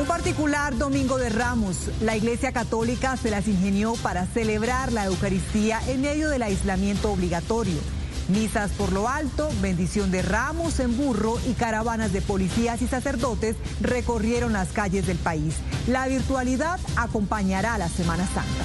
Un 0.00 0.06
particular 0.06 0.76
Domingo 0.76 1.16
de 1.16 1.28
Ramos. 1.28 1.90
La 2.00 2.16
Iglesia 2.16 2.50
Católica 2.50 3.16
se 3.16 3.30
las 3.30 3.46
ingenió 3.46 3.92
para 4.02 4.26
celebrar 4.26 4.92
la 4.92 5.04
Eucaristía 5.04 5.80
en 5.86 6.00
medio 6.00 6.28
del 6.28 6.42
aislamiento 6.42 7.12
obligatorio. 7.12 7.99
Misas 8.30 8.70
por 8.72 8.92
lo 8.92 9.08
alto, 9.08 9.50
bendición 9.60 10.12
de 10.12 10.22
ramos 10.22 10.78
en 10.78 10.96
burro 10.96 11.40
y 11.48 11.54
caravanas 11.54 12.12
de 12.12 12.22
policías 12.22 12.80
y 12.80 12.86
sacerdotes 12.86 13.56
recorrieron 13.80 14.52
las 14.52 14.68
calles 14.68 15.06
del 15.06 15.18
país. 15.18 15.56
La 15.88 16.06
virtualidad 16.06 16.78
acompañará 16.96 17.76
la 17.76 17.88
Semana 17.88 18.24
Santa. 18.26 18.64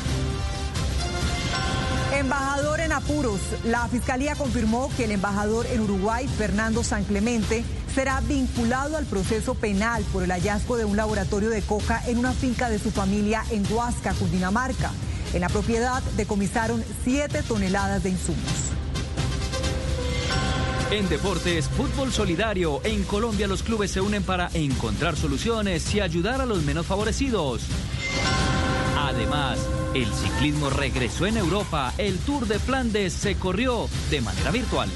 Embajador 2.14 2.80
en 2.80 2.92
apuros. 2.92 3.42
La 3.64 3.88
Fiscalía 3.88 4.36
confirmó 4.36 4.90
que 4.96 5.06
el 5.06 5.12
embajador 5.12 5.66
en 5.66 5.82
Uruguay, 5.82 6.28
Fernando 6.28 6.84
San 6.84 7.04
Clemente, 7.04 7.66
será 7.94 8.22
vinculado 8.22 8.98
al 8.98 9.06
proceso 9.06 9.56
penal 9.56 10.04
por 10.14 10.24
el 10.24 10.32
hallazgo 10.32 10.78
de 10.78 10.86
un 10.86 10.96
laboratorio 10.96 11.50
de 11.50 11.64
coca 11.64 12.04
en 12.06 12.20
una 12.20 12.34
finca 12.34 12.70
de 12.70 12.78
su 12.78 12.92
familia 12.92 13.44
en 13.50 13.66
Huasca, 13.72 14.14
Cundinamarca. 14.14 14.92
En 15.34 15.42
la 15.42 15.50
propiedad 15.50 16.04
decomisaron 16.16 16.84
7 17.04 17.42
toneladas 17.44 18.04
de 18.04 18.12
insumos. 18.12 18.75
En 20.92 21.10
deportes, 21.10 21.68
fútbol 21.68 22.12
solidario. 22.12 22.80
En 22.84 23.04
Colombia 23.04 23.48
los 23.48 23.64
clubes 23.64 23.92
se 23.92 24.02
unen 24.02 24.24
para 24.24 24.50
encontrar 24.54 25.16
soluciones 25.16 25.94
y 25.96 26.00
ayudar 26.00 26.42
a 26.42 26.46
los 26.46 26.64
menos 26.64 26.86
favorecidos. 26.86 27.64
Además, 28.98 29.60
el 29.94 30.12
ciclismo 30.14 30.70
regresó 30.70 31.26
en 31.26 31.38
Europa. 31.38 31.94
El 31.98 32.18
Tour 32.20 32.48
de 32.48 32.60
Flandes 32.60 33.14
se 33.14 33.36
corrió 33.36 33.90
de 34.12 34.22
manera 34.22 34.52
virtual. 34.52 34.90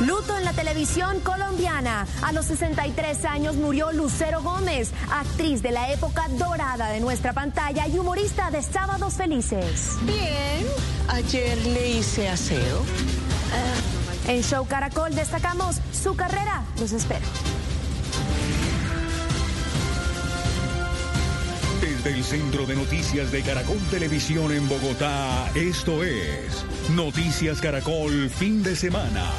Luto 0.00 0.36
en 0.36 0.44
la 0.44 0.52
televisión 0.52 1.20
colombiana. 1.20 2.06
A 2.22 2.32
los 2.32 2.46
63 2.46 3.24
años 3.24 3.56
murió 3.56 3.92
Lucero 3.92 4.42
Gómez, 4.42 4.92
actriz 5.10 5.60
de 5.60 5.72
la 5.72 5.92
época 5.92 6.28
dorada 6.38 6.90
de 6.90 7.00
nuestra 7.00 7.32
pantalla 7.32 7.86
y 7.88 7.98
humorista 7.98 8.50
de 8.50 8.62
Sábados 8.62 9.14
Felices. 9.14 9.96
Bien, 10.02 10.66
ayer 11.08 11.58
le 11.66 11.90
hice 11.90 12.28
aseo. 12.28 12.82
En 14.26 14.42
Show 14.42 14.66
Caracol 14.66 15.14
destacamos 15.14 15.76
su 15.92 16.14
carrera. 16.14 16.62
Los 16.78 16.92
espero. 16.92 17.24
Desde 21.80 22.10
el 22.10 22.24
Centro 22.24 22.66
de 22.66 22.76
Noticias 22.76 23.32
de 23.32 23.42
Caracol 23.42 23.78
Televisión 23.90 24.52
en 24.52 24.68
Bogotá, 24.68 25.50
esto 25.54 26.04
es 26.04 26.64
Noticias 26.90 27.60
Caracol 27.60 28.28
Fin 28.30 28.62
de 28.62 28.76
Semana. 28.76 29.30